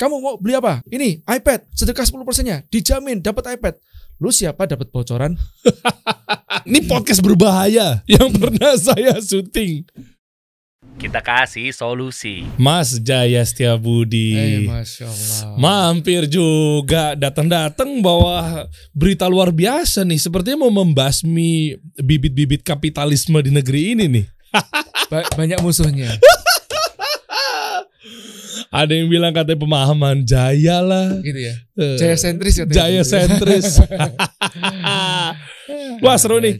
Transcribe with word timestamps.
kamu 0.00 0.16
mau 0.16 0.40
beli 0.40 0.56
apa? 0.56 0.80
Ini 0.88 1.20
iPad, 1.28 1.68
sedekah 1.76 2.08
10 2.08 2.24
persennya, 2.24 2.64
dijamin 2.72 3.20
dapat 3.20 3.52
iPad. 3.52 3.76
Lu 4.16 4.32
siapa 4.32 4.64
dapat 4.64 4.88
bocoran? 4.88 5.36
Ini 6.68 6.88
podcast 6.88 7.20
berbahaya 7.20 8.00
yang 8.08 8.32
pernah 8.32 8.80
saya 8.80 9.20
syuting. 9.20 9.84
Kita 10.96 11.20
kasih 11.20 11.72
solusi. 11.72 12.44
Mas 12.60 12.96
Jaya 13.00 13.40
Setiabudi. 13.44 14.36
Eh, 14.36 14.68
Masya 14.68 15.08
Allah. 15.08 15.56
Mampir 15.56 16.28
juga 16.28 17.16
datang-datang 17.16 18.00
bawa 18.04 18.68
berita 18.92 19.24
luar 19.28 19.52
biasa 19.52 20.04
nih. 20.04 20.20
Sepertinya 20.20 20.64
mau 20.68 20.72
membasmi 20.84 21.76
bibit-bibit 22.00 22.60
kapitalisme 22.64 23.40
di 23.40 23.52
negeri 23.52 23.96
ini 23.96 24.04
nih. 24.08 24.24
Ba- 25.08 25.28
banyak 25.36 25.60
musuhnya. 25.64 26.12
Ada 28.72 28.92
yang 28.96 29.08
bilang 29.12 29.32
katanya 29.36 29.60
pemahaman 29.60 30.24
Jaya 30.24 30.80
lah. 30.80 31.20
gitu 31.20 31.36
ya. 31.36 31.54
Eh, 31.76 31.96
Jaya 32.00 32.16
sentris 32.16 32.54
katanya. 32.56 32.76
Jaya 32.76 33.02
sentris. 33.04 33.66
Wah 36.04 36.16
seru 36.16 36.40
nih. 36.40 36.56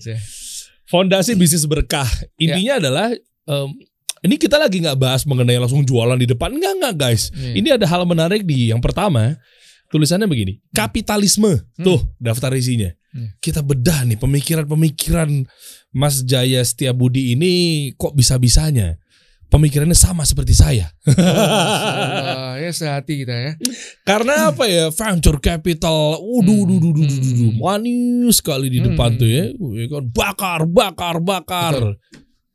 Fondasi 0.90 1.38
bisnis 1.38 1.64
berkah. 1.64 2.08
Intinya 2.36 2.82
adalah 2.82 3.08
em, 3.46 3.68
ini 4.20 4.36
kita 4.36 4.60
lagi 4.60 4.84
nggak 4.84 4.98
bahas 5.00 5.24
mengenai 5.24 5.56
langsung 5.56 5.80
jualan 5.80 6.18
di 6.20 6.28
depan. 6.28 6.52
Enggak 6.52 6.72
enggak 6.76 6.94
guys. 6.98 7.32
Iya. 7.32 7.52
Ini 7.56 7.68
ada 7.80 7.86
hal 7.88 8.04
menarik 8.04 8.44
di 8.44 8.68
yang 8.68 8.82
pertama. 8.84 9.38
Tulisannya 9.90 10.28
begini. 10.30 10.62
Kapitalisme. 10.70 11.66
Tuh 11.80 11.98
daftar 12.20 12.54
isinya. 12.54 12.92
Hmm. 13.10 13.34
Kita 13.42 13.58
bedah 13.58 14.06
nih 14.06 14.22
pemikiran-pemikiran 14.22 15.50
Mas 15.90 16.22
Jaya 16.22 16.62
Setiabudi 16.62 17.34
ini 17.34 17.52
kok 17.98 18.14
bisa-bisanya. 18.14 18.99
Pemikirannya 19.50 19.92
sama 19.92 20.22
seperti 20.22 20.54
saya. 20.54 20.94
Allah, 21.04 22.54
ya 22.62 22.70
sehati 22.70 23.20
kita 23.20 23.34
ya. 23.34 23.52
Karena 24.02 24.48
apa 24.48 24.64
ya 24.64 24.88
venture 24.88 25.36
capital, 25.36 26.16
waduh, 26.16 26.54
Hmm. 26.62 26.68
duh, 26.70 26.78
duh, 26.78 26.92
duh, 26.94 27.04
duh, 27.04 27.18
duh, 27.18 27.34
duh. 27.34 27.52
manis 27.58 28.38
sekali 28.38 28.70
di 28.70 28.78
Hmm. 28.78 28.94
depan 28.94 29.10
tuh 29.14 29.26
ya, 29.26 29.50
Ya 29.50 29.86
kan, 29.86 30.04
bakar, 30.06 30.60
bakar, 30.64 31.16
bakar, 31.18 31.74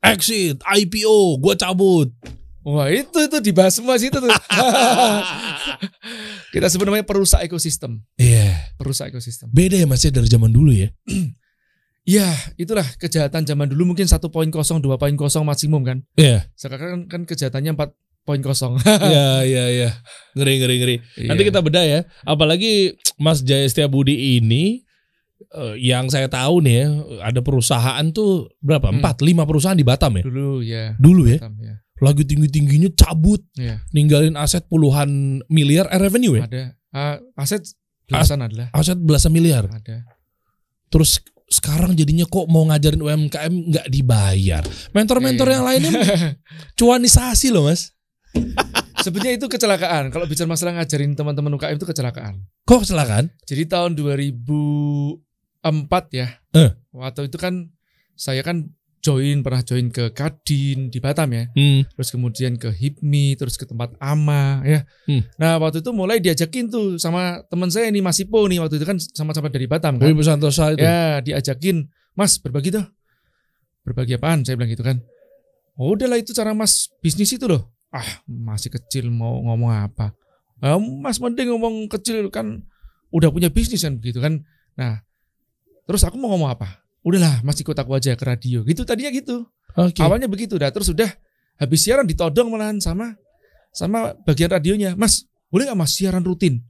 exit, 0.02 0.64
IPO, 0.64 1.36
gua 1.38 1.54
cabut. 1.54 2.10
Wah 2.64 2.90
itu 2.90 3.14
itu 3.22 3.38
dibahas 3.44 3.76
semua 3.76 3.94
situ 3.96 4.18
tuh. 4.18 4.26
kita 6.50 6.66
sebut 6.66 6.86
namanya 6.86 7.04
perusak 7.04 7.44
ekosistem. 7.44 8.02
Iya, 8.16 8.74
Perusak 8.74 9.12
ekosistem. 9.12 9.52
beda 9.52 9.76
ya 9.76 9.86
mas 9.86 10.02
ya 10.02 10.10
dari 10.10 10.26
zaman 10.26 10.50
dulu 10.50 10.72
ya. 10.72 10.90
Ya 12.06 12.30
itulah 12.56 12.86
kejahatan 12.96 13.44
zaman 13.44 13.66
dulu 13.66 13.92
mungkin 13.92 14.06
1.0, 14.06 14.22
2.0 14.22 14.86
maksimum 15.42 15.82
kan. 15.82 15.98
Iya, 16.14 16.46
Sekarang 16.54 17.10
kan 17.10 17.26
kejahatannya 17.26 17.74
4.0. 17.74 18.78
iya, 19.10 19.42
iya, 19.42 19.64
iya, 19.68 19.90
ngeri, 20.34 20.54
ngeri, 20.62 20.76
ngeri. 20.80 20.96
Nanti 21.26 21.42
Iya. 21.42 21.50
kita 21.50 21.60
bedah 21.60 21.82
ya. 21.84 22.00
Apalagi 22.22 22.94
Mas 23.18 23.42
Jaya 23.42 23.66
Setiabudi 23.66 24.38
ini 24.38 24.86
eh, 25.52 25.76
yang 25.82 26.06
saya 26.08 26.30
tahu 26.30 26.62
nih 26.62 26.76
ya, 26.78 26.88
ada 27.26 27.42
perusahaan 27.42 28.06
tuh 28.10 28.54
berapa? 28.62 28.88
Hmm. 28.88 29.02
Empat, 29.02 29.26
lima 29.26 29.44
perusahaan 29.44 29.76
di 29.76 29.82
Batam 29.84 30.22
ya. 30.22 30.24
dulu 30.24 30.62
ya. 30.62 30.94
Dulu 30.96 31.24
ya, 31.26 31.38
Batam, 31.42 31.54
ya. 31.58 31.76
lagi 32.02 32.24
tinggi 32.24 32.48
tingginya 32.50 32.90
cabut, 32.94 33.42
Iya. 33.58 33.82
ninggalin 33.92 34.38
aset 34.38 34.62
puluhan 34.70 35.42
miliar 35.50 35.90
eh, 35.90 35.98
revenue 35.98 36.38
ya. 36.38 36.46
Ada 36.46 36.64
Ah, 36.94 37.18
aset 37.36 37.66
belasan 38.06 38.40
adalah 38.40 38.70
aset 38.72 38.96
belasan 38.96 39.34
miliar. 39.34 39.66
ada. 39.68 40.06
Terus 40.88 41.20
sekarang 41.46 41.94
jadinya 41.94 42.26
kok 42.26 42.50
mau 42.50 42.66
ngajarin 42.66 43.02
UMKM 43.02 43.54
nggak 43.70 43.88
dibayar. 43.88 44.64
Mentor-mentor 44.92 45.48
Iya. 45.48 45.54
yang 45.54 45.64
lainnya 45.64 45.92
cuanisasi 46.80 47.54
loh 47.54 47.70
mas. 47.70 47.94
Sebenarnya 49.00 49.38
itu 49.38 49.46
kecelakaan. 49.46 50.10
Kalau 50.10 50.26
bicara 50.26 50.50
masalah 50.50 50.82
ngajarin 50.82 51.14
teman-teman 51.14 51.54
UKM 51.56 51.78
itu 51.78 51.86
kecelakaan. 51.86 52.42
Kok 52.66 52.82
kecelakaan? 52.82 53.30
Jadi 53.46 53.64
tahun 53.70 53.94
2004 53.94 55.22
ya. 56.12 56.28
Eh. 56.52 56.72
Waktu 56.90 57.30
itu 57.30 57.38
kan 57.38 57.70
saya 58.16 58.42
kan 58.42 58.74
join 59.06 59.46
pernah 59.46 59.62
join 59.62 59.94
ke 59.94 60.10
Kadin 60.10 60.90
di 60.90 60.98
Batam 60.98 61.30
ya. 61.30 61.46
Hmm. 61.54 61.86
Terus 61.94 62.10
kemudian 62.10 62.58
ke 62.58 62.74
HIPMI, 62.74 63.38
terus 63.38 63.54
ke 63.54 63.70
tempat 63.70 63.94
AMA 64.02 64.66
ya. 64.66 64.80
Hmm. 65.06 65.22
Nah, 65.38 65.62
waktu 65.62 65.86
itu 65.86 65.94
mulai 65.94 66.18
diajakin 66.18 66.74
tuh 66.74 66.98
sama 66.98 67.46
teman 67.46 67.70
saya 67.70 67.94
nih 67.94 68.02
Mas 68.02 68.18
Ipo 68.18 68.42
nih 68.50 68.58
waktu 68.66 68.82
itu 68.82 68.86
kan 68.90 68.98
sama-sama 68.98 69.54
dari 69.54 69.70
Batam 69.70 70.02
kan. 70.02 70.10
Wibu 70.10 70.26
Santosa 70.26 70.74
itu. 70.74 70.82
Ya, 70.82 71.22
diajakin, 71.22 71.86
"Mas, 72.18 72.42
berbagi 72.42 72.74
tuh." 72.74 72.86
Berbagi 73.86 74.18
apaan? 74.18 74.42
Saya 74.42 74.58
bilang 74.58 74.74
gitu 74.74 74.82
kan. 74.82 74.98
Oh, 75.78 75.94
udahlah 75.94 76.18
itu 76.18 76.34
cara 76.34 76.58
Mas 76.58 76.90
bisnis 76.98 77.30
itu 77.30 77.46
loh. 77.46 77.70
Ah, 77.94 78.26
masih 78.26 78.74
kecil 78.74 79.14
mau 79.14 79.38
ngomong 79.46 79.70
apa? 79.70 80.18
Ah, 80.64 80.80
mas 80.80 81.20
mending 81.20 81.52
ngomong 81.52 81.92
kecil 81.92 82.32
kan 82.32 82.64
udah 83.12 83.30
punya 83.32 83.48
bisnis 83.52 83.84
kan 83.84 84.00
begitu 84.00 84.20
kan. 84.20 84.44
Nah, 84.76 85.04
terus 85.86 86.04
aku 86.04 86.18
mau 86.20 86.34
ngomong 86.34 86.52
apa? 86.52 86.85
Udahlah, 87.06 87.46
Mas 87.46 87.62
ikut 87.62 87.78
aku 87.78 87.94
aja 87.94 88.18
ke 88.18 88.26
radio. 88.26 88.66
Gitu 88.66 88.82
tadinya 88.82 89.14
gitu. 89.14 89.46
Oke. 89.78 90.02
Awalnya 90.02 90.26
begitu 90.26 90.58
dah. 90.58 90.74
Terus 90.74 90.90
sudah 90.90 91.08
habis 91.62 91.86
siaran 91.86 92.10
ditodong 92.10 92.50
malahan 92.50 92.82
sama 92.82 93.14
sama 93.70 94.18
bagian 94.26 94.50
radionya. 94.50 94.98
Mas, 94.98 95.30
boleh 95.54 95.70
nggak 95.70 95.78
Mas 95.78 95.94
siaran 95.94 96.26
rutin? 96.26 96.66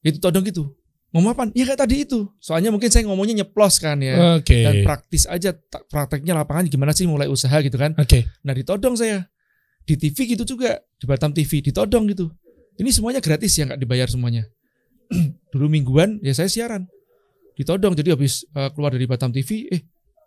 Itu 0.00 0.16
todong 0.24 0.40
gitu. 0.48 0.72
Ngomong 1.12 1.32
apa? 1.36 1.42
Ya 1.52 1.68
kayak 1.68 1.84
tadi 1.84 2.08
itu. 2.08 2.32
Soalnya 2.40 2.72
mungkin 2.72 2.88
saya 2.88 3.04
ngomongnya 3.04 3.44
nyeplos 3.44 3.76
kan 3.76 4.00
ya. 4.00 4.40
Oke. 4.40 4.64
Dan 4.64 4.82
praktis 4.88 5.28
aja 5.28 5.52
prakteknya 5.92 6.32
lapangan 6.32 6.66
gimana 6.72 6.96
sih 6.96 7.04
mulai 7.04 7.28
usaha 7.28 7.60
gitu 7.60 7.76
kan. 7.76 7.92
Oke. 8.00 8.24
Nah 8.40 8.56
ditodong 8.56 8.96
saya. 8.96 9.28
Di 9.84 10.00
TV 10.00 10.32
gitu 10.32 10.48
juga. 10.48 10.80
Di 10.96 11.04
Batam 11.04 11.36
TV 11.36 11.60
ditodong 11.60 12.08
gitu. 12.08 12.32
Ini 12.76 12.88
semuanya 12.92 13.20
gratis 13.20 13.52
ya 13.56 13.68
nggak 13.68 13.80
dibayar 13.80 14.08
semuanya. 14.08 14.48
Dulu 15.52 15.68
mingguan 15.68 16.20
ya 16.24 16.32
saya 16.32 16.48
siaran. 16.48 16.88
Ditodong 17.56 17.96
jadi 17.96 18.12
habis 18.12 18.44
eh, 18.46 18.68
keluar 18.70 18.92
dari 18.92 19.04
Batam 19.04 19.32
TV 19.32 19.66
eh 19.66 19.80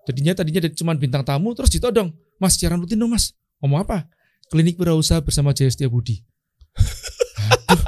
jadinya 0.03 0.33
tadinya 0.33 0.65
cuma 0.73 0.91
bintang 0.93 1.21
tamu 1.21 1.53
terus 1.53 1.69
ditodong. 1.69 2.09
Mas 2.37 2.57
siaran 2.57 2.81
rutin 2.81 2.97
dong 2.97 3.13
mas. 3.13 3.31
Ngomong 3.61 3.85
apa? 3.85 4.09
Klinik 4.49 4.75
Wirausaha 4.75 5.21
bersama 5.21 5.53
Jaya 5.53 5.69
Setiabudi. 5.69 6.25
Aduh, 7.69 7.85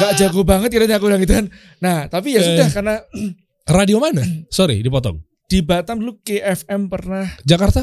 nggak 0.00 0.12
jago 0.16 0.40
banget 0.42 0.70
kiranya 0.72 0.96
aku 0.96 1.06
bilang 1.06 1.20
gitu 1.20 1.34
kan. 1.34 1.46
Nah 1.78 2.08
tapi 2.08 2.34
ya 2.34 2.40
Eh. 2.40 2.46
sudah 2.46 2.68
karena 2.70 2.94
Radio 3.68 4.00
mana? 4.00 4.24
Sorry, 4.48 4.80
dipotong. 4.80 5.20
di 5.44 5.60
Batam 5.60 5.98
dulu 5.98 6.22
KFM 6.22 6.86
pernah 6.86 7.26
Jakarta? 7.42 7.82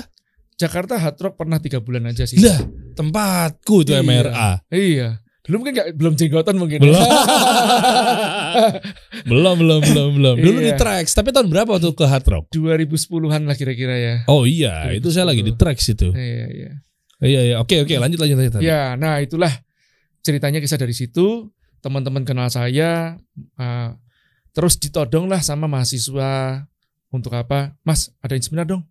Jakarta 0.55 0.95
Hard 0.97 1.19
Rock 1.19 1.35
pernah 1.35 1.59
tiga 1.59 1.77
bulan 1.77 2.07
aja 2.07 2.23
sih. 2.23 2.39
Lah, 2.39 2.57
tempatku 2.95 3.83
itu 3.83 3.91
Iya. 3.91 4.01
MRA. 4.01 4.51
Iya. 4.71 5.19
Dulu 5.47 5.55
mungkin 5.57 5.73
nggak 5.73 5.87
belum 5.95 6.13
jenggotan 6.13 6.55
mungkin. 6.59 6.79
Belum. 6.83 6.99
belum, 9.27 9.55
belum, 9.59 9.79
belum, 9.83 10.09
belum. 10.17 10.35
Dulu 10.39 10.57
di 10.59 10.71
Iya. 10.71 10.79
tracks, 10.79 11.13
tapi 11.13 11.29
tahun 11.31 11.47
berapa 11.47 11.67
waktu 11.67 11.87
ke 11.91 12.05
Hard 12.05 12.25
Rock? 12.27 12.43
2010-an 12.51 13.43
lah 13.45 13.55
kira-kira 13.55 13.95
ya. 13.95 14.15
Oh 14.25 14.43
iya, 14.43 14.91
itu 14.91 15.07
saya 15.09 15.27
lagi 15.27 15.41
di 15.41 15.53
tracks 15.53 15.87
itu. 15.87 16.09
Iya, 16.11 16.45
iya. 16.49 16.71
Iya, 17.17 17.41
iya. 17.43 17.55
Oke, 17.57 17.81
oke, 17.81 17.93
lanjut 17.97 18.19
lanjut 18.19 18.37
lanjut. 18.37 18.61
Ya, 18.61 18.93
nah 18.93 19.17
itulah 19.17 19.49
ceritanya 20.21 20.59
kisah 20.59 20.77
dari 20.77 20.93
situ. 20.93 21.49
Teman-teman 21.77 22.25
kenal 22.25 22.49
saya, 22.49 23.15
uh, 23.55 23.89
terus 24.51 24.75
ditodong 24.75 25.29
lah 25.29 25.39
sama 25.39 25.69
mahasiswa 25.69 26.65
untuk 27.07 27.31
apa? 27.31 27.77
Mas, 27.85 28.09
adain 28.19 28.41
seminar 28.41 28.65
dong. 28.65 28.83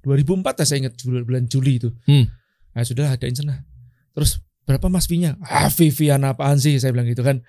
2004 0.00 0.62
ya 0.62 0.64
saya 0.64 0.78
ingat 0.86 0.94
bulan 1.04 1.44
Juli 1.44 1.76
itu. 1.76 1.90
Hmm. 2.06 2.24
Nah 2.72 2.82
sudah 2.82 3.12
adain 3.12 3.34
sana. 3.34 3.60
Terus 4.16 4.40
berapa 4.70 4.86
mas 4.86 5.10
fee-nya? 5.10 5.34
Ah 5.42 5.66
fee-feean 5.66 6.22
apaan 6.22 6.62
sih? 6.62 6.78
Saya 6.78 6.94
bilang 6.94 7.10
gitu 7.10 7.26
kan. 7.26 7.42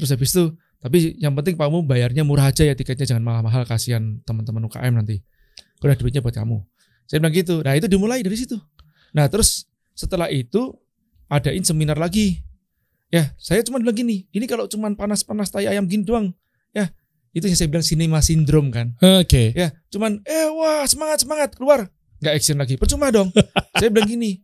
Terus 0.00 0.16
habis 0.16 0.32
itu, 0.32 0.56
tapi 0.80 1.20
yang 1.20 1.36
penting 1.36 1.60
kamu 1.60 1.84
bayarnya 1.84 2.24
murah 2.24 2.48
aja 2.48 2.64
ya 2.64 2.72
tiketnya 2.72 3.04
jangan 3.04 3.20
mahal-mahal 3.20 3.68
kasihan 3.68 4.00
teman-teman 4.24 4.64
UKM 4.72 4.96
nanti. 4.96 5.20
Udah 5.84 5.92
duitnya 5.92 6.24
buat 6.24 6.32
kamu. 6.32 6.64
Saya 7.04 7.20
bilang 7.20 7.36
gitu. 7.36 7.60
Nah 7.60 7.76
itu 7.76 7.86
dimulai 7.92 8.24
dari 8.24 8.40
situ. 8.40 8.56
Nah 9.12 9.28
terus 9.28 9.68
setelah 9.92 10.32
itu 10.32 10.72
adain 11.28 11.60
seminar 11.60 12.00
lagi. 12.00 12.40
Ya 13.12 13.36
saya 13.36 13.60
cuma 13.60 13.76
bilang 13.76 13.92
gini, 13.92 14.24
ini 14.32 14.48
kalau 14.48 14.64
cuma 14.64 14.88
panas-panas 14.96 15.52
tai 15.52 15.68
ayam 15.68 15.84
gini 15.84 16.00
doang, 16.00 16.32
ya 16.72 16.88
itu 17.36 17.44
yang 17.44 17.58
saya 17.60 17.68
bilang 17.68 17.84
cinema 17.84 18.24
syndrome 18.24 18.72
kan. 18.72 18.96
Oke. 19.20 19.52
Ya 19.52 19.76
cuman 19.92 20.24
eh 20.24 20.48
wah 20.48 20.88
semangat 20.88 21.20
semangat 21.20 21.52
keluar 21.52 21.92
nggak 22.22 22.34
action 22.38 22.56
lagi 22.56 22.78
percuma 22.78 23.10
dong. 23.12 23.28
saya 23.82 23.90
bilang 23.90 24.08
gini, 24.08 24.40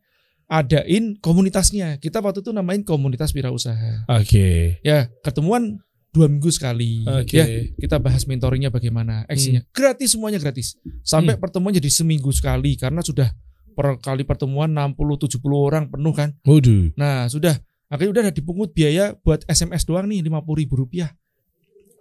adain 0.49 1.15
komunitasnya. 1.21 2.00
Kita 2.00 2.25
waktu 2.25 2.41
itu 2.41 2.50
namain 2.50 2.81
komunitas 2.83 3.37
wirausaha. 3.37 4.09
Oke. 4.09 4.81
Ya 4.81 5.12
ketemuan 5.21 5.79
dua 6.11 6.27
minggu 6.27 6.49
sekali. 6.49 7.05
Oke. 7.05 7.37
Ya 7.37 7.45
kita 7.77 8.00
bahas 8.00 8.25
mentoringnya 8.25 8.73
bagaimana, 8.73 9.29
actionnya 9.29 9.62
gratis 9.71 10.17
semuanya 10.17 10.41
gratis. 10.41 10.81
Sampai 11.05 11.37
pertemuan 11.37 11.77
jadi 11.77 11.93
seminggu 11.93 12.33
sekali 12.33 12.75
karena 12.81 13.05
sudah 13.05 13.29
per 13.77 14.00
kali 14.03 14.27
pertemuan 14.27 14.73
60-70 14.75 15.39
orang 15.55 15.85
penuh 15.87 16.15
kan. 16.17 16.35
Waduh. 16.43 16.97
Nah 16.99 17.29
sudah 17.29 17.55
akhirnya 17.93 18.11
udah 18.11 18.23
ada 18.27 18.35
dipungut 18.35 18.73
biaya 18.73 19.15
buat 19.21 19.44
SMS 19.47 19.85
doang 19.85 20.09
nih 20.11 20.25
50 20.27 20.61
ribu 20.65 20.75
rupiah. 20.81 21.12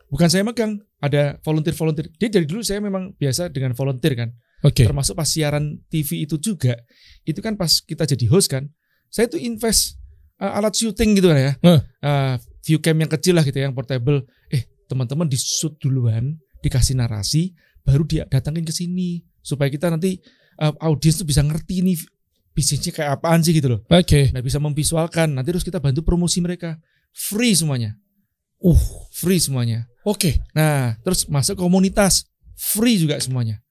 Bukan 0.08 0.32
saya 0.32 0.48
megang, 0.48 0.80
ada 1.04 1.36
volunteer-volunteer. 1.44 2.08
Jadi 2.16 2.32
dari 2.32 2.46
dulu 2.48 2.64
saya 2.64 2.80
memang 2.80 3.12
biasa 3.20 3.52
dengan 3.52 3.76
volunteer 3.76 4.16
kan. 4.16 4.32
Oke. 4.66 4.86
Termasuk 4.90 5.14
pas 5.14 5.30
siaran 5.30 5.78
TV 5.92 6.26
itu 6.26 6.42
juga. 6.42 6.74
Itu 7.22 7.44
kan 7.46 7.54
pas 7.54 7.82
kita 7.82 8.10
jadi 8.10 8.26
host 8.30 8.50
kan. 8.50 8.66
Saya 9.08 9.30
tuh 9.30 9.38
invest 9.38 9.98
uh, 10.42 10.58
alat 10.58 10.74
syuting 10.74 11.18
gitu 11.18 11.30
kan 11.30 11.38
ya. 11.38 11.54
Huh. 11.62 11.82
Uh, 12.02 12.34
view 12.66 12.82
cam 12.82 12.98
yang 12.98 13.12
kecil 13.12 13.38
lah 13.38 13.46
gitu 13.46 13.62
yang 13.62 13.78
portable. 13.78 14.26
Eh, 14.50 14.66
teman-teman 14.90 15.30
di 15.30 15.38
shoot 15.38 15.78
duluan, 15.78 16.36
dikasih 16.66 16.98
narasi, 16.98 17.54
baru 17.86 18.04
dia 18.04 18.24
datangin 18.26 18.66
ke 18.66 18.74
sini 18.74 19.22
supaya 19.40 19.72
kita 19.72 19.88
nanti 19.88 20.20
uh, 20.60 20.74
audiens 20.84 21.22
tuh 21.22 21.28
bisa 21.28 21.40
ngerti 21.46 21.80
nih 21.86 21.98
bisnisnya 22.52 22.92
kayak 22.92 23.22
apaan 23.22 23.46
sih 23.46 23.54
gitu 23.54 23.78
loh. 23.78 23.80
Oke. 23.94 24.34
Nah, 24.34 24.42
bisa 24.42 24.58
memvisualkan. 24.58 25.38
Nanti 25.38 25.54
terus 25.54 25.64
kita 25.64 25.78
bantu 25.78 26.02
promosi 26.02 26.42
mereka. 26.42 26.82
Free 27.14 27.54
semuanya. 27.54 27.94
Uh, 28.58 28.82
Free 29.14 29.38
semuanya. 29.38 29.86
oke. 30.02 30.42
Nah, 30.58 30.98
terus 31.06 31.30
masuk 31.30 31.62
komunitas. 31.62 32.26
Free 32.58 32.98
juga 32.98 33.22
semuanya. 33.22 33.62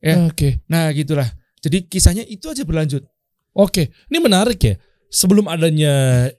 Ya. 0.00 0.16
Oke. 0.24 0.64
Nah, 0.66 0.88
gitulah. 0.90 1.28
Jadi 1.60 1.84
kisahnya 1.84 2.24
itu 2.24 2.48
aja 2.48 2.64
berlanjut. 2.64 3.04
Oke. 3.52 3.92
Ini 4.08 4.18
menarik 4.18 4.60
ya. 4.60 4.74
Sebelum 5.10 5.44
adanya 5.44 5.90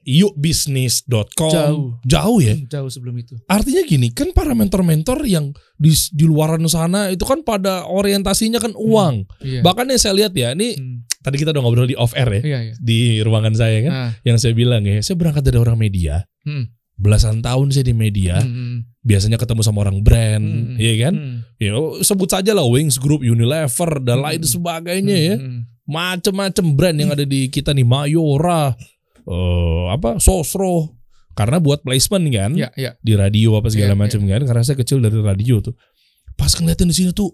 yukbisnis.com 0.01 1.51
Jauh. 1.51 1.87
jauh 2.03 2.39
ya. 2.39 2.55
Jauh 2.67 2.87
sebelum 2.87 3.19
itu. 3.19 3.35
Artinya 3.45 3.83
gini, 3.83 4.09
kan 4.09 4.31
para 4.31 4.55
mentor-mentor 4.55 5.27
yang 5.27 5.51
di 5.75 5.91
di 6.11 6.23
luaran 6.23 6.63
sana 6.67 7.11
itu 7.11 7.23
kan 7.23 7.43
pada 7.43 7.83
orientasinya 7.83 8.57
kan 8.57 8.71
uang. 8.73 9.27
Iya. 9.43 9.59
Bahkan 9.61 9.85
yang 9.87 9.99
saya 9.99 10.13
lihat 10.15 10.33
ya, 10.33 10.55
ini 10.55 10.75
Hmm. 10.75 11.03
tadi 11.19 11.35
kita 11.37 11.51
udah 11.51 11.61
ngobrol 11.61 11.85
di 11.85 11.93
off 11.93 12.15
air 12.15 12.31
ya 12.31 12.41
Iya, 12.41 12.59
iya. 12.63 12.73
di 12.79 12.99
ruangan 13.19 13.53
saya 13.53 13.77
kan. 13.83 13.91
Nah, 13.91 14.09
Yang 14.23 14.37
saya 14.39 14.53
bilang 14.55 14.81
ya, 14.83 14.97
saya 15.01 15.15
berangkat 15.15 15.43
dari 15.43 15.59
orang 15.59 15.77
media. 15.77 16.23
hmm. 16.47 16.71
Belasan 16.95 17.41
tahun 17.41 17.73
saya 17.73 17.81
di 17.83 17.95
media, 17.97 18.39
Hmm, 18.39 18.53
hmm, 18.53 18.77
biasanya 19.01 19.35
ketemu 19.35 19.61
sama 19.61 19.81
orang 19.81 19.99
brand, 19.99 20.45
hmm, 20.45 20.77
iya 20.77 21.09
kan? 21.09 21.13
hmm. 21.17 21.37
Ya, 21.57 21.73
sebut 22.01 22.29
saja 22.29 22.53
lah 22.53 22.63
Wings 22.63 22.97
Group, 22.97 23.21
Unilever 23.21 23.97
dan 23.99 24.21
Hmm. 24.21 24.25
lain 24.29 24.41
sebagainya 24.41 25.17
ya. 25.17 25.35
Hmm, 25.37 25.65
Macem-macem 25.81 26.65
brand 26.71 26.93
yang 26.95 27.09
ada 27.09 27.25
di 27.25 27.47
kita 27.47 27.73
nih, 27.73 27.83
Mayora, 27.83 28.71
eh 29.21 29.85
apa, 29.89 30.17
Sosro. 30.17 30.95
Karena 31.31 31.57
buat 31.57 31.81
placement 31.81 32.27
kan 32.29 32.51
Iya, 32.53 32.69
iya. 32.75 32.91
di 32.99 33.15
radio 33.15 33.55
apa 33.55 33.67
segala 33.67 33.95
Iya, 33.95 33.99
macam 33.99 34.19
kan 34.21 34.41
karena 34.43 34.61
saya 34.61 34.75
kecil 34.75 34.99
dari 34.99 35.15
radio 35.15 35.59
tuh. 35.59 35.73
Pas 36.35 36.51
ngeliatin 36.51 36.85
di 36.85 36.95
sini 36.95 37.11
tuh 37.11 37.31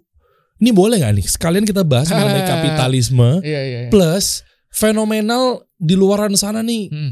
ini 0.58 0.70
boleh 0.70 1.02
nggak 1.02 1.14
nih 1.14 1.26
sekalian 1.28 1.66
kita 1.66 1.82
bahas 1.82 2.06
mengenai 2.08 2.46
kapitalisme 2.52 3.42
Iya, 3.42 3.62
iya. 3.62 3.80
iya. 3.84 3.90
plus 3.90 4.46
fenomenal 4.70 5.66
di 5.76 5.94
luaran 5.94 6.34
sana 6.34 6.62
nih 6.62 6.90
Hmm. 6.90 7.12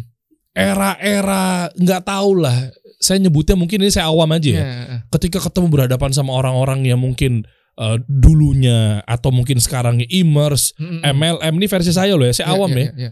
era-era 0.56 1.70
nggak 1.74 2.02
tahu 2.04 2.32
lah 2.38 2.58
saya 3.06 3.22
nyebutnya 3.22 3.54
mungkin 3.54 3.78
ini 3.80 3.94
saya 3.94 4.10
awam 4.10 4.34
aja 4.34 4.50
ya 4.50 4.64
Iya, 4.66 5.06
ketika 5.14 5.38
ketemu 5.38 5.68
berhadapan 5.70 6.10
sama 6.10 6.34
orang-orang 6.34 6.82
yang 6.84 6.98
mungkin 6.98 7.46
eh, 7.76 7.98
dulunya 8.10 9.06
atau 9.06 9.30
mungkin 9.30 9.62
sekarang 9.62 10.02
immerse 10.10 10.74
Hmm, 10.76 11.06
hmm. 11.06 11.14
MLM 11.14 11.54
ini 11.56 11.68
versi 11.68 11.94
saya 11.94 12.18
loh 12.18 12.26
ya 12.26 12.34
saya 12.34 12.50
Iya, 12.50 12.56
awam 12.56 12.72
iya, 12.72 12.82
ya 12.82 12.90
iya, 12.98 13.10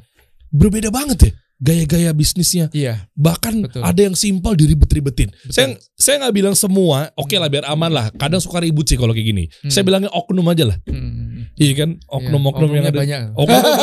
berbeda 0.50 0.90
banget 0.90 1.20
ya 1.22 1.32
gaya-gaya 1.60 2.12
bisnisnya 2.12 2.68
Iya. 2.72 3.08
bahkan 3.14 3.64
Betul. 3.64 3.86
ada 3.86 4.02
yang 4.02 4.16
simpel 4.16 4.52
diribet-ribetin 4.54 5.30
Betul. 5.32 5.54
saya 5.54 5.66
saya 5.96 6.16
nggak 6.20 6.36
bilang 6.36 6.56
semua 6.58 7.14
oke 7.14 7.32
lah 7.38 7.48
biar 7.48 7.64
aman 7.66 7.88
lah 7.88 8.10
kadang 8.14 8.42
suka 8.42 8.60
ribut 8.60 8.84
sih 8.84 8.98
kalau 8.98 9.14
kayak 9.14 9.30
gini 9.30 9.44
Hmm. 9.62 9.70
saya 9.70 9.86
bilangnya 9.86 10.10
oknum 10.10 10.44
aja 10.46 10.66
lah 10.66 10.78
Hmm. 10.84 11.48
iya 11.56 11.74
kan 11.78 12.02
oknum-oknum 12.04 12.72
yang 12.74 12.84
Oknumnya 12.84 12.92
ada 12.92 13.00
banyak. 13.00 13.22
Oknum. 13.38 13.62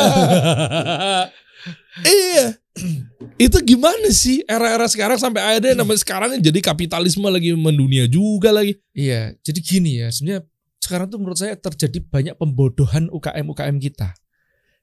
iya 2.06 2.44
itu 3.48 3.56
gimana 3.64 4.08
sih 4.12 4.44
era-era 4.44 4.86
sekarang 4.88 5.16
sampai 5.16 5.58
ada 5.58 5.66
yang 5.72 5.80
namanya 5.80 6.00
sekarang 6.00 6.36
jadi 6.40 6.60
kapitalisme 6.60 7.24
lagi 7.28 7.52
mendunia 7.56 8.04
juga 8.10 8.52
lagi 8.52 8.80
Iya, 9.00 9.32
jadi 9.40 9.60
gini 9.64 9.90
ya, 10.04 10.12
sebenarnya 10.12 10.42
sekarang 10.82 11.06
tuh 11.08 11.18
menurut 11.22 11.38
saya 11.38 11.56
terjadi 11.56 12.04
banyak 12.04 12.34
pembodohan 12.36 13.08
UKM 13.08 13.46
UKM 13.48 13.76
kita. 13.80 14.12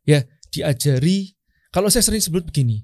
Ya, 0.07 0.25
diajari 0.49 1.38
kalau 1.69 1.91
saya 1.91 2.01
sering 2.01 2.23
sebut 2.23 2.41
begini, 2.47 2.81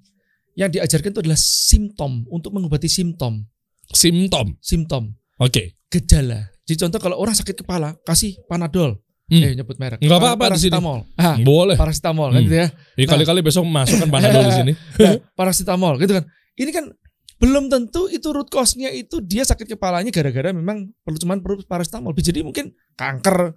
yang 0.53 0.69
diajarkan 0.69 1.09
itu 1.15 1.21
adalah 1.25 1.39
simptom 1.39 2.27
untuk 2.29 2.53
mengobati 2.53 2.85
simptom, 2.85 3.47
simptom 3.89 4.53
simptom, 4.61 5.15
oke 5.41 5.73
gejala. 5.89 6.53
Jadi 6.63 6.79
contoh 6.79 6.99
kalau 6.99 7.19
orang 7.19 7.35
sakit 7.35 7.65
kepala, 7.65 7.95
kasih 8.07 8.39
Panadol. 8.47 9.02
Hmm. 9.23 9.39
Eh 9.39 9.51
nyebut 9.55 9.79
merek. 9.79 10.03
Nggak 10.03 10.19
apa-apa 10.19 10.45
di 10.51 10.67
sini. 10.67 10.75
Paracetamol. 10.75 10.99
Ah, 11.15 11.35
boleh 11.39 11.75
paracetamol 11.79 12.29
kan 12.29 12.37
Hmm. 12.37 12.45
gitu 12.45 12.55
ya. 12.59 12.67
ya, 12.99 13.05
kali-kali 13.07 13.39
besok 13.39 13.63
masukkan 13.63 14.09
panadol 14.11 14.43
di 14.43 14.53
sini 14.53 14.71
Nah, 14.99 15.15
paracetamol 15.33 15.95
gitu 15.97 16.11
kan. 16.13 16.23
Ini 16.53 16.69
kan 16.69 16.85
belum 17.39 17.67
tentu 17.67 18.07
itu 18.07 18.27
root 18.29 18.47
cause-nya 18.47 18.91
itu 18.91 19.19
dia 19.19 19.43
sakit 19.43 19.67
kepalanya 19.75 20.11
gara-gara 20.11 20.51
memang 20.51 20.91
perlu 21.03 21.17
cuman 21.17 21.39
perlu 21.39 21.63
paracetamol. 21.63 22.11
Jadi 22.15 22.43
mungkin 22.43 22.71
kanker 22.95 23.55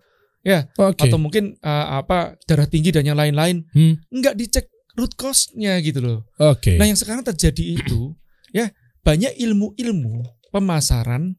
oke 0.78 1.02
atau 1.02 1.18
mungkin 1.18 1.58
uh, 1.58 1.98
apa 1.98 2.38
darah 2.46 2.70
tinggi 2.70 2.94
dan 2.94 3.02
yang 3.02 3.18
lain-lain 3.18 3.66
Hmm. 3.74 3.98
dicek 4.32 4.70
root 4.94 5.18
cause-nya 5.18 5.82
gitu 5.82 5.98
loh. 5.98 6.18
oke 6.38 6.78
Nah 6.78 6.86
yang 6.86 6.94
sekarang 6.94 7.26
terjadi 7.26 7.82
itu 7.82 8.14
ya 8.54 8.70
banyak 9.02 9.34
ilmu-ilmu 9.36 10.22
pemasaran 10.54 11.34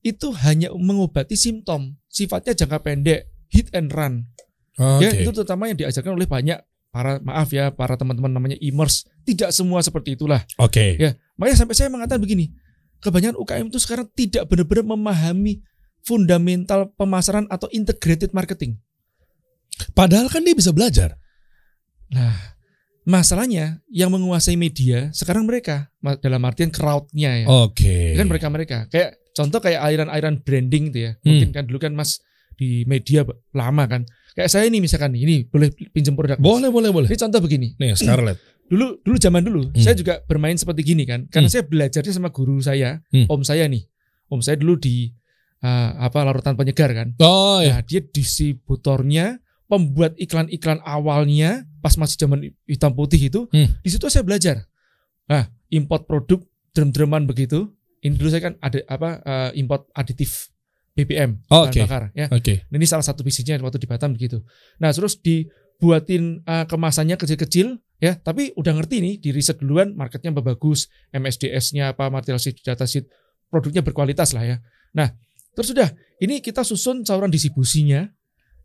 itu 0.00 0.32
hanya 0.40 0.72
mengobati 0.72 1.36
simptom 1.36 2.00
sifatnya 2.08 2.56
jangka 2.56 2.80
pendek 2.80 3.28
hit 3.48 3.68
and 3.76 3.90
run 3.92 4.24
oke 4.78 5.02
ya 5.04 5.10
itu 5.24 5.30
terutama 5.32 5.68
yang 5.68 5.78
diajarkan 5.78 6.12
oleh 6.14 6.28
banyak 6.28 6.58
para 6.88 7.20
maaf 7.20 7.52
ya 7.52 7.68
para 7.74 8.00
teman-teman 8.00 8.32
namanya 8.32 8.56
immerse 8.60 9.04
tidak 9.28 9.52
semua 9.52 9.84
seperti 9.84 10.16
itulah 10.16 10.40
oke 10.56 10.96
ya 10.96 11.16
makanya 11.36 11.64
sampai 11.64 11.74
saya 11.76 11.88
mengatakan 11.92 12.20
begini 12.20 12.52
kebanyakan 12.98 13.36
UKM 13.38 13.66
itu 13.70 13.78
sekarang 13.78 14.06
tidak 14.16 14.48
benar-benar 14.48 14.84
memahami 14.96 15.60
fundamental 16.02 16.88
pemasaran 16.96 17.44
atau 17.52 17.68
integrated 17.70 18.32
marketing 18.32 18.80
padahal 19.92 20.26
kan 20.32 20.40
dia 20.42 20.56
bisa 20.56 20.72
belajar 20.72 21.18
Nah, 22.08 22.32
masalahnya 23.04 23.80
yang 23.92 24.12
menguasai 24.12 24.56
media 24.56 25.12
sekarang 25.12 25.44
mereka 25.44 25.92
dalam 26.20 26.40
artian 26.44 26.72
crowdnya 26.72 27.44
ya. 27.44 27.46
oke 27.48 28.16
Kan 28.16 28.26
mereka-mereka. 28.28 28.88
Kayak 28.88 29.20
contoh 29.36 29.60
kayak 29.60 29.80
aliran-aliran 29.84 30.40
branding 30.40 30.92
gitu 30.92 30.98
ya. 31.08 31.12
Hmm. 31.20 31.24
Mungkin 31.24 31.48
kan 31.52 31.64
dulu 31.68 31.78
kan 31.80 31.92
Mas 31.92 32.20
di 32.58 32.82
media 32.84 33.22
lama 33.54 33.86
kan. 33.86 34.02
Kayak 34.34 34.50
saya 34.50 34.64
ini 34.66 34.82
misalkan 34.82 35.14
ini 35.14 35.46
boleh 35.46 35.70
pinjam 35.94 36.18
produk. 36.18 36.34
Boleh 36.38 36.68
boleh 36.68 36.90
boleh 36.90 37.06
Ini 37.06 37.14
contoh 37.16 37.38
begini. 37.38 37.78
nih 37.78 37.94
Scarlett 37.94 38.38
Dulu 38.70 39.00
dulu 39.00 39.16
zaman 39.16 39.40
dulu 39.40 39.62
Hmm. 39.70 39.80
saya 39.80 39.94
juga 39.94 40.20
bermain 40.26 40.52
seperti 40.52 40.82
gini 40.84 41.06
kan. 41.06 41.24
Karena 41.30 41.48
saya 41.48 41.64
belajarnya 41.64 42.12
sama 42.12 42.28
guru 42.28 42.58
saya, 42.60 42.98
Hmm. 43.08 43.24
om 43.26 43.40
saya 43.40 43.64
nih. 43.64 43.86
Om 44.28 44.42
saya 44.42 44.58
dulu 44.58 44.76
di 44.76 45.08
uh, 45.64 45.90
apa 45.98 46.20
larutan 46.20 46.52
penyegar 46.52 46.92
kan. 46.92 47.14
oh 47.18 47.62
ya 47.62 47.78
Nah, 47.78 47.82
dia 47.82 48.02
distributornya, 48.02 49.38
pembuat 49.64 50.16
iklan-iklan 50.16 50.80
awalnya 50.82 51.64
pas 51.78 51.94
masih 51.94 52.18
zaman 52.18 52.42
hitam 52.64 52.92
putih 52.92 53.20
itu, 53.22 53.46
Hmm. 53.48 53.70
di 53.80 53.88
situ 53.88 54.04
saya 54.08 54.20
belajar. 54.20 54.66
Nah, 55.26 55.46
import 55.70 56.04
produk 56.04 56.42
drum-druman 56.72 57.24
begitu. 57.24 57.72
Ini 57.98 58.14
dulu 58.14 58.28
saya 58.28 58.42
kan 58.44 58.54
ada 58.60 58.78
apa 58.86 59.10
eh, 59.18 59.50
import 59.58 59.90
aditif 59.92 60.52
BBM 60.98 61.30
bahan 61.46 61.70
Oke. 61.70 61.80
bakar 61.86 62.02
ya. 62.10 62.26
oke 62.26 62.54
Nah, 62.66 62.76
Ini 62.82 62.86
salah 62.90 63.06
satu 63.06 63.22
bisnisnya 63.22 63.62
waktu 63.62 63.78
di 63.78 63.86
Batam 63.86 64.18
begitu. 64.18 64.42
Nah, 64.82 64.90
terus 64.90 65.14
dibuatin 65.22 66.42
eh, 66.42 66.66
kemasannya 66.66 67.14
kecil-kecil 67.14 67.78
ya, 68.02 68.18
tapi 68.18 68.50
udah 68.58 68.74
ngerti 68.74 68.98
nih 68.98 69.14
di 69.22 69.30
riset 69.30 69.62
duluan 69.62 69.94
marketnya 69.94 70.34
apa 70.34 70.42
bagus, 70.42 70.90
MSDS-nya 71.14 71.94
apa, 71.94 72.10
material 72.10 72.42
sheet, 72.42 72.58
data 72.66 72.82
sheet, 72.82 73.06
produknya 73.46 73.86
berkualitas 73.86 74.34
lah 74.34 74.42
ya. 74.42 74.56
Nah, 74.98 75.14
terus 75.54 75.70
sudah 75.70 75.86
ini 76.18 76.42
kita 76.42 76.66
susun 76.66 77.06
saluran 77.06 77.30
distribusinya 77.30 78.10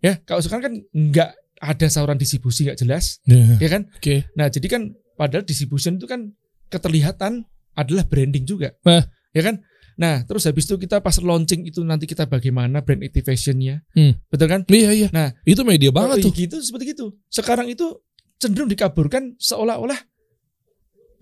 ya. 0.02 0.18
Kalau 0.26 0.42
sekarang 0.42 0.64
kan 0.66 0.74
nggak 0.90 1.30
ada 1.62 1.88
saluran 1.88 2.18
distribusi 2.18 2.66
nggak 2.66 2.82
jelas, 2.82 3.22
Ya, 3.30 3.62
ya 3.62 3.70
kan? 3.70 3.86
oke 3.94 4.16
Nah, 4.34 4.50
jadi 4.50 4.68
kan 4.68 4.82
padahal 5.14 5.46
distribution 5.46 6.02
itu 6.02 6.10
kan 6.10 6.34
keterlihatan 6.74 7.46
adalah 7.78 8.10
branding 8.10 8.46
juga. 8.50 8.74
Nah. 8.82 9.06
Ya 9.34 9.42
kan? 9.42 9.66
Nah, 10.00 10.26
terus 10.26 10.46
habis 10.50 10.66
itu 10.66 10.76
kita 10.78 11.00
pas 11.00 11.16
launching 11.22 11.70
itu 11.70 11.86
nanti 11.86 12.10
kita 12.10 12.26
bagaimana 12.26 12.82
brand 12.82 13.02
activation-nya. 13.06 13.86
Hmm. 13.94 14.18
Betul 14.30 14.48
kan? 14.50 14.62
iya 14.70 14.92
iya 14.94 15.08
Nah, 15.14 15.34
itu 15.46 15.62
media 15.62 15.94
banget 15.94 16.26
tuh 16.26 16.34
gitu 16.34 16.58
seperti 16.62 16.98
itu. 16.98 17.14
Sekarang 17.30 17.70
itu 17.70 18.02
cenderung 18.42 18.68
dikaburkan 18.68 19.38
seolah-olah 19.40 19.98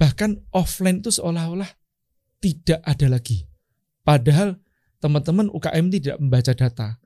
bahkan 0.01 0.41
offline 0.49 1.05
itu 1.05 1.13
seolah-olah 1.13 1.69
tidak 2.41 2.81
ada 2.81 3.05
lagi. 3.05 3.45
Padahal 4.01 4.57
teman-teman 4.97 5.45
UKM 5.53 5.93
tidak 5.93 6.17
membaca 6.17 6.53
data 6.57 6.97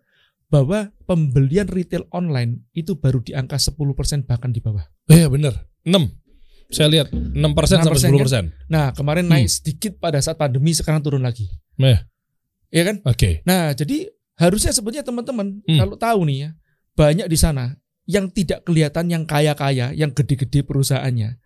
bahwa 0.48 0.96
pembelian 1.04 1.68
retail 1.68 2.08
online 2.16 2.64
itu 2.72 2.96
baru 2.96 3.20
di 3.20 3.36
angka 3.36 3.60
10% 3.60 4.24
bahkan 4.24 4.56
di 4.56 4.64
bawah. 4.64 4.88
iya 5.12 5.28
bener 5.28 5.68
6 5.84 6.25
saya 6.68 6.88
lihat 6.90 7.08
6% 7.14 7.86
sampai 7.86 8.00
6% 8.00 8.10
10 8.10 8.24
persen 8.26 8.44
Nah, 8.66 8.90
kemarin 8.92 9.26
Hmm. 9.26 9.34
naik 9.38 9.50
sedikit 9.50 9.94
pada 9.98 10.18
saat 10.20 10.36
pandemi, 10.36 10.74
sekarang 10.74 11.00
turun 11.00 11.22
lagi. 11.22 11.46
Eh. 11.78 12.00
Iya 12.70 12.84
kan? 12.92 12.96
oke 13.06 13.46
Nah, 13.46 13.72
jadi 13.72 14.10
harusnya 14.36 14.74
sebetulnya 14.74 15.06
teman-teman 15.06 15.62
Hmm. 15.64 15.80
kalau 15.80 15.96
tahu 15.96 16.20
nih 16.28 16.38
ya, 16.38 16.50
banyak 16.94 17.28
di 17.28 17.38
sana 17.38 17.78
yang 18.06 18.30
tidak 18.30 18.66
kelihatan 18.66 19.10
yang 19.10 19.24
kaya-kaya, 19.24 19.90
yang 19.94 20.12
gede-gede 20.12 20.62
perusahaannya. 20.62 21.38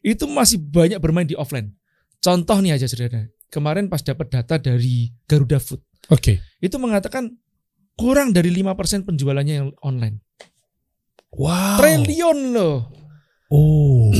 Itu 0.00 0.26
masih 0.26 0.58
banyak 0.58 0.98
bermain 0.98 1.28
di 1.28 1.36
offline. 1.36 1.74
Contoh 2.18 2.58
nih 2.58 2.74
aja 2.74 2.88
saudara. 2.88 3.28
Kemarin 3.50 3.90
pas 3.90 4.00
dapat 4.00 4.30
data 4.30 4.56
dari 4.56 5.10
Garuda 5.26 5.58
Food, 5.58 5.82
oke 6.06 6.38
itu 6.62 6.76
mengatakan 6.78 7.34
kurang 7.98 8.30
dari 8.30 8.48
5% 8.48 9.02
penjualannya 9.04 9.54
yang 9.58 9.70
online. 9.82 10.22
wow 11.30 11.78
Triliun 11.78 12.54
loh. 12.54 12.90
oh 13.50 14.10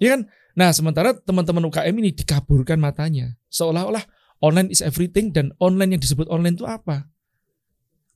Ya 0.00 0.16
kan? 0.16 0.20
Nah, 0.56 0.72
sementara 0.72 1.14
teman-teman 1.14 1.62
UKM 1.68 1.94
ini 1.94 2.10
dikaburkan 2.10 2.80
matanya. 2.80 3.36
Seolah-olah 3.48 4.02
online 4.40 4.72
is 4.72 4.80
everything 4.80 5.30
dan 5.30 5.52
online 5.60 5.94
yang 5.94 6.02
disebut 6.02 6.26
online 6.26 6.56
itu 6.56 6.66
apa? 6.66 7.06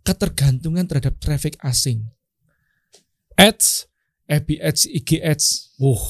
Ketergantungan 0.03 0.85
terhadap 0.85 1.21
traffic 1.21 1.55
asing. 1.61 2.09
Ads. 3.37 3.87
FB 4.25 4.57
Ads, 4.57 4.88
IG 4.88 5.21
Ads. 5.21 5.76
Uh, 5.76 6.00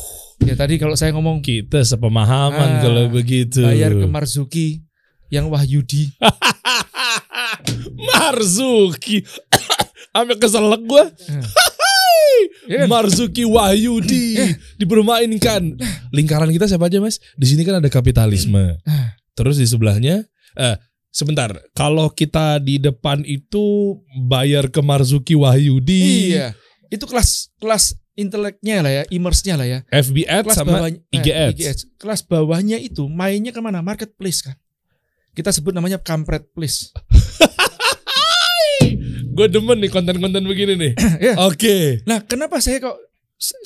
Ya 0.44 0.54
tadi 0.54 0.76
kalau 0.76 0.94
saya 0.94 1.10
ngomong 1.10 1.40
kita 1.40 1.82
sepemahaman 1.82 2.78
Ah, 2.78 2.80
kalau 2.82 3.10
begitu. 3.10 3.64
bayar 3.64 3.90
ke 3.90 4.06
Marzuki 4.06 4.82
yang 5.26 5.50
Wahyudi. 5.50 6.14
Marzuki. 8.12 9.24
Sampai 10.14 10.36
keselak 10.38 10.82
gua. 10.86 11.10
Ya 12.70 12.84
kan? 12.84 12.88
Marzuki 12.88 13.44
Wahyudi 13.44 14.40
dipermainkan. 14.80 15.76
Lingkaran 16.10 16.50
kita 16.50 16.64
siapa 16.70 16.88
aja, 16.88 16.98
Mas? 17.02 17.20
Di 17.36 17.46
sini 17.48 17.62
kan 17.62 17.78
ada 17.82 17.90
kapitalisme. 17.92 18.80
Ah. 18.88 19.16
Terus 19.34 19.58
di 19.58 19.66
sebelahnya 19.66 20.24
eh 20.54 20.76
sebentar, 21.14 21.54
kalau 21.74 22.10
kita 22.10 22.58
di 22.58 22.82
depan 22.82 23.22
itu 23.22 23.98
bayar 24.26 24.70
ke 24.70 24.82
Marzuki 24.82 25.38
Wahyudi, 25.38 26.34
Iya. 26.34 26.58
Itu 26.90 27.10
kelas 27.10 27.50
kelas 27.58 27.98
inteleknya 28.14 28.82
lah 28.82 28.92
ya, 28.94 29.02
immerse-nya 29.10 29.54
lah 29.58 29.66
ya. 29.66 29.78
FB 29.90 30.16
Ads 30.26 30.46
Kelas 30.46 30.56
sama 30.56 30.70
bawahnya 30.78 31.00
IG 31.10 31.26
eh, 31.30 31.50
Ads. 31.50 31.80
Kelas 31.98 32.20
bawahnya 32.22 32.78
itu 32.78 33.10
mainnya 33.10 33.50
ke 33.50 33.58
mana? 33.58 33.82
Marketplace 33.82 34.46
kan. 34.46 34.56
Kita 35.34 35.50
sebut 35.50 35.74
namanya 35.74 35.98
kampret 35.98 36.46
place. 36.54 36.94
Gue 39.34 39.46
demen 39.50 39.82
nih 39.82 39.90
konten-konten 39.90 40.46
begini 40.46 40.74
nih. 40.78 40.92
Ya. 41.26 41.34
Oke. 41.42 42.00
Nah, 42.06 42.22
kenapa 42.22 42.62
saya 42.62 42.78
kok 42.78 42.94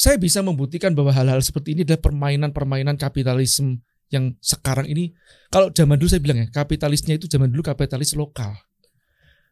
saya 0.00 0.16
bisa 0.16 0.40
membuktikan 0.40 0.96
bahwa 0.96 1.12
hal-hal 1.12 1.38
seperti 1.44 1.76
ini 1.76 1.84
adalah 1.84 2.00
permainan-permainan 2.00 2.96
kapitalisme 2.96 3.84
yang 4.08 4.32
sekarang 4.40 4.88
ini 4.88 5.12
kalau 5.52 5.68
zaman 5.68 6.00
dulu 6.00 6.08
saya 6.08 6.24
bilang 6.24 6.40
ya, 6.40 6.48
kapitalisnya 6.48 7.20
itu 7.20 7.28
zaman 7.28 7.52
dulu 7.52 7.60
kapitalis 7.60 8.16
lokal. 8.16 8.56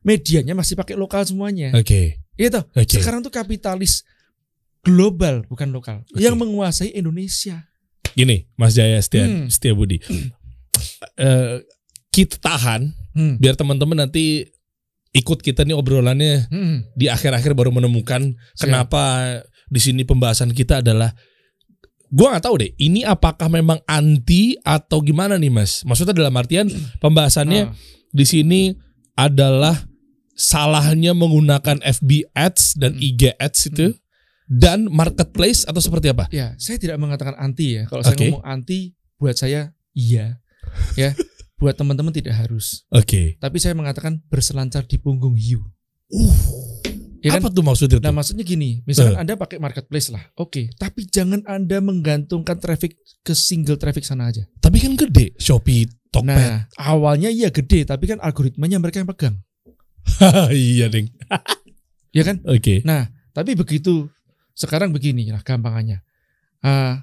Medianya 0.00 0.56
masih 0.56 0.72
pakai 0.74 0.96
lokal 0.96 1.28
semuanya. 1.28 1.76
Oke. 1.76 2.24
Iya 2.40 2.48
toh? 2.60 2.64
Oke. 2.72 2.96
Sekarang 2.96 3.20
tuh 3.20 3.30
kapitalis 3.30 4.00
global 4.80 5.44
bukan 5.50 5.68
lokal 5.68 6.06
Oke. 6.08 6.22
yang 6.22 6.38
menguasai 6.40 6.94
Indonesia. 6.94 7.68
Gini, 8.16 8.48
Mas 8.56 8.72
Jaya 8.72 8.96
Setia, 9.04 9.28
Hmm. 9.28 9.52
Setia 9.52 9.76
Budi. 9.76 10.00
Eh, 11.16 11.60
kita 12.08 12.36
tahan 12.40 12.92
Hmm. 13.12 13.36
biar 13.40 13.56
teman-teman 13.56 13.96
nanti 13.96 14.44
ikut 15.16 15.40
kita 15.40 15.64
nih 15.64 15.72
obrolannya 15.72 16.46
Hmm. 16.46 16.84
di 16.92 17.08
akhir-akhir 17.08 17.52
baru 17.52 17.72
menemukan 17.72 18.36
Siap. 18.52 18.60
kenapa 18.62 19.02
di 19.66 19.80
sini 19.80 20.04
pembahasan 20.04 20.52
kita 20.52 20.78
adalah 20.78 21.16
gua 22.08 22.30
nggak 22.30 22.44
tahu 22.44 22.56
deh 22.58 22.70
ini 22.78 23.02
apakah 23.02 23.48
memang 23.48 23.80
anti 23.84 24.54
atau 24.60 25.00
gimana 25.00 25.34
nih 25.34 25.48
Mas 25.48 25.82
maksudnya 25.82 26.14
dalam 26.14 26.32
artian 26.32 26.68
pembahasannya 26.98 27.62
Ah. 27.64 27.74
di 28.08 28.24
sini 28.24 28.60
adalah 29.14 29.88
salahnya 30.32 31.12
menggunakan 31.12 31.80
FB 31.80 32.10
Ads 32.30 32.76
dan 32.76 32.94
Hmm. 32.94 33.02
IG 33.02 33.32
Ads 33.34 33.60
itu 33.68 33.96
dan 34.46 34.86
marketplace 34.86 35.64
atau 35.64 35.80
seperti 35.80 36.06
apa 36.08 36.28
Ya, 36.30 36.54
saya 36.56 36.76
tidak 36.76 36.96
mengatakan 36.96 37.34
anti 37.34 37.74
ya. 37.74 37.88
Kalau 37.88 38.04
saya 38.04 38.14
Oke. 38.14 38.30
ngomong 38.30 38.46
anti, 38.46 38.94
buat 39.16 39.34
saya 39.34 39.72
iya. 39.90 40.38
Ya, 40.92 41.16
buat 41.56 41.72
teman-teman 41.72 42.10
tidak 42.10 42.36
harus. 42.36 42.84
oke 42.88 43.36
Tapi 43.36 43.56
saya 43.56 43.72
mengatakan 43.72 44.20
berselancar 44.24 44.84
di 44.84 44.96
punggung 44.96 45.34
hiu. 45.34 45.64
uh 46.08 46.36
Ya 47.18 47.32
kan? 47.32 47.42
apa 47.42 47.50
tuh 47.50 47.64
maksudnya 47.64 47.98
Nah, 47.98 48.12
tuh 48.12 48.14
maksudnya 48.14 48.44
gini, 48.44 48.84
misalkan 48.84 49.16
Eh. 49.16 49.20
Anda 49.20 49.34
pakai 49.34 49.58
marketplace 49.58 50.08
lah. 50.08 50.22
Oke, 50.36 50.70
tapi 50.74 51.04
jangan 51.06 51.42
Anda 51.44 51.80
menggantungkan 51.80 52.54
traffic 52.56 52.94
ke 53.20 53.34
single 53.34 53.74
traffic 53.74 54.06
sana 54.06 54.30
aja. 54.30 54.46
tapi 54.56 54.78
kan 54.78 54.94
gede 54.94 55.34
Shopee 55.34 55.90
Tokped 56.06 56.28
Nah, 56.28 56.70
awalnya 56.76 57.26
iya 57.26 57.50
gede, 57.50 57.82
tapi 57.82 58.06
kan 58.06 58.20
algoritmanya 58.20 58.78
mereka 58.78 59.00
yang 59.00 59.10
pegang. 59.10 59.36
iya 60.54 60.86
ding 60.86 61.10
Ya 62.16 62.22
kan? 62.22 62.46
oke 62.46 62.86
Nah, 62.86 63.10
tapi 63.32 63.52
begitu 63.52 64.06
sekarang 64.52 64.88
begini 64.88 65.26
lah 65.28 65.42
gampangannya. 65.42 66.00
Ah, 66.60 67.02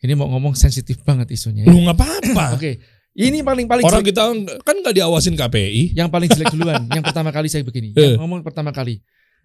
ini 0.00 0.14
mau 0.14 0.26
ngomong 0.28 0.54
sensitif 0.54 1.02
banget 1.02 1.28
isunya. 1.30 1.62
ya. 1.62 1.68
lu 1.68 1.82
nggak 1.82 1.94
apa-apa 1.94 2.56
Oke, 2.56 2.80
ini 3.14 3.40
paling 3.40 3.68
paling 3.68 3.84
orang 3.84 4.00
jelek- 4.00 4.08
kita 4.10 4.22
kan 4.62 4.76
nggak 4.78 4.94
diawasin 4.94 5.34
KPI 5.34 5.92
yang 5.92 6.08
paling 6.08 6.26
jelek 6.26 6.48
duluan. 6.50 6.80
yang 6.96 7.04
pertama 7.04 7.28
kali 7.28 7.46
saya 7.46 7.60
begini, 7.60 7.92
Eh. 7.92 8.14
yang 8.14 8.24
ngomong 8.24 8.40
pertama 8.40 8.70
kali. 8.70 9.04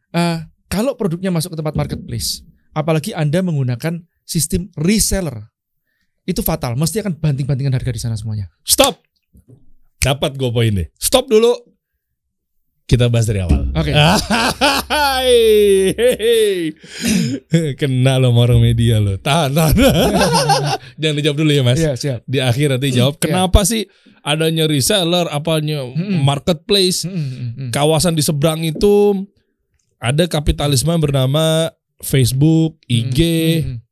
Ah, 0.09 0.47
kalau 0.67 0.95
produknya 0.95 1.29
masuk 1.29 1.51
ke 1.51 1.57
tempat 1.57 1.75
marketplace, 1.75 2.43
apalagi 2.71 3.11
Anda 3.11 3.39
menggunakan 3.39 3.99
sistem 4.23 4.71
reseller, 4.73 5.51
itu 6.23 6.39
fatal. 6.39 6.75
Mesti 6.75 6.99
akan 6.99 7.15
banting-bantingan 7.15 7.71
harga 7.71 7.91
di 7.91 7.99
sana 7.99 8.15
semuanya. 8.15 8.47
Stop. 8.63 9.03
Dapat 9.97 10.35
gue 10.35 10.47
poin 10.47 10.71
deh. 10.71 10.87
Stop 10.95 11.27
dulu. 11.27 11.55
Kita 12.87 13.11
bahas 13.11 13.27
dari 13.27 13.43
awal. 13.43 13.67
Oke. 13.75 13.91
Hei. 14.87 16.71
Kena 17.75 18.15
lo 18.15 18.31
orang 18.31 18.63
media 18.63 18.95
lo. 19.03 19.19
Tahan, 19.19 19.51
tahan. 19.51 19.75
Jangan 21.01 21.15
dijawab 21.19 21.37
dulu 21.37 21.51
ya 21.51 21.63
mas. 21.67 21.79
Iya, 21.83 21.93
siap. 21.99 22.19
Di 22.23 22.39
akhir 22.39 22.71
nanti 22.71 22.95
jawab. 22.95 23.19
Iya. 23.19 23.21
Kenapa 23.27 23.67
sih 23.67 23.91
adanya 24.23 24.71
reseller, 24.71 25.27
apanya 25.27 25.83
Mm-mm. 25.83 26.23
marketplace, 26.23 27.03
Mm, 27.03 27.11
mm, 27.11 27.27
mm, 27.27 27.51
mm. 27.67 27.69
kawasan 27.75 28.15
di 28.15 28.23
seberang 28.23 28.63
itu 28.63 29.27
ada 29.99 30.23
kapitalisme 30.23 30.95
bernama 30.95 31.71
Facebook, 31.99 32.79
IG, 32.87 33.19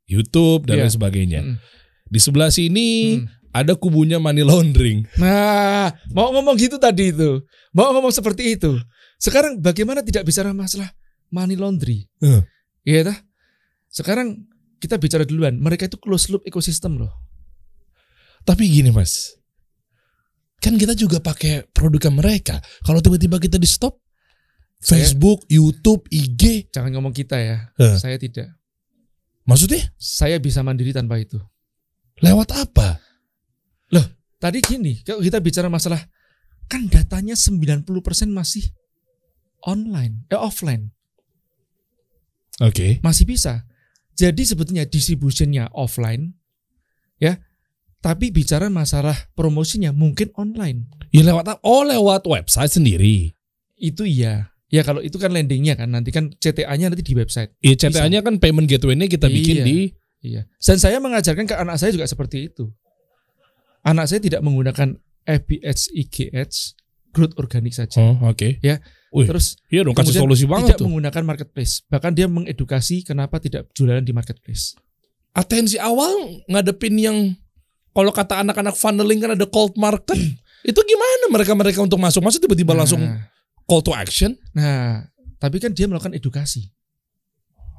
YouTube 0.07 0.71
dan 0.71 0.79
Iya. 0.79 0.83
lain 0.87 0.93
sebagainya. 0.95 1.41
mm, 1.43 1.51
mm. 1.51 1.57
Di 2.05 2.19
sebelah 2.23 2.47
sini. 2.47 3.19
Ada 3.55 3.71
kubunya 3.79 4.19
money 4.19 4.43
laundering. 4.43 5.07
Nah, 5.15 5.95
mau 6.11 6.35
ngomong 6.35 6.59
gitu 6.59 6.75
tadi 6.75 7.15
itu. 7.15 7.39
Mau 7.71 7.95
ngomong 7.95 8.11
seperti 8.11 8.59
itu. 8.59 8.75
Sekarang 9.15 9.63
bagaimana 9.63 10.03
tidak 10.03 10.27
bicara 10.27 10.51
masalah 10.51 10.91
money 11.31 11.55
laundry? 11.55 12.03
Iya 12.83 13.07
dah. 13.07 13.17
Sekarang 13.87 14.43
kita 14.83 14.99
bicara 14.99 15.23
duluan. 15.23 15.55
Mereka 15.55 15.87
itu 15.87 15.95
close 15.95 16.27
loop 16.27 16.43
ekosistem 16.43 16.99
loh. 16.99 17.15
Tapi 18.43 18.67
gini 18.69 18.91
mas, 18.93 19.33
kan 20.61 20.75
kita 20.77 20.93
juga 20.93 21.17
pakai 21.17 21.65
produk 21.71 22.11
mereka. 22.13 22.59
Kalau 22.85 23.01
tiba-tiba 23.01 23.41
kita 23.41 23.57
di 23.57 23.65
stop, 23.65 23.97
Saya- 24.77 25.01
Facebook, 25.01 25.47
YouTube, 25.49 26.05
IG, 26.11 26.69
Jangan 26.69 26.91
ngomong 26.93 27.15
kita 27.15 27.39
ya. 27.39 27.71
Eh. 27.79 27.95
Saya 27.97 28.19
tidak. 28.19 28.51
maksudnya 29.45 29.81
Saya 29.97 30.37
bisa 30.37 30.61
mandiri 30.61 30.91
tanpa 30.93 31.17
itu. 31.17 31.39
lewat 32.21 32.53
apa? 32.53 33.01
Tadi 34.35 34.61
gini, 34.61 35.01
kalau 35.01 35.23
kita 35.25 35.41
bicara 35.41 35.71
masalah 35.71 35.97
kan 36.69 36.85
datanya 36.85 37.33
90% 37.33 37.87
masih 38.29 38.67
online, 39.65 40.27
eh 40.29 40.37
offline, 40.37 40.93
Oke. 42.61 42.99
masih 43.01 43.25
bisa. 43.25 43.65
Jadi 44.13 44.45
sebetulnya 44.45 44.85
distributionnya 44.85 45.71
offline, 45.73 46.35
ya. 47.17 47.41
Tapi 48.05 48.29
bicara 48.29 48.69
masalah 48.69 49.17
promosinya 49.33 49.89
mungkin 49.89 50.29
online. 50.37 50.93
Ya 51.09 51.25
lewat? 51.25 51.65
Oh 51.65 51.81
lewat 51.81 52.29
website 52.29 52.69
sendiri. 52.69 53.33
Itu 53.81 54.05
iya. 54.05 54.53
Ya 54.69 54.85
kalau 54.85 55.01
itu 55.01 55.17
kan 55.17 55.33
landingnya 55.33 55.73
kan 55.73 55.89
nanti 55.89 56.13
kan 56.13 56.29
CTA-nya 56.37 56.93
nanti 56.93 57.01
di 57.01 57.17
website. 57.17 57.57
Iya 57.65 57.89
CTA-nya 57.89 58.21
kan 58.21 58.37
payment 58.37 58.69
gateway-nya 58.69 59.09
kita 59.09 59.25
bikin 59.25 59.57
Iya. 59.57 59.65
di 59.65 59.77
Iya. 60.21 60.41
Dan 60.61 60.77
saya 60.77 60.97
mengajarkan 61.01 61.49
ke 61.49 61.55
anak 61.57 61.81
saya 61.81 61.93
juga 61.97 62.05
seperti 62.05 62.53
itu. 62.53 62.69
Anak 63.85 64.09
saya 64.09 64.17
tidak 64.17 64.41
menggunakan 64.41 64.97
FB 65.25 65.49
Ads, 65.61 65.83
IG 65.93 66.33
Ads, 66.33 66.57
growth 67.13 67.37
organik 67.37 67.71
saja. 67.71 68.01
Oh 68.01 68.17
oke. 68.27 68.59
Ya. 68.59 68.81
Wih, 69.15 69.29
Terus 69.31 69.55
iya 69.71 69.85
dong 69.87 69.95
kasih 69.95 70.19
solusi 70.19 70.43
banget 70.43 70.75
tidak 70.75 70.83
tuh. 70.83 70.87
menggunakan 70.91 71.23
marketplace. 71.23 71.87
Bahkan 71.87 72.11
dia 72.17 72.27
mengedukasi 72.27 73.07
kenapa 73.07 73.39
tidak 73.39 73.71
jualan 73.71 74.03
di 74.03 74.11
marketplace. 74.11 74.75
Atensi 75.31 75.79
awal 75.79 76.43
ngadepin 76.51 76.95
yang 76.99 77.17
kalau 77.95 78.11
kata 78.11 78.43
anak-anak 78.43 78.75
funneling 78.75 79.23
kan 79.23 79.31
ada 79.39 79.47
cold 79.47 79.79
market. 79.79 80.19
itu 80.69 80.79
gimana 80.83 81.31
mereka-mereka 81.31 81.79
untuk 81.79 82.01
masuk? 82.01 82.19
Masa 82.25 82.43
tiba-tiba 82.43 82.75
Nah, 82.75 82.83
langsung 82.83 82.99
call 83.63 83.81
to 83.85 83.95
action? 83.95 84.35
Nah, 84.51 85.07
tapi 85.39 85.63
kan 85.63 85.71
dia 85.71 85.87
melakukan 85.87 86.11
edukasi. 86.11 86.73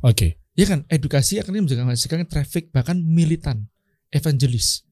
Oke. 0.01 0.41
Ya 0.57 0.65
kan, 0.65 0.89
edukasi 0.89 1.37
akan 1.37 1.69
menghasilkan 1.69 2.25
traffic 2.25 2.73
bahkan 2.73 2.97
militan, 2.97 3.69
evangelis. 4.09 4.89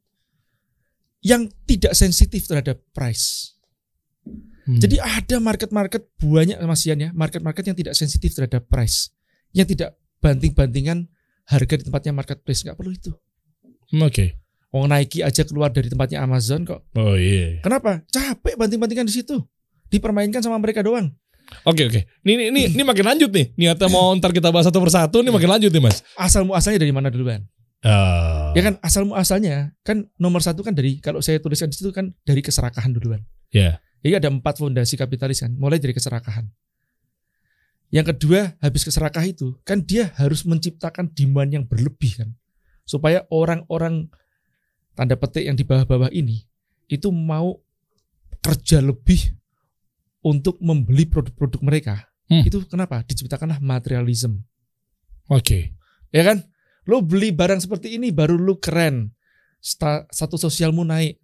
Yang 1.25 1.57
tidak 1.65 1.93
sensitif 1.97 2.45
terhadap 2.45 2.85
price. 2.93 3.57
Hmm. 4.65 4.81
Jadi 4.81 4.97
ada 5.01 5.37
market-market 5.41 6.09
banyak 6.21 6.57
Mas 6.65 6.85
Ian 6.89 7.01
ya, 7.01 7.11
market-market 7.13 7.65
yang 7.69 7.77
tidak 7.77 7.95
sensitif 7.97 8.33
terhadap 8.33 8.65
price, 8.69 9.13
yang 9.53 9.69
tidak 9.69 9.97
banting-bantingan 10.25 11.09
harga 11.45 11.75
di 11.77 11.85
tempatnya 11.85 12.13
marketplace 12.17 12.65
nggak 12.65 12.77
perlu 12.77 12.93
itu. 12.93 13.13
Hmm, 13.93 14.09
Oke. 14.09 14.41
Wong 14.75 14.91
Nike 14.91 15.23
aja 15.23 15.47
keluar 15.47 15.71
dari 15.71 15.87
tempatnya 15.87 16.25
Amazon 16.25 16.67
kok. 16.67 16.83
Oh 16.99 17.15
iya. 17.15 17.63
Kenapa? 17.63 18.03
Capek 18.11 18.59
banting-bantingan 18.59 19.07
di 19.07 19.15
situ. 19.15 19.39
Dipermainkan 19.87 20.43
sama 20.43 20.59
mereka 20.59 20.83
doang. 20.83 21.15
Oke 21.63 21.87
oke. 21.87 22.01
Ini 22.27 22.51
ini 22.51 22.61
ini 22.75 22.83
makin 22.83 23.07
lanjut 23.07 23.31
nih. 23.31 23.55
Niatnya 23.55 23.87
mau 23.87 24.11
ntar 24.19 24.35
kita 24.35 24.51
bahas 24.51 24.67
satu 24.67 24.83
persatu. 24.83 25.23
Ini 25.23 25.31
makin 25.31 25.47
lanjut 25.47 25.71
nih 25.71 25.79
mas. 25.79 26.03
Asal 26.19 26.43
muasalnya 26.43 26.83
dari 26.83 26.91
mana 26.91 27.07
duluan? 27.07 27.47
Eh, 27.85 28.45
Ya 28.57 28.63
kan 28.65 28.81
asal 28.81 29.05
muasalnya 29.05 29.77
kan 29.85 30.09
nomor 30.17 30.41
satu 30.41 30.65
kan 30.65 30.73
dari 30.73 31.03
kalau 31.05 31.21
saya 31.21 31.37
tuliskan 31.37 31.69
di 31.69 31.77
situ 31.77 31.93
kan 31.93 32.17
dari 32.25 32.41
keserakahan 32.41 32.97
duluan. 32.97 33.21
Ya. 33.53 33.83
Jadi 34.01 34.21
ada 34.21 34.29
empat 34.33 34.61
fondasi 34.61 34.97
kapitalis 34.97 35.45
kan, 35.45 35.53
mulai 35.57 35.77
dari 35.77 35.93
keserakahan. 35.93 36.49
Yang 37.93 38.17
kedua 38.17 38.57
habis 38.61 38.85
keserakah 38.85 39.25
itu 39.29 39.57
kan 39.65 39.85
dia 39.85 40.13
harus 40.17 40.45
menciptakan 40.49 41.13
demand 41.13 41.51
yang 41.53 41.65
berlebih 41.65 42.25
kan, 42.25 42.33
supaya 42.89 43.25
orang-orang 43.29 44.09
tanda 44.97 45.17
petik 45.19 45.45
yang 45.45 45.57
di 45.57 45.65
bawah-bawah 45.65 46.09
ini 46.13 46.45
itu 46.89 47.09
mau 47.13 47.61
kerja 48.45 48.81
lebih 48.85 49.35
untuk 50.25 50.61
membeli 50.61 51.05
produk-produk 51.09 51.61
mereka. 51.65 51.95
Hmm. 52.29 52.45
Itu 52.45 52.65
kenapa? 52.65 53.05
Diciptakanlah 53.05 53.61
materialism. 53.61 54.41
Oke. 55.29 55.77
Ya 56.13 56.25
kan? 56.25 56.45
Lo 56.85 57.01
beli 57.01 57.33
barang 57.33 57.61
seperti 57.65 57.97
ini 57.97 58.13
baru 58.13 58.37
lo 58.37 58.61
keren. 58.61 59.13
Satu 60.13 60.37
sosialmu 60.37 60.85
naik. 60.85 61.17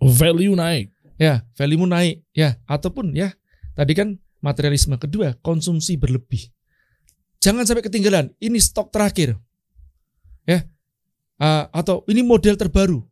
Value 0.00 0.56
naik. 0.56 0.94
Ya, 1.18 1.42
value-mu 1.58 1.90
naik. 1.90 2.22
Ya, 2.30 2.62
ataupun 2.64 3.12
ya, 3.12 3.34
tadi 3.74 3.92
kan 3.92 4.16
materialisme. 4.38 4.96
Kedua, 4.96 5.34
konsumsi 5.42 5.98
berlebih. 5.98 6.48
Jangan 7.42 7.66
sampai 7.66 7.84
ketinggalan. 7.84 8.30
Ini 8.38 8.58
stok 8.62 8.94
terakhir. 8.94 9.34
Ya. 10.46 10.64
Ah, 11.38 11.70
atau 11.74 12.06
ini 12.10 12.22
model 12.22 12.54
terbaru. 12.54 13.02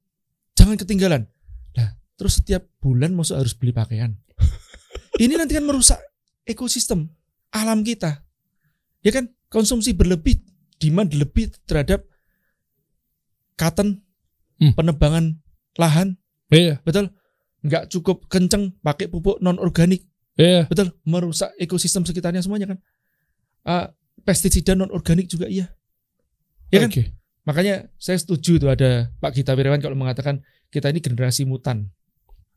Jangan 0.57 0.79
ketinggalan. 0.81 1.29
Nah, 1.77 1.89
terus 2.17 2.41
setiap 2.41 2.65
bulan 2.81 3.13
masuk 3.13 3.39
harus 3.39 3.53
beli 3.55 3.75
pakaian. 3.75 4.15
ini 5.23 5.37
nanti 5.37 5.55
kan 5.55 5.67
merusak 5.67 6.01
ekosistem 6.47 7.11
alam 7.53 7.83
kita. 7.83 8.23
Ya 9.03 9.15
kan? 9.15 9.31
Konsumsi 9.47 9.95
berlebih, 9.95 10.43
demand 10.77 11.11
lebih 11.13 11.53
terhadap 11.65 12.05
cotton, 13.57 14.05
Hmm. 14.57 14.73
penebangan 14.73 15.25
lahan, 15.77 16.17
Iya. 16.49 16.81
betul? 16.81 17.13
Nggak 17.61 17.93
cukup 17.93 18.25
kenceng 18.29 18.73
pakai 18.81 19.09
pupuk 19.09 19.41
non 19.41 19.61
organik, 19.61 20.05
Iya. 20.37 20.69
betul? 20.69 20.93
Merusak 21.05 21.53
ekosistem 21.57 22.05
sekitarnya 22.05 22.41
semuanya 22.41 22.73
kan. 22.73 22.79
Ah, 23.67 23.87
pestisida 24.25 24.73
non 24.73 24.93
organik 24.93 25.29
juga 25.29 25.49
iya. 25.49 25.69
Ya 26.73 26.85
kan? 26.85 26.91
Oke. 26.93 27.13
Makanya 27.47 27.87
saya 27.97 28.19
setuju 28.19 28.59
tuh 28.59 28.71
ada 28.73 29.13
Pak 29.23 29.31
Gita 29.37 29.55
Wirawan 29.55 29.79
kalau 29.79 29.95
mengatakan 29.95 30.43
kita 30.73 30.91
ini 30.91 30.99
generasi 30.99 31.47
mutan. 31.47 31.93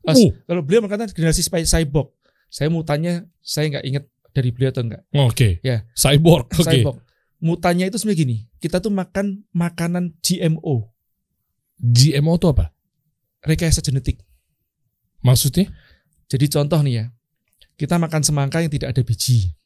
Pas, 0.02 0.16
Uh. 0.16 0.32
Kalau 0.48 0.64
beliau 0.64 0.80
mengatakan 0.82 1.12
generasi 1.12 1.44
cyborg, 1.46 2.10
saya 2.50 2.72
mutannya 2.72 3.28
saya 3.44 3.68
nggak 3.70 3.84
ingat 3.86 4.04
dari 4.32 4.48
beliau 4.50 4.72
atau 4.72 4.82
enggak. 4.82 5.02
Oke. 5.14 5.60
Ya. 5.62 5.84
Cyborg. 5.94 6.48
Oke. 6.56 6.64
Cyborg. 6.64 6.98
Mutannya 7.40 7.88
itu 7.88 7.96
sebenarnya 7.96 8.20
gini, 8.20 8.36
kita 8.60 8.84
tuh 8.84 8.92
makan 8.92 9.48
makanan 9.50 10.12
GMO, 10.20 10.92
GMO 11.80 12.32
itu 12.36 12.46
apa? 12.52 12.68
rekayasa 13.40 13.80
genetik. 13.80 14.20
Maksudnya? 15.24 15.72
Jadi 16.28 16.46
contoh 16.52 16.76
nih 16.84 16.94
ya, 17.00 17.04
kita 17.80 17.96
makan 17.96 18.20
semangka 18.20 18.60
yang 18.60 18.68
tidak 18.68 18.92
ada 18.92 19.00
biji, 19.00 19.56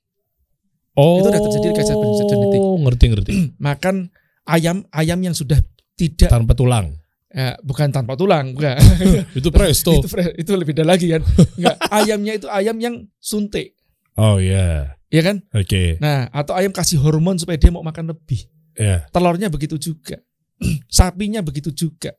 Oh. 0.94 1.18
Itu 1.18 1.26
udah 1.26 1.42
terjadi 1.42 1.66
rekayasa 1.74 1.94
genetik. 2.22 2.62
Ngerti 2.62 3.04
ngerti. 3.10 3.32
makan 3.66 4.14
ayam 4.46 4.86
ayam 4.94 5.18
yang 5.18 5.34
sudah 5.34 5.58
tidak 5.98 6.30
Tanpa 6.30 6.54
tulang. 6.54 6.94
eh, 7.34 7.50
bukan 7.66 7.90
tanpa 7.90 8.14
tulang, 8.14 8.54
enggak. 8.54 8.78
itu 9.38 9.50
presto. 9.50 9.90
itu 9.98 10.06
itu 10.38 10.50
lebih 10.54 10.70
beda 10.70 10.86
lagi 10.86 11.10
kan. 11.10 11.26
Enggak, 11.58 11.76
ayamnya 11.90 12.32
itu 12.38 12.46
ayam 12.46 12.78
yang 12.78 13.10
suntik, 13.18 13.74
Oh 14.14 14.38
iya. 14.38 14.94
Ya 15.14 15.22
kan? 15.22 15.46
Oke. 15.54 16.02
Nah, 16.02 16.26
atau 16.34 16.58
ayam 16.58 16.74
kasih 16.74 16.98
hormon 16.98 17.38
supaya 17.38 17.54
dia 17.54 17.70
mau 17.70 17.86
makan 17.86 18.10
lebih. 18.10 18.50
Ya. 18.74 19.06
Telurnya 19.14 19.46
begitu 19.46 19.78
juga. 19.78 20.18
Sapinya 20.90 21.38
begitu 21.38 21.70
juga. 21.70 22.10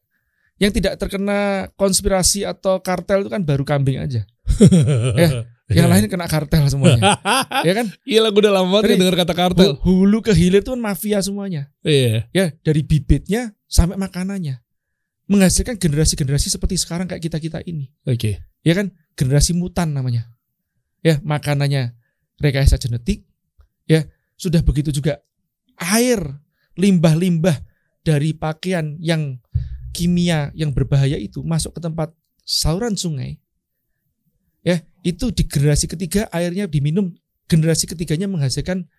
Yang 0.56 0.80
tidak 0.80 0.94
terkena 0.96 1.68
konspirasi 1.75 2.48
atau 2.48 2.80
kartel 2.80 3.28
itu 3.28 3.30
kan 3.30 3.44
baru 3.44 3.68
kambing 3.68 4.00
aja. 4.00 4.24
Yang 5.66 5.88
lain 5.90 6.05
kena 6.05 6.29
kartel 6.29 6.62
semuanya. 6.70 7.18
ya 7.66 7.74
kan? 7.74 7.90
Gila 8.08 8.29
gue 8.29 8.42
udah 8.46 8.53
lama 8.53 8.70
banget 8.70 9.01
denger 9.01 9.18
kata 9.18 9.34
kartel. 9.34 9.74
Hu- 9.81 10.05
Hulu 10.05 10.22
ke 10.22 10.31
hilir 10.31 10.62
itu 10.62 10.70
kan 10.72 10.79
mafia 10.79 11.20
semuanya. 11.25 11.74
Iya. 11.81 12.29
Ya, 12.31 12.53
dari 12.62 12.86
bibitnya 12.86 13.51
sampai 13.66 13.98
makanannya. 13.98 14.62
Menghasilkan 15.25 15.81
generasi-generasi 15.81 16.53
seperti 16.53 16.77
sekarang 16.77 17.10
kayak 17.10 17.18
kita-kita 17.25 17.66
ini. 17.66 17.90
Oke. 18.05 18.46
Ya 18.62 18.74
kan? 18.77 18.94
Generasi 19.18 19.58
mutan 19.58 19.90
namanya. 19.90 20.29
Ya, 21.01 21.18
makanannya 21.25 21.98
rekayasa 22.39 22.75
genetik. 22.77 23.24
Ya, 23.85 24.05
sudah 24.35 24.65
begitu 24.65 24.89
juga 24.89 25.21
air, 25.77 26.19
limbah-limbah 26.75 27.61
dari 28.01 28.33
pakaian 28.33 28.98
yang 29.00 29.37
kimia 29.93 30.51
yang 30.53 30.75
berbahaya 30.75 31.15
itu 31.15 31.39
masuk 31.45 31.77
ke 31.77 31.81
tempat 31.81 32.11
saluran 32.43 32.98
sungai. 32.98 33.39
Ya, 34.65 34.81
itu 35.05 35.29
di 35.29 35.45
generasi 35.45 35.85
ketiga 35.85 36.25
airnya 36.33 36.65
diminum, 36.65 37.13
generasi 37.45 37.85
ketiganya 37.85 38.25
menghasilkan 38.25 38.89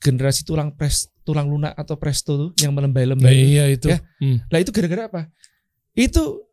generasi 0.00 0.44
tulang 0.44 0.72
pres, 0.76 1.08
tulang 1.24 1.48
lunak 1.48 1.76
atau 1.76 1.96
presto 1.96 2.52
yang 2.60 2.72
Nah, 2.72 2.84
melembai-lembai. 2.84 3.32
iya 3.32 3.68
itu. 3.68 3.88
Ya. 3.88 4.00
Hmm. 4.20 4.40
Lah 4.48 4.60
itu 4.60 4.72
gara-gara 4.72 5.08
apa? 5.08 5.22
Itu 5.96 6.44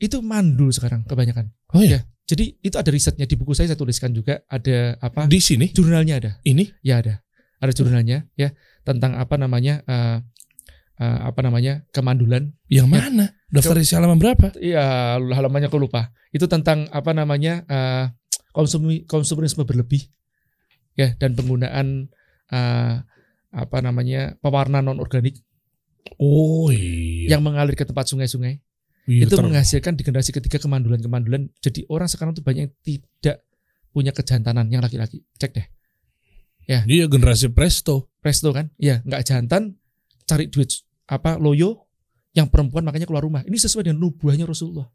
itu 0.00 0.20
mandul 0.20 0.68
sekarang 0.72 1.04
kebanyakan. 1.04 1.48
Oh 1.72 1.80
iya. 1.80 2.04
Jadi 2.24 2.56
itu 2.64 2.76
ada 2.80 2.88
risetnya 2.88 3.28
di 3.28 3.36
buku 3.36 3.52
saya 3.52 3.68
saya 3.72 3.78
tuliskan 3.78 4.10
juga 4.16 4.40
ada 4.48 4.96
apa? 5.00 5.28
Di 5.28 5.40
sini 5.44 5.68
Jurnalnya 5.76 6.14
ada. 6.20 6.32
ini 6.48 6.72
Ya 6.80 7.04
ada. 7.04 7.20
Ada 7.60 7.72
jurnalnya 7.72 8.28
ya 8.36 8.52
tentang 8.84 9.16
apa 9.16 9.40
namanya 9.40 9.80
eh, 9.84 10.18
eh, 11.00 11.18
apa 11.24 11.40
namanya 11.44 11.84
kemandulan. 11.92 12.52
yang 12.68 12.88
mana? 12.88 13.32
Daftar 13.48 13.80
isi 13.80 13.96
halaman 13.96 14.20
berapa? 14.20 14.56
Iya 14.56 15.16
halamannya 15.20 15.68
aku 15.68 15.80
lupa. 15.80 16.12
Itu 16.32 16.48
tentang 16.48 16.88
apa 16.92 17.12
namanya 17.12 17.64
eh, 17.68 18.04
konsumi 18.52 19.04
konsumerisme 19.04 19.64
berlebih 19.64 20.08
ya 20.96 21.12
dan 21.16 21.36
penggunaan 21.36 22.08
eh, 22.52 22.94
apa 23.54 23.78
namanya 23.80 24.36
pewarna 24.42 24.82
non 24.82 24.98
organik 24.98 25.38
Oh 26.20 26.68
iya. 26.68 27.36
yang 27.36 27.42
mengalir 27.42 27.72
ke 27.72 27.84
tempat 27.88 28.04
sungai-sungai. 28.12 28.60
Iya, 29.04 29.28
itu 29.28 29.36
ter- 29.36 29.44
menghasilkan 29.44 30.00
di 30.00 30.02
generasi 30.02 30.32
ketiga 30.32 30.56
kemandulan-kemandulan. 30.56 31.52
Jadi 31.60 31.84
orang 31.92 32.08
sekarang 32.08 32.32
tuh 32.32 32.40
banyak 32.40 32.68
yang 32.68 32.72
tidak 32.80 33.44
punya 33.92 34.10
kejantanan 34.16 34.66
yang 34.72 34.80
laki-laki. 34.80 35.20
Cek 35.36 35.52
deh. 35.52 35.66
Iya 36.64 37.04
generasi 37.06 37.52
presto. 37.52 38.08
Presto 38.24 38.48
kan? 38.56 38.72
Iya, 38.80 39.04
nggak 39.04 39.22
jantan, 39.28 39.76
cari 40.24 40.48
duit 40.48 40.72
apa 41.04 41.36
loyo, 41.36 41.84
yang 42.32 42.48
perempuan 42.48 42.80
makanya 42.88 43.04
keluar 43.04 43.20
rumah. 43.20 43.44
Ini 43.44 43.52
sesuai 43.60 43.84
dengan 43.92 44.00
nubuahnya 44.00 44.48
Rasulullah. 44.48 44.88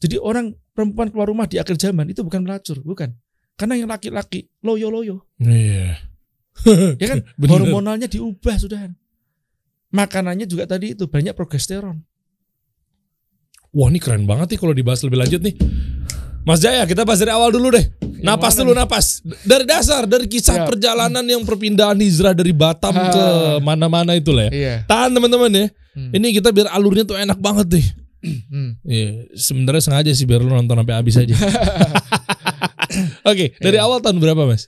Jadi 0.00 0.16
orang 0.16 0.56
perempuan 0.72 1.12
keluar 1.12 1.28
rumah 1.28 1.44
di 1.44 1.60
akhir 1.60 1.76
zaman 1.76 2.08
itu 2.08 2.24
bukan 2.24 2.40
melacur, 2.40 2.80
bukan. 2.80 3.12
Karena 3.60 3.76
yang 3.76 3.92
laki-laki 3.92 4.48
loyo-loyo, 4.64 5.28
Iya. 5.36 6.00
ya 6.96 7.06
kan? 7.12 7.20
Bener. 7.40 7.50
Hormonalnya 7.52 8.08
diubah 8.08 8.56
sudah. 8.56 8.88
Makanannya 9.92 10.48
juga 10.48 10.64
tadi 10.64 10.96
itu 10.96 11.04
banyak 11.04 11.36
progesteron. 11.36 12.00
Wah 13.70 13.86
ini 13.86 13.98
keren 13.98 14.24
banget 14.24 14.50
nih 14.50 14.58
kalau 14.58 14.74
dibahas 14.74 15.00
lebih 15.00 15.18
lanjut 15.18 15.40
nih. 15.40 15.54
Mas 16.40 16.58
Jaya, 16.58 16.82
kita 16.84 17.04
bahas 17.04 17.20
dari 17.20 17.30
awal 17.30 17.50
dulu 17.50 17.70
deh. 17.70 17.84
Napas 18.20 18.52
mana 18.52 18.60
dulu, 18.60 18.72
nih? 18.72 18.78
napas. 18.82 19.06
Dari 19.40 19.64
dasar, 19.64 20.02
dari 20.04 20.26
kisah 20.26 20.56
Siap. 20.56 20.66
perjalanan 20.66 21.22
yang 21.22 21.44
perpindahan 21.44 21.96
hijrah 21.96 22.32
dari 22.32 22.50
Batam 22.50 22.92
Ah. 22.92 23.08
ke 23.08 23.24
mana-mana 23.60 24.12
itu 24.12 24.32
lah 24.32 24.48
ya. 24.48 24.52
Iya. 24.52 24.74
Tahan 24.84 25.12
teman-teman 25.12 25.50
ya. 25.52 25.66
Hmm. 25.92 26.10
Ini 26.10 26.26
kita 26.34 26.50
biar 26.50 26.68
alurnya 26.68 27.04
tuh 27.04 27.14
enak 27.14 27.38
banget 27.38 27.66
deh. 27.70 27.86
Hmm. 28.20 28.76
Iya, 28.82 29.30
sebenarnya 29.32 29.80
sengaja 29.80 30.10
sih 30.10 30.24
biar 30.24 30.40
lu 30.40 30.50
nonton 30.50 30.76
sampai 30.76 30.92
habis 30.92 31.16
aja. 31.16 31.32
Oke, 33.30 33.54
dari 33.56 33.76
Iya. 33.78 33.86
awal 33.86 34.00
tahun 34.00 34.18
berapa, 34.18 34.44
Mas? 34.44 34.66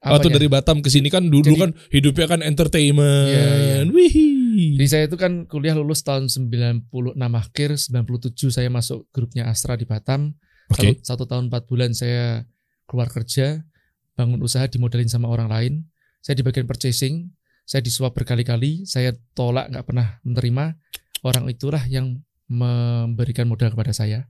Waktu 0.00 0.26
Apanya? 0.26 0.34
dari 0.34 0.46
Batam 0.48 0.76
ke 0.80 0.90
sini 0.90 1.06
kan 1.06 1.22
dulu 1.22 1.46
Jadi- 1.46 1.60
kan 1.60 1.70
hidupnya 1.90 2.26
kan 2.26 2.40
entertainment. 2.42 3.28
Iya, 3.28 3.44
iya. 3.54 3.78
Wih. 3.86 4.14
Jadi 4.76 4.86
saya 4.90 5.04
itu 5.08 5.16
kan 5.16 5.46
kuliah 5.46 5.76
lulus 5.78 6.02
tahun 6.02 6.28
96 6.28 6.90
akhir, 7.16 7.70
97 7.76 8.50
saya 8.50 8.68
masuk 8.68 9.06
grupnya 9.14 9.48
Astra 9.48 9.78
di 9.78 9.86
Batam. 9.86 10.34
Oke. 10.70 11.00
Satu, 11.02 11.24
satu 11.24 11.24
tahun 11.26 11.48
empat 11.50 11.66
bulan 11.66 11.90
saya 11.96 12.44
keluar 12.86 13.10
kerja, 13.10 13.62
bangun 14.18 14.42
usaha 14.42 14.66
dimodelin 14.66 15.10
sama 15.10 15.30
orang 15.30 15.48
lain. 15.50 15.72
Saya 16.20 16.36
di 16.36 16.44
bagian 16.44 16.68
purchasing, 16.68 17.32
saya 17.64 17.80
disuap 17.80 18.12
berkali-kali, 18.12 18.84
saya 18.84 19.16
tolak 19.32 19.70
nggak 19.72 19.86
pernah 19.86 20.18
menerima. 20.26 20.76
Orang 21.24 21.48
itulah 21.48 21.80
yang 21.86 22.20
memberikan 22.50 23.46
modal 23.46 23.70
kepada 23.70 23.94
saya, 23.94 24.26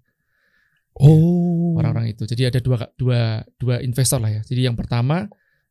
Oh. 1.01 1.79
orang-orang 1.79 2.13
itu. 2.13 2.27
Jadi 2.27 2.43
ada 2.51 2.61
dua 2.61 2.85
dua 2.99 3.41
dua 3.57 3.81
investor 3.81 4.21
lah 4.21 4.29
ya. 4.29 4.43
Jadi 4.45 4.69
yang 4.69 4.77
pertama 4.77 5.31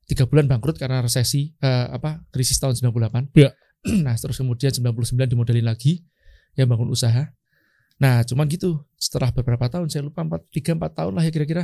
tiga 0.09 0.25
bulan 0.25 0.49
bangkrut 0.49 0.79
karena 0.81 1.05
resesi 1.05 1.53
eh, 1.61 1.87
apa 1.91 2.23
krisis 2.33 2.57
tahun 2.57 2.73
98. 2.73 3.29
Iya. 3.37 3.53
nah 4.05 4.15
terus 4.15 4.37
kemudian 4.37 4.71
99 4.71 4.95
dimodelin 5.27 5.65
lagi, 5.65 6.03
ya 6.53 6.63
bangun 6.63 6.89
usaha. 6.89 7.31
Nah 7.99 8.23
cuman 8.23 8.47
gitu 8.47 8.79
setelah 8.95 9.31
beberapa 9.31 9.67
tahun 9.67 9.87
saya 9.87 10.03
lupa 10.03 10.23
empat 10.23 10.47
tiga 10.49 10.71
empat 10.71 10.91
tahun 10.95 11.13
lah 11.15 11.23
ya 11.23 11.31
kira-kira 11.31 11.63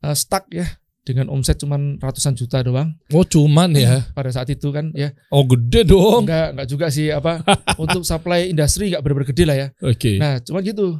eh, 0.00 0.14
stuck 0.14 0.50
ya 0.50 0.66
dengan 1.06 1.30
omset 1.32 1.56
cuman 1.56 1.96
ratusan 1.96 2.34
juta 2.34 2.60
doang 2.60 2.92
Oh 3.10 3.22
cuman 3.22 3.72
ya. 3.72 4.02
pada 4.18 4.28
saat 4.28 4.50
itu 4.50 4.68
kan 4.68 4.90
ya 4.92 5.14
Oh 5.30 5.46
gede 5.46 5.86
dong. 5.86 6.26
enggak 6.26 6.52
enggak 6.52 6.68
juga 6.68 6.86
sih 6.90 7.08
apa 7.08 7.40
untuk 7.82 8.02
supply 8.02 8.50
industri 8.50 8.90
enggak 8.92 9.00
benar-benar 9.00 9.28
gede 9.30 9.44
lah 9.46 9.56
ya 9.56 9.66
Oke. 9.80 10.18
nah 10.18 10.36
cuman 10.42 10.60
gitu 10.62 10.98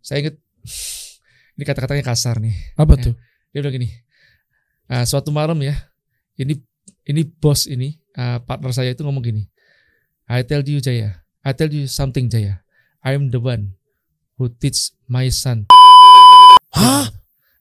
saya 0.00 0.24
inget 0.24 0.34
ini 1.54 1.62
kata-katanya 1.62 2.02
kasar 2.02 2.40
nih 2.42 2.56
Apa 2.74 2.98
ya. 2.98 3.02
tuh? 3.08 3.14
dia 3.52 3.60
bilang 3.62 3.76
gini 3.76 3.88
"Ah, 4.90 5.04
suatu 5.06 5.30
malam 5.30 5.60
ya 5.62 5.76
ini 6.34 6.58
ini 7.06 7.22
bos 7.28 7.70
ini 7.70 7.94
ah, 8.16 8.42
partner 8.42 8.72
saya 8.74 8.90
itu 8.90 9.04
ngomong 9.06 9.22
gini 9.22 9.42
I 10.24 10.40
tell 10.42 10.64
you 10.64 10.80
Jaya. 10.80 11.20
I 11.44 11.52
tell 11.52 11.68
you 11.68 11.84
something 11.84 12.32
Jaya. 12.32 12.64
I'm 13.04 13.28
the 13.28 13.38
one 13.38 13.76
who 14.40 14.48
teach 14.48 14.96
my 15.04 15.28
son. 15.28 15.68
Hah? 16.72 17.12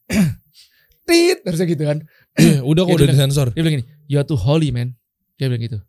tit 1.07 1.43
harusnya 1.43 1.67
gitu 1.67 1.83
kan. 1.83 1.99
Udah 2.71 2.87
kok 2.87 2.95
Ya, 2.95 2.97
udah 2.97 3.07
disensor. 3.11 3.47
dia 3.51 3.61
bilang 3.61 3.75
gini 3.81 3.85
you 4.07 4.17
are 4.17 4.25
too 4.25 4.39
holy 4.39 4.71
man. 4.71 4.95
Dia 5.35 5.51
bilang 5.51 5.61
gitu. 5.61 5.79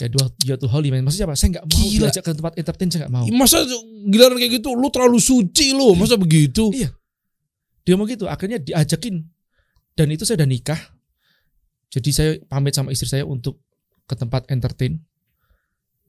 Ya 0.00 0.06
dua 0.08 0.28
you 0.44 0.52
are 0.52 0.60
too 0.60 0.68
holy 0.68 0.92
man. 0.92 1.02
Maksudnya 1.02 1.26
apa? 1.32 1.34
Saya 1.36 1.58
nggak 1.58 1.64
mau 1.66 1.80
Gila. 1.88 2.00
diajak 2.08 2.22
ke 2.24 2.30
tempat 2.36 2.52
entertain 2.60 2.88
saya 2.92 3.00
nggak 3.08 3.14
mau. 3.16 3.24
Masa 3.32 3.64
giliran 4.06 4.36
kayak 4.36 4.52
gitu 4.60 4.76
lu 4.76 4.88
terlalu 4.92 5.18
suci 5.18 5.72
lu, 5.72 5.96
masa 5.96 6.20
begitu? 6.20 6.68
Iya. 6.72 6.92
dia 7.80 7.96
mau 7.96 8.04
gitu 8.04 8.28
akhirnya 8.28 8.60
diajakin. 8.60 9.24
Dan 9.96 10.12
itu 10.12 10.28
saya 10.28 10.44
udah 10.44 10.48
nikah. 10.48 10.78
Jadi 11.90 12.10
saya 12.12 12.30
pamit 12.46 12.76
sama 12.76 12.92
istri 12.94 13.08
saya 13.08 13.24
untuk 13.26 13.58
ke 14.04 14.14
tempat 14.14 14.46
entertain 14.52 15.00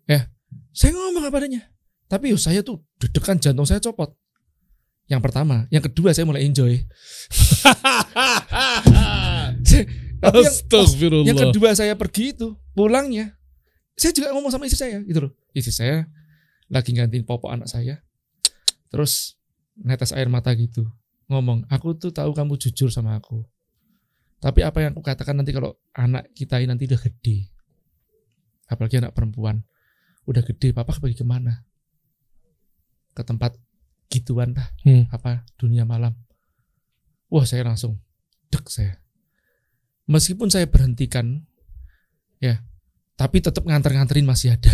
ya. 0.08 0.30
Saya 0.72 0.96
ngomong 0.96 1.28
apa 1.28 1.38
adanya 1.42 1.72
tapi 2.12 2.28
yo 2.28 2.36
saya 2.36 2.60
tuh 2.60 2.84
deg-degan 3.00 3.40
jantung 3.40 3.64
saya 3.64 3.80
copot. 3.80 4.12
Yang 5.08 5.22
pertama. 5.24 5.64
Yang 5.72 5.88
kedua 5.88 6.12
saya 6.12 6.28
mulai 6.28 6.44
enjoy. 6.44 6.76
Tapi 10.22 10.38
yang, 10.38 10.54
Astagfirullah. 10.54 11.26
yang 11.26 11.40
kedua 11.40 11.74
saya 11.74 11.98
pergi 11.98 12.30
itu 12.38 12.54
pulangnya 12.78 13.34
saya 13.98 14.14
juga 14.14 14.30
ngomong 14.38 14.54
sama 14.54 14.70
istri 14.70 14.78
saya 14.78 15.02
gitu 15.02 15.26
loh. 15.26 15.32
Istri 15.56 15.74
saya 15.74 16.06
lagi 16.70 16.94
gantiin 16.94 17.26
popok 17.26 17.50
anak 17.50 17.72
saya 17.72 18.04
terus 18.92 19.40
netes 19.80 20.14
air 20.14 20.28
mata 20.28 20.52
gitu. 20.54 20.86
Ngomong 21.32 21.66
aku 21.72 21.96
tuh 21.98 22.12
tahu 22.14 22.36
kamu 22.36 22.60
jujur 22.60 22.92
sama 22.94 23.18
aku. 23.18 23.42
Tapi 24.44 24.62
apa 24.62 24.84
yang 24.84 24.94
aku 24.94 25.02
katakan 25.02 25.42
nanti 25.42 25.56
kalau 25.56 25.80
anak 25.96 26.30
kita 26.38 26.60
ini 26.62 26.70
nanti 26.70 26.86
udah 26.86 27.02
gede 27.02 27.50
apalagi 28.72 29.04
anak 29.04 29.12
perempuan 29.12 29.64
udah 30.24 30.44
gede 30.44 30.72
papa 30.72 30.94
pergi 30.94 31.18
ke 31.18 31.26
mana? 31.26 31.64
Ke 33.12 33.22
tempat 33.22 33.58
gituan 34.08 34.52
lah 34.54 34.68
Hmm. 34.84 35.08
apa 35.10 35.48
dunia 35.56 35.84
malam. 35.84 36.12
Wah 37.28 37.48
saya 37.48 37.64
langsung 37.64 38.00
dek 38.50 38.68
saya. 38.68 39.00
Meskipun 40.06 40.52
saya 40.52 40.68
berhentikan 40.68 41.48
ya 42.38 42.60
tapi 43.16 43.38
tetap 43.40 43.64
nganter-nganterin 43.64 44.26
masih 44.26 44.58
ada. 44.58 44.74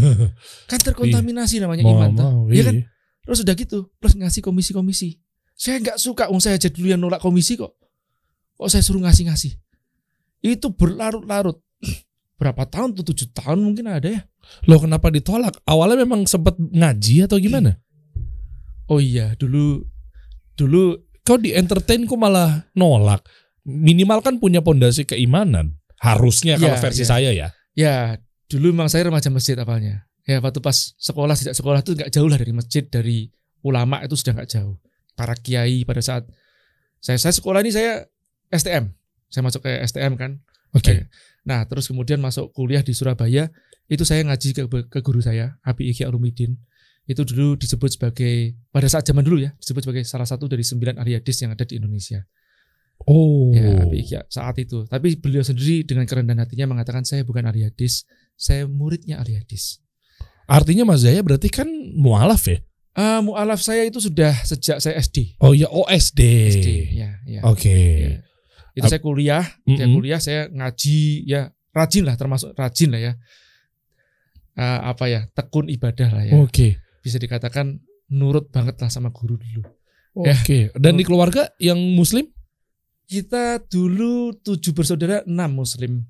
Kan 0.70 0.78
terkontaminasi 0.80 1.58
namanya 1.58 1.82
Mau, 1.82 1.98
iman 1.98 2.10
mau, 2.14 2.38
Iya 2.46 2.70
kan? 2.70 2.74
iya. 2.78 2.84
terus 3.20 3.42
udah 3.42 3.54
gitu 3.54 3.90
plus 3.98 4.14
ngasih 4.14 4.40
komisi-komisi. 4.40 5.18
Saya 5.52 5.76
nggak 5.76 5.98
suka 6.00 6.32
um 6.32 6.40
saya 6.40 6.56
aja 6.56 6.72
dulu 6.72 6.88
yang 6.88 7.02
nolak 7.02 7.20
komisi 7.20 7.58
kok. 7.58 7.76
Kok 8.56 8.70
saya 8.70 8.80
suruh 8.80 9.02
ngasih-ngasih? 9.04 9.58
Itu 10.40 10.72
berlarut-larut 10.72 11.60
berapa 12.40 12.64
tahun 12.64 12.96
tuh 12.96 13.12
tujuh 13.12 13.36
tahun 13.36 13.60
mungkin 13.60 13.84
ada 13.92 14.08
ya 14.08 14.22
Loh 14.64 14.80
kenapa 14.80 15.12
ditolak? 15.12 15.60
Awalnya 15.68 16.08
memang 16.08 16.24
sempat 16.24 16.56
ngaji 16.56 17.28
atau 17.28 17.36
gimana? 17.36 17.76
oh 18.88 18.98
iya 18.98 19.36
dulu 19.36 19.84
dulu 20.56 20.96
Kau 21.20 21.36
di 21.36 21.52
entertain 21.52 22.08
kok 22.08 22.16
malah 22.16 22.64
nolak? 22.72 23.22
Minimal 23.62 24.24
kan 24.24 24.40
punya 24.40 24.64
pondasi 24.64 25.04
keimanan. 25.04 25.76
Harusnya 26.00 26.56
kalau 26.56 26.74
Iya, 26.74 26.82
versi 26.82 27.04
iya. 27.04 27.10
saya 27.12 27.30
ya. 27.30 27.48
ya 27.76 27.94
dulu 28.50 28.72
memang 28.74 28.88
saya 28.90 29.06
remaja 29.06 29.28
masjid 29.30 29.54
apalnya 29.54 30.08
ya 30.26 30.42
waktu 30.42 30.58
pas 30.58 30.96
sekolah 30.98 31.38
sejak 31.38 31.54
sekolah 31.54 31.84
tuh 31.86 31.94
nggak 31.94 32.10
jauh 32.10 32.26
lah 32.26 32.34
dari 32.40 32.50
masjid 32.50 32.82
dari 32.82 33.30
ulama 33.62 34.02
itu 34.02 34.18
sudah 34.18 34.42
nggak 34.42 34.50
jauh 34.50 34.74
para 35.14 35.38
kiai 35.38 35.86
pada 35.86 36.02
saat 36.02 36.26
saya 36.98 37.14
saya 37.20 37.30
sekolah 37.30 37.62
ini 37.62 37.70
saya 37.70 38.10
STM 38.50 38.90
saya 39.30 39.42
masuk 39.46 39.62
ke 39.62 39.70
STM 39.86 40.18
kan 40.18 40.42
Oke. 40.74 41.06
Nah, 41.44 41.64
terus 41.64 41.88
kemudian 41.88 42.20
masuk 42.20 42.52
kuliah 42.52 42.84
di 42.84 42.92
Surabaya, 42.92 43.48
itu 43.90 44.04
saya 44.06 44.22
ngaji 44.22 44.48
ke, 44.54 44.62
ke 44.86 44.98
guru 45.00 45.18
saya, 45.24 45.56
Abi 45.64 45.90
Iki 45.90 46.06
Alumidin. 46.06 46.54
Itu 47.08 47.26
dulu 47.26 47.58
disebut 47.58 47.90
sebagai 47.96 48.54
pada 48.70 48.86
saat 48.86 49.02
zaman 49.08 49.26
dulu 49.26 49.42
ya, 49.42 49.50
disebut 49.58 49.82
sebagai 49.82 50.04
salah 50.06 50.28
satu 50.28 50.46
dari 50.46 50.62
sembilan 50.62 51.00
ahli 51.00 51.18
hadis 51.18 51.42
yang 51.42 51.50
ada 51.56 51.66
di 51.66 51.80
Indonesia. 51.80 52.22
Oh. 53.08 53.50
Ya, 53.50 53.82
Abi 53.82 54.04
Iki 54.04 54.30
saat 54.30 54.60
itu. 54.62 54.86
Tapi 54.86 55.18
beliau 55.18 55.42
sendiri 55.42 55.82
dengan 55.82 56.06
kerendahan 56.06 56.44
hatinya 56.44 56.76
mengatakan 56.76 57.02
saya 57.02 57.26
bukan 57.26 57.48
ahli 57.48 57.66
hadis, 57.66 58.04
saya 58.38 58.68
muridnya 58.68 59.18
ahli 59.18 59.40
hadis. 59.40 59.82
Artinya 60.50 60.82
Mas 60.82 61.06
Zaya 61.06 61.22
berarti 61.22 61.46
kan 61.50 61.66
mualaf 61.94 62.46
ya? 62.50 62.58
Ah, 62.90 63.22
mualaf 63.22 63.62
saya 63.62 63.86
itu 63.86 64.02
sudah 64.02 64.34
sejak 64.42 64.82
saya 64.82 64.98
SD. 64.98 65.38
Oh 65.38 65.54
ya, 65.54 65.70
OSD. 65.70 66.20
SD, 66.58 66.68
ya, 66.98 67.10
ya. 67.22 67.40
Oke. 67.46 67.78
Ya. 68.18 68.29
Itu 68.80 68.88
saya 68.90 69.00
kuliah, 69.04 69.44
saya 69.44 69.86
Mm-mm. 69.86 69.96
kuliah 69.96 70.20
saya 70.20 70.40
ngaji 70.48 71.28
ya 71.28 71.52
rajin 71.70 72.04
lah 72.08 72.16
termasuk 72.16 72.56
rajin 72.56 72.90
lah 72.90 73.00
ya. 73.00 73.12
Eh, 74.56 74.80
apa 74.82 75.04
ya 75.06 75.28
tekun 75.30 75.70
ibadah 75.70 76.08
lah 76.10 76.24
ya. 76.26 76.34
Oke. 76.40 76.80
Bisa 77.00 77.16
dikatakan 77.16 77.80
nurut 78.10 78.50
banget 78.50 78.76
lah 78.80 78.90
sama 78.90 79.14
guru 79.14 79.38
dulu. 79.38 79.62
Ya. 80.26 80.34
Oke. 80.34 80.74
Dan 80.74 80.98
di 80.98 81.04
keluarga 81.06 81.48
yang 81.62 81.78
muslim? 81.94 82.26
Kita 83.10 83.58
dulu 83.66 84.34
tujuh 84.38 84.70
bersaudara 84.70 85.26
enam 85.26 85.62
muslim. 85.62 86.06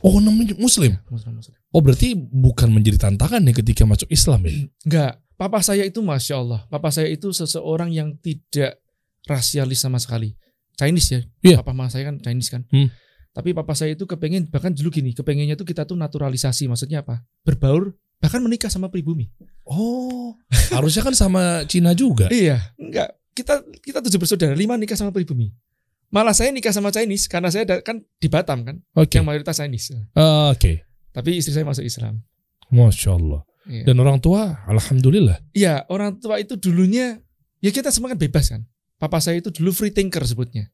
Oh, 0.00 0.16
namanya 0.18 0.56
muslim. 0.56 0.96
Muslim, 1.12 1.36
muslim. 1.36 1.54
Oh, 1.70 1.84
berarti 1.84 2.16
bukan 2.16 2.72
menjadi 2.72 3.06
tantangan 3.06 3.44
ya 3.44 3.52
ketika 3.52 3.84
masuk 3.84 4.08
Islam 4.08 4.42
ya? 4.48 4.52
Enggak, 4.88 5.12
papa 5.36 5.60
saya 5.60 5.84
itu 5.84 6.00
masya 6.00 6.40
Allah. 6.40 6.64
Papa 6.72 6.88
saya 6.88 7.12
itu 7.12 7.30
seseorang 7.30 7.92
yang 7.92 8.16
tidak 8.18 8.80
rasialis 9.28 9.84
sama 9.84 10.00
sekali. 10.00 10.34
Chinese 10.78 11.08
ya. 11.10 11.20
Iya. 11.42 11.56
Papa 11.62 11.72
mama 11.72 11.90
saya 11.90 12.10
kan 12.10 12.20
Chinese 12.20 12.50
kan. 12.50 12.62
Hmm. 12.70 12.88
Tapi 13.30 13.54
papa 13.54 13.78
saya 13.78 13.94
itu 13.94 14.04
kepengen 14.10 14.50
bahkan 14.50 14.74
dulu 14.74 14.90
gini, 14.90 15.14
kepengennya 15.14 15.54
tuh 15.54 15.66
kita 15.66 15.86
tuh 15.86 15.94
naturalisasi. 15.94 16.66
Maksudnya 16.66 17.06
apa? 17.06 17.22
Berbaur 17.46 17.94
bahkan 18.20 18.42
menikah 18.42 18.68
sama 18.68 18.90
pribumi. 18.90 19.30
Oh, 19.64 20.36
harusnya 20.74 21.06
kan 21.06 21.14
sama 21.14 21.64
Cina 21.70 21.94
juga. 21.94 22.28
Iya, 22.28 22.74
enggak. 22.76 23.16
Kita 23.32 23.62
kita 23.80 23.98
tujuh 24.02 24.18
bersaudara, 24.18 24.52
lima 24.52 24.74
nikah 24.74 24.98
sama 24.98 25.14
pribumi. 25.14 25.54
Malah 26.10 26.34
saya 26.34 26.50
nikah 26.50 26.74
sama 26.74 26.90
Chinese 26.90 27.30
karena 27.30 27.54
saya 27.54 27.62
kan 27.80 28.02
di 28.18 28.26
Batam 28.26 28.66
kan, 28.66 28.82
Oke. 28.98 29.22
yang 29.22 29.24
mayoritas 29.24 29.62
Chinese. 29.62 29.94
Ah, 30.18 30.50
Oke. 30.50 30.82
Tapi 31.14 31.38
istri 31.38 31.54
saya 31.54 31.62
masuk 31.62 31.86
Islam. 31.86 32.18
Masya 32.70 33.14
Allah. 33.14 33.46
Iya. 33.70 33.86
Dan 33.86 34.02
orang 34.02 34.18
tua, 34.18 34.66
alhamdulillah. 34.66 35.38
Iya, 35.54 35.86
orang 35.86 36.18
tua 36.18 36.42
itu 36.42 36.58
dulunya 36.58 37.22
ya 37.62 37.70
kita 37.70 37.94
semua 37.94 38.10
kan 38.10 38.18
bebas 38.18 38.50
kan. 38.50 38.66
Papa 39.00 39.16
saya 39.18 39.40
itu 39.40 39.48
dulu 39.48 39.72
free 39.72 39.90
thinker 39.90 40.20
sebutnya. 40.22 40.68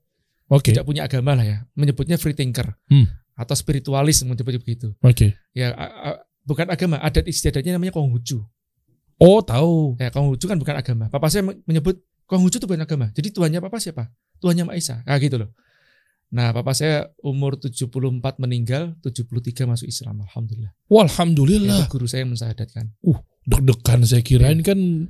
Oke. 0.50 0.74
Tidak 0.74 0.82
punya 0.82 1.06
agama 1.06 1.38
lah 1.38 1.46
ya, 1.46 1.58
menyebutnya 1.78 2.18
free 2.18 2.34
thinker. 2.34 2.74
Hmm. 2.90 3.06
Atau 3.38 3.54
spiritualis 3.54 4.26
menyebutnya 4.26 4.58
begitu. 4.58 4.88
Oke. 5.00 5.38
Ya 5.54 5.70
a- 5.72 5.94
a- 6.10 6.20
bukan 6.42 6.66
agama, 6.66 6.98
adat 6.98 7.26
istiadatnya 7.26 7.78
namanya 7.78 7.94
Konghucu. 7.94 8.42
Oh, 9.16 9.40
tahu. 9.40 9.94
Ya, 9.96 10.10
Konghucu 10.10 10.44
kan 10.44 10.58
bukan 10.58 10.74
agama. 10.74 11.06
Papa 11.08 11.30
saya 11.30 11.46
men- 11.46 11.62
menyebut 11.64 12.02
Konghucu 12.26 12.58
itu 12.58 12.66
bukan 12.66 12.82
agama. 12.82 13.14
Jadi 13.14 13.30
tuannya 13.30 13.62
papa 13.62 13.78
siapa? 13.78 14.10
Tuannya 14.42 14.66
Mak 14.66 14.76
Isa. 14.76 15.00
Nah, 15.06 15.16
gitu 15.16 15.38
loh. 15.38 15.50
Nah, 16.26 16.50
papa 16.50 16.74
saya 16.74 17.06
umur 17.22 17.54
74 17.54 18.42
meninggal, 18.42 18.98
73 19.00 19.62
masuk 19.62 19.86
Islam. 19.86 20.26
Alhamdulillah. 20.26 20.74
Wah, 20.90 21.06
Itu 21.06 21.14
alhamdulillah. 21.14 21.86
guru 21.86 22.10
saya 22.10 22.26
yang 22.26 22.34
mensahadatkan. 22.34 22.90
Deg-degan 23.46 24.02
saya 24.02 24.26
kirain 24.26 24.58
kan 24.60 25.06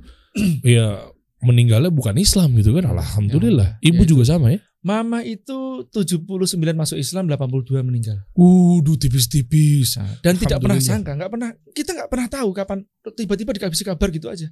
ya 0.61 1.09
meninggalnya 1.41 1.93
bukan 1.93 2.17
Islam 2.17 2.57
gitu 2.57 2.73
kan. 2.73 2.89
Alhamdulillah. 2.89 3.77
Ya, 3.81 3.93
Ibu 3.93 4.03
ya, 4.03 4.09
juga 4.09 4.23
sama 4.25 4.53
ya? 4.53 4.59
Mama 4.81 5.21
itu 5.25 5.83
79 5.91 6.23
masuk 6.73 6.97
Islam, 6.97 7.27
82 7.27 7.83
meninggal. 7.83 8.23
Waduh, 8.33 8.95
tipis-tipis. 8.95 9.99
Nah, 9.99 10.15
dan 10.23 10.39
tidak 10.39 10.63
pernah 10.63 10.79
sangka, 10.79 11.11
nggak 11.17 11.31
pernah 11.33 11.49
kita 11.75 11.91
nggak 11.91 12.09
pernah 12.09 12.27
tahu 12.31 12.49
kapan 12.55 12.79
tiba-tiba 13.13 13.51
dikasih 13.51 13.85
kabar 13.85 14.07
gitu 14.13 14.31
aja. 14.31 14.47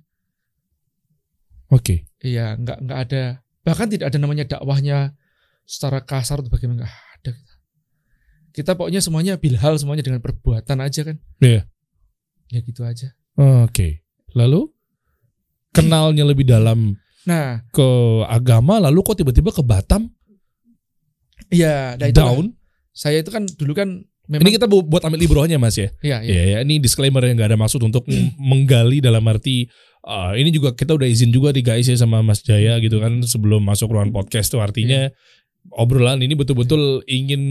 Oke. 1.71 2.05
Iya, 2.21 2.59
nggak 2.59 2.77
nggak 2.85 2.99
ada 3.09 3.23
bahkan 3.65 3.89
tidak 3.89 4.13
ada 4.13 4.17
namanya 4.21 4.45
dakwahnya 4.45 5.17
secara 5.65 6.05
kasar 6.05 6.45
atau 6.45 6.53
bagaimana 6.53 6.85
nggak 6.85 6.93
ada. 6.93 7.33
Kita 8.53 8.77
pokoknya 8.77 9.01
semuanya 9.01 9.33
bilhal 9.41 9.75
semuanya 9.81 10.05
dengan 10.05 10.21
perbuatan 10.21 10.77
aja 10.83 11.01
kan. 11.01 11.17
Iya. 11.41 11.65
Ya 12.53 12.59
gitu 12.61 12.85
aja. 12.85 13.17
Oke. 13.35 14.05
Lalu 14.37 14.74
kenalnya 15.75 16.23
lebih 16.23 16.43
dalam 16.43 16.95
Nah, 17.25 17.57
ke 17.69 17.89
agama 18.25 18.77
lalu 18.77 19.01
kok 19.01 19.17
tiba-tiba 19.17 19.49
ke 19.49 19.59
Batam 19.59 20.13
iya, 21.49 21.97
nah 21.97 22.05
itu 22.05 22.17
down. 22.17 22.45
Saya 22.91 23.19
itu 23.19 23.29
kan 23.29 23.43
dulu 23.43 23.73
kan 23.73 23.89
memang 24.25 24.45
Ini 24.45 24.55
kita 24.55 24.65
bu- 24.65 24.85
buat 24.85 25.03
ambil 25.03 25.19
ibrohnya 25.19 25.57
Mas 25.57 25.75
ya. 25.75 25.91
iya, 25.99 26.21
iya. 26.21 26.31
Iya 26.31 26.43
ya, 26.45 26.57
ini 26.61 26.79
disclaimer 26.79 27.21
yang 27.21 27.35
nggak 27.35 27.49
ada 27.49 27.59
maksud 27.59 27.81
untuk 27.81 28.07
menggali 28.39 29.01
dalam 29.01 29.25
arti 29.25 29.67
uh, 30.01 30.33
ini 30.33 30.49
juga 30.49 30.71
kita 30.71 30.93
udah 30.93 31.05
izin 31.05 31.29
juga 31.29 31.49
di 31.49 31.59
guys 31.59 31.85
ya 31.85 31.97
sama 31.97 32.21
Mas 32.21 32.39
Jaya 32.39 32.77
gitu 32.77 32.97
kan 32.97 33.19
sebelum 33.21 33.61
masuk 33.61 33.89
ruang 33.89 34.09
podcast 34.09 34.49
tuh 34.49 34.61
artinya 34.61 35.09
obrolan 35.73 36.21
ini 36.21 36.33
betul-betul 36.33 37.01
ingin 37.05 37.41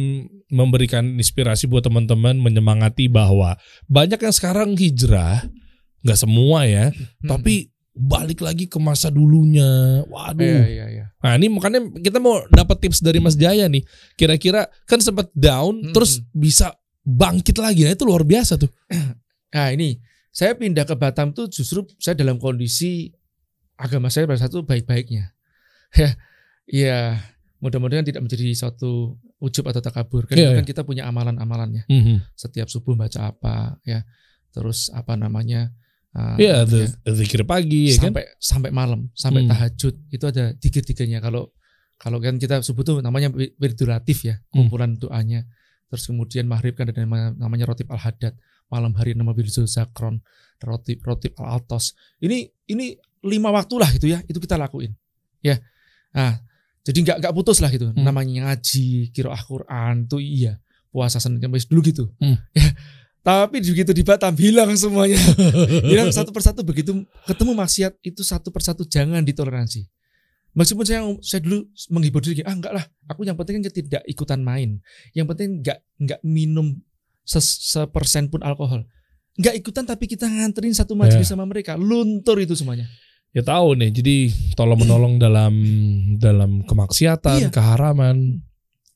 memberikan 0.48 1.18
inspirasi 1.18 1.66
buat 1.66 1.82
teman-teman 1.82 2.38
menyemangati 2.38 3.10
bahwa 3.10 3.58
banyak 3.84 4.16
yang 4.16 4.30
sekarang 4.30 4.78
hijrah, 4.78 5.50
nggak 6.00 6.14
semua 6.16 6.62
ya, 6.62 6.94
Hmm. 6.94 7.26
tapi 7.26 7.73
balik 7.94 8.42
lagi 8.42 8.66
ke 8.66 8.76
masa 8.82 9.06
dulunya. 9.08 10.02
Waduh. 10.10 10.42
Iya, 10.42 10.66
iya, 10.66 10.86
iya. 10.90 11.04
Nah 11.22 11.38
ini 11.38 11.46
makanya 11.46 11.94
kita 11.94 12.18
mau 12.18 12.42
dapat 12.50 12.82
tips 12.82 12.98
dari 12.98 13.22
Mas 13.22 13.38
Jaya 13.38 13.70
nih. 13.70 13.86
Kira-kira 14.18 14.66
kan 14.84 14.98
sempat 14.98 15.30
down, 15.30 15.78
Mm-mm. 15.80 15.94
terus 15.94 16.18
bisa 16.34 16.74
bangkit 17.06 17.54
lagi. 17.62 17.86
Nah 17.86 17.94
itu 17.94 18.02
luar 18.04 18.26
biasa 18.26 18.58
tuh. 18.58 18.68
Nah 19.54 19.70
ini 19.70 20.02
saya 20.34 20.58
pindah 20.58 20.82
ke 20.82 20.98
Batam 20.98 21.30
tuh 21.30 21.46
justru 21.46 21.86
saya 22.02 22.18
dalam 22.18 22.42
kondisi 22.42 23.14
agama 23.78 24.10
saya 24.10 24.26
pada 24.26 24.42
satu 24.42 24.66
baik-baiknya. 24.66 25.30
Ya, 25.94 26.10
ya 26.66 26.98
mudah-mudahan 27.62 28.02
tidak 28.02 28.26
menjadi 28.26 28.50
suatu 28.50 29.14
ujub 29.38 29.62
atau 29.70 29.78
takabur. 29.78 30.26
Kan, 30.26 30.34
Iya, 30.34 30.58
kan 30.58 30.66
kita 30.66 30.82
punya 30.82 31.06
amalan-amalannya. 31.06 31.86
Mhm. 31.86 32.34
Setiap 32.34 32.66
subuh 32.66 32.98
baca 32.98 33.30
apa, 33.30 33.78
ya. 33.86 34.02
Terus 34.50 34.90
apa 34.90 35.14
namanya? 35.14 35.70
Uh, 36.14 36.36
Iya, 36.38 36.62
ya, 36.62 36.86
the 37.04 37.12
zikir 37.12 37.42
pagi 37.44 37.90
ya 37.90 37.98
kan. 37.98 38.10
sampai 38.10 38.24
sampai 38.38 38.70
malam, 38.70 39.00
sampai 39.12 39.44
Hmm. 39.44 39.50
tahajud 39.50 39.94
itu 40.08 40.24
ada 40.24 40.54
tiga-tiganya. 40.54 41.18
Kalau 41.18 41.50
kalau 41.94 42.18
kan 42.18 42.36
kita 42.36 42.58
subuh 42.60 42.82
tuh 42.82 42.96
namanya 43.00 43.30
wi- 43.30 43.54
wirdul 43.56 43.90
latif 43.90 44.24
ya, 44.24 44.38
Hmm. 44.50 44.66
kumpulan 44.66 44.94
doanya. 44.94 45.46
Terus 45.88 46.06
kemudian 46.06 46.46
maghrib 46.46 46.74
kan 46.74 46.90
ada 46.90 46.98
nama- 46.98 47.34
namanya 47.34 47.70
rotib 47.70 47.86
al 47.90 48.00
hadad, 48.00 48.34
malam 48.66 48.90
hari 48.94 49.14
nama 49.14 49.30
wirdul 49.30 49.66
zakron, 49.66 50.18
rotib 50.60 50.98
rotib 51.02 51.34
al 51.38 51.58
altos. 51.58 51.94
Ini 52.18 52.50
ini 52.66 52.94
lima 53.22 53.48
waktu 53.50 53.74
lah 53.78 53.88
gitu 53.90 54.10
ya, 54.10 54.18
itu 54.26 54.36
kita 54.36 54.58
lakuin. 54.58 54.90
Ya, 55.40 55.60
nah 56.10 56.40
jadi 56.82 56.98
nggak 57.00 57.16
nggak 57.22 57.34
putus 57.34 57.60
lah 57.62 57.70
gitu. 57.70 57.88
Hmm. 57.92 58.00
Namanya 58.02 58.52
ngaji, 58.52 59.08
kiroah 59.10 59.40
Quran 59.40 60.04
tuh 60.04 60.18
iya, 60.18 60.58
puasa 60.90 61.16
Senin 61.16 61.38
Kamis 61.38 61.64
dulu 61.64 61.80
gitu. 61.80 62.04
Hmm. 62.18 62.36
Ya, 62.52 62.68
tapi 63.24 63.64
begitu 63.64 63.96
di 63.96 64.04
Batam 64.04 64.36
hilang 64.36 64.76
semuanya. 64.76 65.16
hilang 65.90 66.12
satu 66.12 66.28
persatu 66.28 66.60
begitu 66.60 66.92
ketemu 67.24 67.56
maksiat 67.56 67.96
itu 68.04 68.20
satu 68.20 68.52
persatu 68.52 68.84
jangan 68.84 69.24
ditoleransi. 69.24 69.88
Meskipun 70.54 70.84
saya 70.86 71.00
saya 71.18 71.40
dulu 71.42 71.66
menghibur 71.90 72.22
diri, 72.22 72.44
ah 72.46 72.54
enggak 72.54 72.76
lah, 72.76 72.84
aku 73.10 73.26
yang 73.26 73.34
penting 73.34 73.58
kan 73.58 73.72
tidak 73.72 74.02
ikutan 74.06 74.38
main. 74.38 74.78
Yang 75.10 75.26
penting 75.34 75.48
enggak 75.64 75.78
enggak 75.98 76.20
minum 76.22 76.78
ses- 77.26 77.74
sepersen 77.74 78.30
pun 78.30 78.44
alkohol. 78.44 78.86
Enggak 79.34 79.58
ikutan 79.58 79.82
tapi 79.82 80.06
kita 80.06 80.30
nganterin 80.30 80.70
satu 80.70 80.94
majelis 80.94 81.26
Ya. 81.26 81.34
sama 81.34 81.42
mereka, 81.42 81.74
luntur 81.74 82.38
itu 82.38 82.54
semuanya. 82.54 82.86
Ya 83.34 83.42
tahu 83.42 83.74
nih. 83.74 83.90
Jadi 83.90 84.16
tolong 84.54 84.78
menolong 84.78 85.18
dalam 85.18 85.50
dalam 86.22 86.62
kemaksiatan, 86.62 87.40
Iya. 87.40 87.50
keharaman. 87.50 88.38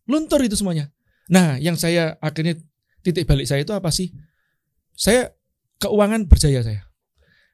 Luntur 0.06 0.44
itu 0.46 0.54
semuanya. 0.54 0.94
Nah, 1.26 1.58
yang 1.58 1.74
saya 1.74 2.14
akhirnya 2.22 2.54
titik 3.02 3.26
balik 3.26 3.46
saya 3.48 3.62
itu 3.62 3.74
apa 3.74 3.90
sih? 3.90 4.14
Saya 4.94 5.30
keuangan 5.78 6.26
berjaya 6.26 6.62
saya. 6.62 6.82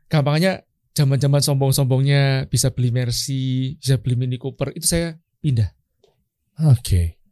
Gampangnya 0.09 0.65
zaman-zaman 0.95 1.43
sombong-sombongnya 1.43 2.47
bisa 2.49 2.71
beli 2.71 2.95
Mercy, 2.95 3.77
bisa 3.83 3.99
beli 3.99 4.15
Mini 4.15 4.37
Cooper, 4.39 4.73
itu 4.73 4.87
saya 4.87 5.19
pindah. 5.43 5.75
Oke. 6.71 7.24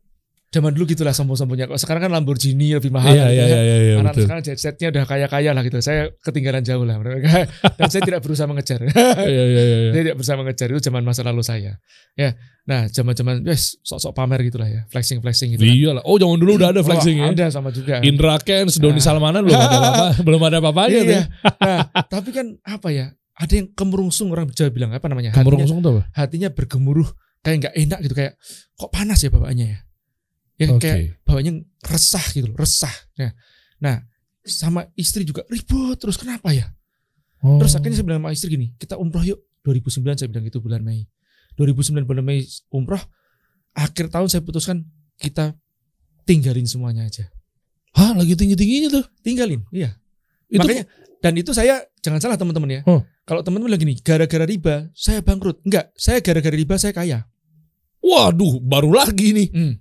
Zaman 0.53 0.69
dulu 0.77 0.85
gitulah 0.85 1.17
sombong-sombongnya. 1.17 1.65
Kok 1.65 1.81
sekarang 1.81 2.05
kan 2.05 2.13
Lamborghini 2.13 2.77
lebih 2.77 2.93
mahal. 2.93 3.09
Iya 3.09 3.25
gitu 3.25 3.41
iya 3.41 3.45
ya. 3.49 3.61
iya 3.65 3.77
iya 3.81 3.95
Anak 4.05 4.13
betul. 4.13 4.25
sekarang 4.29 4.43
jet 4.45 4.59
setnya 4.61 4.89
udah 4.93 5.05
kaya-kaya 5.09 5.51
lah 5.57 5.63
gitu. 5.65 5.81
Saya 5.81 6.13
ketinggalan 6.21 6.61
jauh 6.61 6.85
lah 6.85 7.01
mereka. 7.01 7.49
Dan 7.81 7.89
saya 7.89 8.05
tidak 8.05 8.21
berusaha 8.21 8.45
mengejar. 8.45 8.85
Iya 9.33 9.45
iya 9.49 9.63
iya. 9.65 9.77
saya 9.97 10.03
tidak 10.05 10.17
berusaha 10.21 10.37
mengejar 10.37 10.67
itu 10.69 10.81
zaman 10.85 11.03
masa 11.09 11.25
lalu 11.25 11.41
saya. 11.41 11.81
Ya, 12.13 12.37
nah 12.69 12.85
zaman-zaman 12.85 13.41
yes, 13.49 13.81
sok-sok 13.81 14.13
pamer 14.13 14.45
gitulah 14.45 14.69
ya, 14.69 14.85
flexing-flexing 14.93 15.57
gitu. 15.57 15.65
kan. 15.65 15.73
Iya 15.73 15.91
lah. 15.97 16.03
Oh 16.05 16.21
jangan 16.21 16.37
dulu 16.37 16.61
udah 16.61 16.69
ada 16.77 16.85
flexing 16.85 17.17
Oh, 17.25 17.33
ya. 17.33 17.33
Ada 17.33 17.47
sama 17.49 17.73
juga. 17.73 18.05
Indra 18.05 18.37
Kens, 18.37 18.77
Doni 18.77 19.01
Nah. 19.01 19.05
Salmanan 19.09 19.41
belum 19.49 19.57
ada 19.57 19.79
apa 19.81 20.07
belum 20.29 20.41
ada 20.45 20.57
apa-apanya 20.61 21.01
tuh. 21.01 21.15
Iya. 21.17 21.23
Nah, 21.65 21.79
tapi 22.05 22.29
kan 22.37 22.47
apa 22.61 22.93
ya? 22.93 23.17
Ada 23.33 23.53
yang 23.57 23.73
kemerungsung 23.73 24.29
orang 24.29 24.53
Jawa 24.53 24.69
bilang 24.69 24.93
apa 24.93 25.09
namanya? 25.09 25.33
Hatinya, 25.33 25.49
Kemurungsung 25.49 25.81
tuh 25.81 25.91
apa? 25.97 26.03
hatinya 26.13 26.49
bergemuruh 26.53 27.09
kayak 27.41 27.57
nggak 27.65 27.75
enak 27.89 27.99
gitu 28.05 28.15
kayak 28.15 28.33
kok 28.77 28.91
panas 28.93 29.19
ya 29.25 29.33
bawaannya 29.33 29.67
ya. 29.73 29.79
Ya 30.61 30.67
Oke. 30.69 30.85
kayak 30.85 31.01
bawaannya 31.25 31.65
resah 31.89 32.25
gitu 32.33 32.53
loh, 32.53 32.59
resah. 32.61 32.93
Ya. 33.17 33.33
Nah, 33.81 34.05
sama 34.45 34.87
istri 34.99 35.25
juga 35.25 35.47
ribut 35.49 35.97
terus 35.97 36.19
kenapa 36.19 36.53
ya? 36.53 36.71
Oh. 37.43 37.59
Terus 37.59 37.75
akhirnya 37.75 37.97
saya 37.99 38.07
bilang 38.07 38.21
sama 38.23 38.31
istri 38.35 38.49
gini, 38.53 38.67
kita 38.79 38.99
umroh 38.99 39.23
yuk. 39.23 39.41
2009 39.63 40.19
saya 40.19 40.29
bilang 40.31 40.47
itu 40.47 40.59
bulan 40.59 40.83
Mei. 40.83 41.07
2009 41.55 42.03
bulan 42.03 42.25
Mei 42.27 42.43
umroh. 42.75 43.03
Akhir 43.73 44.11
tahun 44.11 44.27
saya 44.27 44.43
putuskan 44.43 44.83
kita 45.19 45.55
tinggalin 46.27 46.67
semuanya 46.67 47.07
aja. 47.07 47.31
Hah, 47.95 48.17
lagi 48.17 48.35
tinggi-tingginya 48.35 48.89
tuh. 48.91 49.05
Tinggalin, 49.23 49.63
iya. 49.71 49.95
Itu 50.51 50.65
Makanya 50.65 50.85
dan 51.23 51.39
itu 51.39 51.55
saya 51.55 51.87
jangan 52.03 52.19
salah 52.19 52.37
teman-teman 52.37 52.69
ya. 52.69 52.81
Oh. 52.91 53.01
Kalau 53.23 53.47
teman-teman 53.47 53.71
bilang 53.71 53.83
gini, 53.87 53.95
gara-gara 54.03 54.43
riba 54.43 54.91
saya 54.91 55.23
bangkrut. 55.23 55.63
Enggak, 55.63 55.95
saya 55.95 56.19
gara-gara 56.19 56.53
riba 56.53 56.75
saya 56.77 56.91
kaya. 56.91 57.31
waduh, 58.03 58.59
baru 58.59 58.91
lagi 58.91 59.31
nih. 59.31 59.49
Hmm. 59.55 59.73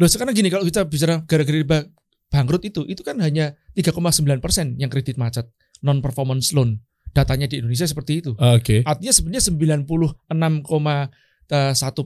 Loh 0.00 0.08
sekarang 0.08 0.32
gini 0.32 0.48
kalau 0.48 0.64
kita 0.64 0.88
bicara 0.88 1.20
gara-gara 1.28 1.56
riba 1.56 1.84
bangkrut 2.32 2.64
itu, 2.64 2.88
itu 2.88 3.04
kan 3.04 3.20
hanya 3.20 3.52
3,9 3.76 4.40
persen 4.40 4.76
yang 4.80 4.88
kredit 4.88 5.20
macet 5.20 5.52
non 5.84 6.00
performance 6.00 6.56
loan. 6.56 6.80
Datanya 7.12 7.44
di 7.44 7.60
Indonesia 7.60 7.84
seperti 7.84 8.24
itu. 8.24 8.32
Oke. 8.40 8.80
Artinya 8.88 9.12
sebenarnya 9.12 9.44
96,1 9.52 10.32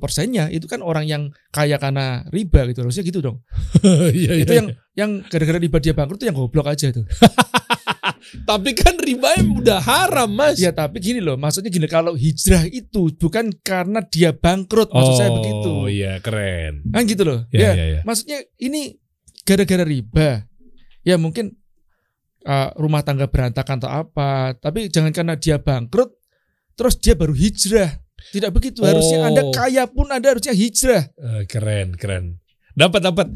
persennya 0.02 0.50
itu 0.50 0.66
kan 0.66 0.82
orang 0.82 1.06
yang 1.06 1.30
kaya 1.54 1.78
karena 1.78 2.26
riba 2.34 2.66
gitu. 2.66 2.82
Harusnya 2.82 3.06
gitu 3.06 3.22
dong. 3.22 3.38
Iya, 4.18 4.42
itu 4.42 4.50
iya, 4.50 4.58
yang 4.58 4.68
yang 4.98 5.10
gara-gara 5.30 5.62
riba 5.62 5.78
dia 5.78 5.94
bangkrut 5.94 6.18
itu 6.18 6.26
yang 6.26 6.34
goblok 6.34 6.66
aja 6.66 6.90
tuh. 6.90 7.06
Tapi 8.44 8.70
kan 8.76 8.94
riba 9.00 9.38
udah 9.40 9.80
haram, 9.80 10.28
Mas. 10.28 10.60
Ya 10.60 10.74
tapi 10.74 11.00
gini 11.00 11.24
loh, 11.24 11.40
maksudnya 11.40 11.72
gini 11.72 11.88
kalau 11.88 12.12
hijrah 12.12 12.68
itu 12.68 13.08
bukan 13.16 13.54
karena 13.64 14.04
dia 14.04 14.36
bangkrut, 14.36 14.92
maksud 14.92 15.14
saya 15.16 15.30
begitu. 15.32 15.70
Oh 15.70 15.88
iya, 15.88 16.20
keren. 16.20 16.84
Kan 16.92 17.08
gitu 17.08 17.22
loh. 17.24 17.40
Iya, 17.48 17.62
ya, 17.62 17.72
iya, 17.72 17.84
iya. 17.86 18.00
maksudnya 18.04 18.44
ini 18.60 18.98
gara-gara 19.46 19.86
riba. 19.86 20.44
Ya 21.06 21.16
mungkin 21.16 21.54
uh, 22.44 22.74
rumah 22.76 23.06
tangga 23.06 23.30
berantakan 23.30 23.78
atau 23.80 23.90
apa, 23.90 24.58
tapi 24.58 24.90
jangan 24.90 25.14
karena 25.14 25.38
dia 25.38 25.62
bangkrut 25.62 26.12
terus 26.76 27.00
dia 27.00 27.16
baru 27.16 27.32
hijrah. 27.32 28.02
Tidak 28.32 28.50
begitu. 28.50 28.82
Harusnya 28.82 29.22
Oh. 29.22 29.28
Anda 29.28 29.42
kaya 29.54 29.86
pun 29.86 30.10
Anda 30.10 30.34
harusnya 30.34 30.52
hijrah. 30.52 31.14
Eh, 31.14 31.42
keren, 31.46 31.94
keren. 31.94 32.42
Dapat 32.74 33.00
dapat. 33.00 33.26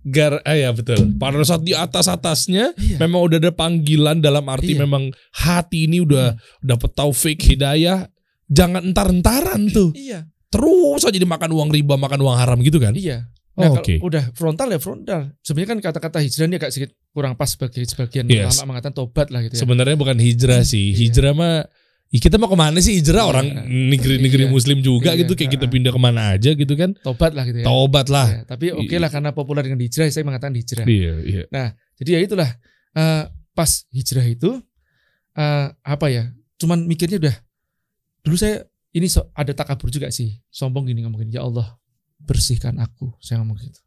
Gar, 0.00 0.38
ah 0.46 0.54
ya 0.54 0.70
betul. 0.70 1.18
Pada 1.18 1.42
saat 1.42 1.62
di 1.62 1.74
atas 1.74 2.06
atasnya 2.06 2.70
Iya. 2.74 2.96
memang 3.02 3.18
udah 3.26 3.38
ada 3.38 3.50
panggilan 3.50 4.22
dalam 4.22 4.46
arti 4.46 4.72
Iya. 4.72 4.86
memang 4.86 5.10
hati 5.34 5.90
ini 5.90 5.98
udah 6.00 6.32
dapat 6.60 6.90
taufik 6.94 7.42
hidayah. 7.42 8.06
Jangan 8.48 8.80
entar-entaran 8.86 9.68
tuh. 9.68 9.92
Iya, 9.92 10.24
Terus 10.48 11.04
aja 11.04 11.12
dimakan 11.12 11.52
uang 11.52 11.68
riba, 11.68 12.00
makan 12.00 12.24
uang 12.24 12.36
haram 12.36 12.56
gitu 12.62 12.80
kan? 12.80 12.96
iya. 12.96 13.28
Oh, 13.52 13.66
Nah, 13.66 13.68
kalau 13.74 13.82
oke. 13.82 13.94
udah 14.00 14.24
frontal 14.32 14.70
ya 14.70 14.78
frontal. 14.78 15.20
Sebenarnya 15.42 15.70
kan 15.74 15.80
kata-kata 15.82 16.22
hijrah 16.22 16.46
ini 16.46 16.56
agak 16.56 16.70
sedikit 16.70 16.94
kurang 17.10 17.34
pas 17.34 17.50
bagi 17.52 17.82
sebagian 17.82 18.24
Yes. 18.30 18.62
ulama 18.62 18.72
mengatakan 18.72 18.94
tobat 18.94 19.28
lah 19.28 19.42
gitu 19.42 19.58
ya. 19.58 19.60
Sebenarnya 19.60 19.98
bukan 19.98 20.14
hijrah 20.16 20.62
sih. 20.62 20.94
Iya. 20.94 20.98
Hijrah 21.04 21.34
mah 21.34 21.66
ya 22.08 22.18
kita 22.18 22.40
mau 22.40 22.48
ke 22.48 22.56
mana 22.56 22.78
sih 22.78 22.96
hijrah 22.96 23.20
Iya. 23.20 23.30
orang 23.30 23.46
negeri-negeri 23.92 24.48
Iya. 24.48 24.52
muslim 24.52 24.78
juga 24.80 25.12
Iya. 25.12 25.22
gitu 25.24 25.32
kayak 25.36 25.50
kita 25.54 25.66
Ha-ha. 25.66 25.74
pindah 25.76 25.92
ke 25.92 26.00
mana 26.00 26.20
aja 26.32 26.50
gitu 26.52 26.72
kan. 26.72 26.96
Tobat 26.98 27.32
lah 27.36 27.44
gitu 27.44 27.58
ya. 27.60 27.66
Taubat 27.68 28.06
lah. 28.08 28.26
Ya, 28.28 28.40
tapi 28.44 28.72
oke 28.72 28.96
lah 28.96 29.08
karena 29.08 29.30
populer 29.30 29.62
dengan 29.64 29.80
hijrah, 29.80 30.08
saya 30.08 30.24
mengatakan 30.24 30.56
hijrah. 30.56 30.86
Iya, 30.88 31.12
iya. 31.22 31.42
Jadi 32.00 32.10
ya 32.10 32.20
itulah 32.20 32.50
eh, 32.94 33.22
pas 33.52 33.70
hijrah 33.92 34.24
itu 34.24 34.56
eh, 35.34 35.66
apa 35.70 36.06
ya? 36.08 36.32
Cuman 36.56 36.84
mikirnya 36.84 37.20
udah 37.20 37.36
dulu 38.24 38.34
saya 38.34 38.64
ini 38.90 39.06
so- 39.06 39.28
ada 39.32 39.52
takabur 39.52 39.88
juga 39.88 40.08
sih. 40.08 40.40
Sombong 40.48 40.88
gini 40.88 41.04
ngomong 41.04 41.22
gini, 41.22 41.36
ya 41.36 41.44
Allah 41.44 41.76
bersihkan 42.18 42.80
aku. 42.80 43.12
Saya 43.20 43.44
ngomong 43.44 43.60
gitu. 43.60 43.78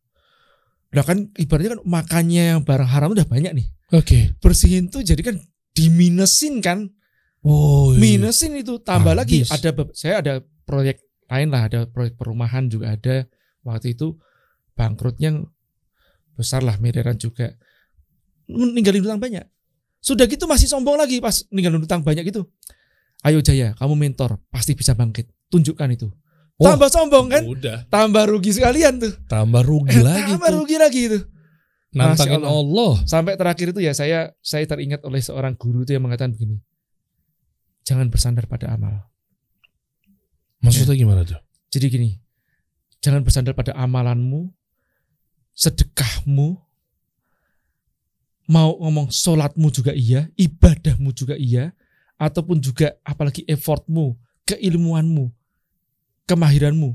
Udah 0.94 1.04
kan 1.04 1.32
ibaratnya 1.36 1.76
kan 1.76 1.82
makannya 1.84 2.44
yang 2.56 2.62
barang 2.62 2.86
haram 2.86 3.12
udah 3.12 3.26
banyak 3.26 3.52
nih. 3.52 3.68
Oke. 3.92 4.36
Bersihin 4.40 4.88
tuh 4.88 5.02
jadi 5.02 5.20
kan 5.20 5.36
diminusin 5.74 6.62
kan. 6.62 6.92
Oh, 7.42 7.90
iya. 7.94 8.00
Minusin 8.00 8.54
itu 8.54 8.78
tambah 8.78 9.18
lagi 9.18 9.42
Habis. 9.42 9.50
ada 9.50 9.70
be- 9.74 9.94
saya 9.98 10.22
ada 10.22 10.34
proyek 10.62 11.02
lain 11.26 11.50
lah, 11.50 11.66
ada 11.66 11.80
proyek 11.90 12.14
perumahan 12.18 12.70
juga 12.70 12.94
ada. 12.94 13.26
Waktu 13.66 13.98
itu 13.98 14.18
bangkrutnya 14.78 15.42
besar 16.38 16.62
lah 16.62 16.78
miliaran 16.78 17.18
juga. 17.18 17.54
Ninggalin 18.46 19.06
utang 19.06 19.22
banyak. 19.22 19.46
Sudah 20.02 20.26
gitu 20.26 20.50
masih 20.50 20.66
sombong 20.66 20.98
lagi 20.98 21.22
pas 21.22 21.46
ninggalin 21.50 21.82
utang 21.82 22.02
banyak 22.02 22.30
itu. 22.30 22.42
Ayo 23.22 23.38
Jaya, 23.42 23.78
kamu 23.78 23.94
mentor, 23.94 24.42
pasti 24.50 24.74
bisa 24.74 24.98
bangkit. 24.98 25.30
Tunjukkan 25.54 25.90
itu. 25.94 26.10
Oh. 26.58 26.66
Tambah 26.70 26.90
sombong 26.90 27.30
kan? 27.30 27.42
Udah. 27.46 27.86
Tambah 27.90 28.26
rugi 28.30 28.54
sekalian 28.54 29.02
tuh. 29.02 29.14
Tambah 29.30 29.62
rugi 29.66 29.98
lagi 30.02 30.38
Tambah 30.38 30.50
tuh. 30.50 30.58
rugi 30.62 30.76
lagi 30.78 31.00
itu. 31.10 31.20
Nantangin 31.94 32.42
Masya 32.42 32.50
Allah. 32.50 32.94
Sampai 33.06 33.34
terakhir 33.38 33.74
itu 33.74 33.82
ya 33.82 33.94
saya 33.94 34.32
saya 34.42 34.66
teringat 34.66 35.02
oleh 35.06 35.22
seorang 35.22 35.54
guru 35.58 35.84
itu 35.86 35.94
yang 35.98 36.06
mengatakan 36.06 36.34
begini. 36.34 36.62
Jangan 37.82 38.08
bersandar 38.14 38.46
pada 38.46 38.74
amal. 38.74 39.12
Maksudnya 40.62 40.94
gimana 40.94 41.26
tuh? 41.26 41.42
Jadi 41.74 41.86
gini, 41.90 42.12
jangan 43.02 43.26
bersandar 43.26 43.58
pada 43.58 43.74
amalanmu, 43.74 44.54
sedekahmu, 45.58 46.62
mau 48.52 48.70
ngomong 48.78 49.10
sholatmu 49.10 49.74
juga 49.74 49.96
iya, 49.96 50.30
ibadahmu 50.38 51.10
juga 51.16 51.34
iya, 51.34 51.74
ataupun 52.22 52.62
juga 52.62 52.94
apalagi 53.02 53.42
effortmu, 53.50 54.14
keilmuanmu, 54.46 55.34
kemahiranmu, 56.30 56.94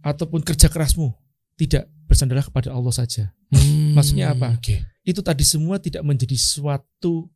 ataupun 0.00 0.40
kerja 0.40 0.72
kerasmu. 0.72 1.12
Tidak 1.54 2.08
bersandarlah 2.08 2.48
kepada 2.48 2.72
Allah 2.72 2.94
saja. 2.94 3.30
Hmm, 3.52 3.94
Maksudnya 3.94 4.32
apa? 4.32 4.56
Oke. 4.56 4.80
Itu 5.04 5.20
tadi 5.20 5.44
semua 5.44 5.76
tidak 5.78 6.02
menjadi 6.02 6.34
suatu 6.34 7.28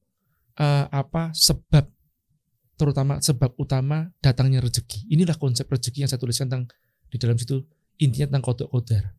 eh, 0.57 0.87
apa 0.89 1.31
sebab 1.37 1.87
terutama 2.79 3.19
sebab 3.19 3.59
utama 3.59 4.07
datangnya 4.23 4.63
rezeki. 4.63 5.11
Inilah 5.11 5.35
konsep 5.35 5.67
rezeki 5.67 6.07
yang 6.07 6.11
saya 6.11 6.23
tuliskan 6.23 6.47
tentang 6.47 6.71
di 7.11 7.19
dalam 7.19 7.35
situ 7.35 7.67
intinya 7.99 8.31
tentang 8.31 8.45
kodok 8.47 8.71
kodar. 8.71 9.19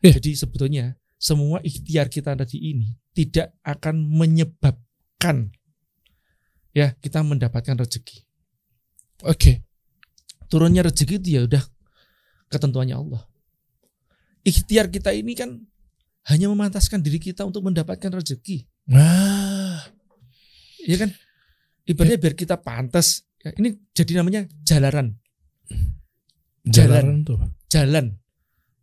Ya. 0.00 0.14
Jadi 0.16 0.38
sebetulnya 0.38 0.94
semua 1.18 1.58
ikhtiar 1.60 2.08
kita 2.08 2.38
tadi 2.38 2.56
ini 2.56 2.94
tidak 3.12 3.52
akan 3.66 4.00
menyebabkan 4.00 5.50
ya 6.70 6.94
kita 7.02 7.20
mendapatkan 7.26 7.74
rezeki. 7.74 8.24
Oke. 9.26 9.66
Turunnya 10.46 10.86
rezeki 10.86 11.20
itu 11.20 11.28
ya 11.36 11.42
udah 11.46 11.62
ketentuannya 12.50 12.96
Allah. 12.96 13.22
Ikhtiar 14.46 14.88
kita 14.88 15.12
ini 15.12 15.36
kan 15.36 15.60
hanya 16.30 16.48
memantaskan 16.48 17.02
diri 17.02 17.20
kita 17.20 17.44
untuk 17.44 17.66
mendapatkan 17.66 18.10
rezeki. 18.10 18.66
Nah, 18.90 19.78
ya 20.84 20.96
kan 20.98 21.12
ibaratnya 21.90 22.18
biar 22.22 22.34
kita 22.38 22.56
pantas. 22.62 23.26
Ya, 23.42 23.50
ini 23.58 23.74
jadi 23.90 24.22
namanya 24.22 24.46
jalaran. 24.62 25.18
Jalan 26.62 27.26
tuh. 27.26 27.40
apa? 27.40 27.50
jalan. 27.72 28.06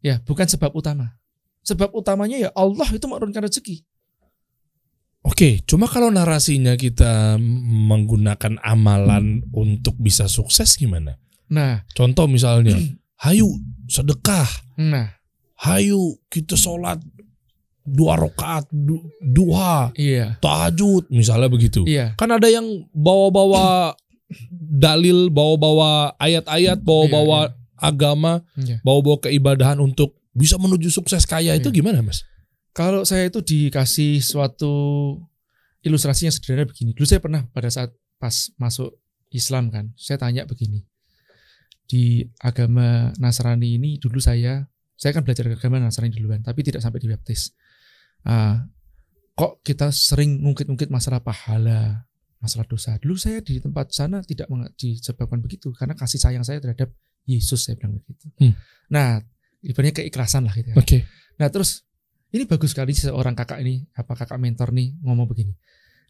Ya 0.04 0.20
bukan 0.24 0.48
sebab 0.50 0.76
utama. 0.76 1.16
Sebab 1.64 1.96
utamanya 1.96 2.40
ya 2.40 2.50
Allah 2.56 2.88
itu 2.92 3.06
menurunkan 3.08 3.48
rezeki. 3.48 3.84
Oke, 5.28 5.60
cuma 5.68 5.92
kalau 5.92 6.08
narasinya 6.08 6.80
kita 6.80 7.36
menggunakan 7.92 8.64
amalan 8.64 9.44
untuk 9.52 10.00
bisa 10.00 10.32
sukses 10.32 10.80
gimana? 10.80 11.20
nah. 11.52 11.84
Contoh 11.92 12.32
misalnya, 12.32 12.80
hayu 13.28 13.48
sedekah, 13.92 14.48
nah. 14.80 15.20
Hayu 15.58 16.22
kita 16.30 16.54
sholat 16.54 17.02
dua 17.88 18.20
rakaat 18.20 18.68
du- 18.68 19.08
duha, 19.24 19.96
iya 19.96 20.36
tahajud, 20.38 21.08
misalnya 21.08 21.48
begitu. 21.48 21.88
iya 21.88 22.12
Kan 22.20 22.28
ada 22.30 22.52
yang 22.52 22.68
bawa-bawa 22.92 23.96
dalil, 24.86 25.32
bawa-bawa 25.32 26.12
ayat-ayat, 26.20 26.84
bawa-bawa 26.84 27.56
agama, 27.80 28.44
iya. 28.60 28.84
bawa-bawa 28.84 29.24
keibadahan 29.24 29.80
untuk 29.80 30.20
bisa 30.36 30.60
menuju 30.60 30.92
sukses 30.92 31.24
kaya 31.24 31.56
itu 31.56 31.72
Iya. 31.72 31.78
gimana, 31.80 32.04
Mas? 32.04 32.28
kalau 32.70 33.02
saya 33.02 33.26
itu 33.26 33.42
dikasih 33.42 34.22
suatu 34.22 34.70
ilustrasi 35.82 36.30
yang 36.30 36.36
sederhana 36.36 36.70
begini 36.70 36.94
dulu 36.94 37.08
saya 37.08 37.18
pernah 37.18 37.42
pada 37.50 37.74
saat 37.74 37.90
pas 38.20 38.54
masuk 38.58 38.94
Islam 39.32 39.74
kan 39.74 39.98
saya 39.98 40.22
tanya 40.22 40.46
begini 40.46 40.86
di 41.88 42.22
agama 42.38 43.10
Nasrani 43.18 43.82
ini 43.82 43.98
dulu 43.98 44.22
saya 44.22 44.62
saya 44.94 45.10
kan 45.10 45.26
belajar 45.26 45.50
agama 45.50 45.82
Nasrani 45.82 46.14
duluan 46.14 46.44
tapi 46.44 46.62
tidak 46.62 46.86
sampai 46.86 47.02
dibaptis 47.02 47.50
Ah, 48.26 48.66
kok 49.38 49.62
kita 49.62 49.94
sering 49.94 50.42
ngungkit-ngungkit 50.42 50.90
masalah 50.90 51.22
pahala 51.22 52.08
masalah 52.38 52.66
dosa 52.70 52.98
dulu 53.02 53.18
saya 53.18 53.42
di 53.42 53.58
tempat 53.58 53.90
sana 53.90 54.22
tidak 54.22 54.46
disebabkan 54.78 55.42
begitu 55.42 55.74
karena 55.74 55.98
kasih 55.98 56.22
sayang 56.22 56.46
saya 56.46 56.62
terhadap 56.62 56.94
Yesus 57.26 57.66
saya 57.66 57.78
bilang 57.82 57.98
begitu 57.98 58.30
Hmm. 58.38 58.54
nah 58.94 59.22
ibaratnya 59.66 60.02
keikhlasan 60.02 60.46
lah 60.46 60.54
gitu 60.54 60.74
ya 60.74 60.78
Oke. 60.78 61.06
Nah 61.38 61.48
terus 61.54 61.86
ini 62.34 62.44
bagus 62.44 62.74
sekali 62.74 62.92
seorang 62.92 63.38
kakak 63.38 63.62
ini 63.64 63.86
apa 63.96 64.18
kakak 64.18 64.42
mentor 64.42 64.74
nih 64.74 64.98
ngomong 65.06 65.30
begini. 65.30 65.54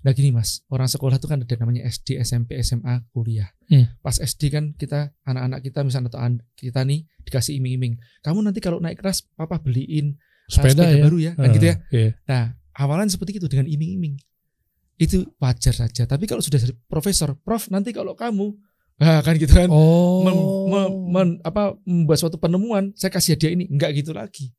Nah 0.01 0.13
gini 0.13 0.29
mas, 0.31 0.61
orang 0.71 0.87
sekolah 0.87 1.17
itu 1.19 1.27
kan 1.27 1.41
ada 1.41 1.55
namanya 1.59 1.83
SD, 1.89 2.21
SMP, 2.21 2.57
SMA, 2.61 3.05
kuliah. 3.11 3.49
Hmm. 3.67 3.91
Pas 3.99 4.15
SD 4.17 4.49
kan 4.53 4.71
kita 4.77 5.13
anak-anak 5.25 5.59
kita 5.61 5.83
misalnya 5.83 6.09
atau 6.13 6.21
kita 6.55 6.85
nih 6.85 7.05
dikasih 7.27 7.59
iming-iming. 7.59 7.99
Kamu 8.23 8.39
nanti 8.45 8.61
kalau 8.61 8.79
naik 8.79 9.01
kelas, 9.01 9.25
papa 9.35 9.59
beliin 9.59 10.15
uh, 10.47 10.53
Sepeda, 10.53 10.83
ya. 10.87 11.03
baru 11.03 11.17
ya, 11.19 11.31
kan 11.35 11.51
gitu 11.51 11.65
ya. 11.67 11.75
Ah, 11.75 11.91
iya. 11.91 12.09
Nah 12.25 12.43
awalan 12.73 13.07
seperti 13.07 13.35
itu 13.35 13.47
dengan 13.47 13.67
iming-iming. 13.67 14.15
Itu 14.95 15.29
wajar 15.37 15.75
saja. 15.75 16.03
Tapi 16.03 16.25
kalau 16.25 16.39
sudah 16.39 16.57
jadi 16.57 16.73
profesor, 16.87 17.35
prof 17.35 17.69
nanti 17.69 17.91
kalau 17.91 18.17
kamu, 18.17 18.49
nah, 18.97 19.21
kan 19.21 19.35
gitu 19.35 19.53
kan 19.53 19.69
Oh. 19.69 20.25
mem- 20.25 20.65
mem- 20.67 20.97
men- 21.07 21.39
apa 21.41 21.77
membuat 21.83 22.17
suatu 22.17 22.35
penemuan 22.35 22.89
saya 22.93 23.11
kasih 23.11 23.37
hadiah 23.37 23.53
ini 23.53 23.69
enggak 23.69 23.93
gitu 23.93 24.09
lagi 24.09 24.49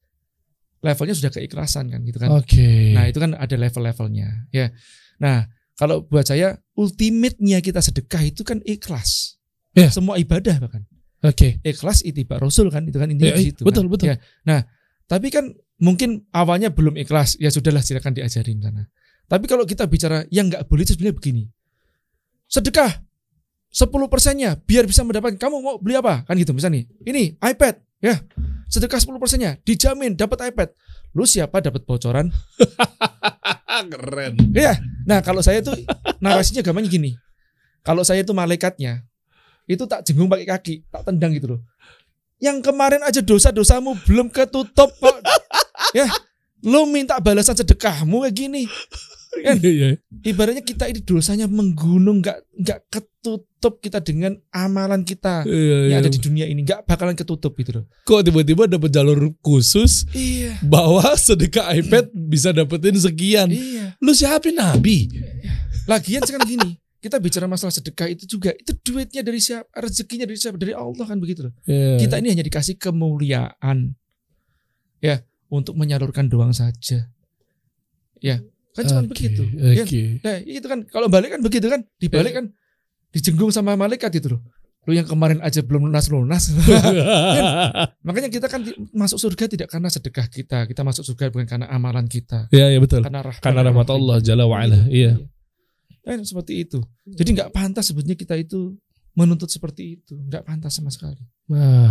levelnya 0.79 1.11
sudah 1.11 1.35
keikhlasan 1.35 1.91
kan 1.91 2.07
gitu 2.07 2.23
kan 2.23 2.31
Oke. 2.31 2.95
nah 2.95 3.11
itu 3.11 3.19
kan 3.19 3.35
ada 3.35 3.51
level-levelnya 3.51 4.47
ya 4.55 4.71
nah 5.19 5.43
kalau 5.75 6.07
buat 6.07 6.23
saya 6.23 6.55
ultimate-nya 6.79 7.59
kita 7.59 7.83
sedekah 7.83 8.23
itu 8.23 8.47
kan 8.47 8.63
ikhlas 8.63 9.35
Ya. 9.75 9.91
semua 9.91 10.23
ibadah 10.23 10.55
bahkan 10.63 10.87
Oke. 11.19 11.59
ikhlas 11.63 12.07
itibak 12.07 12.39
rasul 12.39 12.71
kan 12.71 12.87
itu 12.87 12.95
kan 12.95 13.11
intinya 13.11 13.35
di 13.35 13.51
situ 13.51 13.67
betul, 13.67 13.87
kan. 13.87 13.91
betul. 13.91 14.07
Ya. 14.07 14.17
nah 14.47 14.63
tapi 15.11 15.35
kan 15.35 15.51
mungkin 15.79 16.27
awalnya 16.35 16.71
belum 16.75 16.99
ikhlas 16.99 17.39
ya 17.39 17.51
sudahlah 17.51 17.83
silakan 17.83 18.15
diajarin 18.15 18.59
sana. 18.63 18.87
Tapi 19.29 19.45
kalau 19.45 19.69
kita 19.69 19.85
bicara 19.87 20.25
yang 20.33 20.49
nggak 20.49 20.67
boleh 20.67 20.83
itu 20.85 20.97
sebenarnya 20.97 21.17
begini. 21.17 21.45
Sedekah 22.49 23.05
10 23.69 23.93
persennya 24.09 24.57
biar 24.57 24.89
bisa 24.89 25.05
mendapatkan 25.05 25.37
kamu 25.37 25.57
mau 25.61 25.77
beli 25.77 26.01
apa? 26.01 26.25
Kan 26.25 26.41
gitu 26.41 26.57
misalnya. 26.57 26.83
Nih 26.83 26.85
ini 27.07 27.23
iPad. 27.39 27.75
Ya 27.99 28.23
sedekah 28.69 29.01
10 29.01 29.17
persennya 29.21 29.57
dijamin 29.63 30.17
dapat 30.17 30.53
iPad. 30.53 30.73
Lu 31.17 31.25
siapa 31.25 31.61
dapat 31.65 31.85
bocoran? 31.85 32.29
Keren. 33.79 34.35
ya 34.59 34.75
nah 35.07 35.23
kalau 35.23 35.39
saya 35.39 35.63
tuh 35.63 35.79
narasinya 36.19 36.67
gampangnya 36.67 36.91
gini. 36.91 37.11
Kalau 37.87 38.03
saya 38.03 38.27
itu 38.27 38.35
malaikatnya 38.35 39.07
itu 39.69 39.85
tak 39.85 40.03
jenggung 40.03 40.33
pakai 40.33 40.49
kaki 40.49 40.75
tak 40.89 41.05
tendang 41.05 41.37
gitu 41.37 41.55
loh 41.55 41.61
yang 42.39 42.59
kemarin 42.59 43.03
aja 43.03 43.19
dosa-dosamu 43.19 43.99
belum 44.05 44.29
ketutup 44.29 44.91
Pak. 44.95 45.17
ya 45.99 46.07
lu 46.61 46.87
minta 46.87 47.19
balasan 47.19 47.55
sedekahmu 47.55 48.23
kayak 48.23 48.35
gini 48.35 48.63
Kan? 49.29 49.61
Iya, 49.61 49.71
iya. 49.71 49.89
ibaratnya 50.25 50.65
kita 50.65 50.89
ini 50.89 51.05
dosanya 51.05 51.47
menggunung 51.47 52.19
nggak 52.19 52.39
nggak 52.59 52.81
ketutup 52.91 53.79
kita 53.79 54.01
dengan 54.01 54.35
amalan 54.51 55.05
kita 55.05 55.45
Iya, 55.45 55.55
iya. 55.55 55.77
yang 55.95 55.99
ada 56.01 56.11
di 56.11 56.19
dunia 56.19 56.49
ini 56.49 56.65
nggak 56.65 56.83
bakalan 56.83 57.15
ketutup 57.15 57.55
gitu 57.55 57.79
loh 57.79 57.85
Kok 58.03 58.25
tiba-tiba 58.25 58.67
dapat 58.67 58.91
jalur 58.91 59.31
khusus 59.39 60.09
iya 60.11 60.59
bahwa 60.65 61.05
sedekah 61.15 61.71
iPad 61.71 62.09
bisa 62.11 62.51
dapetin 62.51 62.97
sekian. 62.97 63.53
iya 63.53 63.95
Lu 64.01 64.11
siapin 64.11 64.57
nabi? 64.57 65.07
lagian 65.87 66.25
sekarang 66.25 66.49
gini 66.49 66.81
kita 66.99 67.23
bicara 67.23 67.47
masalah 67.47 67.71
sedekah 67.71 68.11
itu 68.11 68.27
juga 68.27 68.51
itu 68.59 68.75
duitnya 68.83 69.23
dari 69.23 69.39
siapa 69.39 69.71
rezekinya 69.79 70.27
dari 70.27 70.39
siapa? 70.39 70.59
Dari 70.59 70.75
Allah 70.75 71.07
kan 71.07 71.19
begitu 71.23 71.47
loh. 71.47 71.55
Iya. 71.63 72.03
kita 72.03 72.15
ini 72.19 72.35
hanya 72.35 72.45
dikasih 72.45 72.75
kemuliaan. 72.75 73.95
Ya 74.99 75.23
untuk 75.47 75.79
menyalurkan 75.79 76.27
doang 76.27 76.51
saja. 76.51 77.07
Ya 78.19 78.43
kan 78.75 78.83
cuma 78.87 79.03
begitu. 79.07 79.47
Oke. 79.47 79.87
ya. 79.87 80.19
nah 80.27 80.37
itu 80.43 80.67
kan 80.67 80.83
kalau 80.91 81.07
balik 81.07 81.39
kan 81.39 81.41
begitu 81.43 81.71
kan? 81.71 81.87
Dibalik 82.03 82.35
kan 82.35 82.45
dijenggung 83.15 83.55
sama 83.55 83.79
malaikat 83.79 84.19
itu 84.19 84.35
loh. 84.35 84.43
Lu 84.91 84.97
yang 84.97 85.07
kemarin 85.07 85.39
aja 85.45 85.61
belum 85.61 85.93
lunas 85.93 86.09
lunas 86.09 86.49
makanya 88.09 88.33
kita 88.33 88.49
kan 88.49 88.65
masuk 88.97 89.21
surga 89.21 89.45
tidak 89.47 89.69
karena 89.71 89.87
sedekah 89.87 90.27
kita. 90.27 90.67
Kita 90.67 90.83
masuk 90.83 91.07
surga 91.07 91.31
bukan 91.31 91.47
karena 91.47 91.67
amalan 91.71 92.11
kita. 92.11 92.51
Iya, 92.51 92.75
iya 92.75 92.81
betul. 92.83 93.07
karena 93.07 93.23
rahmat 93.23 93.43
Karena 93.45 93.61
rahmat 93.63 93.89
Allah 93.93 94.17
Jalla 94.19 94.51
wa'ala. 94.51 94.91
Iya. 94.91 95.23
Kan 96.09 96.19
seperti 96.23 96.65
itu 96.65 96.81
jadi 97.05 97.29
nggak 97.35 97.51
pantas 97.51 97.85
sebetulnya 97.87 98.17
kita 98.17 98.35
itu 98.35 98.75
menuntut 99.13 99.47
seperti 99.47 99.97
itu 99.97 100.15
nggak 100.19 100.43
pantas 100.43 100.73
sama 100.73 100.89
sekali 100.89 101.21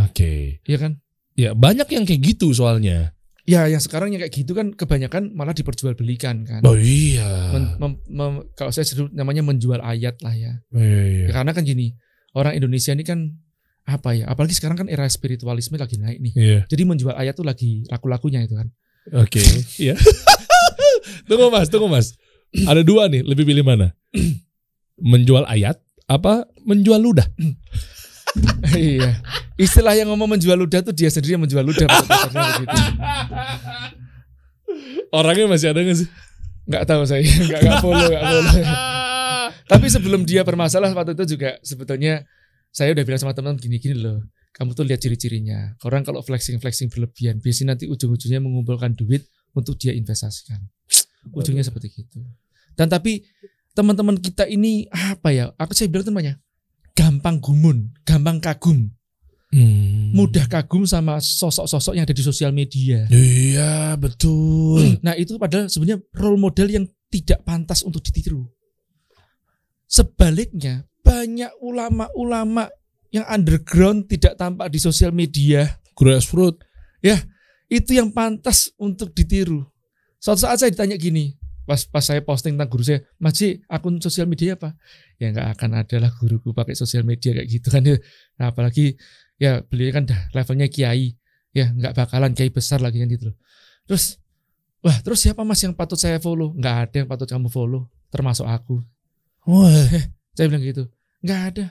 Oke. 0.04 0.62
ya 0.64 0.78
kan 0.78 0.98
Ya 1.38 1.54
banyak 1.54 1.86
yang 1.88 2.02
kayak 2.02 2.22
gitu 2.26 2.50
soalnya. 2.50 3.14
ya 3.46 3.70
yang 3.70 3.78
sekarang 3.78 4.10
yang 4.10 4.20
kayak 4.20 4.34
gitu 4.34 4.52
kan 4.52 4.74
kebanyakan 4.74 5.32
malah 5.32 5.54
diperjualbelikan 5.54 6.42
kan 6.44 6.66
Oh 6.66 6.74
iya. 6.74 7.54
Men- 7.54 7.78
mem- 7.78 8.02
mem- 8.10 8.44
kalau 8.54 8.74
saya 8.74 8.84
sebut 8.84 9.14
namanya 9.14 9.40
menjual 9.40 9.78
ayat 9.80 10.18
lah 10.20 10.34
ya. 10.34 10.58
Oh, 10.74 10.82
iya, 10.82 11.02
iya. 11.06 11.26
Ya, 11.30 11.38
karena 11.38 11.54
kan 11.54 11.62
gini 11.62 11.94
orang 12.34 12.58
Indonesia 12.58 12.90
ini 12.90 13.06
kan 13.06 13.38
apa 13.86 14.18
ya 14.18 14.26
apalagi 14.26 14.52
sekarang 14.52 14.76
kan 14.76 14.88
era 14.90 15.06
spiritualisme 15.08 15.78
lagi 15.78 15.96
naik 15.96 16.20
nih 16.20 16.34
Iya. 16.36 16.60
jadi 16.68 16.84
menjual 16.84 17.14
ayat 17.14 17.38
tuh 17.38 17.46
lagi 17.46 17.86
laku-lakunya 17.88 18.42
itu 18.42 18.58
kan 18.58 18.68
Oke. 19.16 19.40
Iya. 19.78 19.94
tunggu 21.30 21.48
mas, 21.48 21.68
tunggu 21.70 21.88
mas. 21.88 22.18
Ada 22.66 22.82
dua 22.82 23.08
nih, 23.08 23.22
lebih 23.24 23.44
pilih 23.46 23.64
mana? 23.64 23.92
Menjual 25.12 25.46
ayat 25.46 25.78
apa 26.08 26.48
menjual 26.64 27.04
ludah? 27.04 27.28
iya 28.80 29.20
istilah 29.60 29.92
yang 29.98 30.08
ngomong 30.14 30.38
menjual 30.40 30.56
ludah 30.56 30.80
tuh 30.80 30.96
dia 30.96 31.12
sendiri 31.12 31.36
yang 31.36 31.44
menjual 31.44 31.64
ludah 31.68 31.84
begitu. 31.84 32.80
Orangnya 35.12 35.46
masih 35.52 35.76
ada 35.76 35.84
gak 35.84 35.98
sih? 36.00 36.10
nggak 36.68 36.84
tahu 36.84 37.08
saya 37.08 37.24
nggak 37.24 37.60
nggak 37.64 37.80
follow 37.80 38.08
nggak 38.12 38.24
follow 38.28 38.44
tapi 39.72 39.88
sebelum 39.88 40.28
dia 40.28 40.44
bermasalah 40.44 40.92
waktu 40.92 41.16
itu 41.16 41.40
juga 41.40 41.56
sebetulnya 41.64 42.28
saya 42.76 42.92
udah 42.92 43.08
bilang 43.08 43.24
sama 43.24 43.32
teman 43.32 43.56
gini-gini 43.56 43.96
loh 43.96 44.20
kamu 44.58 44.74
tuh 44.74 44.90
lihat 44.90 44.98
ciri-cirinya. 44.98 45.78
Orang 45.86 46.02
kalau 46.02 46.26
flexing-flexing 46.26 46.90
berlebihan, 46.90 47.38
biasanya 47.38 47.78
nanti 47.78 47.86
ujung-ujungnya 47.86 48.42
mengumpulkan 48.42 48.98
duit 48.98 49.30
untuk 49.54 49.78
dia 49.78 49.94
investasikan. 49.94 50.58
Ujungnya 51.30 51.62
seperti 51.62 51.94
itu. 51.94 52.26
Dan 52.74 52.90
tapi 52.90 53.22
teman-teman 53.78 54.18
kita 54.18 54.50
ini 54.50 54.90
apa 54.90 55.30
ya? 55.30 55.54
Aku 55.62 55.78
saya 55.78 55.86
bilang 55.94 56.10
namanya 56.10 56.42
gampang 56.98 57.38
gumun, 57.38 57.94
gampang 58.02 58.42
kagum, 58.42 58.90
Hmm. 59.48 60.12
mudah 60.12 60.44
kagum 60.52 60.84
sama 60.84 61.24
sosok-sosok 61.24 61.96
yang 61.96 62.04
ada 62.04 62.12
di 62.12 62.26
sosial 62.26 62.52
media. 62.52 63.06
Iya 63.08 63.96
betul. 63.96 64.82
Nah 65.06 65.14
itu 65.16 65.38
padahal 65.40 65.70
sebenarnya 65.72 66.04
role 66.18 66.42
model 66.42 66.68
yang 66.68 66.86
tidak 67.08 67.46
pantas 67.48 67.86
untuk 67.86 68.04
ditiru. 68.04 68.44
Sebaliknya 69.88 70.84
banyak 71.00 71.48
ulama-ulama 71.64 72.68
yang 73.16 73.24
underground 73.24 74.12
tidak 74.12 74.36
tampak 74.36 74.68
di 74.68 74.84
sosial 74.84 75.16
media 75.16 75.80
Grassroots. 75.96 76.66
itu 77.68 78.00
yang 78.00 78.12
pantas 78.12 78.72
untuk 78.80 79.12
ditiru. 79.16 79.64
Suatu 80.20 80.44
saat 80.44 80.60
saya 80.60 80.72
ditanya 80.72 80.96
gini, 80.96 81.36
pas 81.68 81.84
pas 81.84 82.00
saya 82.00 82.24
posting 82.24 82.56
tentang 82.56 82.72
guru 82.72 82.88
saya, 82.88 83.04
Mas 83.20 83.36
Ji, 83.36 83.60
akun 83.68 84.00
sosial 84.00 84.24
media 84.24 84.56
apa? 84.56 84.72
Ya 85.20 85.36
nggak 85.36 85.60
akan 85.60 85.70
ada 85.84 85.96
lah 86.00 86.12
guruku 86.16 86.56
pakai 86.56 86.80
sosial 86.80 87.04
media 87.04 87.36
kayak 87.36 87.48
gitu 87.52 87.68
kan. 87.68 87.84
Nah, 88.40 88.56
apalagi 88.56 88.96
ya 89.36 89.60
beliau 89.68 89.92
kan 90.00 90.08
dah 90.08 90.32
levelnya 90.32 90.72
kiai, 90.72 91.12
ya 91.52 91.68
nggak 91.76 91.92
bakalan 91.92 92.32
kiai 92.32 92.48
besar 92.48 92.80
lagi 92.80 93.04
kan 93.04 93.12
gitu 93.12 93.30
loh. 93.30 93.38
Terus, 93.84 94.16
wah 94.80 94.96
terus 95.04 95.20
siapa 95.20 95.44
mas 95.44 95.60
yang 95.60 95.76
patut 95.76 96.00
saya 96.00 96.24
follow? 96.24 96.56
Nggak 96.56 96.76
ada 96.88 96.96
yang 97.04 97.10
patut 97.12 97.28
kamu 97.28 97.52
follow, 97.52 97.92
termasuk 98.08 98.48
aku. 98.48 98.80
Wah. 99.44 99.92
Saya 100.38 100.48
bilang 100.48 100.64
gitu, 100.64 100.88
nggak 101.20 101.42
ada. 101.52 101.66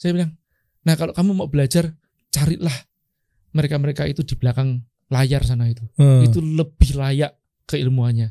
Saya 0.00 0.16
bilang, 0.16 0.32
nah 0.80 0.96
kalau 0.96 1.12
kamu 1.12 1.30
mau 1.36 1.48
belajar, 1.52 1.92
carilah 2.32 2.72
mereka-mereka 3.52 4.06
itu 4.06 4.22
di 4.22 4.38
belakang 4.38 4.80
layar 5.10 5.42
sana 5.42 5.66
itu 5.66 5.82
Hmm. 5.98 6.22
itu 6.22 6.38
lebih 6.38 6.94
layak 6.94 7.34
keilmuannya 7.66 8.30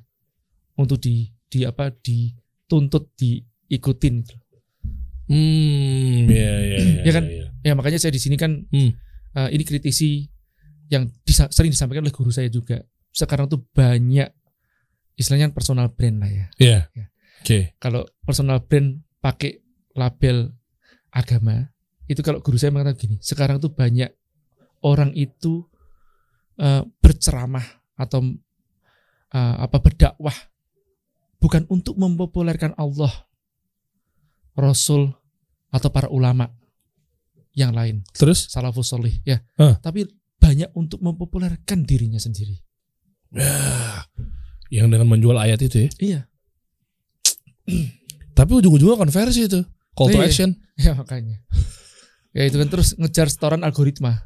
untuk 0.80 0.98
di 0.98 1.28
di 1.46 1.62
apa 1.62 1.92
dituntut 1.92 3.12
diikutin 3.14 4.16
gitu. 4.24 4.56
Hmm, 5.28 6.26
ya, 6.26 6.54
ya, 6.58 6.78
ya, 6.80 7.02
Ya 7.06 7.12
kan? 7.12 7.24
ya. 7.24 7.46
ya 7.62 7.74
makanya 7.74 8.00
saya 8.00 8.10
di 8.10 8.18
sini 8.18 8.34
kan 8.34 8.66
Hmm. 8.66 8.98
eh, 9.36 9.50
ini 9.52 9.62
kritisi 9.62 10.26
yang 10.90 11.06
disa- 11.22 11.50
sering 11.50 11.70
disampaikan 11.70 12.02
oleh 12.02 12.10
guru 12.12 12.32
saya 12.32 12.50
juga 12.50 12.82
sekarang 13.12 13.46
tuh 13.46 13.62
banyak 13.70 14.26
istilahnya 15.14 15.52
personal 15.52 15.92
brand 15.92 16.18
lah 16.18 16.30
ya 16.30 16.46
Ya. 16.58 16.80
Ya. 16.90 17.06
Oke. 17.40 17.78
kalau 17.78 18.10
personal 18.20 18.58
brand 18.62 19.06
pakai 19.20 19.62
label 19.94 20.50
agama 21.10 21.70
itu 22.06 22.20
kalau 22.20 22.42
guru 22.42 22.58
saya 22.58 22.74
mengatakan 22.74 22.98
gini 22.98 23.16
sekarang 23.20 23.62
tuh 23.62 23.70
banyak 23.70 24.10
orang 24.82 25.14
itu 25.14 25.62
eh, 26.58 26.82
berceramah 26.98 27.66
atau 27.96 28.26
eh, 29.30 29.56
apa 29.62 29.78
berdakwah 29.78 30.34
bukan 31.40 31.64
untuk 31.68 31.96
mempopulerkan 31.96 32.76
Allah 32.76 33.12
Rasul 34.54 35.12
atau 35.70 35.90
para 35.90 36.08
ulama 36.08 36.52
yang 37.54 37.72
lain 37.72 38.04
Terus? 38.12 38.52
salafus 38.52 38.92
solih 38.92 39.16
ya 39.24 39.40
Hah. 39.56 39.80
tapi 39.80 40.04
banyak 40.38 40.72
untuk 40.74 41.00
mempopulerkan 41.00 41.84
dirinya 41.84 42.20
sendiri 42.20 42.60
Ya. 43.30 44.10
Yang 44.74 44.90
dengan 44.90 45.06
menjual 45.06 45.38
ayat 45.38 45.62
itu 45.62 45.86
ya. 45.86 45.90
iya 46.02 46.20
Tapi 48.34 48.52
ujung-ujungnya 48.58 48.98
konversi 48.98 49.46
itu. 49.46 49.62
Call 49.94 50.10
to 50.10 50.18
Iya. 50.18 50.26
action. 50.26 50.50
ya 50.82 50.98
makanya 50.98 51.38
ya 52.30 52.46
itu 52.46 52.58
kan 52.58 52.70
terus 52.70 52.94
ngejar 52.96 53.30
setoran 53.30 53.62
algoritma 53.62 54.26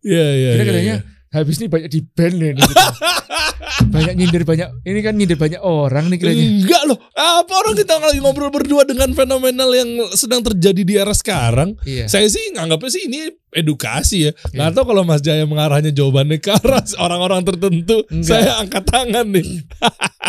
Iya, 0.00 0.26
iya. 0.32 0.50
Iya, 0.56 0.64
katanya 0.64 0.80
iya. 0.96 0.98
Habis 1.30 1.56
ini 1.62 1.66
banyak 1.70 1.90
di 1.90 2.00
band 2.02 2.34
nih. 2.38 2.50
gitu. 2.58 2.74
banyak 3.94 4.14
nyindir 4.18 4.42
banyak. 4.42 4.68
Ini 4.82 5.00
kan 5.00 5.14
nyindir 5.14 5.38
banyak 5.38 5.62
orang 5.62 6.10
nih 6.10 6.18
kayaknya. 6.18 6.46
Enggak 6.46 6.82
loh. 6.90 6.98
Apa 7.14 7.52
orang 7.64 7.74
kita 7.78 7.94
lagi 8.02 8.18
ngobrol 8.18 8.50
berdua 8.50 8.82
dengan 8.82 9.14
fenomenal 9.14 9.70
yang 9.72 9.90
sedang 10.14 10.42
terjadi 10.42 10.82
di 10.82 10.94
era 10.98 11.14
sekarang? 11.14 11.78
Iya. 11.86 12.10
Saya 12.10 12.26
sih 12.26 12.50
nganggapnya 12.54 12.90
sih 12.90 13.02
ini 13.06 13.30
edukasi 13.54 14.30
ya. 14.30 14.32
Iya. 14.50 14.56
Nggak 14.58 14.70
tahu 14.74 14.84
kalau 14.94 15.02
Mas 15.06 15.22
Jaya 15.22 15.46
mengarahnya 15.46 15.94
jawabannya 15.94 16.38
ke 16.42 16.50
arah 16.50 16.82
orang-orang 16.98 17.46
tertentu. 17.46 18.02
Enggak. 18.10 18.26
Saya 18.26 18.50
angkat 18.60 18.84
tangan 18.90 19.26
nih. 19.30 19.46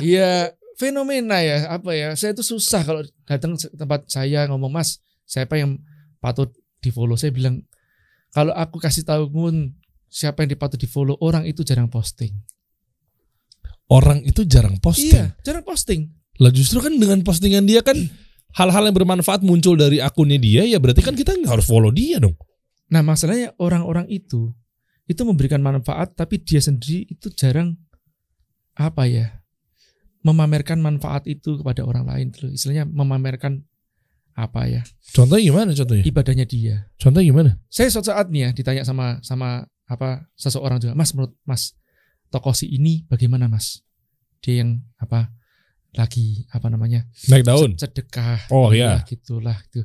Iya, 0.01 0.49
fenomena 0.81 1.45
ya, 1.45 1.77
apa 1.77 1.93
ya? 1.93 2.17
Saya 2.17 2.33
tuh 2.33 2.41
susah 2.41 2.81
kalau 2.81 3.05
datang 3.29 3.53
tempat 3.53 4.09
saya 4.09 4.49
ngomong, 4.49 4.73
"Mas, 4.73 4.97
siapa 5.29 5.61
yang 5.61 5.77
patut 6.17 6.49
di-follow?" 6.81 7.13
Saya 7.13 7.29
bilang, 7.29 7.61
"Kalau 8.33 8.49
aku 8.57 8.81
kasih 8.81 9.05
tahu 9.05 9.29
pun 9.29 9.77
siapa 10.11 10.43
yang 10.43 10.51
dipatut 10.51 10.75
di-follow, 10.75 11.15
orang 11.23 11.47
itu 11.47 11.63
jarang 11.63 11.87
posting." 11.87 12.35
Orang 13.91 14.23
itu 14.23 14.47
jarang 14.47 14.79
posting. 14.79 15.11
Iya, 15.11 15.35
jarang 15.43 15.67
posting. 15.67 16.15
Lah 16.39 16.47
justru 16.47 16.79
kan 16.79 16.95
dengan 16.95 17.19
postingan 17.27 17.67
dia 17.67 17.83
kan 17.83 17.99
hal-hal 18.55 18.87
yang 18.87 18.95
bermanfaat 18.95 19.43
muncul 19.43 19.75
dari 19.75 19.99
akunnya 19.99 20.39
dia 20.39 20.63
ya 20.63 20.79
berarti 20.79 21.03
kan 21.03 21.11
kita 21.11 21.35
harus 21.43 21.67
follow 21.67 21.91
dia 21.91 22.23
dong. 22.23 22.39
Nah, 22.87 23.03
masalahnya 23.03 23.51
orang-orang 23.59 24.07
itu 24.07 24.55
itu 25.11 25.21
memberikan 25.27 25.59
manfaat 25.59 26.15
tapi 26.15 26.39
dia 26.39 26.63
sendiri 26.63 27.03
itu 27.11 27.27
jarang 27.35 27.75
apa 28.79 29.11
ya? 29.11 29.41
memamerkan 30.21 30.77
manfaat 30.77 31.25
itu 31.25 31.57
kepada 31.57 31.81
orang 31.81 32.05
lain 32.05 32.29
tuh. 32.29 32.53
Istilahnya 32.53 32.85
memamerkan 32.85 33.65
apa 34.37 34.69
ya? 34.69 34.81
Contohnya 35.11 35.43
gimana 35.49 35.69
contohnya? 35.73 36.03
ibadahnya 36.05 36.45
dia. 36.45 36.75
Contohnya 37.01 37.25
gimana? 37.25 37.51
Saya 37.67 37.89
suatu 37.89 38.13
saat 38.13 38.29
nih 38.29 38.41
ya 38.45 38.49
ditanya 38.53 38.83
sama 38.85 39.17
sama 39.25 39.65
apa 39.91 40.31
seseorang 40.33 40.79
juga, 40.79 40.95
Mas 40.95 41.11
menurut 41.11 41.35
Mas 41.43 41.75
tokoh 42.31 42.55
si 42.55 42.71
ini 42.71 43.03
bagaimana 43.05 43.51
Mas? 43.51 43.83
Dia 44.39 44.63
yang 44.63 44.79
apa 44.95 45.27
lagi 45.91 46.47
apa 46.49 46.71
namanya 46.71 47.03
Naik 47.27 47.43
daun. 47.43 47.75
se- 47.75 47.83
sedekah, 47.85 48.47
Oh, 48.47 48.71
iya. 48.71 49.03
gitulah 49.03 49.59
gitu. 49.67 49.83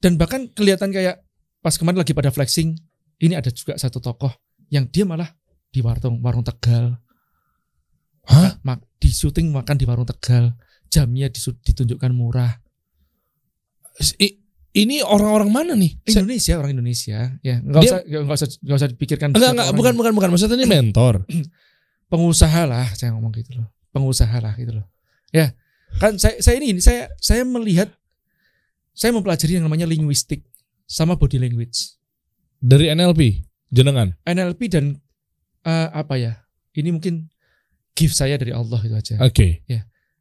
Dan 0.00 0.16
bahkan 0.16 0.48
kelihatan 0.48 0.88
kayak 0.90 1.20
pas 1.60 1.76
kemarin 1.76 2.00
lagi 2.00 2.10
pada 2.10 2.32
flexing, 2.32 2.74
ini 3.20 3.36
ada 3.36 3.52
juga 3.52 3.76
satu 3.76 4.00
tokoh 4.00 4.32
yang 4.72 4.88
dia 4.88 5.04
malah 5.04 5.30
di 5.68 5.78
warung 5.78 6.18
warung 6.18 6.42
Tegal, 6.42 6.96
Hah? 8.26 8.58
mak, 8.64 8.82
di 8.98 9.12
syuting 9.12 9.52
makan 9.52 9.76
di 9.76 9.84
warung 9.84 10.08
Tegal, 10.08 10.56
jamnya 10.88 11.28
ditunjukkan 11.30 12.10
murah. 12.10 12.58
I- 14.18 14.41
ini 14.72 15.04
orang-orang 15.04 15.50
mana 15.52 15.72
nih? 15.76 16.00
Indonesia 16.08 16.56
orang 16.56 16.72
Indonesia 16.72 17.18
ya 17.44 17.60
nggak 17.60 17.82
Dia- 17.84 17.90
usah 17.92 18.00
nggak 18.08 18.36
usah 18.40 18.48
nggak 18.64 18.78
usah 18.80 18.88
dipikirkan 18.88 19.28
Enggak, 19.36 19.52
enggak, 19.52 19.68
bukan, 19.76 19.92
bukan, 19.96 20.12
bukan. 20.16 20.28
Maksudnya 20.32 20.56
ini 20.56 20.68
mentor. 20.68 21.28
pengusaha 22.12 22.68
lah 22.68 22.92
saya 22.92 23.16
ngomong 23.16 23.32
gitu 23.32 23.56
loh 23.56 23.72
pengusaha 23.88 24.36
lah 24.36 24.52
gitu 24.60 24.76
loh 24.76 24.84
ya 25.32 25.48
kan 25.96 26.20
saya 26.20 26.36
saya 26.44 26.60
ini 26.60 26.76
saya 26.76 27.08
saya 27.16 27.40
melihat 27.40 27.88
saya 28.92 29.16
mempelajari 29.16 29.56
yang 29.56 29.64
namanya 29.64 29.88
linguistik 29.88 30.44
sama 30.84 31.16
body 31.16 31.40
language 31.40 31.96
Dari 32.62 32.92
NLP, 32.94 33.42
jenengan. 33.74 34.12
NLP 34.22 34.60
dan 34.70 35.00
eh, 35.64 35.88
apa 35.88 36.20
ya 36.20 36.44
ini 36.76 36.92
mungkin 36.92 37.32
gift 37.96 38.12
saya 38.12 38.36
dari 38.36 38.52
Allah 38.52 38.76
itu 38.84 38.92
aja 38.92 39.14
Oke. 39.24 39.64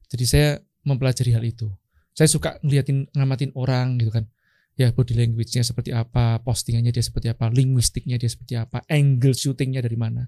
jadi 0.08 0.24
saya 0.24 0.49
mempelajari 0.88 1.36
hal 1.36 1.43
itu 1.43 1.68
saya 2.16 2.32
suka 2.32 2.56
ngeliatin 2.64 3.12
ngamatin 3.12 3.52
orang 3.52 3.99
gitu 3.99 4.16
kan 4.16 4.32
ya 4.80 4.89
body 4.95 5.13
language-nya 5.13 5.63
seperti 5.67 5.91
apa 5.91 6.39
postingannya 6.41 6.95
dia 6.95 7.03
seperti 7.03 7.28
apa 7.30 7.51
linguistiknya 7.51 8.15
dia 8.15 8.30
seperti 8.32 8.55
apa 8.55 8.84
angle 8.88 9.36
shootingnya 9.36 9.84
dari 9.84 9.97
mana. 9.99 10.28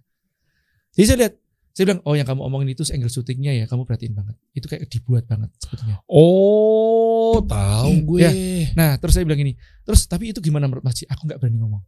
Jadi 0.94 1.06
saya 1.10 1.18
lihat 1.26 1.34
saya 1.74 1.90
bilang 1.90 2.02
oh 2.06 2.14
yang 2.14 2.28
kamu 2.30 2.42
omongin 2.46 2.70
itu 2.78 2.86
angle 2.94 3.10
shootingnya 3.10 3.56
ya 3.56 3.66
kamu 3.66 3.88
perhatiin 3.88 4.14
banget. 4.14 4.36
Itu 4.54 4.70
kayak 4.70 4.86
dibuat 4.92 5.26
banget 5.26 5.50
sebetulnya. 5.58 5.98
Oh, 6.06 7.42
tahu 7.42 7.92
gue. 8.14 8.22
Ya. 8.22 8.32
nah 8.78 8.92
terus 9.00 9.18
saya 9.18 9.26
bilang 9.26 9.42
gini 9.42 9.58
terus 9.88 10.06
tapi 10.06 10.30
itu 10.30 10.40
gimana 10.44 10.70
menurut 10.70 10.86
Mas 10.86 11.02
aku 11.08 11.26
nggak 11.26 11.40
berani 11.40 11.58
ngomong. 11.64 11.82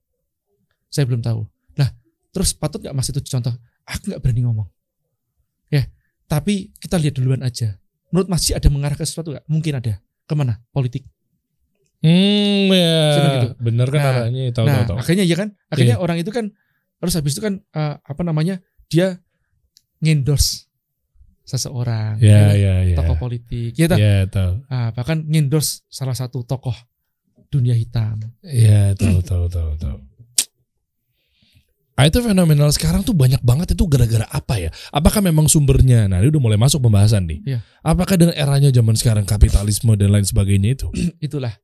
Saya 0.90 1.06
belum 1.06 1.22
tahu. 1.22 1.46
Nah 1.78 1.92
terus 2.34 2.56
patut 2.56 2.82
nggak 2.82 2.96
Mas 2.96 3.12
itu 3.12 3.22
contoh 3.22 3.54
aku 3.86 4.16
nggak 4.16 4.22
berani 4.24 4.42
ngomong. 4.48 4.68
Ya 5.70 5.86
tapi 6.26 6.74
kita 6.82 6.98
lihat 6.98 7.20
duluan 7.20 7.46
aja. 7.46 7.78
Menurut 8.10 8.32
Mas 8.32 8.48
ada 8.50 8.70
mengarah 8.72 8.98
ke 8.98 9.06
sesuatu 9.06 9.36
nggak? 9.36 9.46
Mungkin 9.46 9.74
ada. 9.78 10.02
Ke 10.26 10.34
mana? 10.34 10.58
Politik 10.74 11.06
Hmm, 12.06 12.70
ya. 12.70 13.02
gitu. 13.42 13.48
Bener 13.58 13.88
kan 13.90 13.98
Nah, 14.00 14.12
arahnya, 14.14 14.42
tahu, 14.54 14.66
nah 14.70 14.76
tahu, 14.78 14.86
tahu. 14.94 14.98
akhirnya 15.02 15.26
ya 15.26 15.36
kan 15.36 15.50
akhirnya 15.68 15.98
orang 15.98 16.22
itu 16.22 16.30
kan 16.30 16.54
terus 17.02 17.18
habis 17.18 17.34
itu 17.34 17.42
kan 17.42 17.66
eh, 17.74 17.96
apa 17.98 18.22
namanya 18.22 18.62
dia 18.86 19.18
ngendorse 20.00 20.70
seseorang 21.42 22.22
Ya, 22.22 22.54
ya, 22.54 22.54
ya, 22.54 22.94
ya. 22.94 22.98
tokoh 22.98 23.18
politik 23.18 23.74
ya, 23.74 23.86
tak? 23.90 23.98
Ya, 23.98 24.26
tahu. 24.26 24.62
Ah, 24.66 24.94
bahkan 24.94 25.26
ngendorse 25.26 25.82
salah 25.90 26.14
satu 26.14 26.46
tokoh 26.46 26.78
dunia 27.50 27.74
hitam 27.74 28.22
Ya, 28.42 28.94
tahu, 28.94 29.22
tahu, 29.22 29.46
tahu, 29.50 29.74
tahu. 29.78 29.98
Ah, 31.96 32.12
itu 32.12 32.20
fenomenal 32.20 32.68
sekarang 32.76 33.08
tuh 33.08 33.16
banyak 33.16 33.40
banget 33.40 33.72
itu 33.72 33.88
gara-gara 33.88 34.28
apa 34.28 34.60
ya? 34.60 34.68
Apakah 34.92 35.24
memang 35.24 35.48
sumbernya? 35.48 36.12
Nah, 36.12 36.20
ini 36.20 36.28
udah 36.28 36.44
mulai 36.44 36.60
masuk 36.60 36.84
pembahasan 36.84 37.24
nih. 37.24 37.40
Iya. 37.48 37.60
Apakah 37.80 38.20
dengan 38.20 38.36
eranya 38.36 38.68
zaman 38.68 39.00
sekarang 39.00 39.24
kapitalisme 39.24 39.96
dan 39.96 40.12
lain 40.12 40.28
sebagainya 40.28 40.76
itu? 40.76 40.92
itulah 41.24 41.56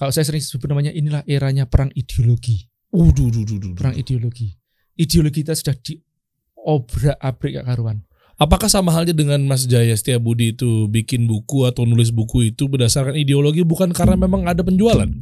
kalau 0.00 0.08
saya 0.08 0.24
sering 0.24 0.40
sebut 0.40 0.64
namanya 0.64 0.96
inilah 0.96 1.20
eranya 1.28 1.68
perang 1.68 1.92
ideologi. 1.92 2.72
Waduh, 2.88 3.28
duh, 3.28 3.44
duh, 3.44 3.60
duh, 3.60 3.68
duh. 3.68 3.72
Perang 3.76 3.92
ideologi. 3.92 4.56
Ideologi 4.96 5.44
kita 5.44 5.52
sudah 5.52 5.76
diobrak-abrik 5.76 7.60
gak 7.60 7.68
karuan. 7.68 8.00
Apakah 8.40 8.72
sama 8.72 8.96
halnya 8.96 9.12
dengan 9.12 9.44
Mas 9.44 9.68
Jaya 9.68 9.92
Setiabudi 9.92 10.56
itu 10.56 10.88
bikin 10.88 11.28
buku 11.28 11.68
atau 11.68 11.84
nulis 11.84 12.08
buku 12.08 12.48
itu 12.48 12.64
berdasarkan 12.64 13.12
ideologi 13.12 13.60
bukan 13.60 13.92
karena 13.92 14.16
memang 14.16 14.48
ada 14.48 14.64
penjualan? 14.64 15.12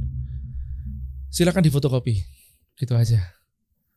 Silakan 1.26 1.66
difotokopi. 1.66 2.14
Gitu 2.78 2.94
aja. 2.94 3.34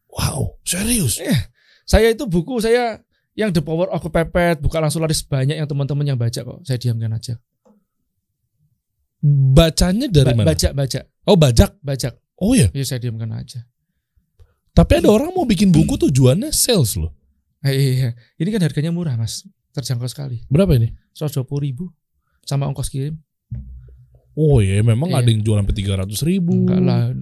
Wow, 0.10 0.58
serius? 0.66 1.22
Saya 1.86 2.10
itu 2.10 2.26
buku 2.26 2.58
saya 2.58 3.06
yang 3.38 3.54
The 3.54 3.62
Power 3.62 3.94
of 3.94 4.02
Kepepet 4.02 4.58
buka 4.58 4.82
langsung 4.82 5.06
laris 5.06 5.22
banyak 5.22 5.62
yang 5.62 5.70
teman-teman 5.70 6.10
yang 6.10 6.18
baca 6.18 6.42
kok. 6.42 6.66
Saya 6.66 6.82
diamkan 6.82 7.14
aja. 7.14 7.38
Bacanya 9.24 10.10
dari 10.10 10.34
Ba- 10.34 10.38
mana? 10.38 10.48
Baca, 10.50 10.70
baca, 10.74 11.00
Oh, 11.24 11.38
bajak. 11.38 11.78
baca. 11.80 12.10
Oh 12.42 12.58
ya. 12.58 12.74
Ya 12.74 12.82
saya 12.82 12.98
diamkan 12.98 13.30
aja. 13.32 13.62
Tapi 14.74 14.98
ada 14.98 15.14
orang 15.14 15.30
mau 15.30 15.46
bikin 15.46 15.70
buku 15.70 15.94
tujuannya 16.00 16.50
sales 16.50 16.98
loh. 16.98 17.14
Eh, 17.62 17.70
iya. 18.02 18.10
Ini 18.36 18.50
kan 18.50 18.66
harganya 18.66 18.90
murah 18.90 19.14
mas, 19.14 19.46
terjangkau 19.72 20.10
sekali. 20.10 20.42
Berapa 20.50 20.74
ini? 20.74 20.90
120 21.14 21.46
ribu 21.62 21.94
sama 22.42 22.66
ongkos 22.66 22.90
kirim. 22.90 23.22
Oh 24.34 24.58
ya, 24.58 24.82
memang 24.82 25.14
Iya. 25.14 25.22
ada 25.22 25.30
yang 25.30 25.44
jual 25.46 25.58
sampai 25.62 25.76
tiga 25.76 25.94
ratus 26.02 26.26
ribu. 26.26 26.56
Enggak 26.56 26.82
lah, 26.82 27.14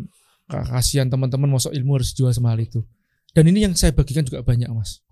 Ka- 0.47 0.66
kasihan 0.72 1.12
teman-teman 1.12 1.52
masuk 1.52 1.76
ilmu 1.76 2.00
harus 2.00 2.16
jual 2.16 2.32
semahal 2.32 2.64
itu. 2.64 2.80
Dan 3.36 3.45
ini 3.45 3.68
yang 3.68 3.76
saya 3.76 3.91
bagikan 3.91 4.24
juga 4.24 4.39
banyak 4.39 4.70
mas. 4.72 5.04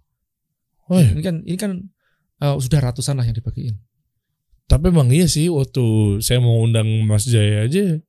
Oh 0.88 0.96
ya. 0.96 1.12
Ini 1.12 1.22
kan 1.22 1.36
ini 1.44 1.58
kan 1.60 1.72
eh, 2.38 2.56
sudah 2.56 2.80
ratusan 2.80 3.20
lah 3.20 3.26
yang 3.28 3.36
dibagiin. 3.36 3.76
Tapi 4.68 4.92
emang 4.92 5.08
iya 5.16 5.32
sih 5.32 5.48
waktu 5.48 6.20
saya 6.20 6.44
mau 6.44 6.60
undang 6.60 6.88
Mas 7.08 7.24
Jaya 7.24 7.64
aja 7.64 8.04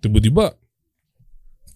tiba-tiba 0.00 0.56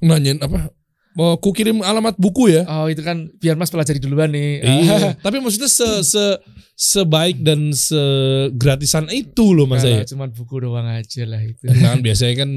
nanyain 0.00 0.40
apa? 0.40 0.72
Mau 1.12 1.34
ku 1.42 1.50
kirim 1.50 1.84
alamat 1.84 2.16
buku 2.16 2.48
ya? 2.52 2.62
Oh 2.68 2.86
itu 2.86 3.02
kan 3.02 3.28
biar 3.42 3.58
mas 3.58 3.68
pelajari 3.68 3.98
duluan 3.98 4.30
nih. 4.30 4.64
Iya. 4.64 4.96
Tapi 5.24 5.42
maksudnya 5.42 5.66
se, 5.66 5.88
se 6.06 6.24
sebaik 6.78 7.42
dan 7.42 7.74
segratisan 7.74 9.10
itu 9.10 9.50
loh 9.50 9.66
Mas 9.66 9.82
Jaya. 9.82 10.06
cuman 10.06 10.30
buku 10.30 10.62
doang 10.62 10.86
aja 10.86 11.26
lah 11.26 11.42
itu. 11.42 11.66
Nah, 11.66 11.74
kan 11.98 12.00
biasanya 12.00 12.46
kan 12.46 12.50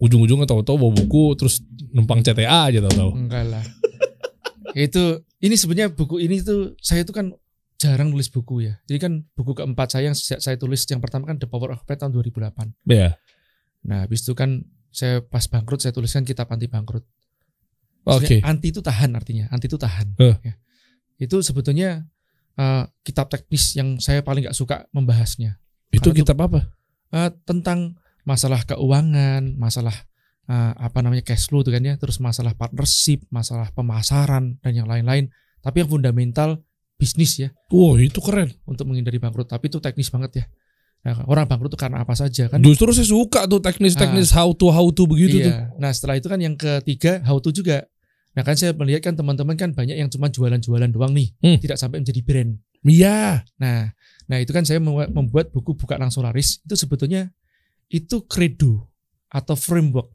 ujung-ujungnya 0.00 0.48
tahu-tahu 0.48 0.80
bawa 0.80 0.92
buku 1.04 1.36
terus 1.36 1.60
numpang 1.92 2.24
CTA 2.24 2.72
aja 2.72 2.80
tahu-tahu. 2.80 3.12
Enggak 3.20 3.44
lah. 3.44 3.64
itu 4.72 5.20
ini 5.44 5.54
sebenarnya 5.58 5.92
buku 5.92 6.16
ini 6.22 6.40
tuh 6.40 6.78
saya 6.80 7.04
tuh 7.04 7.12
kan 7.12 7.26
jarang 7.80 8.12
nulis 8.12 8.28
buku 8.28 8.68
ya. 8.68 8.76
Jadi 8.84 8.98
kan 9.00 9.12
buku 9.32 9.56
keempat 9.56 9.96
saya 9.96 10.12
yang 10.12 10.16
sejak 10.16 10.44
saya 10.44 10.60
tulis 10.60 10.84
yang 10.84 11.00
pertama 11.00 11.24
kan 11.24 11.40
The 11.40 11.48
Power 11.48 11.72
of 11.72 11.88
Pet 11.88 11.96
tahun 12.04 12.12
2008. 12.12 12.76
Ya. 12.84 13.16
Nah, 13.88 14.04
habis 14.04 14.20
itu 14.20 14.36
kan 14.36 14.68
saya 14.92 15.24
pas 15.24 15.48
bangkrut 15.48 15.80
saya 15.80 15.96
tuliskan 15.96 16.28
kitab 16.28 16.52
anti 16.52 16.68
bangkrut. 16.68 17.08
Oke. 18.04 18.36
Sebenarnya 18.36 18.48
Anti 18.48 18.66
itu 18.68 18.80
tahan 18.84 19.10
artinya, 19.16 19.44
anti 19.48 19.66
itu 19.68 19.80
tahan. 19.80 20.12
Eh. 20.20 20.36
Ya. 20.44 20.54
Itu 21.16 21.40
sebetulnya 21.40 22.04
eh, 22.60 22.84
kitab 23.00 23.32
teknis 23.32 23.72
yang 23.80 23.96
saya 23.96 24.20
paling 24.20 24.44
nggak 24.44 24.56
suka 24.56 24.84
membahasnya. 24.92 25.56
Itu 25.88 26.12
Karena 26.12 26.18
kitab 26.20 26.36
apa? 26.44 26.60
Eh, 27.16 27.30
tentang 27.48 27.96
masalah 28.28 28.60
keuangan, 28.68 29.56
masalah 29.56 29.96
eh, 30.52 30.72
apa 30.76 31.00
namanya 31.00 31.24
cash 31.24 31.48
flow 31.48 31.64
tuh 31.64 31.72
kan 31.72 31.80
ya, 31.80 31.96
terus 31.96 32.20
masalah 32.20 32.52
partnership, 32.52 33.24
masalah 33.32 33.72
pemasaran 33.72 34.60
dan 34.60 34.72
yang 34.76 34.88
lain-lain. 34.88 35.32
Tapi 35.60 35.84
yang 35.84 35.90
fundamental 35.92 36.60
bisnis 37.00 37.40
ya 37.40 37.48
Wow, 37.72 37.96
itu 37.96 38.20
keren. 38.20 38.52
untuk 38.68 38.84
menghindari 38.84 39.16
bangkrut. 39.16 39.48
Tapi 39.48 39.72
itu 39.72 39.80
teknis 39.80 40.12
banget 40.12 40.30
ya. 40.36 40.44
Nah, 41.00 41.24
orang 41.24 41.48
bangkrut 41.48 41.72
itu 41.72 41.80
karena 41.80 42.04
apa 42.04 42.12
saja 42.12 42.52
kan? 42.52 42.60
Justru 42.60 42.92
saya 42.92 43.08
suka 43.08 43.48
tuh 43.48 43.56
teknis-teknis 43.58 44.36
how 44.36 44.52
to 44.52 44.68
how 44.68 44.84
to 44.92 45.08
begitu 45.08 45.40
tuh. 45.40 45.48
iya. 45.48 45.72
Nah 45.80 45.96
setelah 45.96 46.20
itu 46.20 46.28
kan 46.28 46.36
yang 46.36 46.52
ketiga 46.54 47.24
how 47.24 47.40
to 47.40 47.48
juga. 47.48 47.88
Nah 48.36 48.44
kan 48.44 48.52
saya 48.52 48.76
melihat 48.76 49.08
kan 49.08 49.16
teman-teman 49.16 49.56
kan 49.56 49.72
banyak 49.72 49.96
yang 49.96 50.12
cuma 50.12 50.28
jualan-jualan 50.28 50.92
doang 50.92 51.16
nih, 51.16 51.32
Hmm. 51.40 51.56
tidak 51.56 51.80
sampai 51.80 52.04
menjadi 52.04 52.20
brand. 52.20 52.52
Iya. 52.84 53.42
Nah, 53.56 53.90
nah 54.24 54.36
itu 54.38 54.52
kan 54.52 54.68
saya 54.68 54.76
membuat, 54.76 55.08
membuat 55.08 55.46
buku 55.50 55.72
buka 55.72 55.96
langsung 55.96 56.20
laris 56.20 56.60
itu 56.60 56.76
sebetulnya 56.76 57.32
itu 57.88 58.22
credo 58.28 58.86
atau 59.26 59.56
framework 59.56 60.12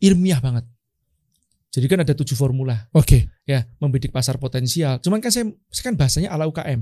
ilmiah 0.00 0.40
banget. 0.40 0.64
Jadi 1.76 1.86
kan 1.92 2.00
ada 2.00 2.16
tujuh 2.16 2.32
formula 2.32 2.88
Oke. 2.96 3.28
ya 3.44 3.68
membidik 3.76 4.08
pasar 4.08 4.40
potensial. 4.40 4.96
Cuman 5.04 5.20
kan 5.20 5.28
saya, 5.28 5.44
saya 5.68 5.92
kan 5.92 5.94
bahasanya 6.00 6.32
ala 6.32 6.48
UKM, 6.48 6.80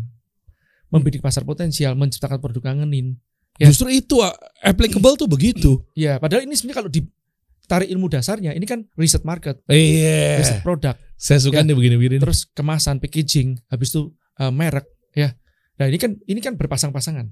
membidik 0.95 1.19
pasar 1.19 1.43
potensial, 1.43 1.99
menciptakan 1.99 2.39
produk 2.39 2.71
kangenin. 2.71 3.19
Ya. 3.59 3.67
Justru 3.71 3.91
itu 3.91 4.23
uh, 4.23 4.31
applicable 4.63 5.19
tuh 5.19 5.27
begitu. 5.27 5.83
Ya, 5.95 6.23
padahal 6.23 6.47
ini 6.47 6.55
sebenarnya 6.55 6.79
kalau 6.79 6.91
ditarik 6.91 7.89
ilmu 7.91 8.07
dasarnya, 8.07 8.55
ini 8.55 8.67
kan 8.67 8.87
riset 8.95 9.27
market, 9.27 9.59
Iya. 9.67 10.39
riset 10.39 10.63
produk, 10.63 10.95
Saya 11.15 11.39
suka 11.43 11.63
Ya. 11.63 11.67
nih 11.67 11.75
begini-begini. 11.75 12.19
terus 12.23 12.47
kemasan, 12.51 12.99
packaging, 13.03 13.59
habis 13.71 13.91
itu 13.95 14.11
eh, 14.39 14.51
merek, 14.51 14.87
ya. 15.15 15.35
Nah 15.79 15.87
ini 15.91 15.99
kan 15.99 16.19
ini 16.27 16.39
kan 16.43 16.55
berpasang-pasangan, 16.59 17.31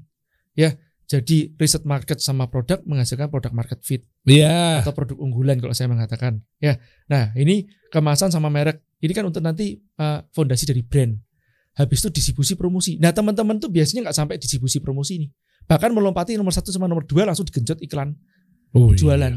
ya. 0.54 0.74
Jadi 1.12 1.52
riset 1.60 1.84
market 1.84 2.24
sama 2.24 2.48
produk 2.48 2.80
menghasilkan 2.88 3.28
produk 3.28 3.52
market 3.52 3.84
fit 3.84 4.00
Iya. 4.24 4.80
atau 4.80 4.96
produk 4.96 5.20
unggulan 5.20 5.60
kalau 5.60 5.76
saya 5.76 5.92
mengatakan, 5.92 6.40
ya. 6.56 6.80
Nah 7.12 7.36
ini 7.36 7.68
kemasan 7.92 8.32
sama 8.32 8.48
merek, 8.48 8.80
ini 9.04 9.12
kan 9.12 9.28
untuk 9.28 9.44
nanti 9.44 9.76
eh, 9.76 10.18
fondasi 10.32 10.64
dari 10.64 10.80
brand. 10.80 11.12
Habis 11.76 12.00
itu 12.00 12.08
distribusi 12.16 12.56
promosi. 12.56 12.96
Nah 12.96 13.12
teman-teman 13.12 13.60
tuh 13.60 13.68
biasanya 13.68 14.08
nggak 14.08 14.16
sampai 14.16 14.40
distribusi 14.40 14.80
promosi 14.80 15.20
nih, 15.20 15.28
bahkan 15.68 15.92
melompati 15.92 16.32
nomor 16.40 16.56
satu 16.56 16.72
sama 16.72 16.88
nomor 16.88 17.04
dua 17.04 17.28
langsung 17.28 17.44
digenjot 17.44 17.84
iklan 17.84 18.16
Oh, 18.72 18.96
iya. 18.96 18.96
jualan. 18.96 19.32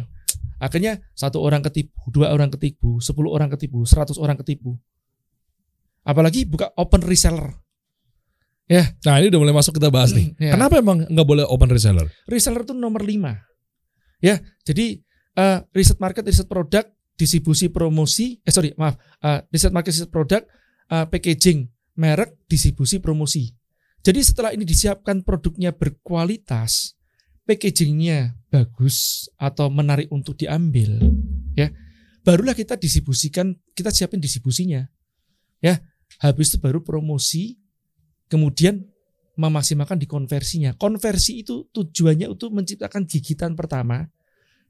Akhirnya 0.63 1.03
satu 1.11 1.43
orang 1.43 1.59
ketipu, 1.59 1.91
dua 2.07 2.31
orang 2.31 2.47
ketipu, 2.55 3.03
sepuluh 3.03 3.35
orang 3.35 3.51
ketipu, 3.51 3.83
seratus 3.83 4.15
orang 4.15 4.39
ketipu. 4.39 4.79
Apalagi 6.07 6.47
buka 6.47 6.71
open 6.79 7.03
reseller. 7.03 7.51
Nah 8.69 9.21
ini 9.21 9.29
udah 9.29 9.41
mulai 9.41 9.55
masuk 9.55 9.77
kita 9.77 9.93
bahas 9.93 10.09
nih. 10.15 10.33
Ya. 10.41 10.57
Kenapa 10.57 10.81
emang 10.81 11.05
nggak 11.05 11.27
boleh 11.27 11.45
open 11.45 11.69
reseller? 11.69 12.09
Reseller 12.25 12.65
itu 12.65 12.73
nomor 12.73 13.05
lima. 13.05 13.37
Ya, 14.23 14.41
jadi 14.65 15.05
eh, 15.37 15.59
riset 15.75 16.01
market, 16.01 16.25
riset 16.25 16.49
produk, 16.49 16.87
distribusi 17.13 17.69
promosi, 17.69 18.39
eh 18.41 18.49
sorry 18.49 18.73
maaf, 18.79 18.97
eh, 19.21 19.43
riset 19.51 19.69
market, 19.69 19.93
riset 19.93 20.09
produk, 20.09 20.41
eh, 20.89 21.05
packaging, 21.05 21.69
merek, 21.99 22.33
distribusi 22.49 22.97
promosi. 22.97 23.53
Jadi 24.01 24.19
setelah 24.21 24.53
ini 24.53 24.65
disiapkan 24.65 25.21
produknya 25.21 25.73
berkualitas, 25.73 26.97
packagingnya 27.45 28.37
bagus 28.49 29.29
atau 29.37 29.69
menarik 29.69 30.09
untuk 30.09 30.37
diambil, 30.37 31.01
ya, 31.57 31.69
barulah 32.21 32.53
kita 32.53 32.77
distribusikan, 32.77 33.53
kita 33.73 33.89
siapin 33.93 34.21
distribusinya, 34.21 34.85
ya. 35.61 35.77
Habis 36.21 36.55
itu 36.55 36.57
baru 36.61 36.79
promosi, 36.85 37.57
kemudian 38.27 38.85
memaksimalkan 39.35 39.99
di 39.99 40.07
konversinya. 40.07 40.71
Konversi 40.75 41.43
itu 41.43 41.67
tujuannya 41.71 42.31
untuk 42.31 42.55
menciptakan 42.55 43.03
gigitan 43.05 43.53
pertama 43.53 44.07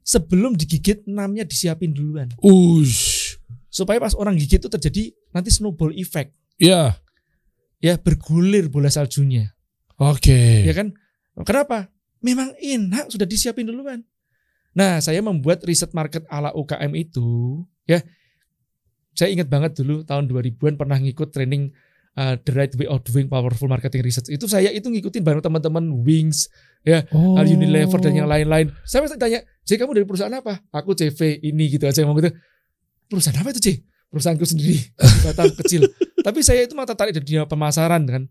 sebelum 0.02 0.54
digigit 0.54 1.06
enamnya 1.06 1.46
disiapin 1.46 1.94
duluan. 1.94 2.30
Ush. 2.42 3.38
Supaya 3.70 3.98
pas 4.02 4.14
orang 4.14 4.38
gigit 4.38 4.62
itu 4.62 4.70
terjadi 4.70 5.14
nanti 5.34 5.50
snowball 5.50 5.94
effect. 5.94 6.34
Ya. 6.58 6.98
Ya 7.78 7.94
bergulir 8.00 8.72
bola 8.72 8.88
saljunya. 8.88 9.54
Oke. 10.00 10.64
Ya 10.64 10.72
kan? 10.72 10.96
Kenapa? 11.44 11.92
Memang 12.24 12.56
enak 12.56 13.12
sudah 13.12 13.28
disiapin 13.28 13.68
duluan. 13.68 14.02
Nah, 14.76 15.00
saya 15.00 15.24
membuat 15.24 15.64
riset 15.64 15.92
market 15.96 16.24
ala 16.28 16.52
UKM 16.52 16.92
itu, 16.96 17.64
ya. 17.88 18.04
Saya 19.16 19.32
ingat 19.32 19.48
banget 19.48 19.80
dulu 19.80 20.04
tahun 20.04 20.28
2000-an 20.28 20.76
pernah 20.76 21.00
ngikut 21.00 21.32
training 21.32 21.72
uh, 22.16 22.34
The 22.36 22.52
Right 22.52 22.72
Way 22.74 22.88
of 22.88 23.04
Doing 23.04 23.28
Powerful 23.28 23.68
Marketing 23.68 24.02
Research. 24.02 24.28
Itu 24.28 24.48
saya 24.48 24.68
itu 24.68 24.88
ngikutin 24.88 25.22
bareng 25.22 25.40
teman-teman 25.40 25.84
Wings, 26.02 26.48
Oh. 27.10 27.34
Al 27.34 27.46
Unilever 27.46 27.98
dan 27.98 28.14
yang 28.14 28.26
lain-lain. 28.26 28.70
Saya 28.82 29.02
pasti 29.02 29.18
tanya, 29.18 29.42
"J, 29.62 29.74
kamu 29.74 29.90
dari 29.92 30.06
perusahaan 30.06 30.30
apa?" 30.30 30.62
Aku 30.70 30.94
CV 30.94 31.18
ini 31.42 31.66
gitu 31.68 31.82
aja 31.82 31.98
ngomong 32.02 32.18
gitu. 32.20 32.30
Perusahaan 33.06 33.36
apa 33.36 33.50
itu, 33.50 33.58
J? 33.58 33.68
Perusahaanku 34.06 34.46
sendiri. 34.46 34.78
Kata 34.96 35.50
kecil. 35.66 35.82
Tapi 36.22 36.40
saya 36.40 36.62
itu 36.62 36.78
mata 36.78 36.94
tarik 36.94 37.10
dari 37.10 37.26
dunia 37.26 37.42
pemasaran 37.42 38.06
kan. 38.06 38.22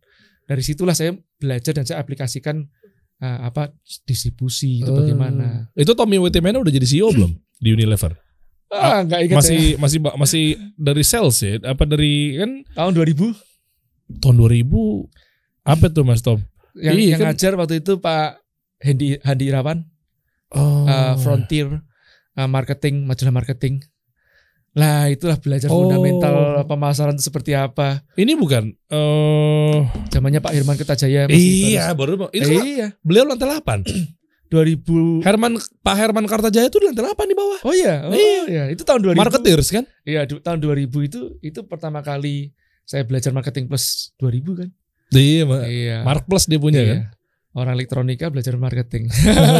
Dari 0.45 0.63
situlah 0.63 0.95
saya 0.95 1.11
belajar 1.35 1.73
dan 1.73 1.83
saya 1.83 1.99
aplikasikan 1.99 2.63
uh, 3.19 3.39
apa 3.43 3.75
distribusi 4.05 4.79
itu 4.79 4.91
bagaimana. 4.93 5.67
Eh, 5.73 5.83
Itu 5.83 5.91
Tommy 5.91 6.15
Wettemena 6.15 6.55
udah 6.55 6.69
jadi 6.69 6.85
CEO 6.85 7.11
belum 7.11 7.31
di 7.59 7.69
Unilever? 7.71 8.15
Ah, 8.69 9.03
enggak 9.03 9.19
ingat 9.25 9.37
Masih 9.39 9.61
saya. 9.75 9.79
masih 9.79 9.97
masih 10.15 10.45
dari 10.75 11.03
sales 11.03 11.37
ya? 11.39 11.59
Apa 11.61 11.83
dari 11.83 12.39
kan 12.39 12.51
Tahun 12.71 12.93
2000 12.93 13.35
tahun 14.07 14.35
2000 14.35 14.65
apa 15.63 15.85
tuh 15.87 16.03
Mas 16.03 16.21
Tom? 16.21 16.37
yang, 16.73 16.93
Iya, 16.93 17.09
yang 17.11 17.19
kan. 17.19 17.27
ngajar 17.31 17.51
waktu 17.55 17.75
itu 17.79 17.97
Pak 17.97 18.43
Hendi 18.77 19.17
Handi 19.19 19.45
Irawan, 19.45 19.79
Oh. 20.51 20.85
uh, 20.85 21.15
Frontier 21.17 21.81
uh, 22.33 22.47
Marketing, 22.47 23.03
majalah 23.03 23.33
marketing. 23.33 23.81
Lah 24.71 25.07
itulah 25.07 25.35
belajar 25.35 25.67
Oh. 25.67 25.81
fundamental 25.81 26.35
pemasaran 26.63 27.15
itu 27.15 27.23
seperti 27.23 27.51
apa. 27.51 28.03
Ini 28.13 28.35
bukan 28.35 28.75
eh 28.85 29.77
Zamannya 30.09 30.39
Pak 30.39 30.51
Hirman 30.51 30.75
Kertajaya. 30.75 31.25
masih 31.25 31.73
Iya, 31.73 31.91
baru 31.91 32.13
ini 32.13 32.19
baru. 32.19 32.29
kan 32.29 32.65
iya, 32.67 32.87
beliau 32.99 33.23
lantai 33.25 33.47
8. 33.49 33.87
2000 34.45 35.23
Herman 35.25 35.53
Pak 35.79 35.95
Herman 35.95 36.25
Kartajaya 36.25 36.67
itu 36.67 36.77
di 36.77 36.85
lantai 36.85 37.07
8 37.07 37.23
di 37.25 37.33
bawah. 37.33 37.59
Oh 37.63 37.71
iya, 37.71 38.03
oh 38.03 38.11
Iya. 38.11 38.41
iya. 38.45 38.63
Itu 38.67 38.83
tahun 38.83 38.99
2000. 39.01 39.15
Marketeers 39.17 39.67
kan? 39.69 39.83
Iya, 40.03 40.27
tahun 40.27 40.59
2000 40.59 40.91
itu 41.01 41.19
itu 41.39 41.59
pertama 41.63 41.99
kali 41.99 42.51
saya 42.85 43.03
belajar 43.03 43.33
marketing 43.33 43.65
plus 43.65 44.13
2000 44.17 44.61
kan. 44.61 44.69
Iya, 45.09 45.43
Iya. 45.65 45.97
Mark 46.01 46.25
Plus 46.25 46.45
dia 46.45 46.57
punya 46.57 46.81
Iya. 46.81 46.89
kan. 46.89 46.99
Orang 47.55 47.73
elektronika 47.73 48.27
belajar 48.27 48.55
marketing. 48.55 49.07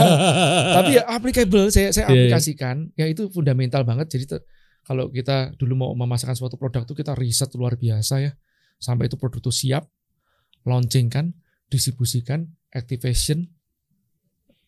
Tapi 0.77 0.99
ya 0.99 1.03
applicable 1.07 1.71
saya 1.71 1.89
saya 1.89 2.05
Iya, 2.05 2.11
iya. 2.11 2.17
aplikasikan 2.27 2.75
ya 2.93 3.05
itu 3.07 3.27
fundamental 3.29 3.81
banget. 3.83 4.11
Jadi 4.11 4.25
kalau 4.83 5.09
kita 5.09 5.55
dulu 5.55 5.73
mau 5.73 5.91
memasarkan 5.95 6.35
suatu 6.35 6.55
produk 6.55 6.83
tuh 6.83 6.93
kita 6.93 7.15
riset 7.15 7.49
luar 7.55 7.75
biasa 7.75 8.21
ya. 8.21 8.31
Sampai 8.77 9.07
itu 9.07 9.15
produk 9.15 9.39
itu 9.39 9.49
siap, 9.49 9.87
launching 10.67 11.07
kan, 11.07 11.31
distribusikan, 11.71 12.45
activation. 12.69 13.47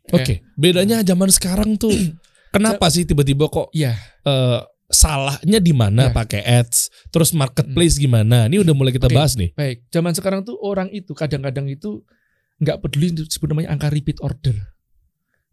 Oke, 0.08 0.48
bedanya 0.56 1.04
zaman 1.04 1.28
sekarang 1.28 1.76
tuh 1.76 1.92
kenapa 2.56 2.88
sih 2.88 3.04
tiba-tiba 3.04 3.52
kok 3.52 3.68
Iya. 3.76 3.92
eh, 4.24 4.60
salahnya 4.88 5.60
di 5.60 5.76
mana 5.76 6.10
Ya. 6.10 6.16
pakai 6.16 6.42
ads, 6.44 6.88
terus 7.12 7.36
marketplace 7.36 8.00
gimana? 8.00 8.48
Ini 8.48 8.64
udah 8.64 8.74
mulai 8.76 8.96
kita 8.96 9.12
Oke. 9.12 9.16
bahas 9.16 9.36
nih. 9.36 9.52
Baik, 9.54 9.84
zaman 9.92 10.16
sekarang 10.16 10.48
tuh 10.48 10.56
orang 10.64 10.88
itu 10.96 11.12
kadang-kadang 11.12 11.68
itu 11.68 12.04
nggak 12.58 12.80
peduli 12.82 13.14
disebut 13.14 13.52
namanya 13.52 13.76
angka 13.76 13.92
repeat 13.92 14.18
order 14.24 14.56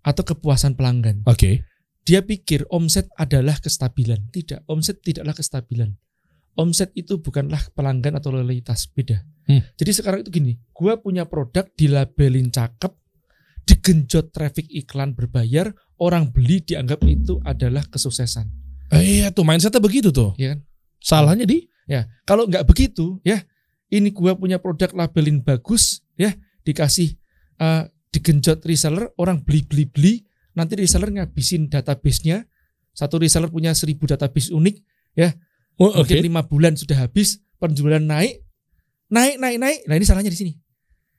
atau 0.07 0.22
kepuasan 0.22 0.78
pelanggan. 0.78 1.26
Oke. 1.26 1.66
Dia 2.05 2.20
pikir 2.20 2.68
omset 2.68 3.09
adalah 3.16 3.57
kestabilan. 3.59 4.28
Tidak, 4.28 4.68
omset 4.68 5.01
tidaklah 5.01 5.32
kestabilan. 5.32 5.97
Omset 6.55 6.93
itu 6.95 7.18
bukanlah 7.18 7.59
pelanggan 7.74 8.14
atau 8.14 8.30
loyalitas, 8.30 8.87
beda. 8.93 9.24
Hmm. 9.49 9.64
Jadi 9.74 9.91
sekarang 9.91 10.22
itu 10.22 10.30
gini, 10.30 10.53
gua 10.70 11.01
punya 11.01 11.26
produk 11.26 11.66
dilabelin 11.74 12.53
cakep, 12.53 12.93
digenjot 13.66 14.30
traffic 14.30 14.68
iklan 14.70 15.16
berbayar, 15.16 15.72
orang 15.99 16.30
beli 16.30 16.61
dianggap 16.62 17.03
itu 17.09 17.41
adalah 17.43 17.82
kesuksesan. 17.89 18.63
Eh, 18.93 19.22
iya 19.24 19.32
tuh 19.32 19.45
mindsetnya 19.47 19.80
begitu 19.80 20.12
tuh. 20.12 20.35
Iya 20.37 20.57
kan? 20.57 20.61
Salahnya 21.01 21.47
di 21.49 21.68
Ya, 21.85 22.09
kalau 22.24 22.49
nggak 22.49 22.64
begitu, 22.64 23.20
ya, 23.28 23.45
ini 23.93 24.09
gua 24.09 24.32
punya 24.32 24.57
produk 24.57 24.89
labelin 24.97 25.45
bagus, 25.45 26.01
ya, 26.16 26.32
dikasih 26.64 27.12
eh, 27.61 27.82
digenjot 28.09 28.64
reseller, 28.64 29.12
orang 29.20 29.45
beli 29.45 29.68
beli 29.68 29.85
beli, 29.85 30.14
nanti 30.57 30.80
reseller 30.80 31.12
ngabisin 31.12 31.68
database-nya, 31.68 32.49
satu 32.97 33.20
reseller 33.20 33.53
punya 33.53 33.76
seribu 33.76 34.09
database 34.09 34.49
unik, 34.49 34.76
Oh, 35.76 35.91
mungkin 35.91 36.22
oke. 36.22 36.24
lima 36.24 36.41
bulan 36.47 36.78
sudah 36.78 37.05
habis, 37.05 37.43
penjualan 37.61 37.99
naik, 38.01 38.47
naik 39.11 39.37
naik 39.43 39.59
naik, 39.59 39.78
nah 39.85 39.95
ini 39.99 40.07
salahnya 40.07 40.30
di 40.30 40.39
sini, 40.39 40.53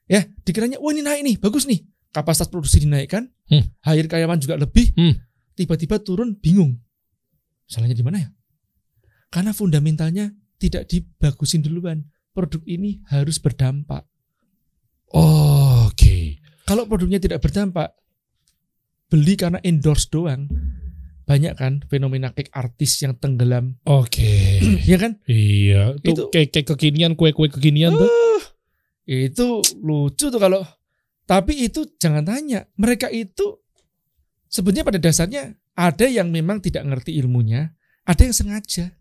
ya, 0.07 0.23
dikiranya, 0.47 0.79
wah 0.79 0.95
ini 0.95 1.03
naik 1.03 1.21
nih, 1.27 1.35
bagus 1.37 1.67
nih, 1.69 1.83
kapasitas 2.09 2.47
produksi 2.47 2.81
dinaikkan, 2.81 3.27
Hmm. 3.51 3.67
hire 3.85 4.07
karyawan 4.09 4.39
juga 4.39 4.55
lebih, 4.57 4.95
Hmm. 4.97 5.13
tiba-tiba 5.53 5.99
turun, 6.01 6.39
bingung, 6.39 6.79
salahnya 7.65 7.97
di 7.97 8.05
mana 8.05 8.17
ya? 8.21 8.29
Karena 9.29 9.51
fundamentalnya 9.51 10.31
tidak 10.57 10.87
dibagusin 10.87 11.65
duluan. 11.65 12.05
Produk 12.35 12.59
ini 12.67 12.99
harus 13.07 13.39
berdampak. 13.39 14.03
Oh, 15.15 15.87
Oke. 15.87 16.43
Kalau 16.67 16.83
produknya 16.89 17.21
tidak 17.21 17.39
berdampak, 17.39 17.95
beli 19.07 19.39
karena 19.39 19.61
endorse 19.63 20.11
doang. 20.11 20.49
Banyak 21.25 21.53
kan 21.57 21.81
fenomena 21.89 22.29
cake 22.35 22.53
artis 22.53 23.01
yang 23.01 23.17
tenggelam, 23.17 23.81
Oke. 23.89 24.61
ya 24.85 24.99
kan? 25.01 25.17
iya, 25.25 25.97
tuh 25.97 26.13
Itu- 26.13 26.29
kayak 26.29 26.53
kekinian, 26.69 27.17
kue-kue 27.17 27.49
kekinian 27.49 27.97
tuh. 27.97 28.05
Uh, 28.05 28.43
itu 29.09 29.61
lucu 29.81 30.29
tuh 30.29 30.37
kalau 30.41 30.61
tapi 31.25 31.65
itu 31.65 31.97
jangan 31.97 32.21
tanya, 32.21 32.69
mereka 32.77 33.09
itu 33.09 33.57
sebenarnya 34.45 34.85
pada 34.85 34.99
dasarnya 35.01 35.57
ada 35.75 36.05
yang 36.07 36.31
memang 36.31 36.63
tidak 36.63 36.87
ngerti 36.87 37.19
ilmunya, 37.19 37.75
ada 38.07 38.21
yang 38.23 38.31
sengaja. 38.31 38.95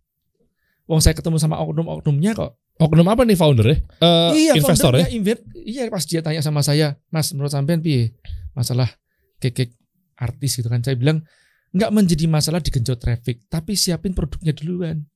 Wong 0.85 1.01
saya 1.01 1.17
ketemu 1.17 1.41
sama 1.41 1.57
oknum-oknumnya 1.63 2.35
kok. 2.37 2.59
Oknum 2.77 3.07
apa 3.07 3.23
nih 3.23 3.39
founder 3.39 3.67
ya? 3.71 3.77
Eh, 4.03 4.31
iya, 4.51 4.53
investor 4.59 4.99
ya? 4.99 5.07
invest. 5.09 5.47
Iya, 5.55 5.87
pas 5.89 6.03
dia 6.05 6.21
tanya 6.21 6.43
sama 6.43 6.61
saya, 6.61 6.99
Mas, 7.09 7.31
menurut 7.31 7.55
sampean 7.55 7.79
piye? 7.79 8.19
Masalah 8.53 8.91
kekek 9.39 9.73
artis 10.19 10.59
gitu 10.59 10.67
kan. 10.67 10.83
Saya 10.83 10.99
bilang 10.99 11.23
nggak 11.71 11.91
menjadi 11.95 12.27
masalah 12.27 12.59
digenjot 12.59 12.99
traffic, 12.99 13.47
tapi 13.47 13.79
siapin 13.79 14.11
produknya 14.13 14.51
duluan. 14.53 15.07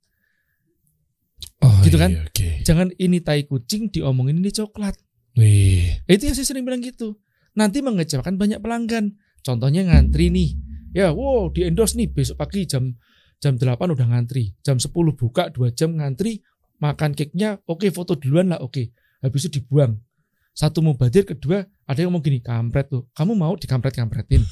Oh, 1.59 1.75
Gitu 1.83 1.99
kan? 1.99 2.15
iya, 2.15 2.23
Oke. 2.27 2.63
Jangan 2.63 2.95
ini 2.99 3.19
tai 3.19 3.43
kucing 3.47 3.91
diomongin 3.91 4.39
ini 4.39 4.55
coklat. 4.55 4.95
Wih. 5.35 5.99
Itu 6.07 6.31
yang 6.31 6.35
saya 6.39 6.47
sering 6.47 6.63
bilang 6.63 6.83
gitu. 6.83 7.19
Nanti 7.59 7.83
mengecewakan 7.83 8.39
banyak 8.39 8.63
pelanggan. 8.63 9.19
Contohnya 9.43 9.83
ngantri 9.87 10.31
nih. 10.31 10.55
Ya, 10.97 11.13
wow, 11.13 11.53
di 11.53 11.69
endorse 11.69 11.95
nih 11.95 12.09
besok 12.09 12.41
pagi 12.41 12.65
jam 12.65 12.97
jam 13.39 13.55
8 13.55 13.65
udah 13.77 14.07
ngantri. 14.09 14.57
Jam 14.65 14.81
10 14.81 14.91
buka 15.15 15.53
2 15.53 15.71
jam 15.73 15.95
ngantri, 15.95 16.41
makan 16.81 17.13
cake-nya, 17.13 17.61
oke 17.65 17.87
foto 17.93 18.17
duluan 18.17 18.51
lah, 18.51 18.59
oke. 18.59 18.91
Habis 19.21 19.47
itu 19.47 19.61
dibuang. 19.61 19.99
Satu 20.51 20.83
mau 20.83 20.99
badir, 20.99 21.23
kedua 21.23 21.63
ada 21.87 21.99
yang 21.99 22.11
mau 22.11 22.19
gini, 22.19 22.43
kampret 22.43 22.91
tuh. 22.91 23.07
Kamu 23.15 23.39
mau 23.39 23.55
dikampret-kampretin? 23.55 24.43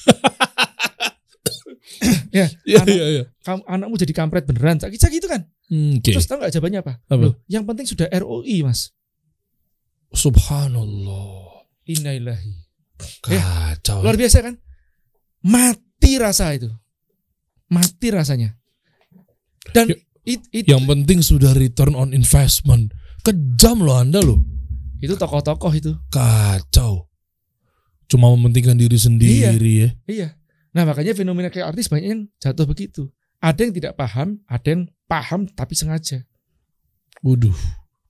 ya, 2.37 2.47
Iya, 2.69 2.77
anak- 2.83 2.95
iya, 2.95 3.05
iya. 3.11 3.25
kamu, 3.43 3.61
anakmu 3.67 3.95
jadi 3.99 4.13
kampret 4.15 4.45
beneran. 4.47 4.79
Sakit 4.79 5.03
gitu 5.11 5.27
kan. 5.27 5.51
Hmm, 5.67 5.99
Oke. 5.99 6.15
Terus 6.15 6.31
tahu 6.31 6.39
nggak 6.39 6.53
jawabannya 6.55 6.81
apa? 6.87 6.93
Apa? 7.11 7.19
Loh, 7.19 7.35
yang 7.51 7.67
penting 7.67 7.91
sudah 7.91 8.07
ROI, 8.07 8.63
Mas. 8.63 8.95
Subhanallah. 10.15 11.67
Innalillahi. 11.91 12.55
Kacau. 13.23 14.03
Luar 14.03 14.15
biasa 14.15 14.47
kan? 14.47 14.55
Mati 16.07 16.23
rasa 16.23 16.55
itu. 16.55 16.71
Mati 17.67 18.15
rasanya. 18.15 18.55
Dan 19.75 19.91
Ya- 19.91 19.99
it, 20.23 20.41
it- 20.55 20.71
Yang 20.71 20.87
penting 20.87 21.19
sudah 21.19 21.51
return 21.51 21.99
on 21.99 22.15
investment. 22.15 22.95
Kejam 23.27 23.83
loh 23.83 23.99
Anda 23.99 24.23
loh. 24.23 24.39
itu 24.97 25.19
tokoh-tokoh 25.19 25.73
itu. 25.75 25.93
Kacau. 26.09 27.11
Cuma 28.07 28.31
mementingkan 28.33 28.79
diri 28.79 28.95
sendiri 28.95 29.59
ya. 29.83 29.91
Iya. 30.07 30.29
Nah 30.73 30.87
makanya 30.87 31.11
fenomena 31.13 31.51
kayak 31.51 31.75
artis 31.75 31.91
banyak 31.91 32.07
yang 32.07 32.23
jatuh 32.39 32.65
begitu. 32.65 33.11
Ada 33.43 33.67
yang 33.67 33.75
tidak 33.75 33.99
paham, 33.99 34.39
ada 34.47 34.65
yang 34.65 34.87
paham 35.05 35.51
tapi 35.51 35.75
sengaja. 35.75 36.23
Waduh. 37.21 37.53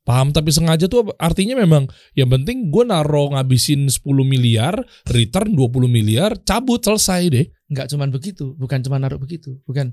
Paham 0.05 0.31
tapi 0.31 0.53
sengaja 0.53 0.85
tuh 0.87 1.11
artinya 1.17 1.57
memang 1.59 1.89
yang 2.13 2.29
penting 2.29 2.69
gue 2.69 2.85
naro 2.87 3.33
ngabisin 3.33 3.89
10 3.89 4.05
miliar, 4.23 4.79
return 5.09 5.57
20 5.57 5.89
miliar, 5.91 6.37
cabut 6.45 6.85
selesai 6.85 7.23
deh. 7.33 7.47
Nggak 7.67 7.87
cuman 7.91 8.09
begitu, 8.11 8.55
bukan 8.55 8.79
cuma 8.81 8.97
naruh 8.97 9.19
begitu, 9.19 9.59
bukan. 9.67 9.93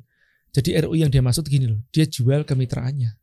Jadi 0.54 0.78
ROI 0.78 1.02
yang 1.02 1.10
dia 1.10 1.20
maksud 1.20 1.46
gini 1.46 1.66
loh, 1.66 1.82
dia 1.90 2.06
jual 2.06 2.46
kemitraannya 2.46 3.18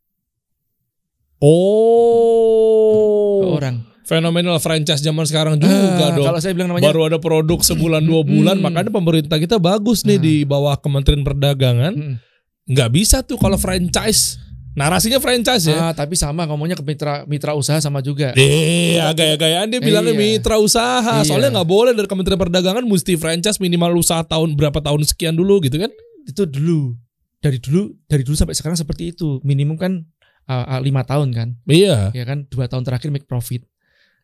ke 1.41 1.47
Oh. 1.47 3.57
orang. 3.57 3.87
Fenomenal 4.03 4.59
franchise 4.59 4.99
zaman 4.99 5.23
sekarang 5.23 5.55
juga 5.55 5.71
Ah, 5.71 6.11
dong. 6.11 6.27
Kalau 6.27 6.41
saya 6.43 6.51
bilang 6.51 6.75
namanya 6.75 6.91
Baru 6.91 7.07
ada 7.07 7.19
produk 7.23 7.63
sebulan 7.63 8.03
dua 8.03 8.27
bulan, 8.27 8.59
Hmm. 8.59 8.67
makanya 8.67 8.91
pemerintah 8.91 9.39
kita 9.39 9.57
bagus 9.57 10.03
nih 10.03 10.19
Ah. 10.19 10.23
di 10.23 10.35
bawah 10.43 10.75
Kementerian 10.75 11.23
Perdagangan. 11.23 11.95
Mm-mm. 11.95 12.15
Nggak 12.67 12.91
bisa 12.91 13.23
tuh 13.23 13.39
kalau 13.39 13.55
franchise. 13.55 14.35
Narasinya 14.71 15.19
franchise 15.19 15.67
ya. 15.67 15.91
Ah, 15.91 15.93
tapi 15.93 16.15
sama 16.15 16.47
ngomongnya 16.47 16.79
ke 16.79 16.85
mitra 16.87 17.27
mitra 17.27 17.59
usaha 17.59 17.83
sama 17.83 17.99
juga. 17.99 18.31
Eh, 18.39 18.95
gaya-gayaan 18.97 19.67
dia 19.67 19.83
bilangnya 19.83 20.15
Iya. 20.15 20.23
mitra 20.39 20.63
usaha. 20.63 21.21
Iya. 21.21 21.27
Soalnya 21.27 21.51
nggak 21.59 21.69
boleh 21.69 21.93
dari 21.93 22.07
Kementerian 22.07 22.39
Perdagangan 22.39 22.87
mesti 22.87 23.19
franchise 23.19 23.59
minimal 23.59 23.99
usaha 23.99 24.23
tahun 24.23 24.55
berapa 24.55 24.79
tahun 24.79 25.03
sekian 25.03 25.35
dulu 25.35 25.59
gitu 25.67 25.75
kan? 25.75 25.91
Itu 26.23 26.47
dulu 26.47 26.95
dari 27.43 27.59
dulu 27.59 27.99
dari 28.07 28.23
dulu 28.23 28.37
sampai 28.39 28.55
sekarang 28.55 28.79
seperti 28.79 29.11
itu. 29.11 29.43
Minimum 29.43 29.75
kan 29.75 30.07
lima 30.83 31.03
tahun 31.03 31.35
kan. 31.35 31.49
Iya. 31.67 32.15
ya 32.15 32.25
kan 32.27 32.47
dua 32.47 32.71
tahun 32.71 32.87
terakhir 32.87 33.11
make 33.11 33.27
profit. 33.27 33.67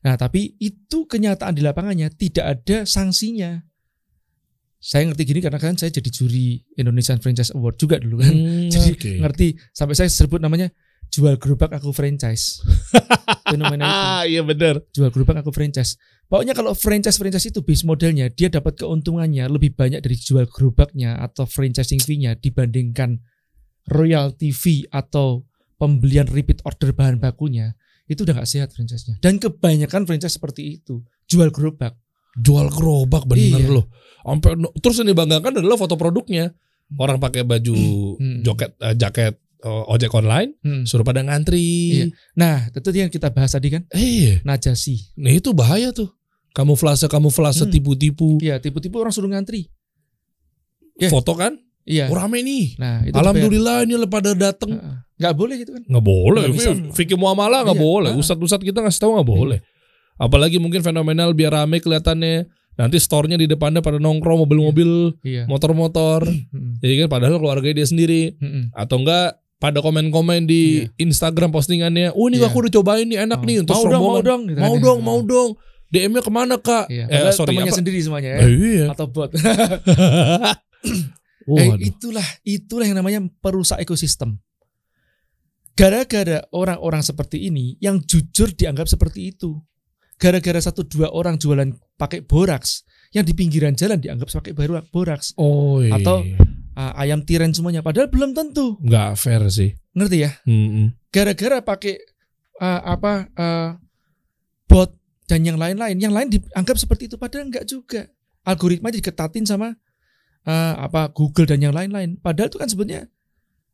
Nah 0.06 0.14
tapi 0.14 0.54
itu 0.62 1.10
kenyataan 1.10 1.58
di 1.58 1.62
lapangannya 1.66 2.06
tidak 2.14 2.44
ada 2.46 2.86
sanksinya. 2.86 3.66
Saya 4.76 5.08
ngerti 5.08 5.22
gini 5.24 5.40
karena 5.40 5.56
kan 5.56 5.74
saya 5.74 5.90
jadi 5.90 6.06
juri 6.08 6.60
Indonesian 6.76 7.18
Franchise 7.18 7.50
Award 7.52 7.76
juga 7.76 7.96
dulu 7.96 8.20
kan. 8.20 8.30
Hmm, 8.30 8.68
Jadi 8.74 8.90
oke. 8.92 9.10
ngerti 9.24 9.46
sampai 9.72 9.94
saya 9.96 10.06
sebut 10.06 10.38
namanya 10.38 10.68
jual 11.08 11.34
gerobak 11.40 11.72
aku 11.72 11.90
franchise. 11.90 12.60
Fenomena 13.50 13.82
itu 13.82 13.94
Ah, 13.94 14.22
iya 14.26 14.42
bener. 14.42 14.82
jual 14.92 15.08
gerobak 15.10 15.40
aku 15.40 15.50
franchise. 15.50 15.96
Pokoknya 16.26 16.52
kalau 16.52 16.74
franchise 16.74 17.16
franchise 17.16 17.46
itu 17.48 17.62
base 17.62 17.86
modelnya 17.86 18.26
dia 18.28 18.50
dapat 18.50 18.74
keuntungannya 18.76 19.46
lebih 19.46 19.72
banyak 19.72 20.02
dari 20.02 20.18
jual 20.18 20.44
gerobaknya 20.50 21.14
atau 21.22 21.46
franchising 21.46 22.02
fee-nya 22.02 22.34
dibandingkan 22.34 23.22
royalty 23.86 24.50
fee 24.50 24.84
atau 24.90 25.46
pembelian 25.78 26.26
repeat 26.26 26.58
order 26.66 26.90
bahan 26.90 27.22
bakunya 27.22 27.78
itu 28.06 28.22
udah 28.22 28.38
nggak 28.38 28.50
sehat 28.50 28.70
franchise-nya. 28.70 29.18
Dan 29.18 29.38
kebanyakan 29.38 30.06
franchise 30.06 30.38
seperti 30.38 30.78
itu 30.78 31.02
jual 31.26 31.50
gerobak. 31.50 31.94
Jual 32.36 32.68
gerobak 32.68 33.24
bener 33.24 33.58
Iya. 33.58 33.72
loh. 33.72 33.86
Sampai 34.20 34.52
terus 34.78 34.96
yang 35.00 35.08
dibanggakan 35.08 35.58
adalah 35.58 35.76
foto 35.76 35.96
produknya. 35.96 36.52
Orang 36.94 37.18
pakai 37.18 37.42
baju 37.42 37.74
Hmm. 38.14 38.42
joket 38.42 38.76
eh, 38.78 38.94
jaket 38.94 39.34
eh, 39.58 39.84
ojek 39.90 40.12
online, 40.12 40.54
Hmm. 40.60 40.84
suruh 40.84 41.02
pada 41.02 41.18
ngantri. 41.20 41.64
Iya. 41.90 42.04
Nah, 42.34 42.56
itu 42.68 42.88
yang 42.92 43.08
kita 43.08 43.32
bahas 43.32 43.50
tadi 43.50 43.72
kan 43.72 43.82
Eh, 43.90 44.38
najasi. 44.42 45.16
nah 45.16 45.30
itu 45.30 45.50
bahaya 45.50 45.90
tuh. 45.90 46.12
kamuflase 46.52 47.04
kamuflase 47.06 47.64
Hmm. 47.64 47.72
tipu-tipu. 47.72 48.38
Iya, 48.40 48.56
tipu-tipu 48.56 48.96
orang 48.96 49.12
suruh 49.12 49.28
ngantri. 49.28 49.68
Ya. 50.96 51.12
Foto 51.12 51.36
kan? 51.36 51.52
Iya. 51.84 52.08
Oh, 52.10 52.16
rame 52.16 52.40
nih. 52.40 52.74
Nah, 52.80 53.04
itu 53.04 53.12
Alhamdulillah 53.14 53.84
ini 53.84 53.94
pada 54.06 54.32
datang. 54.32 54.72
Heeh. 54.72 54.96
Nggak 55.16 55.34
boleh 55.36 55.54
gitu 55.60 55.70
kan. 55.76 55.82
Nggak 55.86 56.04
boleh. 56.04 56.42
Nggak. 56.48 56.92
Fikih 56.92 57.16
muamalah 57.16 57.62
nggak 57.64 57.78
Iya. 57.78 57.84
boleh. 57.84 58.12
Ustadz-ustadz 58.16 58.64
kita 58.64 58.80
ngasih 58.82 59.00
tahu 59.00 59.10
nggak 59.16 59.28
boleh. 59.28 59.58
Apalagi 60.16 60.56
mungkin 60.56 60.80
fenomenal 60.80 61.32
biar 61.32 61.52
rame 61.54 61.78
kelihatannya. 61.78 62.48
Nanti 62.76 63.00
store-nya 63.00 63.36
di 63.36 63.48
depannya 63.48 63.80
pada 63.80 63.96
nongkrong 63.96 64.44
mobil-mobil, 64.44 65.16
Iya. 65.24 65.48
motor-motor. 65.48 66.28
Mm-mm. 66.28 66.76
Jadi 66.76 66.92
kan 67.00 67.08
padahal 67.08 67.40
keluarga 67.40 67.72
dia 67.72 67.88
sendiri. 67.88 68.36
Mm-mm. 68.36 68.68
Atau 68.72 69.00
enggak 69.00 69.40
pada 69.56 69.80
komen-komen 69.80 70.44
di 70.44 70.84
Instagram 70.96 71.48
postingannya. 71.48 72.12
Oh 72.12 72.28
ini 72.28 72.36
Iya. 72.36 72.52
aku 72.52 72.60
udah 72.60 72.72
cobain 72.76 73.08
nih 73.08 73.24
enak 73.24 73.40
Oh. 73.40 73.46
nih. 73.48 73.56
Terus 73.64 73.80
Mau 73.80 73.88
dong, 73.88 74.02
mau 74.02 74.20
dong. 74.20 74.40
gitu 74.44 74.60
Mau 74.60 74.74
kan. 74.76 74.82
dong, 74.84 74.98
mau 75.00 75.20
dong. 75.24 75.50
DM-nya 75.88 76.20
ke 76.20 76.28
mana 76.28 76.56
kak? 76.60 76.92
Iya. 76.92 77.08
Eh, 77.08 77.32
sorry, 77.32 77.56
temannya 77.56 77.72
apa? 77.72 77.78
sendiri 77.80 77.98
semuanya 78.04 78.30
ya. 78.36 78.38
Eh, 78.44 78.50
iya. 78.52 78.84
Atau 78.92 79.06
bot. 79.08 79.30
Oh, 81.46 81.56
eh, 81.62 81.70
itulah 81.80 82.26
itulah 82.42 82.84
yang 82.84 82.98
namanya 82.98 83.24
perusak 83.40 83.80
ekosistem. 83.80 84.36
Gara-gara 85.76 86.40
orang-orang 86.50 87.00
seperti 87.00 87.48
ini 87.48 87.76
yang 87.78 88.00
jujur 88.00 88.48
dianggap 88.50 88.88
seperti 88.88 89.32
itu. 89.32 89.60
Gara-gara 90.16 90.60
satu 90.60 90.82
dua 90.82 91.12
orang 91.12 91.36
jualan 91.36 91.68
pakai 91.94 92.24
boraks 92.24 92.82
yang 93.12 93.24
di 93.24 93.36
pinggiran 93.36 93.76
jalan 93.76 94.00
dianggap 94.00 94.32
pakai 94.32 94.52
baru 94.52 94.80
boraks. 94.88 95.36
Oh 95.36 95.80
iya. 95.80 95.96
Atau- 95.96 96.24
Ah, 96.76 96.92
ayam 97.00 97.24
tiren 97.24 97.56
semuanya 97.56 97.80
padahal 97.80 98.12
belum 98.12 98.36
tentu. 98.36 98.76
nggak 98.84 99.16
fair 99.16 99.40
sih. 99.48 99.72
Ngerti 99.96 100.28
ya? 100.28 100.36
Mm-mm. 100.44 100.92
Gara-gara 101.08 101.64
pakai 101.64 101.96
ah, 102.60 102.92
apa 102.92 103.32
ah, 103.32 103.80
bot 104.68 104.92
dan 105.24 105.40
yang 105.40 105.56
lain-lain, 105.56 105.96
yang 105.96 106.12
lain 106.12 106.28
dianggap 106.28 106.76
seperti 106.76 107.08
itu 107.08 107.16
padahal 107.16 107.48
enggak 107.48 107.64
juga. 107.64 108.04
Algoritma 108.44 108.92
diketatin 108.92 109.48
sama 109.48 109.72
ah, 110.44 110.76
apa 110.76 111.08
Google 111.16 111.48
dan 111.48 111.64
yang 111.64 111.72
lain-lain. 111.72 112.20
Padahal 112.20 112.52
itu 112.52 112.60
kan 112.60 112.68
sebenarnya 112.68 113.08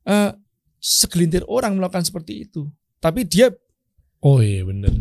ah, 0.07 0.39
segelintir 0.79 1.43
orang 1.51 1.75
melakukan 1.75 2.07
seperti 2.07 2.47
itu. 2.47 2.71
Tapi 3.03 3.27
dia 3.27 3.51
Oh 4.23 4.39
iya 4.39 4.63
bener. 4.63 4.95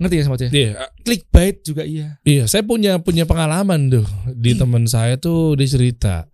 ngerti 0.00 0.16
ya 0.16 0.24
sama 0.24 0.40
dia? 0.40 0.48
Iya, 0.48 0.72
Clickbait 1.04 1.60
juga 1.60 1.84
iya. 1.84 2.16
Iya, 2.24 2.48
saya 2.48 2.64
punya 2.64 2.96
punya 3.04 3.28
pengalaman 3.28 3.92
tuh 3.92 4.06
di 4.32 4.56
teman 4.56 4.88
saya 4.88 5.20
tuh 5.20 5.52
dia 5.60 5.68
cerita. 5.68 6.24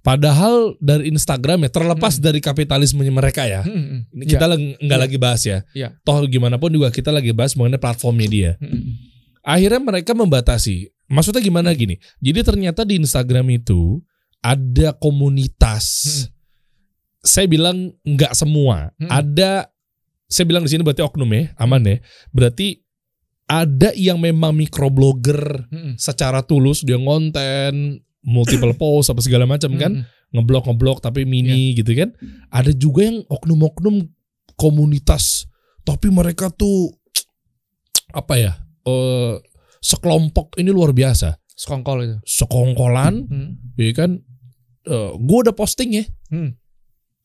Padahal 0.00 0.78
dari 0.78 1.10
Instagram 1.10 1.66
ya 1.66 1.70
terlepas 1.74 2.22
dari 2.22 2.38
kapitalismenya 2.38 3.10
mereka 3.10 3.42
ya. 3.42 3.66
Hmm, 3.66 4.06
Ini 4.14 4.22
kita 4.30 4.46
lagi 4.46 4.78
nggak 4.78 4.98
Iya. 4.98 5.04
lagi 5.10 5.16
bahas 5.18 5.42
ya. 5.42 5.58
Iya. 5.74 5.98
Toh 6.06 6.22
gimana 6.30 6.62
pun 6.62 6.70
juga 6.70 6.94
kita 6.94 7.10
lagi 7.10 7.34
bahas 7.34 7.58
mengenai 7.58 7.82
platformnya 7.82 8.28
dia. 8.30 8.50
Hmm, 8.62 8.94
Akhirnya 9.42 9.82
mereka 9.82 10.14
membatasi. 10.14 10.94
Maksudnya 11.10 11.42
gimana 11.42 11.74
gini? 11.74 11.98
Jadi 12.22 12.38
ternyata 12.46 12.86
di 12.86 13.02
Instagram 13.02 13.50
itu 13.50 13.98
ada 14.38 14.94
komunitas. 14.94 15.86
Hmm. 16.06 16.30
Saya 17.26 17.46
bilang 17.50 17.90
nggak 18.06 18.30
semua. 18.38 18.94
Hmm. 19.02 19.10
Ada 19.10 19.74
saya 20.26 20.44
bilang 20.46 20.66
di 20.66 20.70
sini 20.74 20.82
berarti 20.82 21.06
oknum 21.06 21.30
ya, 21.30 21.54
aman 21.62 21.82
ya. 21.86 21.96
Berarti 22.34 22.82
ada 23.46 23.94
yang 23.94 24.18
memang 24.18 24.58
microblogger 24.58 25.70
hmm, 25.70 25.94
secara 26.02 26.42
tulus 26.42 26.82
dia 26.82 26.98
ngonten 26.98 28.02
multiple 28.26 28.74
post 28.80 29.14
apa 29.14 29.22
segala 29.22 29.46
macam 29.46 29.78
kan. 29.78 30.02
Ngeblok 30.34 30.66
ngeblok 30.66 30.98
tapi 30.98 31.22
mini 31.22 31.78
gitu 31.78 31.94
kan. 31.94 32.10
Ada 32.50 32.74
juga 32.74 33.06
yang 33.06 33.22
oknum-oknum 33.30 34.02
komunitas 34.58 35.46
tapi 35.86 36.10
mereka 36.10 36.50
tuh 36.50 36.90
apa 38.20 38.34
ya 38.34 38.52
eh 38.86 39.38
sekelompok 39.78 40.58
ini 40.58 40.74
luar 40.74 40.90
biasa. 40.90 41.38
Sekongkol 41.56 41.98
itu. 42.04 42.16
sekongkolan 42.26 43.14
Hmm, 43.30 43.50
ya 43.78 43.94
kan. 43.94 44.20
Gue 45.22 45.38
udah 45.46 45.54
posting 45.54 46.02
ya. 46.02 46.04
Hmm. 46.34 46.58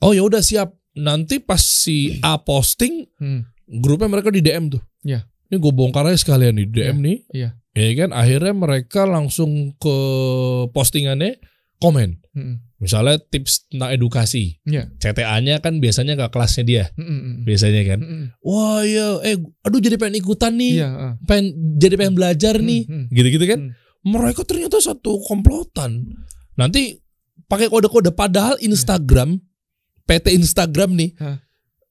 oh 0.02 0.14
ya 0.14 0.26
udah 0.26 0.42
siap 0.42 0.81
nanti 0.94 1.40
pas 1.40 1.60
si 1.60 2.20
A 2.20 2.36
posting 2.38 3.08
hmm. 3.16 3.42
grupnya 3.80 4.08
mereka 4.08 4.28
di 4.30 4.40
DM 4.40 4.68
tuh 4.70 4.82
Iya. 5.02 5.26
ini 5.48 5.56
gue 5.58 5.74
bongkar 5.74 6.06
aja 6.06 6.20
sekalian 6.20 6.56
di 6.56 6.66
DM 6.66 6.98
nih 7.00 7.18
iya. 7.34 7.50
ya 7.72 7.90
kan 7.98 8.12
akhirnya 8.12 8.54
mereka 8.54 9.04
langsung 9.04 9.74
ke 9.76 9.96
postingannya 10.70 11.40
komen 11.78 12.20
Hmm, 12.32 12.64
misalnya 12.80 13.20
tips 13.20 13.68
tentang 13.68 13.92
edukasi 13.92 14.56
Iya. 14.64 14.88
CTA-nya 15.04 15.60
kan 15.60 15.84
biasanya 15.84 16.16
ke 16.16 16.32
kelasnya 16.32 16.64
dia 16.64 16.84
hmm, 16.96 17.04
hmm, 17.04 17.20
hmm. 17.20 17.36
biasanya 17.44 17.82
kan 17.84 18.00
Hmm, 18.00 18.08
hmm. 18.08 18.28
wah 18.40 18.80
ya 18.88 19.08
eh 19.28 19.36
aduh 19.62 19.84
jadi 19.84 20.00
pengen 20.00 20.24
ikutan 20.24 20.56
nih 20.56 20.80
Iya. 20.80 20.88
ah. 20.88 21.14
pengen 21.28 21.52
jadi 21.76 22.00
pengen 22.00 22.16
belajar 22.16 22.56
nih 22.58 22.88
Hmm, 22.88 22.96
hmm. 23.04 23.06
gitu-gitu 23.12 23.46
kan 23.52 23.60
Hmm. 23.60 23.72
mereka 24.08 24.48
ternyata 24.48 24.80
satu 24.80 25.20
komplotan 25.28 26.08
nanti 26.56 27.04
pakai 27.48 27.68
kode-kode 27.68 28.16
padahal 28.16 28.56
Instagram 28.64 29.36
PT 30.12 30.36
Instagram 30.36 30.92
nih 30.94 31.16
Hah. 31.16 31.40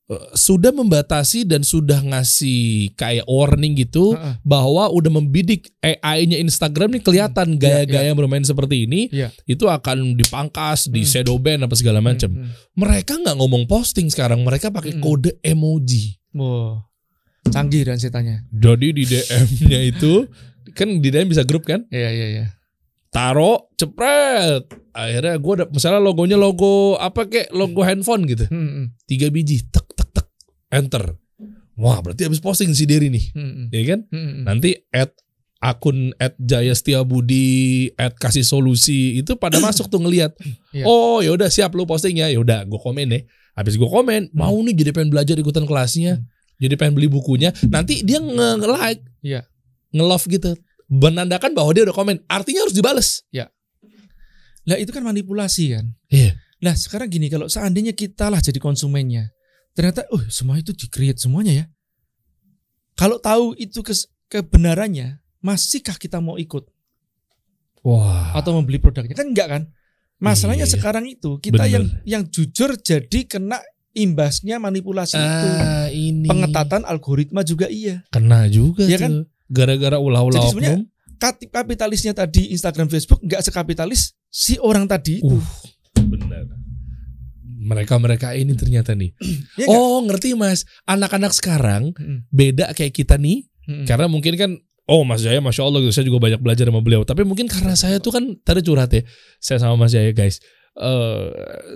eh, 0.06 0.26
sudah 0.34 0.68
membatasi 0.70 1.42
dan 1.42 1.62
sudah 1.62 2.02
ngasih 2.02 2.60
kayak 2.92 3.24
warning 3.24 3.72
gitu 3.74 4.12
ah. 4.12 4.36
bahwa 4.42 4.90
udah 4.90 5.08
membidik 5.08 5.72
AI-nya 5.80 6.36
Instagram 6.38 6.92
nih 6.92 7.02
kelihatan 7.02 7.56
gaya-gaya 7.56 8.12
bermain 8.12 8.42
seperti 8.42 8.84
ini 8.84 9.08
Iya. 9.08 9.32
itu 9.46 9.64
akan 9.64 10.12
dipangkas 10.14 10.84
di 10.86 11.00
Hmm. 11.00 11.08
shadow 11.08 11.36
ban 11.36 11.60
apa 11.60 11.72
segala 11.72 11.98
macam 11.98 12.28
Hmm, 12.28 12.44
hmm. 12.44 12.52
mereka 12.76 13.16
nggak 13.16 13.34
ngomong 13.34 13.64
posting 13.64 14.06
sekarang 14.06 14.42
mereka 14.42 14.68
pakai 14.68 14.92
Hmm. 14.92 15.00
kode 15.00 15.32
emoji 15.40 16.20
Wow. 16.30 16.84
Canggih 17.42 17.82
dan 17.84 17.96
setannya. 17.96 18.44
jadi 18.52 18.88
di 18.90 19.02
DM-nya 19.02 19.80
itu 19.88 20.28
kan 20.70 20.86
di 20.92 21.08
DM 21.08 21.26
bisa 21.26 21.40
grup 21.40 21.64
kan 21.64 21.82
Iya, 21.88 22.10
iya, 22.10 22.26
iya. 22.30 22.46
taro 23.08 23.72
cepret 23.74 24.68
akhirnya 24.92 25.34
gue 25.38 25.52
udah 25.62 25.68
misalnya 25.70 26.00
logonya 26.02 26.36
logo 26.36 26.96
apa 26.98 27.26
kek 27.26 27.50
logo 27.54 27.80
handphone 27.82 28.26
gitu. 28.26 28.44
Hmm, 28.50 28.68
hmm. 28.68 28.86
tiga 29.06 29.30
biji 29.30 29.66
tek 29.70 29.86
tek 29.94 30.08
tek 30.10 30.26
enter. 30.70 31.16
Wah 31.80 31.98
berarti 32.04 32.28
habis 32.28 32.42
posting 32.42 32.70
si 32.76 32.84
Derry 32.84 33.08
nih. 33.08 33.32
Hmm, 33.32 33.52
hmm. 33.52 33.66
ya 33.72 33.82
kan? 33.88 34.00
Hmm, 34.12 34.20
hmm. 34.20 34.42
nanti 34.44 34.70
at 34.92 35.16
akun 35.60 36.12
at 36.16 36.36
Jaya 36.40 36.72
Setiabudi 36.72 37.88
at 37.96 38.16
kasih 38.16 38.44
solusi 38.44 39.20
itu 39.20 39.36
pada 39.36 39.60
masuk 39.64 39.88
tuh 39.88 40.00
ngelihat. 40.00 40.34
Iya. 40.72 40.84
oh 40.84 41.20
ya 41.24 41.32
udah 41.32 41.48
siap 41.48 41.72
lu 41.72 41.88
posting 41.88 42.20
ya. 42.20 42.28
Ya 42.28 42.38
udah 42.40 42.66
gue 42.68 42.80
komen 42.80 43.08
ya. 43.10 43.20
Habis 43.56 43.76
gue 43.76 43.88
komen 43.88 44.32
mau 44.32 44.56
nih 44.60 44.74
jadi 44.76 44.90
pengen 44.96 45.10
belajar 45.12 45.36
ikutan 45.36 45.64
kelasnya. 45.64 46.20
Jadi 46.60 46.74
pengen 46.76 46.92
beli 46.96 47.08
bukunya. 47.08 47.52
Nanti 47.68 48.04
dia 48.04 48.20
nge 48.20 48.68
like 48.68 49.04
Iya. 49.24 49.48
nge 49.92 50.04
love 50.04 50.26
gitu. 50.28 50.52
Menandakan 50.90 51.54
bahwa 51.54 51.70
dia 51.72 51.86
udah 51.86 51.96
komen. 51.96 52.20
Artinya 52.26 52.66
harus 52.66 52.74
dibales 52.74 53.24
Lah 54.68 54.76
itu 54.76 54.90
kan 54.90 55.00
manipulasi 55.00 55.72
kan. 55.72 55.92
Iya. 56.08 56.36
Nah 56.60 56.76
sekarang 56.76 57.08
gini 57.08 57.28
kalau 57.28 57.48
seandainya 57.48 57.92
kita 57.92 58.28
lah 58.28 58.38
jadi 58.38 58.60
konsumennya, 58.60 59.32
ternyata, 59.72 60.04
oh 60.12 60.20
semua 60.28 60.56
itu 60.56 60.76
di 60.76 60.86
create 60.86 61.16
semuanya 61.16 61.52
ya. 61.54 61.64
Kalau 62.92 63.16
tahu 63.16 63.56
itu 63.56 63.80
kes- 63.80 64.12
kebenarannya, 64.28 65.18
masihkah 65.40 65.96
kita 65.96 66.20
mau 66.20 66.36
ikut 66.36 66.68
wah 67.80 68.36
atau 68.36 68.52
membeli 68.52 68.76
produknya? 68.76 69.16
Kan 69.16 69.32
enggak 69.32 69.48
kan? 69.48 69.62
Masalahnya 70.20 70.68
Iya. 70.68 70.76
sekarang 70.76 71.08
itu 71.08 71.40
kita 71.40 71.64
Bener. 71.64 71.72
yang 71.72 71.84
yang 72.04 72.22
jujur 72.28 72.76
jadi 72.76 73.24
kena 73.24 73.56
imbasnya 73.96 74.60
manipulasi 74.60 75.16
itu. 75.16 75.46
ah, 75.56 75.88
ini 75.88 76.28
Pengetatan 76.28 76.84
algoritma 76.84 77.40
juga 77.40 77.66
iya. 77.66 78.04
kena 78.12 78.44
juga 78.46 78.84
Iya 78.84 79.00
tuh 79.00 79.02
kan? 79.02 79.12
gara-gara 79.48 79.96
ulah-ulah 79.96 80.44
oknum 80.46 80.84
Kapitalisnya 81.52 82.16
tadi 82.16 82.50
Instagram 82.50 82.88
Facebook 82.88 83.20
nggak 83.20 83.44
sekapitalis 83.44 84.16
si 84.26 84.56
orang 84.56 84.88
tadi 84.88 85.20
itu. 85.20 85.36
Uh, 85.36 85.44
benar. 86.08 86.48
Mereka-mereka 87.60 88.32
ini 88.32 88.56
ternyata 88.56 88.96
nih. 88.96 89.12
Iya 89.60 89.68
oh 89.68 90.00
ngerti 90.08 90.32
mas. 90.32 90.64
Anak-anak 90.88 91.36
sekarang 91.36 91.92
beda 92.32 92.72
kayak 92.72 92.96
kita 92.96 93.20
nih. 93.20 93.44
Karena 93.84 94.08
mungkin 94.08 94.34
kan 94.34 94.52
Oh 94.90 95.06
Mas 95.06 95.22
Jaya 95.22 95.38
Masya 95.38 95.62
Allah 95.62 95.86
gitu, 95.86 95.94
Saya 95.94 96.10
juga 96.10 96.18
banyak 96.18 96.42
belajar 96.42 96.66
sama 96.66 96.82
beliau. 96.82 97.06
Tapi 97.06 97.22
mungkin 97.22 97.46
karena 97.46 97.78
saya 97.78 98.02
tuh 98.02 98.10
kan 98.10 98.26
Tadi 98.42 98.58
curhat 98.58 98.90
ya 98.90 99.06
Saya 99.38 99.62
sama 99.62 99.86
Mas 99.86 99.94
Jaya 99.94 100.10
guys. 100.10 100.42
Eh 100.74 101.26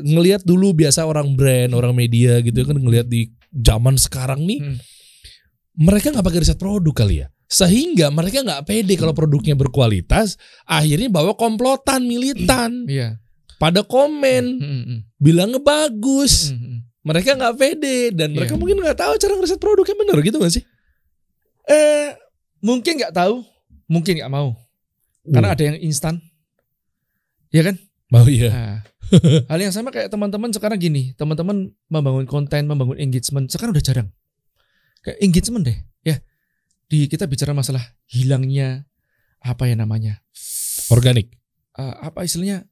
ngelihat 0.03 0.43
dulu 0.43 0.75
biasa 0.75 1.07
orang 1.07 1.39
brand 1.39 1.71
orang 1.79 1.95
media 1.95 2.43
gitu 2.43 2.67
kan 2.67 2.75
ngelihat 2.75 3.07
di 3.07 3.31
zaman 3.55 3.95
sekarang 3.95 4.43
nih 4.43 4.59
Hmm. 4.59 4.79
mereka 5.79 6.11
nggak 6.11 6.27
pakai 6.27 6.41
riset 6.43 6.59
produk 6.59 6.95
kali 6.95 7.23
ya 7.23 7.31
sehingga 7.45 8.09
mereka 8.09 8.41
nggak 8.41 8.65
pede 8.65 8.95
kalau 8.97 9.13
produknya 9.13 9.53
berkualitas 9.55 10.37
akhirnya 10.65 11.09
bawa 11.09 11.37
komplotan 11.37 12.05
militan 12.05 12.85
Iya. 12.91 13.21
pada 13.57 13.85
komen 13.85 14.45
Mm, 14.59 14.83
mm, 14.85 14.99
bilangnya 15.17 15.61
bagus 15.61 16.51
mm, 16.51 16.59
mm. 16.59 16.79
mereka 17.05 17.37
nggak 17.37 17.55
pede 17.57 18.11
dan 18.13 18.33
mereka 18.33 18.57
Iya. 18.57 18.61
mungkin 18.61 18.77
nggak 18.81 18.99
tahu 18.99 19.13
cara 19.17 19.33
ngeriset 19.37 19.61
produknya 19.61 19.97
bener 19.97 20.17
gitu 20.21 20.39
gak 20.41 20.55
sih 20.55 20.65
Eh 21.65 22.13
mungkin 22.61 23.01
nggak 23.01 23.17
tahu, 23.17 23.41
mungkin 23.89 24.21
nggak 24.21 24.29
mau. 24.29 24.53
Karena 25.25 25.49
Uh, 25.49 25.55
ada 25.57 25.65
yang 25.65 25.81
instan. 25.81 26.21
Ya 27.49 27.65
kan? 27.65 27.81
mau 28.13 28.29
ya 28.29 28.53
Nah, 28.53 28.79
hal 29.51 29.59
yang 29.59 29.73
sama 29.73 29.89
kayak 29.89 30.13
teman-teman 30.13 30.53
sekarang 30.53 30.77
gini, 30.77 31.17
teman-teman 31.17 31.73
membangun 31.89 32.29
konten, 32.29 32.69
membangun 32.69 33.01
engagement, 33.01 33.49
sekarang 33.49 33.73
udah 33.73 33.81
jarang. 33.81 34.09
Kayak 35.01 35.19
engagement 35.25 35.65
deh, 35.65 35.79
ya. 36.05 36.21
Di 36.87 37.07
kita 37.07 37.25
bicara 37.25 37.53
masalah 37.53 37.83
hilangnya 38.07 38.85
apa 39.39 39.67
ya 39.67 39.75
namanya? 39.75 40.21
Organik. 40.89 41.33
Eh, 41.75 41.95
apa 42.01 42.23
istilahnya? 42.23 42.65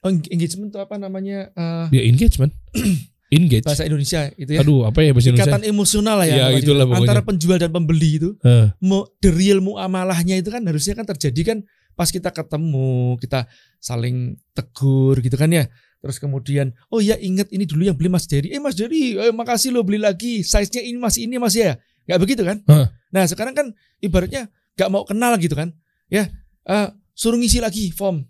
Eng- 0.00 0.28
engagement 0.28 0.72
itu 0.72 0.80
apa 0.80 0.96
namanya? 0.96 1.52
Eh, 1.52 1.86
Ya 1.92 2.02
engagement. 2.06 2.52
Engage. 3.30 3.62
bahasa 3.62 3.86
Indonesia 3.86 4.26
itu 4.34 4.58
ya. 4.58 4.60
Aduh, 4.66 4.90
apa 4.90 5.06
ya 5.06 5.14
bahasa 5.14 5.30
Indonesia? 5.30 5.46
Ikatan 5.46 5.62
emosional 5.62 6.18
lah 6.18 6.26
ya. 6.26 6.50
Ya, 6.50 6.58
itulah 6.58 6.82
pokoknya. 6.82 7.06
Antara 7.06 7.22
penjual 7.22 7.56
dan 7.62 7.70
pembeli 7.70 8.18
itu. 8.18 8.34
Mu- 8.82 9.06
the 9.22 9.30
real 9.30 9.62
muamalahnya 9.62 10.34
itu 10.34 10.50
kan 10.50 10.66
harusnya 10.66 10.98
kan 10.98 11.06
terjadi 11.06 11.54
kan 11.54 11.58
pas 11.94 12.10
kita 12.10 12.34
ketemu, 12.34 13.14
kita 13.22 13.46
saling 13.78 14.34
tegur 14.50 15.22
gitu 15.22 15.38
kan 15.38 15.46
ya. 15.46 15.70
Terus 16.02 16.18
kemudian, 16.18 16.74
oh 16.88 16.98
ya 16.98 17.14
inget 17.20 17.46
ini 17.52 17.70
dulu 17.70 17.86
yang 17.86 17.94
beli 17.94 18.10
Mas 18.10 18.26
Dery. 18.26 18.50
Eh 18.50 18.58
Mas 18.58 18.74
Dery, 18.74 19.14
eh, 19.14 19.30
makasih 19.30 19.70
lo 19.70 19.86
beli 19.86 20.02
lagi. 20.02 20.42
Size-nya 20.42 20.82
ini 20.82 20.98
masih 20.98 21.30
ini 21.30 21.38
masih 21.38 21.70
ya. 21.70 21.72
Gak 22.10 22.18
begitu 22.18 22.42
kan? 22.42 22.58
Hah. 22.66 22.90
Nah 23.10 23.26
sekarang 23.26 23.54
kan 23.54 23.66
ibaratnya 23.98 24.48
gak 24.74 24.88
mau 24.90 25.02
kenal 25.04 25.34
gitu 25.36 25.54
kan. 25.54 25.70
Ya, 26.10 26.30
eh, 26.64 26.88
suruh 27.12 27.38
ngisi 27.38 27.58
lagi 27.58 27.90
form. 27.90 28.24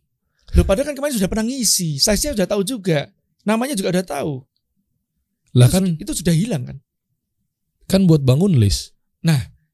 Loh 0.53 0.65
padahal 0.67 0.91
kan 0.91 0.97
kemarin 0.97 1.15
sudah 1.15 1.31
pernah 1.31 1.47
ngisi. 1.47 1.97
Size-nya 1.97 2.35
sudah 2.37 2.49
tahu 2.49 2.65
juga. 2.67 3.09
Namanya 3.45 3.77
juga 3.77 3.95
udah 3.95 4.05
tahu. 4.05 4.35
lah 5.51 5.67
Itu- 5.67 5.75
kan 5.75 5.85
itu 5.99 6.13
sudah 6.15 6.31
hilang 6.31 6.63
kan. 6.63 6.77
kan 7.91 8.07
buat 8.07 8.23
bangun 8.23 8.55
list. 8.55 8.95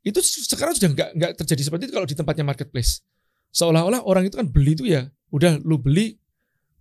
itu 0.07 0.23
sekarang 0.23 0.71
sudah 0.79 0.95
nggak 0.95 1.11
nggak 1.19 1.33
terjadi 1.43 1.63
seperti 1.67 1.91
itu 1.91 1.95
kalau 1.99 2.07
di 2.07 2.15
tempatnya 2.15 2.47
marketplace 2.47 3.03
seolah-olah 3.51 4.07
orang 4.07 4.31
itu 4.31 4.39
kan 4.39 4.47
beli 4.47 4.79
itu 4.79 4.87
ya 4.87 5.11
udah 5.35 5.59
lu 5.67 5.83
beli 5.83 6.15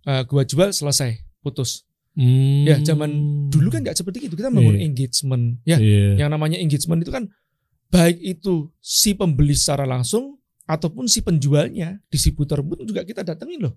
uh, 0.06 0.22
gua 0.22 0.46
jual 0.46 0.70
selesai 0.70 1.18
putus 1.42 1.82
Hmm. 2.16 2.64
ya 2.64 2.80
zaman 2.80 3.12
dulu 3.52 3.68
kan 3.68 3.84
nggak 3.84 3.92
seperti 3.92 4.24
itu 4.24 4.40
kita 4.40 4.48
bangun 4.48 4.72
Iya. 4.80 4.88
engagement 4.88 5.44
ya 5.68 5.76
Iya. 5.76 6.16
yang 6.24 6.32
namanya 6.32 6.56
engagement 6.56 7.04
itu 7.04 7.12
kan 7.12 7.28
baik 7.96 8.18
itu 8.20 8.68
si 8.78 9.16
pembeli 9.16 9.56
secara 9.56 9.88
langsung 9.88 10.36
ataupun 10.68 11.08
si 11.08 11.24
penjualnya 11.24 12.02
distributor 12.12 12.60
pun 12.60 12.84
juga 12.84 13.02
kita 13.02 13.24
datengin 13.24 13.70
loh 13.70 13.74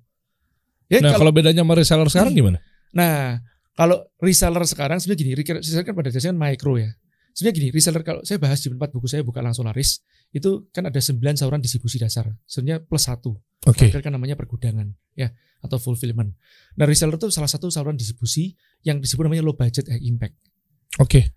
ya 0.89 0.99
Nah, 0.99 1.13
kalau, 1.15 1.29
kalau 1.29 1.33
bedanya 1.33 1.61
sama 1.63 1.73
reseller 1.77 2.09
sekarang 2.09 2.33
gimana? 2.35 2.57
nah 2.91 3.39
kalau 3.77 4.03
reseller 4.19 4.65
sekarang 4.67 4.97
sebenarnya 4.99 5.21
gini 5.23 5.31
reseller 5.61 5.85
kan 5.85 5.95
pada 5.95 6.09
dasarnya 6.09 6.33
kan 6.33 6.39
micro 6.41 6.73
ya 6.75 6.91
sebenarnya 7.31 7.55
gini 7.55 7.67
reseller 7.71 8.03
kalau 8.03 8.21
saya 8.25 8.37
bahas 8.41 8.59
di 8.59 8.67
tempat 8.73 8.89
buku 8.91 9.07
saya 9.07 9.21
buka 9.23 9.39
langsung 9.39 9.63
laris 9.69 10.01
itu 10.35 10.69
kan 10.73 10.89
ada 10.89 10.97
9 10.97 11.15
saluran 11.37 11.61
distribusi 11.61 12.01
dasar 12.01 12.27
sebenarnya 12.45 12.83
plus 12.83 13.05
satu 13.05 13.37
Oke. 13.67 13.91
Terakhir 13.91 14.07
kan 14.07 14.15
namanya 14.15 14.39
pergudangan 14.39 14.87
ya 15.19 15.35
atau 15.59 15.75
fulfillment. 15.75 16.31
Nah 16.79 16.85
reseller 16.87 17.19
itu 17.19 17.27
salah 17.27 17.51
satu 17.51 17.67
saluran 17.67 17.99
distribusi 17.99 18.55
yang 18.87 19.03
disebut 19.03 19.27
namanya 19.27 19.43
low 19.43 19.51
budget 19.51 19.91
high 19.91 19.99
impact. 19.99 20.39
Oke. 21.03 21.35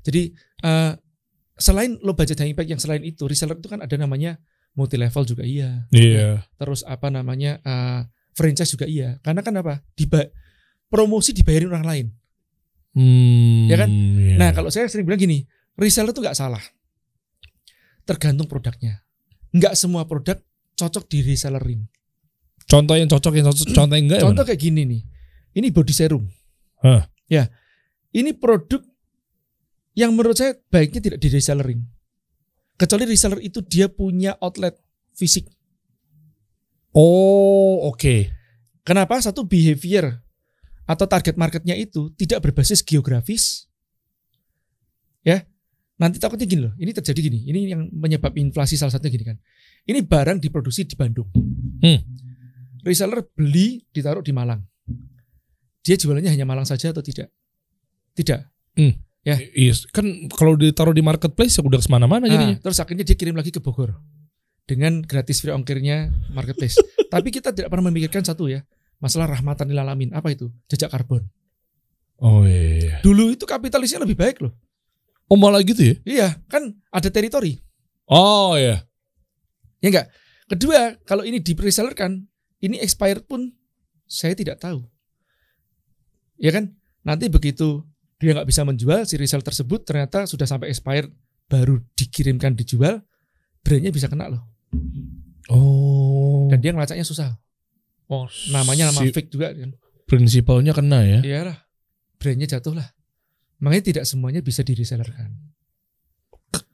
Jadi 0.00 0.32
eh, 0.64 0.92
selain 1.58 1.98
low 2.00 2.14
budget 2.14 2.38
high 2.38 2.54
impact 2.54 2.70
yang 2.70 2.80
selain 2.80 3.02
itu 3.02 3.26
reseller 3.26 3.58
itu 3.58 3.66
kan 3.66 3.82
ada 3.82 3.94
namanya 3.98 4.38
multi 4.72 4.94
level 4.94 5.26
juga 5.26 5.42
iya. 5.42 5.84
Iya. 5.90 6.46
Terus 6.54 6.86
apa 6.86 7.10
namanya 7.10 7.58
eh, 7.60 8.00
franchise 8.32 8.70
juga 8.72 8.86
iya. 8.86 9.18
Karena 9.20 9.42
kan 9.42 9.54
apa? 9.58 9.82
Diba 9.92 10.22
promosi 10.86 11.34
dibayarin 11.34 11.68
orang 11.74 11.86
lain. 11.86 12.06
Hmm, 12.94 13.66
Ya 13.68 13.76
kan? 13.76 13.90
iya. 13.90 14.34
Nah 14.38 14.50
kalau 14.54 14.70
saya 14.70 14.86
sering 14.86 15.04
bilang 15.04 15.18
gini, 15.18 15.42
reseller 15.74 16.14
itu 16.14 16.22
nggak 16.22 16.38
salah. 16.38 16.62
Tergantung 18.06 18.48
produknya. 18.48 19.04
Nggak 19.52 19.74
semua 19.76 20.08
produk 20.08 20.38
cocok 20.74 21.04
di 21.10 21.18
resellerin. 21.26 21.82
contoh 22.68 22.94
yang 23.00 23.08
cocok 23.08 23.32
yang 23.32 23.48
cocok, 23.48 23.66
contoh 23.72 23.96
yang 23.96 24.06
enggak 24.12 24.20
Contoh 24.20 24.44
kayak 24.44 24.60
gini 24.60 24.84
nih. 24.84 25.02
Ini 25.56 25.72
body 25.72 25.92
serum. 25.92 26.28
Hah. 26.84 27.08
Ya. 27.26 27.48
Ini 28.12 28.36
produk 28.36 28.84
yang 29.98 30.14
menurut 30.14 30.38
saya 30.38 30.54
baiknya 30.70 31.02
tidak 31.02 31.18
di 31.18 31.26
resellerin. 31.26 31.82
Kecuali 32.78 33.02
reseller 33.10 33.42
itu 33.42 33.58
dia 33.66 33.90
punya 33.90 34.38
outlet 34.38 34.78
fisik. 35.18 35.50
Oh, 36.94 37.90
oke. 37.90 38.30
Kenapa? 38.86 39.18
Satu 39.18 39.42
behavior 39.42 40.22
atau 40.86 41.04
target 41.10 41.34
marketnya 41.34 41.74
itu 41.74 42.14
tidak 42.14 42.46
berbasis 42.46 42.86
geografis. 42.86 43.66
Ya. 45.26 45.42
Nanti 45.98 46.22
takutnya 46.22 46.46
gini 46.46 46.62
loh. 46.62 46.74
Ini 46.78 46.94
terjadi 46.94 47.18
gini. 47.18 47.42
Ini 47.50 47.60
yang 47.74 47.90
menyebab 47.90 48.38
inflasi 48.38 48.78
salah 48.78 48.94
satunya 48.94 49.18
gini 49.18 49.26
kan. 49.26 49.36
Ini 49.82 50.06
barang 50.06 50.38
diproduksi 50.38 50.86
di 50.86 50.94
Bandung. 50.94 51.26
Hmm. 51.82 51.98
Reseller 52.86 53.26
beli 53.34 53.82
ditaruh 53.90 54.22
di 54.22 54.30
Malang. 54.30 54.62
Dia 55.82 55.98
jualannya 55.98 56.30
hanya 56.30 56.46
Malang 56.46 56.70
saja 56.70 56.94
atau 56.94 57.02
tidak? 57.02 57.34
Tidak. 58.14 58.40
Ya. 59.28 59.36
Iya, 59.52 59.72
kan 59.92 60.06
kalau 60.32 60.56
ditaruh 60.56 60.96
di 60.96 61.04
marketplace 61.04 61.60
ya 61.60 61.60
udah 61.60 61.76
ke 61.76 61.88
mana-mana 61.92 62.24
Nah, 62.24 62.32
jadinya. 62.32 62.56
terus 62.64 62.80
akhirnya 62.80 63.04
dia 63.04 63.12
kirim 63.12 63.36
lagi 63.36 63.52
ke 63.52 63.60
Bogor 63.60 63.92
dengan 64.64 65.04
gratis 65.04 65.44
free 65.44 65.52
ongkirnya 65.52 66.08
marketplace. 66.32 66.80
Tapi 67.12 67.28
kita 67.28 67.52
tidak 67.52 67.68
pernah 67.68 67.92
memikirkan 67.92 68.24
satu 68.24 68.48
ya, 68.48 68.64
masalah 68.96 69.28
rahmatan 69.28 69.68
lil 69.68 69.76
alamin. 69.76 70.16
Apa 70.16 70.32
itu? 70.32 70.48
Jejak 70.72 70.88
karbon. 70.88 71.28
Oh 72.24 72.48
iya. 72.48 73.04
Dulu 73.04 73.36
itu 73.36 73.44
kapitalisnya 73.44 74.00
lebih 74.00 74.16
baik 74.16 74.40
loh. 74.40 74.56
Oh 75.28 75.36
malah 75.36 75.60
gitu 75.60 75.84
ya? 75.84 75.94
Iya, 76.08 76.28
kan 76.48 76.72
ada 76.88 77.08
teritori. 77.12 77.60
Oh 78.08 78.56
iya. 78.56 78.88
Ya 79.84 79.92
enggak? 79.92 80.08
Kedua, 80.48 80.96
kalau 81.04 81.20
ini 81.28 81.44
di 81.44 81.52
reseller 81.52 81.92
kan, 81.92 82.24
ini 82.64 82.80
expired 82.80 83.28
pun 83.28 83.52
saya 84.08 84.32
tidak 84.32 84.56
tahu. 84.56 84.80
Ya 86.40 86.48
kan? 86.48 86.72
Nanti 87.04 87.28
begitu 87.28 87.84
dia 88.18 88.34
nggak 88.34 88.48
bisa 88.50 88.66
menjual, 88.66 89.06
si 89.06 89.14
reseller 89.14 89.46
tersebut 89.46 89.86
ternyata 89.86 90.26
sudah 90.26 90.44
sampai 90.44 90.74
expired, 90.74 91.10
baru 91.46 91.78
dikirimkan 91.94 92.58
dijual, 92.58 93.00
brandnya 93.62 93.94
bisa 93.94 94.10
kena 94.10 94.26
loh. 94.28 94.42
Oh. 95.48 96.50
Dan 96.50 96.58
dia 96.60 96.74
ngelacaknya 96.74 97.06
susah. 97.06 97.38
Oh, 98.08 98.26
namanya 98.50 98.90
nama 98.90 99.00
Si- 99.04 99.12
fake 99.12 99.30
juga 99.30 99.52
kan. 99.52 99.72
prinsipalnya 100.08 100.72
kena 100.72 101.04
ya. 101.04 101.20
Iyalah, 101.20 101.58
brandnya 102.16 102.48
jatuh 102.48 102.74
lah. 102.74 102.88
Makanya 103.60 103.84
tidak 103.92 104.04
semuanya 104.08 104.40
bisa 104.40 104.64
di 104.64 104.72
resellerkan. 104.72 105.28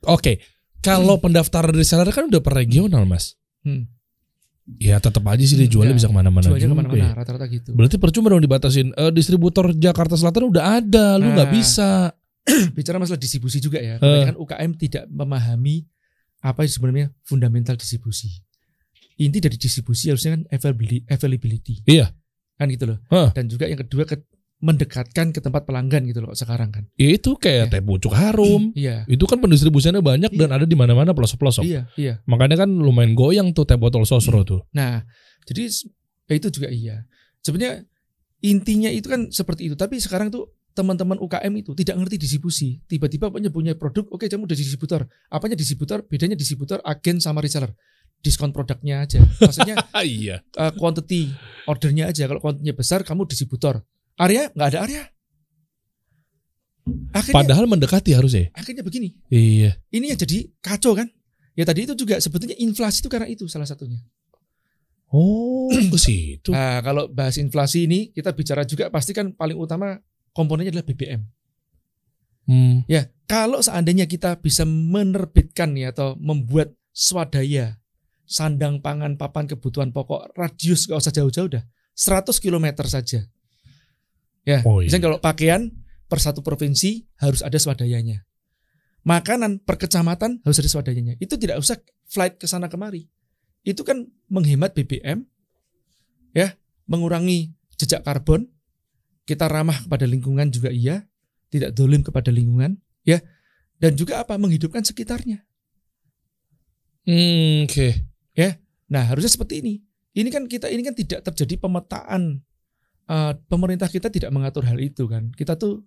Oke. 0.06 0.38
Kalau 0.84 1.16
pendaftaran 1.16 1.72
reseller 1.72 2.12
kan 2.12 2.28
udah 2.28 2.44
per 2.44 2.54
regional, 2.54 3.08
Mas. 3.08 3.40
Hmm. 3.64 3.88
Ya 4.80 4.96
tetap 4.96 5.20
aja 5.28 5.44
sih 5.44 5.60
dia 5.60 5.68
jualnya 5.68 5.92
Enggak. 5.92 6.00
bisa 6.00 6.08
ke 6.08 6.16
mana-mana 6.16 6.44
Jualnya 6.48 6.64
juga 6.64 6.72
ke 6.72 6.80
mana-mana, 6.80 7.04
ya. 7.04 7.12
rata-rata 7.12 7.46
gitu. 7.52 7.70
Berarti 7.76 7.96
percuma 8.00 8.32
dong 8.32 8.40
dibatasin. 8.40 8.96
Eh, 8.96 9.12
distributor 9.12 9.76
Jakarta 9.76 10.16
Selatan 10.16 10.48
udah 10.48 10.80
ada, 10.80 11.20
lu 11.20 11.28
nggak 11.30 11.48
Nah. 11.48 11.52
bisa. 11.52 11.88
Bicara 12.76 12.96
masalah 12.96 13.20
distribusi 13.20 13.60
juga 13.60 13.76
ya. 13.76 13.96
Eh. 13.96 14.00
Kebanyakan 14.00 14.36
UKM 14.40 14.70
tidak 14.76 15.04
memahami 15.08 15.84
apa 16.40 16.64
sebenarnya 16.64 17.12
fundamental 17.20 17.76
distribusi. 17.76 18.40
Inti 19.16 19.38
dari 19.38 19.56
distribusi 19.56 20.08
harusnya 20.08 20.36
kan 20.36 20.42
availability. 21.06 21.84
Iya. 21.84 22.08
Kan 22.56 22.68
gitu 22.68 22.88
loh. 22.88 22.98
Hah. 23.08 23.32
Dan 23.32 23.48
juga 23.48 23.68
yang 23.68 23.78
kedua 23.78 24.04
ke, 24.04 24.16
mendekatkan 24.64 25.28
ke 25.28 25.44
tempat 25.44 25.68
pelanggan 25.68 26.08
gitu 26.08 26.24
loh 26.24 26.32
sekarang 26.32 26.72
kan. 26.72 26.88
Ya 26.96 27.12
itu 27.12 27.36
kayak 27.36 27.68
Ya. 27.68 27.72
teh 27.76 27.82
pucuk 27.84 28.16
harum. 28.16 28.72
Iya. 28.72 29.04
Itu 29.04 29.28
kan 29.28 29.36
pendistribusiannya 29.36 30.00
banyak 30.00 30.32
dan 30.32 30.48
Iya. 30.48 30.56
ada 30.56 30.64
di 30.64 30.72
mana-mana 30.72 31.12
pelosok-pelosok. 31.12 31.68
Iya, 31.68 31.84
iya. 32.00 32.24
Makanya 32.24 32.64
kan 32.64 32.70
lumayan 32.72 33.12
goyang 33.12 33.52
tuh 33.52 33.68
teh 33.68 33.76
botol 33.76 34.08
sosro 34.08 34.40
tuh. 34.40 34.64
Nah, 34.72 35.04
jadi 35.44 35.68
ya 36.24 36.34
itu 36.40 36.48
juga 36.48 36.72
iya. 36.72 37.04
Sebenarnya 37.44 37.84
intinya 38.40 38.88
itu 38.88 39.04
kan 39.12 39.28
seperti 39.28 39.68
itu. 39.68 39.76
Tapi 39.76 40.00
sekarang 40.00 40.32
tuh 40.32 40.48
teman-teman 40.72 41.20
UKM 41.20 41.52
itu 41.60 41.76
tidak 41.76 42.00
ngerti 42.00 42.16
distribusi. 42.16 42.80
Tiba-tiba 42.88 43.28
punya 43.28 43.52
punya 43.52 43.76
produk, 43.76 44.08
oke 44.10 44.24
kamu 44.24 44.48
udah 44.48 44.56
distributor. 44.56 45.04
Apanya 45.28 45.54
distributor? 45.54 46.02
Bedanya 46.08 46.34
distributor, 46.34 46.80
agen 46.82 47.20
sama 47.20 47.44
reseller. 47.44 47.76
Diskon 48.24 48.56
produknya 48.56 49.04
aja. 49.04 49.20
Maksudnya 49.20 49.76
iya. 50.02 50.40
uh, 50.56 50.72
quantity 50.72 51.28
ordernya 51.68 52.08
aja. 52.08 52.24
Kalau 52.24 52.40
kuantitasnya 52.40 52.72
besar, 52.72 53.00
kamu 53.04 53.28
distributor. 53.28 53.84
Area 54.14 54.50
nggak 54.54 54.68
ada 54.74 54.78
area. 54.86 55.04
Akhirnya, 57.16 57.36
Padahal 57.40 57.64
mendekati 57.64 58.12
harusnya. 58.12 58.52
akhirnya 58.52 58.84
begini. 58.84 59.16
Iya. 59.32 59.80
Ini 59.88 60.12
yang 60.12 60.20
jadi 60.20 60.52
kacau 60.60 60.92
kan? 60.92 61.08
Ya 61.56 61.64
tadi 61.64 61.86
itu 61.88 61.94
juga 61.96 62.20
sebetulnya 62.20 62.58
inflasi 62.60 63.00
itu 63.00 63.08
karena 63.08 63.30
itu 63.30 63.48
salah 63.48 63.64
satunya. 63.64 64.02
Oh, 65.08 65.70
ke 65.94 65.98
situ. 65.98 66.50
Nah, 66.50 66.82
kalau 66.82 67.06
bahas 67.08 67.38
inflasi 67.38 67.86
ini 67.86 68.10
kita 68.10 68.34
bicara 68.34 68.66
juga 68.66 68.90
pasti 68.90 69.14
kan 69.14 69.32
paling 69.32 69.56
utama 69.56 69.96
komponennya 70.34 70.74
adalah 70.74 70.84
BBM. 70.84 71.22
Hmm. 72.44 72.84
Ya, 72.84 73.08
kalau 73.24 73.62
seandainya 73.64 74.04
kita 74.04 74.36
bisa 74.42 74.68
menerbitkan 74.68 75.72
ya 75.78 75.94
atau 75.94 76.18
membuat 76.20 76.76
swadaya 76.92 77.80
sandang 78.28 78.84
pangan 78.84 79.16
papan 79.16 79.48
kebutuhan 79.48 79.92
pokok 79.94 80.32
radius 80.36 80.88
gak 80.88 81.00
usah 81.00 81.12
jauh-jauh 81.12 81.48
dah 81.48 81.64
100 81.96 82.28
km 82.42 82.66
saja. 82.84 83.24
Ya, 84.44 84.60
Oh, 84.64 84.80
iya. 84.80 84.88
misalnya 84.92 85.04
kalau 85.08 85.18
pakaian 85.20 85.72
per 86.04 86.20
satu 86.20 86.44
provinsi 86.44 87.08
harus 87.16 87.40
ada 87.40 87.56
swadayanya. 87.56 88.28
Makanan 89.04 89.64
per 89.64 89.80
kecamatan 89.80 90.40
harus 90.44 90.60
ada 90.60 90.68
swadayanya. 90.68 91.16
Itu 91.20 91.36
tidak 91.36 91.60
usah 91.60 91.80
flight 92.08 92.36
ke 92.40 92.48
sana 92.48 92.68
kemari. 92.68 93.08
Itu 93.64 93.84
kan 93.84 94.04
menghemat 94.28 94.76
BBM, 94.76 95.24
ya, 96.36 96.52
mengurangi 96.84 97.56
jejak 97.80 98.04
karbon. 98.04 98.48
Kita 99.24 99.48
ramah 99.48 99.80
kepada 99.88 100.04
lingkungan 100.04 100.52
juga 100.52 100.68
iya, 100.68 101.08
tidak 101.48 101.72
dolim 101.72 102.04
kepada 102.04 102.28
lingkungan, 102.28 102.76
ya, 103.08 103.24
dan 103.80 103.96
juga 103.96 104.20
apa 104.20 104.36
menghidupkan 104.36 104.84
sekitarnya. 104.84 105.40
Hmm, 107.08 107.64
Oke. 107.64 108.14
Nah, 108.94 109.10
harusnya 109.10 109.32
seperti 109.32 109.64
ini. 109.64 109.74
Ini 110.14 110.28
kan 110.30 110.46
kita 110.46 110.70
ini 110.70 110.86
kan 110.86 110.94
tidak 110.94 111.26
terjadi 111.26 111.58
pemetaan 111.58 112.38
eh, 113.06 113.32
pemerintah 113.44 113.86
kita 113.86 114.08
tidak 114.08 114.30
mengatur 114.30 114.64
hal 114.64 114.76
itu 114.76 115.04
kan. 115.06 115.30
Kita 115.30 115.54
tuh 115.54 115.84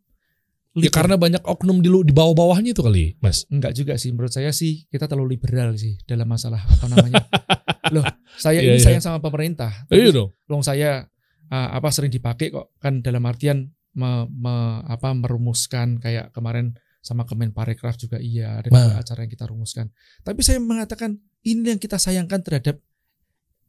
Ya 0.77 0.93
karena 0.93 1.17
banyak 1.17 1.41
oknum 1.41 1.81
di 1.81 1.89
lu 1.89 2.05
di 2.05 2.13
bawah-bawahnya 2.13 2.69
itu 2.69 2.85
kali, 2.85 3.17
Mas. 3.17 3.49
enggak 3.49 3.73
juga 3.73 3.97
sih 3.97 4.13
menurut 4.13 4.29
saya 4.29 4.53
sih 4.53 4.85
kita 4.85 5.09
terlalu 5.09 5.33
liberal 5.33 5.73
sih 5.73 5.97
dalam 6.05 6.29
masalah 6.29 6.61
apa 6.61 6.85
namanya. 6.85 7.17
Loh, 7.97 8.05
saya 8.37 8.61
Iya, 8.61 8.69
ini 8.69 8.77
iya. 8.77 8.85
sayang 8.85 9.01
sama 9.01 9.17
pemerintah. 9.17 9.73
Iya 9.89 10.13
dong. 10.13 10.37
Long 10.45 10.61
saya 10.61 11.09
uh, 11.49 11.69
apa 11.73 11.89
sering 11.89 12.13
dipakai 12.13 12.53
kok 12.53 12.77
kan 12.77 13.01
dalam 13.01 13.25
artian 13.25 13.73
me- 13.97 14.29
me- 14.29 14.85
apa 14.85 15.17
merumuskan 15.17 15.97
kayak 15.97 16.29
kemarin 16.29 16.77
sama 17.01 17.25
Kemenparekraf 17.25 17.97
juga 17.97 18.21
iya 18.21 18.61
ada 18.61 18.69
Nah. 18.69 18.77
beberapa 18.77 19.01
acara 19.01 19.25
yang 19.25 19.33
kita 19.33 19.49
rumuskan. 19.49 19.89
Tapi 20.21 20.45
saya 20.45 20.61
mengatakan 20.61 21.17
ini 21.41 21.73
yang 21.73 21.81
kita 21.81 21.97
sayangkan 21.97 22.45
terhadap 22.45 22.77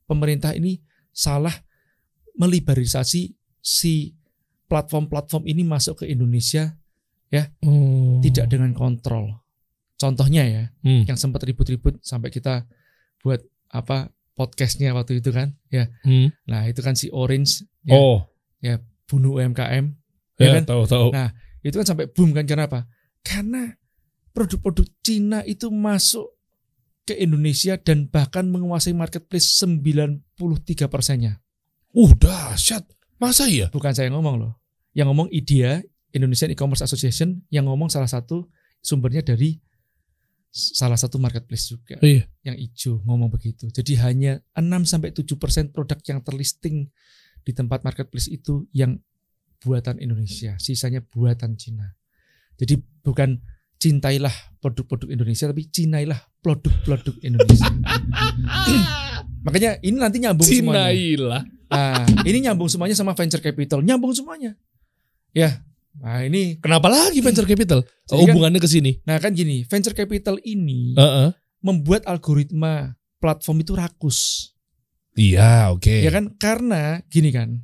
pemerintah 0.05 0.53
ini 0.53 0.85
salah 1.09 1.57
meliberalisasi 2.37 3.38
si 3.69 4.17
platform-platform 4.73 5.45
ini 5.45 5.61
masuk 5.69 6.05
ke 6.05 6.05
Indonesia 6.09 6.73
Oh. 7.61 8.25
tidak 8.25 8.49
dengan 8.49 8.73
kontrol. 8.73 9.45
Contohnya 10.01 10.49
ya, 10.49 10.65
Hmm. 10.81 11.05
yang 11.05 11.21
sempat 11.21 11.45
ribut-ribut 11.45 12.01
sampai 12.01 12.33
kita 12.33 12.65
buat 13.21 13.45
apa 13.69 14.09
podcastnya 14.33 14.97
waktu 14.97 15.21
itu 15.21 15.29
kan, 15.29 15.53
ya. 15.69 15.93
Hmm. 16.07 16.33
Nah 16.49 16.65
itu 16.65 16.81
kan 16.81 16.97
si 16.97 17.13
Orange 17.13 17.69
ya, 17.85 17.93
Oh. 17.93 18.25
bunuh 19.09 19.37
UMKM 19.41 19.93
ya 20.41 20.45
Ya, 20.49 20.53
kan? 20.61 20.65
tahu 20.69 20.85
tahu. 20.89 21.09
Nah, 21.13 21.33
itu 21.65 21.77
kan 21.77 21.85
sampai 21.89 22.09
boom 22.09 22.33
kan 22.33 22.45
kenapa? 22.49 22.89
Karena 23.25 23.73
produk-produk 24.33 24.85
Cina 25.01 25.41
itu 25.45 25.69
masuk 25.73 26.33
ke 27.05 27.17
Indonesia 27.17 27.77
dan 27.81 28.09
bahkan 28.09 28.49
menguasai 28.49 28.93
marketplace 28.93 29.57
93 29.61 30.89
persennya. 30.93 31.41
Uh, 31.97 32.13
dahsyat. 32.17 32.85
Masa 33.19 33.51
iya? 33.51 33.67
Bukan 33.69 33.91
saya 33.91 34.09
yang 34.11 34.23
ngomong 34.23 34.37
loh. 34.39 34.53
Yang 34.95 35.07
ngomong 35.11 35.29
IDEA, 35.35 35.83
Indonesian 36.15 36.55
E-Commerce 36.55 36.87
Association, 36.87 37.43
yang 37.51 37.67
ngomong 37.67 37.91
salah 37.91 38.09
satu 38.09 38.47
sumbernya 38.79 39.27
dari 39.27 39.59
salah 40.51 40.97
satu 40.97 41.21
marketplace 41.21 41.75
juga. 41.75 41.99
Iya. 42.01 42.25
Yang 42.47 42.57
hijau 42.65 42.95
ngomong 43.05 43.29
begitu. 43.29 43.69
Jadi 43.69 43.99
hanya 44.01 44.41
6 44.57 44.89
sampai 44.89 45.13
7 45.13 45.37
persen 45.37 45.69
produk 45.75 45.99
yang 46.09 46.25
terlisting 46.25 46.89
di 47.45 47.53
tempat 47.53 47.85
marketplace 47.85 48.31
itu 48.31 48.65
yang 48.73 48.97
buatan 49.59 49.99
Indonesia, 49.99 50.55
sisanya 50.63 51.03
buatan 51.03 51.59
Cina. 51.59 51.99
Jadi 52.59 52.79
bukan 53.03 53.43
cintailah 53.79 54.35
produk-produk 54.59 55.11
Indonesia, 55.11 55.47
tapi 55.47 55.67
cinailah 55.71 56.19
produk-produk 56.43 57.15
Indonesia. 57.23 57.71
Makanya 59.49 59.81
ini 59.81 59.97
nanti 59.97 60.17
nyambung 60.21 60.45
semuanya. 60.45 60.93
Cinailah. 60.93 61.43
Nah, 61.69 62.05
ini 62.25 62.39
nyambung 62.45 62.69
semuanya 62.69 62.93
sama 62.93 63.13
venture 63.13 63.41
capital, 63.41 63.81
nyambung 63.81 64.13
semuanya. 64.13 64.57
Ya, 65.33 65.61
nah 65.95 66.25
ini, 66.25 66.57
Kenapa 66.61 66.89
lagi 66.89 67.21
venture 67.21 67.45
capital? 67.45 67.85
Oh, 68.09 68.17
kan- 68.17 68.33
hubungannya 68.33 68.57
ke 68.57 68.65
sini. 68.65 69.01
nah 69.05 69.17
kan 69.17 69.33
gini, 69.33 69.65
venture 69.65 69.93
capital 69.93 70.41
ini 70.41 70.97
Heeh. 70.97 71.29
membuat 71.61 72.09
algoritma 72.09 72.97
platform 73.19 73.61
itu 73.61 73.77
rakus. 73.77 74.51
Iya, 75.13 75.75
oke. 75.75 75.91
Ya 76.01 76.09
kan? 76.09 76.31
Karena 76.39 77.03
gini 77.11 77.29
kan. 77.29 77.59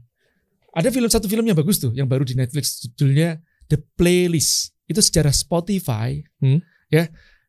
Ada 0.74 0.90
film 0.90 1.06
satu 1.06 1.30
film 1.30 1.46
yang 1.46 1.54
bagus 1.54 1.78
tuh 1.78 1.94
yang 1.94 2.10
baru 2.10 2.26
di 2.26 2.34
Netflix 2.34 2.82
judulnya 2.82 3.38
The 3.70 3.78
Playlist. 3.94 4.74
Itu 4.84 4.98
sejarah 4.98 5.30
Spotify 5.30 6.18
Hmm. 6.42 6.58
ya 6.90 7.06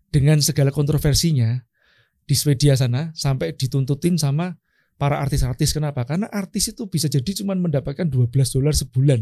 dengan 0.08 0.40
segala 0.40 0.70
kontroversinya 0.70 1.65
di 2.26 2.34
Swedia 2.34 2.74
sana 2.74 3.14
sampai 3.14 3.54
dituntutin 3.54 4.18
sama 4.18 4.58
para 4.98 5.22
artis-artis 5.22 5.72
kenapa? 5.72 6.04
Karena 6.04 6.26
artis 6.30 6.74
itu 6.74 6.90
bisa 6.90 7.06
jadi 7.06 7.32
cuma 7.38 7.54
mendapatkan 7.54 8.06
12 8.10 8.28
dolar 8.56 8.74
sebulan. 8.74 9.22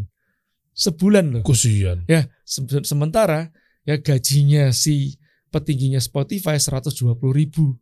Sebulan 0.74 1.26
loh. 1.30 1.42
Kusian. 1.46 2.02
Ya, 2.10 2.26
se- 2.42 2.86
sementara 2.88 3.54
ya 3.84 4.00
gajinya 4.00 4.72
si 4.74 5.20
petingginya 5.52 6.02
Spotify 6.02 6.58
120 6.58 6.96
ribu 7.30 7.78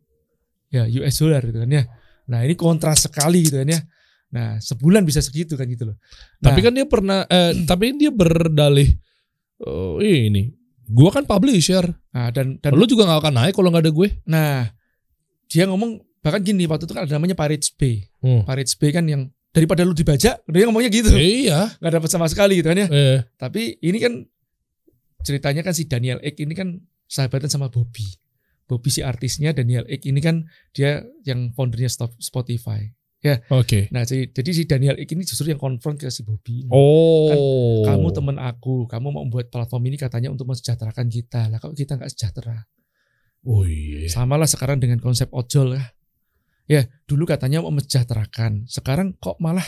ya 0.68 0.84
US 1.00 1.16
dollar 1.20 1.40
gitu 1.46 1.62
kan 1.62 1.70
ya. 1.70 1.84
Nah 2.28 2.44
ini 2.44 2.52
kontras 2.52 3.06
sekali 3.08 3.46
gitu 3.48 3.62
kan 3.62 3.70
ya. 3.70 3.80
Nah 4.32 4.56
sebulan 4.60 5.04
bisa 5.04 5.20
segitu 5.24 5.56
kan 5.56 5.64
gitu 5.68 5.88
loh. 5.88 5.96
Tapi 6.40 6.58
Nah, 6.60 6.64
kan 6.68 6.72
dia 6.76 6.86
pernah 6.88 7.18
eh, 7.28 7.52
tapi 7.64 7.92
dia 7.96 8.10
berdalih 8.12 8.88
oh, 9.64 10.00
ini. 10.02 10.52
Gua 10.92 11.08
kan 11.08 11.24
publisher. 11.24 11.88
nah, 12.12 12.28
dan 12.28 12.60
dan 12.60 12.76
Lu 12.76 12.84
juga 12.84 13.08
gak 13.08 13.24
akan 13.24 13.34
naik 13.40 13.54
kalau 13.56 13.72
nggak 13.72 13.84
ada 13.88 13.92
gue. 13.94 14.08
nah 14.28 14.68
dia 15.52 15.68
ngomong 15.68 16.00
bahkan 16.24 16.40
gini 16.40 16.64
waktu 16.64 16.88
itu 16.88 16.96
kan 16.96 17.04
ada 17.04 17.12
namanya 17.20 17.36
Pirates 17.36 17.68
Bay. 17.68 18.08
Hmm. 18.24 18.48
Pirates 18.48 18.72
Bay 18.80 18.88
kan 18.88 19.04
yang 19.04 19.28
daripada 19.52 19.84
lu 19.84 19.92
dibajak 19.92 20.40
dia 20.48 20.64
ngomongnya 20.64 20.88
gitu 20.88 21.12
iya. 21.12 21.68
nggak 21.76 21.92
dapat 22.00 22.08
sama 22.08 22.24
sekali 22.32 22.64
gitu 22.64 22.72
kan 22.72 22.80
ya. 22.80 22.88
Eh. 22.88 23.18
Tapi 23.36 23.76
ini 23.84 24.00
kan 24.00 24.24
ceritanya 25.20 25.60
kan 25.60 25.76
si 25.76 25.84
Daniel 25.84 26.16
Ek 26.24 26.40
ini 26.40 26.56
kan 26.56 26.80
sahabatan 27.04 27.52
sama 27.52 27.68
Bobby. 27.68 28.16
Bobby 28.64 28.88
si 28.88 29.04
artisnya 29.04 29.52
Daniel 29.52 29.84
Ek 29.92 30.08
ini 30.08 30.24
kan 30.24 30.48
dia 30.72 31.04
yang 31.28 31.52
foundernya 31.52 31.92
Stop- 31.92 32.16
Spotify. 32.16 32.88
Oke. 33.54 33.86
Nah 33.94 34.02
jadi, 34.02 34.32
jadi 34.34 34.50
si 34.50 34.62
Daniel 34.64 34.96
Ek 34.96 35.12
ini 35.12 35.22
justru 35.22 35.52
yang 35.52 35.60
konfront 35.60 36.00
ke 36.00 36.08
si 36.08 36.24
Bobby. 36.24 36.64
Oh. 36.72 37.84
Kamu 37.84 38.08
teman 38.10 38.40
aku, 38.40 38.88
kamu 38.88 39.06
mau 39.12 39.22
membuat 39.22 39.52
platform 39.52 39.92
ini 39.92 40.00
katanya 40.00 40.32
untuk 40.32 40.48
mensejahterakan 40.48 41.06
kita. 41.12 41.52
Lah 41.52 41.60
kalau 41.60 41.76
kita 41.76 42.00
nggak 42.00 42.08
sejahtera. 42.08 42.66
Oh 43.42 43.66
iya. 43.66 44.06
Sama 44.06 44.38
lah 44.38 44.46
sekarang 44.46 44.78
dengan 44.78 45.02
konsep 45.02 45.26
ojol 45.34 45.74
ya. 45.78 45.84
Ya 46.70 46.82
dulu 47.04 47.26
katanya 47.26 47.58
mau 47.60 47.74
mensejahterakan. 47.74 48.70
Sekarang 48.70 49.18
kok 49.18 49.36
malah 49.42 49.66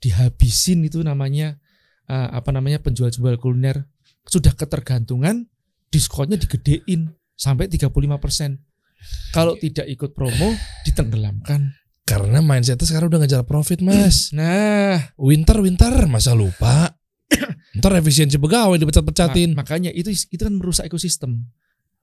dihabisin 0.00 0.86
itu 0.86 1.02
namanya 1.02 1.58
eh, 2.06 2.28
apa 2.30 2.50
namanya 2.54 2.80
penjual-jual 2.80 3.36
kuliner 3.36 3.84
sudah 4.24 4.54
ketergantungan 4.54 5.50
diskonnya 5.90 6.38
digedein 6.38 7.10
sampai 7.34 7.66
35%. 7.66 7.90
Kalau 9.32 9.56
tidak 9.56 9.88
ikut 9.88 10.12
promo 10.12 10.52
ditenggelamkan. 10.84 11.72
Karena 12.04 12.42
mindsetnya 12.42 12.84
sekarang 12.84 13.08
udah 13.08 13.22
ngejar 13.22 13.42
profit, 13.46 13.80
Mas. 13.80 14.28
Nah, 14.36 15.14
Winter 15.16 15.62
winter 15.62 15.94
masa 16.06 16.34
lupa. 16.36 16.90
Ntar 17.78 17.96
efisiensi 18.02 18.36
pegawai 18.36 18.76
dipecat-pecatin. 18.76 19.54
ma- 19.54 19.62
makanya 19.62 19.94
itu 19.94 20.10
itu 20.10 20.42
kan 20.42 20.52
merusak 20.52 20.90
ekosistem. 20.90 21.48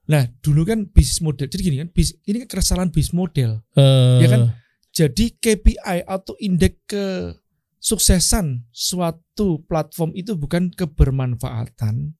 Nah, 0.08 0.24
dulu 0.40 0.64
kan 0.64 0.88
bisnis 0.88 1.20
model. 1.20 1.46
Jadi 1.46 1.62
gini 1.62 1.76
kan, 1.84 1.88
bis, 1.92 2.16
ini 2.24 2.44
kan 2.44 2.48
kesalahan 2.58 2.88
bisnis 2.88 3.12
model. 3.12 3.60
Eh, 3.76 4.18
ya 4.24 4.28
kan? 4.32 4.42
Jadi 4.88 5.36
KPI 5.36 6.08
atau 6.08 6.34
indeks 6.40 6.80
kesuksesan 6.88 8.66
suatu 8.72 9.62
platform 9.68 10.16
itu 10.16 10.34
bukan 10.34 10.72
kebermanfaatan 10.72 12.16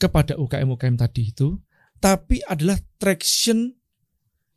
kepada 0.00 0.34
UKM-UKM 0.34 0.96
tadi 0.96 1.30
itu, 1.30 1.60
tapi 2.00 2.40
adalah 2.48 2.80
traction 2.98 3.76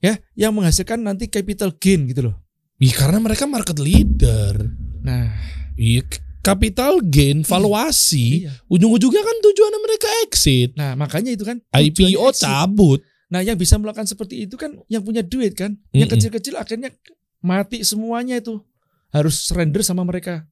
ya 0.02 0.18
yang 0.34 0.56
menghasilkan 0.56 1.04
nanti 1.04 1.30
capital 1.30 1.76
gain 1.78 2.10
gitu 2.10 2.32
loh. 2.32 2.36
Iya, 2.82 2.98
karena 2.98 3.22
mereka 3.22 3.46
market 3.46 3.78
leader. 3.78 4.58
Nah, 5.06 5.30
Iya, 5.82 6.06
capital 6.42 7.02
gain, 7.02 7.42
valuasi. 7.42 8.46
iya. 8.46 8.52
Ujung-ujungnya 8.68 9.22
kan 9.22 9.36
tujuannya 9.40 9.80
mereka 9.80 10.08
exit. 10.26 10.74
Nah, 10.74 10.94
makanya 10.94 11.32
itu 11.32 11.42
kan 11.42 11.62
IPO 11.72 12.28
exit. 12.28 12.44
cabut. 12.44 13.00
Nah, 13.28 13.40
yang 13.40 13.56
bisa 13.56 13.78
melakukan 13.78 14.06
seperti 14.06 14.44
itu 14.44 14.56
kan 14.56 14.76
yang 14.86 15.02
punya 15.02 15.22
duit 15.22 15.54
kan. 15.54 15.78
Yang 15.90 16.00
Mm-mm. 16.04 16.14
kecil-kecil 16.20 16.54
akhirnya 16.56 16.90
mati 17.40 17.82
semuanya 17.82 18.38
itu. 18.38 18.60
Harus 19.10 19.40
surrender 19.42 19.82
sama 19.82 20.02
mereka. 20.02 20.44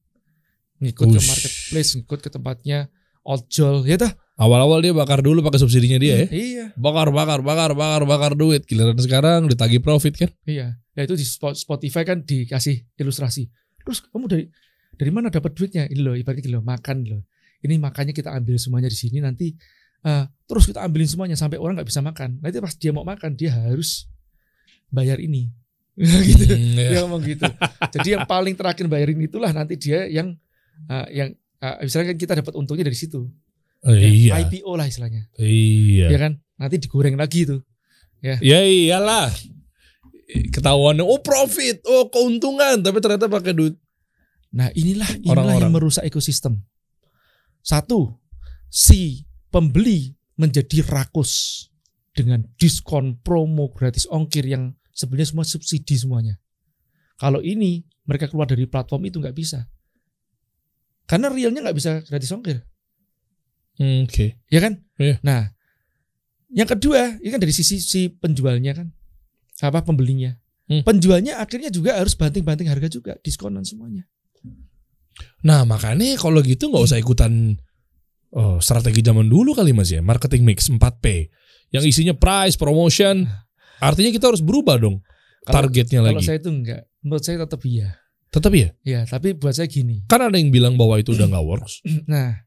Ngikut 0.78 1.06
ke 1.06 1.18
Ush. 1.18 1.28
marketplace, 1.28 1.90
ngikut 1.94 2.18
ke 2.18 2.30
tempatnya 2.30 2.88
ojol, 3.20 3.84
ya 3.84 3.96
dah. 3.96 4.12
Awal-awal 4.34 4.80
dia 4.80 4.96
bakar 4.96 5.20
dulu 5.20 5.44
pakai 5.44 5.60
subsidinya 5.60 6.00
dia 6.00 6.24
ya. 6.24 6.26
Iya, 6.26 6.64
Bakar, 6.72 7.12
bakar, 7.12 7.44
bakar, 7.44 7.76
bakar, 7.76 8.02
bakar 8.08 8.32
duit. 8.32 8.64
Giliran 8.64 8.96
sekarang 8.96 9.44
ditagih 9.44 9.84
profit 9.84 10.16
kan. 10.16 10.30
iya. 10.44 10.80
Ya 10.96 11.04
itu 11.04 11.12
di 11.12 11.24
Spo- 11.24 11.52
Spotify 11.52 12.02
kan 12.02 12.24
dikasih 12.24 12.88
ilustrasi. 12.96 13.52
Terus 13.78 14.00
kamu 14.02 14.24
dari 14.26 14.44
dari 15.00 15.08
mana 15.08 15.32
dapat 15.32 15.56
duitnya? 15.56 15.88
Ini 15.88 16.00
loh, 16.04 16.12
ibaratnya 16.12 16.60
loh, 16.60 16.60
makan 16.60 17.08
loh. 17.08 17.24
Ini 17.64 17.80
makannya 17.80 18.12
kita 18.12 18.36
ambil 18.36 18.60
semuanya 18.60 18.92
di 18.92 18.98
sini 19.00 19.24
nanti 19.24 19.56
eh, 20.04 20.24
terus 20.44 20.68
kita 20.68 20.84
ambilin 20.84 21.08
semuanya 21.08 21.36
sampai 21.40 21.56
orang 21.56 21.80
nggak 21.80 21.88
bisa 21.88 22.04
makan. 22.04 22.36
Nanti 22.44 22.60
pas 22.60 22.76
dia 22.76 22.92
mau 22.92 23.04
makan 23.08 23.32
dia 23.32 23.56
harus 23.56 24.04
bayar 24.92 25.16
ini. 25.16 25.48
gitu. 26.00 26.44
Hmm, 26.52 26.76
ya. 26.76 26.88
dia 26.92 26.98
ngomong 27.08 27.24
gitu. 27.24 27.48
Jadi 27.96 28.08
yang 28.12 28.28
paling 28.28 28.52
terakhir 28.56 28.84
bayarin 28.92 29.20
itulah 29.24 29.52
nanti 29.56 29.80
dia 29.80 30.04
yang 30.04 30.36
uh, 30.88 31.08
yang 31.08 31.32
uh, 31.64 31.80
misalnya 31.80 32.12
kan 32.12 32.18
kita 32.20 32.32
dapat 32.36 32.52
untungnya 32.56 32.84
dari 32.84 32.96
situ. 32.96 33.24
Oh, 33.80 33.96
Ya, 33.96 34.08
iya. 34.12 34.32
IPO 34.44 34.76
lah 34.76 34.84
istilahnya. 34.84 35.24
Iya. 35.40 36.12
Ya 36.12 36.18
kan? 36.20 36.32
Nanti 36.60 36.76
digoreng 36.76 37.16
lagi 37.16 37.48
tuh. 37.48 37.64
Ya 38.20 38.36
iyalah. 38.60 39.32
Ketahuan 40.52 41.00
oh 41.00 41.18
profit, 41.24 41.80
oh 41.88 42.06
keuntungan, 42.12 42.84
tapi 42.84 43.00
ternyata 43.00 43.26
pakai 43.26 43.56
duit. 43.56 43.74
Nah, 44.50 44.68
inilah 44.74 45.06
inilah 45.22 45.30
Orang-orang. 45.46 45.62
yang 45.62 45.72
merusak 45.72 46.02
ekosistem. 46.02 46.58
Satu, 47.62 48.18
si 48.66 49.26
pembeli 49.50 50.14
menjadi 50.36 50.82
rakus. 50.86 51.66
dengan 52.10 52.42
diskon, 52.58 53.16
promo, 53.22 53.70
gratis 53.70 54.04
ongkir 54.10 54.42
yang 54.44 54.74
sebenarnya 54.90 55.30
semua 55.30 55.46
subsidi 55.46 55.94
semuanya. 55.94 56.36
Kalau 57.16 57.38
ini 57.38 57.86
mereka 58.02 58.26
keluar 58.26 58.50
dari 58.50 58.66
platform 58.66 59.06
itu 59.06 59.22
nggak 59.22 59.32
bisa. 59.32 59.70
Karena 61.06 61.30
realnya 61.30 61.62
nggak 61.62 61.78
bisa 61.78 62.02
gratis 62.02 62.34
ongkir. 62.34 62.66
Hmm, 63.78 64.10
Oke. 64.10 64.42
Ya 64.50 64.58
kan? 64.60 64.82
Iya. 64.98 65.22
Nah, 65.22 65.54
yang 66.50 66.66
kedua, 66.66 67.16
ini 67.22 67.30
kan 67.30 67.40
dari 67.40 67.54
sisi 67.54 67.78
si 67.78 68.10
penjualnya 68.10 68.74
kan, 68.74 68.90
apa 69.62 69.86
pembelinya. 69.86 70.34
Hmm. 70.66 70.82
Penjualnya 70.82 71.38
akhirnya 71.38 71.70
juga 71.70 71.94
harus 71.94 72.18
banting-banting 72.18 72.66
harga 72.68 72.90
juga, 72.90 73.16
diskonan 73.22 73.62
semuanya. 73.62 74.04
Nah 75.42 75.64
makanya 75.64 76.16
kalau 76.16 76.40
gitu 76.40 76.68
nggak 76.68 76.84
usah 76.84 76.98
ikutan 76.98 77.56
oh, 78.30 78.58
strategi 78.58 79.00
zaman 79.00 79.26
dulu 79.26 79.52
kali 79.52 79.72
mas 79.72 79.88
ya. 79.88 80.00
Marketing 80.00 80.42
mix 80.42 80.68
4P 80.68 81.28
yang 81.70 81.82
isinya 81.82 82.12
price 82.12 82.54
promotion. 82.54 83.26
Artinya 83.80 84.12
kita 84.12 84.28
harus 84.28 84.44
berubah 84.44 84.76
dong 84.76 85.00
Kalau- 85.42 85.66
targetnya 85.70 86.04
Kalau 86.04 86.20
lagi. 86.20 86.26
saya 86.26 86.36
itu 86.36 86.50
enggak, 86.52 86.84
menurut 87.00 87.22
saya 87.24 87.40
tetap 87.40 87.60
iya. 87.64 87.96
tetap 88.28 88.52
ya 88.52 88.68
Ya, 88.84 89.00
tapi 89.04 89.32
buat 89.32 89.50
saya 89.50 89.66
gini. 89.66 90.04
kan 90.06 90.20
ada 90.20 90.36
yang 90.36 90.52
bilang 90.52 90.76
bahwa 90.76 91.00
itu 91.00 91.16
udah 91.16 91.26
nggak 91.26 91.46
works. 91.48 91.80
Nah, 92.06 92.44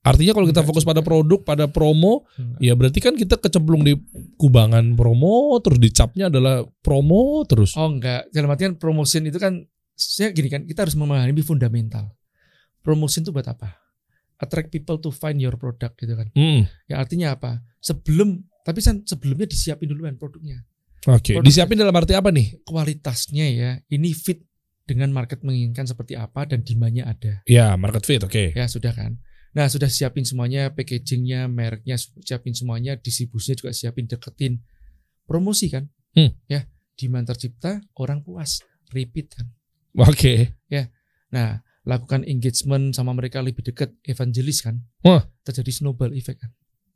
artinya 0.00 0.32
kalau 0.32 0.46
kita 0.46 0.62
fokus 0.62 0.86
pada 0.86 1.02
produk 1.02 1.42
pada 1.42 1.66
promo 1.66 2.30
enggak. 2.38 2.58
ya 2.62 2.72
berarti 2.72 2.98
kan 3.02 3.12
kita 3.12 3.36
kecemplung 3.36 3.82
di 3.82 3.98
kubangan 4.38 4.94
promo 4.94 5.58
terus 5.58 5.82
dicapnya 5.82 6.30
adalah 6.30 6.62
promo 6.80 7.42
terus. 7.42 7.74
Oh 7.74 7.90
enggak. 7.90 8.30
Dalam 8.30 8.46
artian 8.48 8.78
promotion 8.78 9.26
itu 9.26 9.36
kan, 9.36 9.66
saya 9.96 10.28
gini 10.30 10.46
kan, 10.46 10.62
kita 10.62 10.84
harus 10.84 10.94
memahami 10.94 11.40
fundamental. 11.40 12.12
Promotion 12.80 13.24
itu 13.24 13.32
buat 13.32 13.48
apa? 13.48 13.80
Attract 14.36 14.68
people 14.68 15.00
to 15.00 15.08
find 15.08 15.40
your 15.40 15.56
product 15.56 15.96
gitu 15.96 16.12
kan. 16.12 16.28
Hmm, 16.30 16.68
Ya 16.84 17.00
artinya 17.00 17.32
apa? 17.32 17.64
Sebelum, 17.80 18.36
tapi 18.62 18.78
kan 18.78 19.00
sebelumnya 19.02 19.48
disiapin 19.48 19.88
duluan 19.88 20.14
produknya. 20.14 20.62
oke 21.02 21.32
Produk- 21.32 21.42
disiapin 21.42 21.76
dalam 21.76 21.94
arti 21.94 22.12
apa 22.12 22.28
nih 22.28 22.60
Kualitasnya 22.62 23.46
ya, 23.48 23.70
ini 23.88 24.12
fit 24.12 24.44
dengan 24.84 25.10
market 25.10 25.40
menginginkan 25.40 25.82
seperti 25.82 26.14
apa 26.14 26.44
dan 26.44 26.60
demandnya 26.60 27.06
ada. 27.06 27.40
ya 27.42 27.74
market 27.74 28.04
fit 28.04 28.20
oke 28.20 28.52
Ya 28.52 28.66
sudah 28.66 28.92
kan. 28.92 29.16
Nah 29.50 29.66
sudah 29.66 29.88
siapin 29.88 30.22
semuanya, 30.22 30.68
packagingnya, 30.68 31.48
mereknya 31.48 31.96
siapin 31.96 32.52
semuanya, 32.52 32.92
distribusinya 32.94 33.56
juga 33.56 33.72
siapin, 33.72 34.04
deketin, 34.04 34.60
promosi 35.24 35.72
kan. 35.72 35.88
Hmm. 36.12 36.36
Ya 36.44 36.68
demand 36.94 37.24
tercipta, 37.24 37.80
orang 37.96 38.20
puas, 38.20 38.60
repeat 38.90 39.32
kan. 39.32 39.48
oke 40.10 40.34
Nah 41.32 41.60
lakukan 41.86 42.26
engagement 42.26 42.92
sama 42.92 43.14
mereka 43.14 43.38
lebih 43.38 43.62
dekat, 43.62 43.94
evangelis 44.02 44.66
kan. 44.66 44.82
Wah. 45.06 45.22
Terjadi 45.46 45.70
snowball 45.70 46.10
effect 46.18 46.42
kan. 46.42 46.50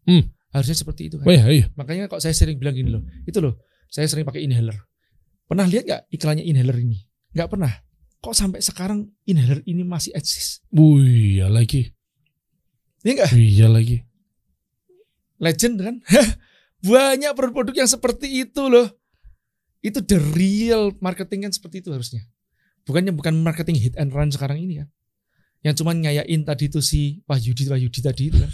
Hmm. 0.06 0.34
Harusnya 0.50 0.74
seperti 0.74 1.06
itu 1.06 1.22
kan. 1.22 1.30
oh 1.30 1.32
iya 1.32 1.46
iya 1.46 1.66
Makanya 1.78 2.10
kok 2.10 2.18
saya 2.18 2.34
sering 2.34 2.58
bilang 2.58 2.74
gini 2.74 2.90
loh, 2.90 3.06
itu 3.22 3.38
loh, 3.38 3.62
saya 3.86 4.10
sering 4.10 4.26
pakai 4.26 4.42
inhaler. 4.42 4.74
Pernah 5.46 5.70
lihat 5.70 5.86
nggak 5.86 6.02
iklannya 6.10 6.42
inhaler 6.42 6.74
ini? 6.82 7.06
Nggak 7.30 7.48
pernah. 7.54 7.70
Kok 8.18 8.34
sampai 8.34 8.58
sekarang 8.58 9.06
inhaler 9.30 9.62
ini 9.62 9.86
masih 9.86 10.10
eksis? 10.10 10.60
Wih, 10.74 11.38
iya 11.38 11.46
lagi 11.46 11.94
Iya 13.00 13.12
nggak? 13.16 13.30
iya 13.32 13.66
lagi 13.70 13.96
Legend 15.40 15.74
kan? 15.80 15.94
Banyak 16.84 17.32
produk-produk 17.32 17.74
yang 17.80 17.88
seperti 17.88 18.44
itu 18.44 18.68
loh. 18.68 18.92
Itu 19.80 20.04
the 20.04 20.20
real 20.36 20.92
marketing 21.00 21.48
kan 21.48 21.52
seperti 21.56 21.80
itu 21.80 21.88
harusnya. 21.96 22.20
Bukannya 22.90 23.14
bukan 23.14 23.38
marketing 23.38 23.78
hit 23.78 23.94
and 23.94 24.10
run 24.10 24.34
sekarang 24.34 24.58
ini 24.58 24.82
kan. 24.82 24.88
Yang 25.62 25.86
cuman 25.86 26.02
ngayain 26.02 26.42
tadi 26.42 26.66
itu 26.66 26.82
si 26.82 27.22
Wahyudi 27.30 27.70
Wahyudi 27.70 28.00
tadi 28.02 28.34
itu 28.34 28.38
kan. 28.42 28.50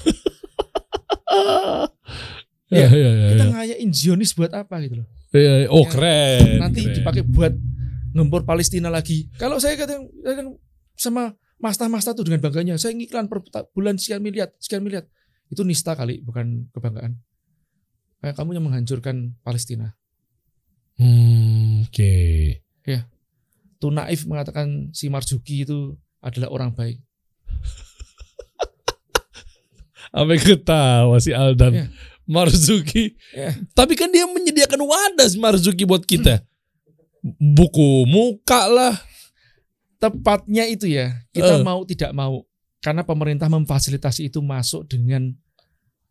Iya, 2.68 2.89
iya, 3.01 3.11
iya. 3.16 3.26
Kita 3.32 3.45
iya. 3.49 3.53
ngayain 3.57 3.91
Zionis 3.97 4.37
buat 4.37 4.53
apa 4.53 4.76
gitu 4.84 5.01
loh. 5.01 5.09
Iya. 5.32 5.72
Oh 5.72 5.89
Ya, 5.89 5.91
keren. 5.91 6.61
nanti 6.61 6.84
keren. 6.84 6.95
dipakai 7.01 7.22
buat 7.24 7.57
ngempor 8.12 8.45
Palestina 8.45 8.93
lagi. 8.93 9.32
Kalau 9.41 9.57
saya 9.57 9.80
kadang, 9.80 10.12
kadang 10.20 10.61
sama 10.93 11.32
masta-masta 11.57 12.12
tuh 12.12 12.28
dengan 12.28 12.45
bangganya, 12.45 12.76
saya 12.76 12.93
ngiklan 12.93 13.32
per 13.32 13.41
bulan 13.72 13.97
sekian 13.97 14.20
miliar, 14.20 14.53
sekian 14.61 14.84
miliar. 14.84 15.09
Itu 15.49 15.64
nista 15.64 15.97
kali, 15.97 16.20
bukan 16.20 16.68
kebanggaan. 16.76 17.16
Kayak 18.20 18.34
kamu 18.37 18.61
yang 18.61 18.64
menghancurkan 18.68 19.16
Palestina. 19.41 19.97
Hmm, 21.01 21.89
Oke. 21.89 22.61
Tuh 23.87 23.95
naif 23.95 24.26
mengatakan 24.26 24.91
si 24.91 25.07
Marzuki 25.07 25.62
itu 25.62 25.95
adalah 26.18 26.51
orang 26.51 26.74
baik. 26.74 26.99
Sampai 30.11 30.43
ketawa 30.43 31.22
si 31.22 31.30
Aldan. 31.30 31.70
Iya. 31.70 31.87
Marzuki. 32.26 33.14
Iya. 33.30 33.55
Tapi 33.78 33.95
kan 33.95 34.11
dia 34.11 34.26
menyediakan 34.26 34.82
wadah 34.82 35.30
si 35.30 35.39
Marzuki 35.39 35.87
buat 35.87 36.03
kita. 36.03 36.43
Buku 37.39 38.11
muka 38.11 38.66
lah. 38.66 38.99
Tepatnya 40.03 40.66
itu 40.66 40.91
ya, 40.91 41.14
kita 41.30 41.62
Eh. 41.62 41.62
mau 41.62 41.87
tidak 41.87 42.11
mau. 42.11 42.43
Karena 42.82 43.07
pemerintah 43.07 43.47
memfasilitasi 43.47 44.26
itu 44.26 44.43
masuk 44.43 44.91
dengan 44.91 45.30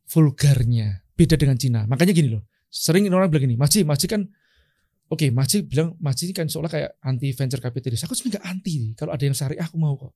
vulgarnya. 0.08 1.04
Beda 1.20 1.36
dengan 1.36 1.60
Cina. 1.60 1.84
Makanya 1.92 2.16
gini 2.16 2.40
loh, 2.40 2.48
sering 2.72 3.12
orang 3.12 3.28
bilang 3.28 3.52
gini, 3.52 3.60
Masji, 3.60 3.84
Masji 3.84 4.08
kan 4.08 4.32
Oke, 5.06 5.30
Masji 5.30 5.62
bilang 5.62 5.94
Masji 6.02 6.34
kan 6.34 6.50
seolah 6.50 6.70
kayak 6.72 6.98
anti 7.06 7.30
venture 7.32 7.62
capitalis. 7.62 8.02
Aku 8.10 8.18
sebenarnya 8.18 8.42
nggak 8.42 8.46
anti 8.50 8.74
nih. 8.82 8.92
Kalau 8.98 9.12
ada 9.14 9.24
yang 9.24 9.38
syariah 9.38 9.66
aku 9.66 9.78
mau 9.78 9.94
kok. 9.94 10.14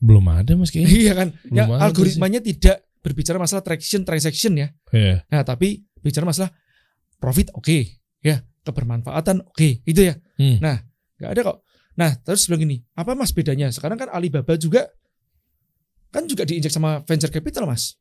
Belum 0.00 0.24
ada 0.32 0.52
mas 0.56 0.72
kayaknya. 0.72 0.90
iya 0.90 1.12
kan? 1.14 1.28
Ya, 1.52 1.68
Belum 1.68 1.76
ada 1.76 1.92
algoritmanya 1.92 2.40
tidak 2.40 2.88
berbicara 3.04 3.36
masalah 3.36 3.62
traction, 3.62 4.02
transaction 4.02 4.56
ya. 4.56 4.68
Iya. 4.90 5.22
Nah, 5.28 5.44
tapi 5.44 5.84
bicara 6.00 6.24
masalah 6.24 6.50
profit 7.20 7.52
oke, 7.52 8.00
ya, 8.24 8.40
kebermanfaatan 8.64 9.44
oke, 9.44 9.84
itu 9.84 10.00
ya. 10.00 10.16
Hmm. 10.40 10.56
Nah, 10.58 10.80
nggak 11.20 11.30
ada 11.36 11.40
kok. 11.44 11.58
Nah, 12.00 12.10
terus 12.24 12.48
bilang 12.48 12.64
gini, 12.64 12.76
apa 12.96 13.12
mas 13.12 13.32
bedanya? 13.36 13.68
Sekarang 13.68 14.00
kan 14.00 14.08
Alibaba 14.08 14.56
juga 14.56 14.88
kan 16.10 16.24
juga 16.26 16.48
diinjek 16.48 16.72
sama 16.72 17.04
venture 17.04 17.30
capital 17.30 17.68
mas. 17.68 18.00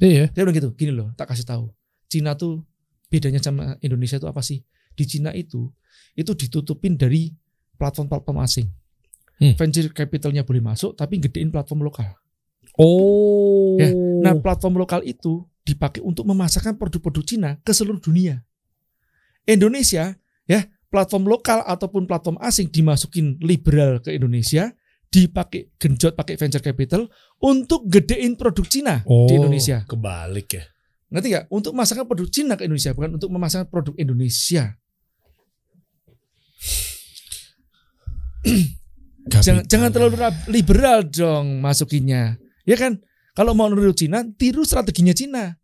Iya. 0.00 0.32
Dia 0.32 0.42
bilang 0.44 0.56
gitu, 0.56 0.72
gini 0.72 0.92
loh, 0.92 1.12
tak 1.14 1.32
kasih 1.32 1.44
tahu. 1.44 1.68
Cina 2.08 2.32
tuh 2.32 2.64
bedanya 3.12 3.40
sama 3.44 3.76
Indonesia 3.84 4.16
itu 4.16 4.28
apa 4.28 4.40
sih? 4.40 4.64
Di 4.96 5.04
Cina 5.04 5.30
itu 5.36 5.68
itu 6.16 6.32
ditutupin 6.32 6.96
dari 6.96 7.30
platform-platform 7.76 8.38
asing. 8.40 8.68
Hmm. 9.36 9.52
Venture 9.52 9.92
capitalnya 9.92 10.42
boleh 10.42 10.64
masuk, 10.64 10.96
tapi 10.96 11.20
gedein 11.20 11.52
platform 11.52 11.84
lokal. 11.84 12.16
Oh. 12.80 13.76
Ya, 13.76 13.92
Nah, 13.92 14.32
platform 14.40 14.80
lokal 14.80 15.04
itu 15.04 15.44
dipakai 15.62 16.00
untuk 16.00 16.24
memasarkan 16.24 16.80
produk-produk 16.80 17.24
Cina 17.24 17.50
ke 17.60 17.76
seluruh 17.76 18.00
dunia. 18.00 18.40
Indonesia, 19.44 20.16
ya, 20.48 20.60
platform 20.88 21.28
lokal 21.28 21.60
ataupun 21.68 22.08
platform 22.08 22.40
asing 22.40 22.72
dimasukin 22.72 23.36
liberal 23.44 24.00
ke 24.00 24.16
Indonesia, 24.16 24.72
dipakai 25.12 25.70
genjot 25.78 26.18
pakai 26.18 26.34
venture 26.34 26.64
capital 26.64 27.06
untuk 27.38 27.86
gedein 27.86 28.34
produk 28.34 28.66
Cina 28.66 28.94
oh, 29.06 29.28
di 29.28 29.38
Indonesia. 29.38 29.84
Kebalik 29.86 30.48
ya. 30.50 30.64
Ngerti 31.12 31.26
nggak? 31.30 31.46
Untuk 31.52 31.72
memasarkan 31.76 32.04
produk 32.08 32.28
Cina 32.32 32.54
ke 32.58 32.66
Indonesia, 32.66 32.90
bukan 32.96 33.10
untuk 33.20 33.30
memasarkan 33.30 33.68
produk 33.70 33.94
Indonesia. 33.94 34.74
Jangan, 39.26 39.66
jangan 39.66 39.90
terlalu 39.90 40.16
liberal 40.46 41.02
dong 41.02 41.58
masukinnya. 41.58 42.38
Ya 42.62 42.78
kan? 42.78 43.02
Kalau 43.34 43.52
mau 43.52 43.68
niru 43.68 43.92
Cina, 43.92 44.22
tiru 44.38 44.62
strateginya 44.62 45.12
Cina. 45.12 45.58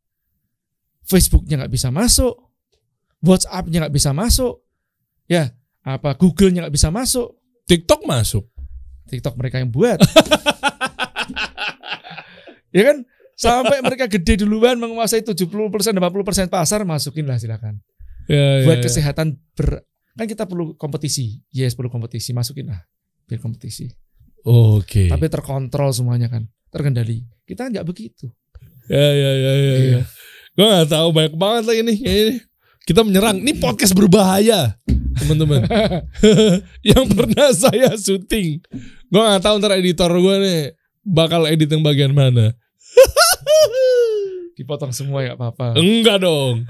Facebooknya 1.06 1.62
nggak 1.62 1.72
bisa 1.72 1.88
masuk, 1.88 2.34
WhatsAppnya 3.22 3.86
nggak 3.86 3.94
bisa 3.94 4.10
masuk, 4.14 4.62
ya 5.26 5.50
apa 5.82 6.14
Google-nya 6.14 6.66
nggak 6.66 6.74
bisa 6.74 6.94
masuk, 6.94 7.38
TikTok 7.66 8.06
masuk. 8.06 8.46
TikTok 9.10 9.34
mereka 9.34 9.58
yang 9.58 9.72
buat. 9.72 9.98
ya 12.76 12.82
kan? 12.92 12.96
Sampai 13.34 13.82
mereka 13.82 14.06
gede 14.06 14.46
duluan 14.46 14.78
menguasai 14.78 15.26
70% 15.26 15.42
80% 15.42 15.98
pasar 16.52 16.86
masukin 16.86 17.26
lah 17.26 17.40
silakan. 17.40 17.82
Ya, 18.30 18.62
Buat 18.62 18.78
ya, 18.78 18.80
ya. 18.80 18.84
kesehatan 18.86 19.42
ber 19.58 19.82
kan 20.16 20.26
kita 20.28 20.44
perlu 20.44 20.76
kompetisi. 20.76 21.40
Yes, 21.52 21.76
perlu 21.76 21.88
kompetisi, 21.88 22.32
masukin 22.36 22.68
lah 22.72 22.80
biar 23.26 23.40
kompetisi. 23.40 23.88
Oke. 24.44 25.08
Tapi 25.08 25.26
terkontrol 25.30 25.94
semuanya 25.94 26.28
kan, 26.28 26.44
terkendali. 26.68 27.24
Kita 27.46 27.70
nggak 27.70 27.86
begitu. 27.86 28.28
Ya 28.90 28.98
ya 28.98 29.30
ya 29.32 29.52
ya. 29.52 29.52
Iya. 29.56 29.76
ya. 29.96 30.02
Gue 30.52 30.66
gak 30.68 30.90
tahu 30.92 31.08
banyak 31.16 31.34
banget 31.40 31.64
lagi 31.64 31.80
nih. 31.80 31.98
Kayaknya 32.04 32.36
kita 32.84 33.00
menyerang. 33.06 33.36
Ini 33.40 33.52
podcast 33.56 33.94
berbahaya, 33.96 34.76
teman-teman. 35.16 35.64
yang 36.92 37.08
pernah 37.08 37.48
saya 37.56 37.96
syuting. 37.96 38.60
Gue 39.08 39.22
gak 39.22 39.42
tahu 39.48 39.54
ntar 39.62 39.72
editor 39.80 40.12
gue 40.12 40.36
nih 40.44 40.60
bakal 41.00 41.48
edit 41.48 41.72
yang 41.72 41.80
bagian 41.80 42.12
mana. 42.12 42.52
Dipotong 44.60 44.92
semua 44.92 45.24
ya 45.24 45.40
apa-apa. 45.40 45.80
Enggak 45.80 46.20
dong. 46.20 46.68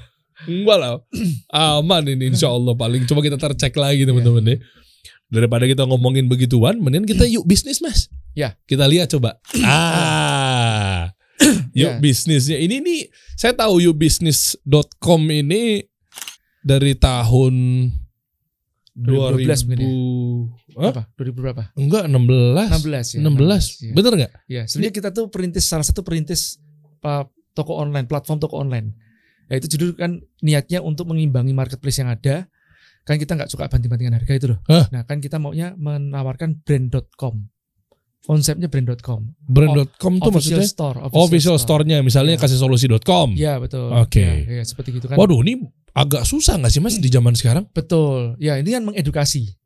Enggak 0.49 0.79
lah. 0.79 0.93
Aman 1.51 2.07
ini 2.07 2.33
insya 2.33 2.51
Allah 2.51 2.75
paling. 2.75 3.07
Coba 3.07 3.21
kita 3.21 3.39
tercek 3.39 3.75
lagi 3.77 4.03
teman-teman 4.03 4.45
ya. 4.45 4.57
Daripada 5.33 5.65
kita 5.65 5.89
ngomongin 5.89 6.29
begituan, 6.29 6.77
mending 6.77 7.09
kita 7.09 7.25
yuk 7.25 7.49
bisnis 7.49 7.81
mas. 7.81 8.13
Ya. 8.37 8.53
Kita 8.65 8.85
lihat 8.85 9.13
coba. 9.13 9.41
Ah. 9.65 11.13
Yuk 11.75 11.97
Ya. 11.97 11.99
bisnisnya. 11.99 12.55
Ini 12.61 12.79
nih 12.85 13.01
saya 13.35 13.57
tahu 13.57 13.83
yukbisnis.com 13.83 15.21
ini 15.33 15.83
dari 16.63 16.95
tahun 16.95 17.55
2012 18.95 19.67
mungkin 19.67 19.89
2000 20.77 20.79
Hah? 20.79 20.93
Apa? 20.93 21.03
2000 21.17 21.33
berapa? 21.43 21.63
Enggak 21.75 22.05
16. 22.07 22.69
16 22.69 23.17
ya. 23.17 23.21
16. 23.25 23.89
ya. 23.89 23.93
Bener 23.97 24.13
nggak? 24.21 24.33
Ya, 24.47 24.63
sebenarnya 24.69 24.95
kita 24.95 25.09
tuh 25.11 25.27
perintis 25.33 25.65
salah 25.65 25.85
satu 25.85 26.05
perintis 26.05 26.61
toko 27.53 27.73
online, 27.77 28.05
platform 28.07 28.39
toko 28.39 28.61
online. 28.61 28.93
Ya 29.53 29.61
itu 29.61 29.69
judul 29.77 29.93
kan 29.93 30.25
niatnya 30.41 30.81
untuk 30.81 31.13
mengimbangi 31.13 31.53
marketplace 31.53 32.01
yang 32.01 32.09
ada. 32.09 32.49
Kan 33.05 33.21
kita 33.21 33.37
nggak 33.37 33.53
suka 33.53 33.69
banting-bantingan 33.69 34.17
harga 34.17 34.33
itu 34.33 34.47
loh. 34.49 34.65
Hah? 34.65 34.89
Nah, 34.89 35.05
kan 35.05 35.21
kita 35.21 35.37
maunya 35.37 35.77
menawarkan 35.77 36.65
brand.com. 36.65 37.53
Konsepnya 38.23 38.71
brand.com. 38.73 39.35
Brand.com 39.45 40.13
Official 40.23 40.63
maksudnya 40.63 40.65
store, 40.65 40.99
official 41.11 41.57
store-nya 41.59 41.99
misalnya 42.07 42.39
Ya. 42.39 42.41
kasih 42.41 42.57
solusi.com. 42.63 43.35
Ya, 43.37 43.59
betul. 43.59 43.91
Oke. 43.93 44.47
Ya, 44.47 44.63
ya, 44.63 44.65
seperti 44.65 44.97
gitu 44.97 45.11
kan. 45.11 45.19
Waduh, 45.19 45.43
ini 45.43 45.67
agak 45.93 46.25
susah 46.25 46.57
nggak 46.63 46.73
sih 46.73 46.81
Mas 46.81 46.97
di 46.97 47.11
zaman 47.11 47.35
sekarang? 47.37 47.67
Betul. 47.75 48.39
Ya, 48.39 48.57
ini 48.57 48.73
kan 48.73 48.87
mengedukasi. 48.87 49.59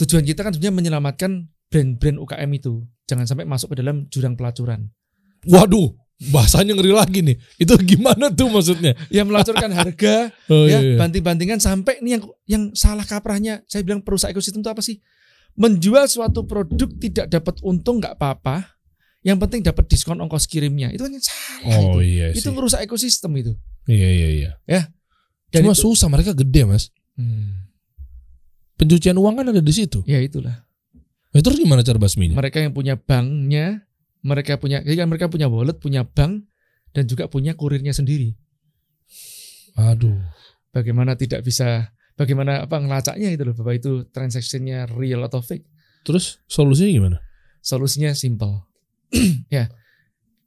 Tujuan 0.00 0.24
kita 0.26 0.42
kan 0.42 0.56
sebenarnya 0.56 0.74
menyelamatkan 0.74 1.52
brand-brand 1.70 2.18
UKM 2.18 2.50
itu. 2.56 2.82
Jangan 3.04 3.28
sampai 3.28 3.44
masuk 3.44 3.76
ke 3.76 3.84
dalam 3.84 4.08
jurang 4.08 4.34
pelacuran. 4.34 4.88
Waduh, 5.44 5.92
bahasanya 6.28 6.72
ngeri 6.72 6.90
lagi 6.90 7.20
nih. 7.20 7.36
Itu 7.56 7.74
gimana 7.78 8.28
tuh 8.28 8.46
maksudnya? 8.46 8.94
Ya 9.08 9.22
melacurkan 9.22 9.68
harga, 9.68 10.30
Oh, 10.52 10.64
ya 10.64 10.78
iya, 10.78 10.78
iya. 10.84 10.96
banting-bantingan 10.96 11.58
sampai 11.58 11.98
ini 11.98 12.14
yang 12.14 12.22
yang 12.44 12.62
salah 12.72 13.02
kaprahnya 13.02 13.64
saya 13.64 13.80
bilang 13.80 14.00
perusahaan 14.00 14.30
ekosistem 14.30 14.60
itu 14.60 14.68
apa 14.68 14.80
sih 14.80 15.00
menjual 15.54 16.04
suatu 16.04 16.42
produk 16.42 16.90
tidak 16.94 17.26
dapat 17.28 17.58
untung 17.60 17.98
nggak 17.98 18.14
apa-apa 18.14 18.74
yang 19.20 19.38
penting 19.38 19.62
dapat 19.62 19.86
diskon 19.86 20.18
ongkos 20.18 20.44
kirimnya 20.44 20.90
itu 20.90 21.00
kan 21.00 21.10
yang 21.10 21.22
salah 21.22 21.78
Oh 21.80 21.96
itu 21.96 22.10
iya 22.12 22.26
itu 22.30 22.48
merusak 22.50 22.80
ekosistem 22.80 23.32
itu 23.34 23.52
Iya 23.84 24.08
iya 24.10 24.28
iya. 24.66 24.80
Dan 25.48 25.62
Cuma 25.62 25.72
itu- 25.72 25.84
susah 25.84 26.08
mereka 26.08 26.32
gede 26.32 26.64
mas. 26.64 26.90
Hmm, 27.14 27.70
Pencucian 28.74 29.14
uang 29.14 29.34
kan 29.34 29.46
ada 29.46 29.62
di 29.62 29.70
situ. 29.70 30.02
ya 30.04 30.18
itulah 30.18 30.66
Nah, 31.30 31.40
terus 31.40 31.56
gimana 31.56 31.80
cara 31.80 31.98
basminya? 31.98 32.34
mereka 32.34 32.58
yang 32.58 32.70
punya 32.70 32.94
banknya 32.94 33.82
mereka 34.24 34.56
punya 34.56 34.80
jadi 34.80 35.04
kan 35.04 35.08
mereka 35.12 35.28
punya 35.28 35.46
wallet 35.46 35.76
punya 35.78 36.02
bank 36.02 36.48
dan 36.96 37.04
juga 37.04 37.28
punya 37.28 37.52
kurirnya 37.54 37.92
sendiri 37.92 38.32
Aduh. 39.76 40.18
bagaimana 40.72 41.14
tidak 41.14 41.44
bisa 41.44 41.92
bagaimana 42.16 42.64
apa 42.64 42.80
ngelacaknya 42.80 43.30
itu 43.36 43.42
loh 43.44 43.54
bahwa 43.54 43.72
itu 43.76 44.06
transaksinya 44.10 44.88
real 44.90 45.22
atau 45.26 45.44
fake 45.44 45.66
Terus 46.04 46.38
solusinya 46.46 46.92
gimana? 46.92 47.18
solusinya 47.64 48.12
simple. 48.12 48.68
ya. 49.56 49.72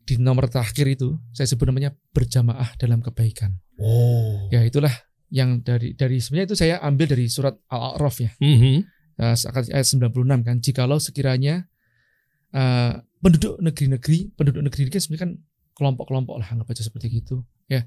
Di 0.07 0.21
nomor 0.21 0.47
terakhir 0.47 0.85
itu 0.87 1.17
saya 1.33 1.49
sebut 1.49 1.67
namanya 1.67 1.91
berjamaah 2.13 2.77
dalam 2.79 3.01
kebaikan. 3.01 3.57
Oh. 3.81 4.47
Ya, 4.53 4.63
itulah 4.63 4.93
yang 5.27 5.59
dari 5.65 5.97
dari 5.97 6.21
sebenarnya 6.23 6.53
itu 6.53 6.55
saya 6.55 6.79
ambil 6.79 7.11
dari 7.11 7.27
surat 7.27 7.57
Al-A'raf 7.67 8.21
ya. 8.23 8.31
Mhm. 8.39 8.85
Nah, 9.17 9.33
ayat 9.33 9.87
96 9.89 10.45
kan. 10.45 10.55
Jikalau 10.61 11.01
sekiranya 11.01 11.65
eh, 12.53 12.93
penduduk 13.23 13.57
negeri-negeri, 13.61 14.33
penduduk 14.37 14.61
negeri 14.65 14.81
ini 14.87 14.91
kan 14.93 15.01
sebenarnya 15.01 15.23
kan 15.25 15.31
kelompok-kelompok 15.77 16.35
lah 16.41 16.47
anggap 16.53 16.73
aja 16.73 16.83
seperti 16.85 17.21
gitu, 17.21 17.45
ya. 17.69 17.85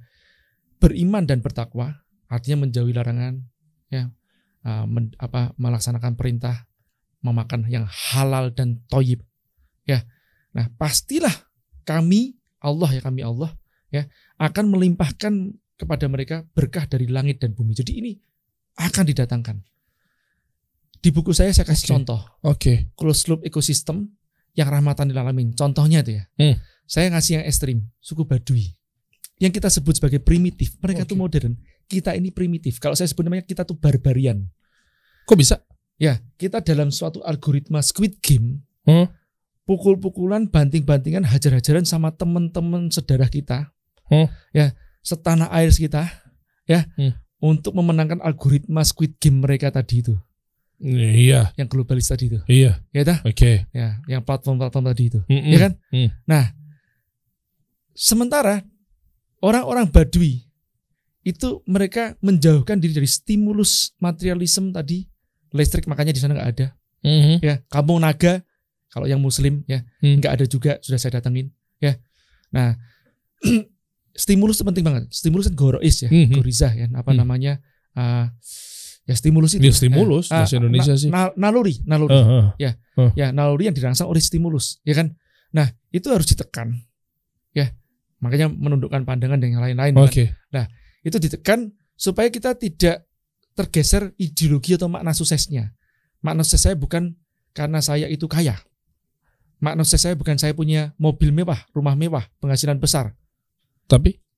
Beriman 0.81 1.27
dan 1.29 1.45
bertakwa 1.45 1.93
artinya 2.31 2.65
menjauhi 2.65 2.95
larangan 2.95 3.43
ya. 3.91 4.09
eh, 4.61 4.85
men- 4.87 5.17
apa 5.17 5.57
melaksanakan 5.57 6.21
perintah 6.21 6.69
memakan 7.25 7.69
yang 7.69 7.85
halal 7.89 8.53
dan 8.53 8.81
toyib 8.89 9.25
ya. 9.85 10.05
Nah, 10.57 10.69
pastilah 10.77 11.33
kami 11.85 12.37
Allah 12.61 12.91
ya 12.93 13.01
kami 13.01 13.25
Allah 13.25 13.57
ya 13.89 14.05
akan 14.37 14.69
melimpahkan 14.69 15.57
kepada 15.81 16.07
mereka 16.13 16.45
berkah 16.53 16.85
dari 16.85 17.09
langit 17.09 17.41
dan 17.41 17.57
bumi. 17.57 17.73
Jadi 17.73 17.93
ini 18.05 18.13
akan 18.77 19.05
didatangkan. 19.09 19.57
Di 21.01 21.09
buku 21.09 21.33
saya 21.33 21.57
saya 21.57 21.65
kasih 21.65 21.89
Oke. 21.89 21.93
contoh 21.97 22.21
Oke. 22.45 22.75
closed 22.93 23.33
loop 23.33 23.41
ekosistem 23.49 24.13
yang 24.55 24.69
rahmatan 24.69 25.11
lil 25.11 25.19
alamin. 25.19 25.55
Contohnya 25.55 26.03
itu 26.03 26.21
ya. 26.21 26.25
Hmm. 26.39 26.57
Saya 26.91 27.07
ngasih 27.15 27.41
yang 27.41 27.45
ekstrim, 27.47 27.87
suku 28.03 28.27
Baduy. 28.27 28.75
Yang 29.41 29.63
kita 29.63 29.69
sebut 29.73 29.97
sebagai 29.97 30.21
primitif. 30.21 30.77
Mereka 30.83 31.09
tuh 31.09 31.17
modern. 31.17 31.57
Kita 31.89 32.13
ini 32.13 32.29
primitif. 32.35 32.77
Kalau 32.83 32.93
saya 32.93 33.09
sebut 33.09 33.25
namanya 33.25 33.47
kita 33.47 33.65
tuh 33.65 33.79
barbarian. 33.79 34.47
Kok 35.25 35.39
bisa? 35.39 35.63
Ya, 36.01 36.19
kita 36.41 36.65
dalam 36.65 36.89
suatu 36.89 37.21
algoritma 37.25 37.85
Squid 37.85 38.25
Game, 38.25 38.65
Hmm. 38.89 39.13
pukul-pukulan, 39.69 40.49
banting-bantingan, 40.49 41.29
hajar-hajaran 41.29 41.85
sama 41.85 42.11
teman-teman 42.17 42.89
sedarah 42.89 43.29
kita, 43.29 43.71
Hmm. 44.09 44.27
ya 44.57 44.73
setanah 45.05 45.53
air 45.53 45.69
kita, 45.71 46.09
ya 46.65 46.89
Hmm. 46.97 47.15
untuk 47.39 47.77
memenangkan 47.77 48.19
algoritma 48.25 48.81
Squid 48.83 49.21
Game 49.21 49.45
mereka 49.45 49.69
tadi 49.69 50.01
itu, 50.01 50.17
Iya. 50.81 51.53
yang 51.55 51.69
globalis 51.69 52.09
tadi 52.09 52.33
itu, 52.33 52.41
Iya. 52.49 52.81
ya 52.91 53.03
dah, 53.05 53.19
Oke. 53.23 53.69
ya 53.71 54.01
yang 54.09 54.25
platform-platform 54.25 54.85
tadi 54.89 55.03
itu, 55.13 55.21
Mm-mm. 55.29 55.53
ya 55.53 55.59
kan? 55.61 55.73
Hmm. 55.93 56.09
Nah, 56.25 56.45
sementara 57.93 58.65
orang-orang 59.41 59.89
Badui 59.89 60.49
itu 61.21 61.61
mereka 61.69 62.17
menjauhkan 62.25 62.81
diri 62.81 62.97
dari 62.97 63.05
stimulus 63.05 63.93
materialisme 64.01 64.73
tadi, 64.73 65.05
listrik 65.53 65.85
makanya 65.85 66.17
di 66.17 66.21
sana 66.21 66.33
nggak 66.35 66.51
ada. 66.57 66.69
Mhm. 67.01 67.41
ya 67.41 67.65
kampung 67.73 67.97
naga 67.97 68.45
kalau 68.93 69.09
yang 69.09 69.17
muslim 69.17 69.65
ya 69.65 69.81
Hmm. 70.05 70.21
nggak 70.21 70.33
ada 70.37 70.45
juga 70.45 70.77
sudah 70.85 71.01
saya 71.01 71.17
datengin 71.17 71.49
ya 71.81 71.97
nah 72.53 72.77
stimulus 74.13 74.61
itu 74.61 74.69
penting 74.69 74.85
banget 74.85 75.09
stimulus 75.09 75.49
kan 75.49 75.57
gorois 75.57 75.97
ya 75.97 76.13
Mhm. 76.13 76.37
gorizah 76.37 76.69
ya 76.77 76.93
apa 76.93 77.17
Hmm. 77.17 77.25
namanya 77.25 77.57
ah, 77.97 78.29
ya 79.09 79.15
stimulus 79.17 79.57
itu 79.57 79.65
Ya, 79.65 79.73
stimulus, 79.73 80.29
Ah, 80.31 80.45
bahasa 80.45 80.57
Indonesia 80.61 80.95
sih. 80.95 81.09
na- 81.09 81.33
naluri 81.35 81.81
naluri 81.85 82.15
Heeh. 82.15 83.11
ya 83.17 83.33
naluri 83.33 83.67
yang 83.67 83.77
dirangsang 83.77 84.07
oleh 84.07 84.21
stimulus 84.21 84.79
ya 84.85 84.93
kan 84.95 85.17
nah 85.51 85.67
itu 85.91 86.07
harus 86.13 86.29
ditekan 86.29 86.79
ya 87.51 87.73
makanya 88.21 88.47
menundukkan 88.47 89.03
pandangan 89.03 89.41
dan 89.41 89.49
yang 89.51 89.63
lain-lain 89.65 89.95
kan. 89.97 90.05
Oke. 90.07 90.25
itu 91.01 91.17
ditekan 91.17 91.73
supaya 91.97 92.29
kita 92.29 92.53
tidak 92.55 93.09
tergeser 93.57 94.13
ideologi 94.17 94.77
atau 94.77 94.87
makna 94.87 95.17
suksesnya. 95.17 95.73
Makna 96.21 96.45
sukses 96.45 96.61
saya 96.63 96.77
bukan 96.77 97.17
karena 97.53 97.81
saya 97.81 98.05
itu 98.05 98.29
kaya. 98.29 98.61
Makna 99.61 99.81
sukses 99.83 100.05
saya 100.05 100.15
bukan 100.17 100.37
saya 100.37 100.53
punya 100.53 100.93
mobil 100.97 101.33
mewah, 101.33 101.65
rumah 101.73 101.97
mewah, 101.97 102.29
penghasilan 102.39 102.77
besar. 102.77 103.17
Tapi 103.87 104.13
Ya, 104.13 104.30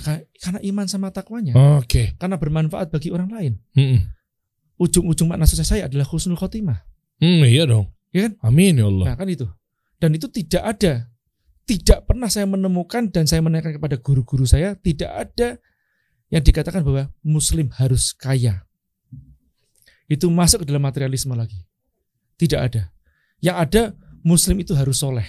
karena 0.00 0.58
iman 0.64 0.86
sama 0.90 1.12
takwanya, 1.14 1.54
oke. 1.78 2.18
karena 2.18 2.36
bermanfaat 2.40 2.90
bagi 2.90 3.14
orang 3.14 3.30
lain. 3.30 3.52
Mm-mm. 3.76 4.00
Ujung-ujung 4.80 5.30
makna 5.30 5.46
sukses 5.46 5.70
saya 5.70 5.86
adalah 5.86 6.08
husnul 6.08 6.38
khotimah. 6.38 6.82
Hmm, 7.22 7.46
iya 7.46 7.62
dong. 7.68 7.94
Iya 8.10 8.30
kan? 8.30 8.32
Amin 8.50 8.78
ya 8.80 8.90
Allah. 8.90 9.06
Nah, 9.12 9.16
kan 9.18 9.28
itu. 9.30 9.46
Dan 10.02 10.18
itu 10.18 10.26
tidak 10.26 10.62
ada 10.66 11.14
tidak 11.64 12.04
pernah 12.04 12.28
saya 12.28 12.44
menemukan 12.44 13.08
dan 13.08 13.24
saya 13.24 13.40
menanyakan 13.40 13.80
kepada 13.80 13.96
guru-guru 13.96 14.44
saya 14.44 14.76
tidak 14.76 15.10
ada 15.10 15.56
yang 16.28 16.44
dikatakan 16.44 16.84
bahwa 16.84 17.08
muslim 17.24 17.72
harus 17.76 18.12
kaya. 18.12 18.68
Itu 20.04 20.28
masuk 20.28 20.64
ke 20.64 20.66
dalam 20.68 20.84
materialisme 20.84 21.32
lagi. 21.32 21.64
Tidak 22.36 22.60
ada. 22.60 22.92
Yang 23.40 23.56
ada 23.56 23.82
muslim 24.20 24.60
itu 24.60 24.76
harus 24.76 25.00
soleh. 25.00 25.24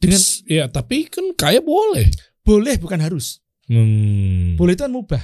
Dengan 0.00 0.20
ya, 0.48 0.64
tapi 0.70 1.10
kan 1.10 1.36
kaya 1.36 1.60
boleh. 1.60 2.08
boleh 2.46 2.80
bukan 2.80 3.02
harus. 3.02 3.44
Hmm. 3.68 4.56
Boleh 4.56 4.72
itu 4.72 4.82
kan 4.82 4.92
mubah. 4.92 5.22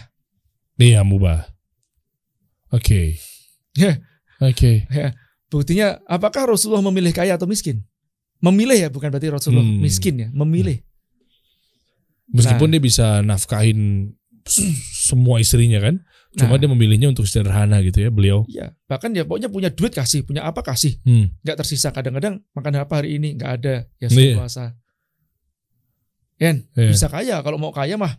Iya, 0.76 1.00
mubah. 1.00 1.48
Oke. 2.70 3.16
Ya, 3.72 3.98
Oke. 4.38 4.84
buktinya 5.48 6.02
apakah 6.04 6.50
Rasulullah 6.50 6.82
memilih 6.84 7.14
kaya 7.14 7.34
atau 7.34 7.46
miskin? 7.46 7.82
Memilih 8.42 8.76
ya, 8.76 8.88
bukan 8.90 9.08
berarti 9.08 9.30
Rasulullah 9.30 9.64
Hmm. 9.64 9.80
miskin 9.80 10.14
ya, 10.20 10.28
memilih. 10.34 10.82
Meskipun 12.30 12.68
Nah. 12.68 12.72
dia 12.76 12.82
bisa 12.82 13.06
nafkahin 13.22 14.10
semua 14.92 15.38
istrinya 15.40 15.80
kan, 15.80 16.02
cuma 16.34 16.56
Nah. 16.56 16.60
dia 16.60 16.68
memilihnya 16.68 17.08
untuk 17.08 17.24
sederhana 17.24 17.80
gitu 17.80 18.02
ya 18.02 18.10
beliau. 18.10 18.44
Iya, 18.44 18.74
bahkan 18.84 19.14
ya 19.14 19.24
pokoknya 19.24 19.48
punya 19.48 19.70
duit 19.72 19.94
kasih, 19.94 20.26
punya 20.26 20.44
apa 20.44 20.60
kasih. 20.60 20.98
Hmm. 21.06 21.32
nggak 21.40 21.56
tersisa 21.64 21.88
kadang-kadang 21.88 22.42
makan 22.52 22.72
apa 22.76 23.00
hari 23.00 23.16
ini 23.16 23.38
nggak 23.38 23.50
ada 23.62 23.74
ya 23.96 24.04
Iya. 24.04 24.08
sudah 24.10 24.36
puasa 24.42 24.64
Yen 26.34 26.66
Iya. 26.74 26.90
bisa 26.90 27.06
kaya 27.06 27.36
kalau 27.40 27.56
mau 27.56 27.70
kaya 27.70 27.94
mah 27.94 28.18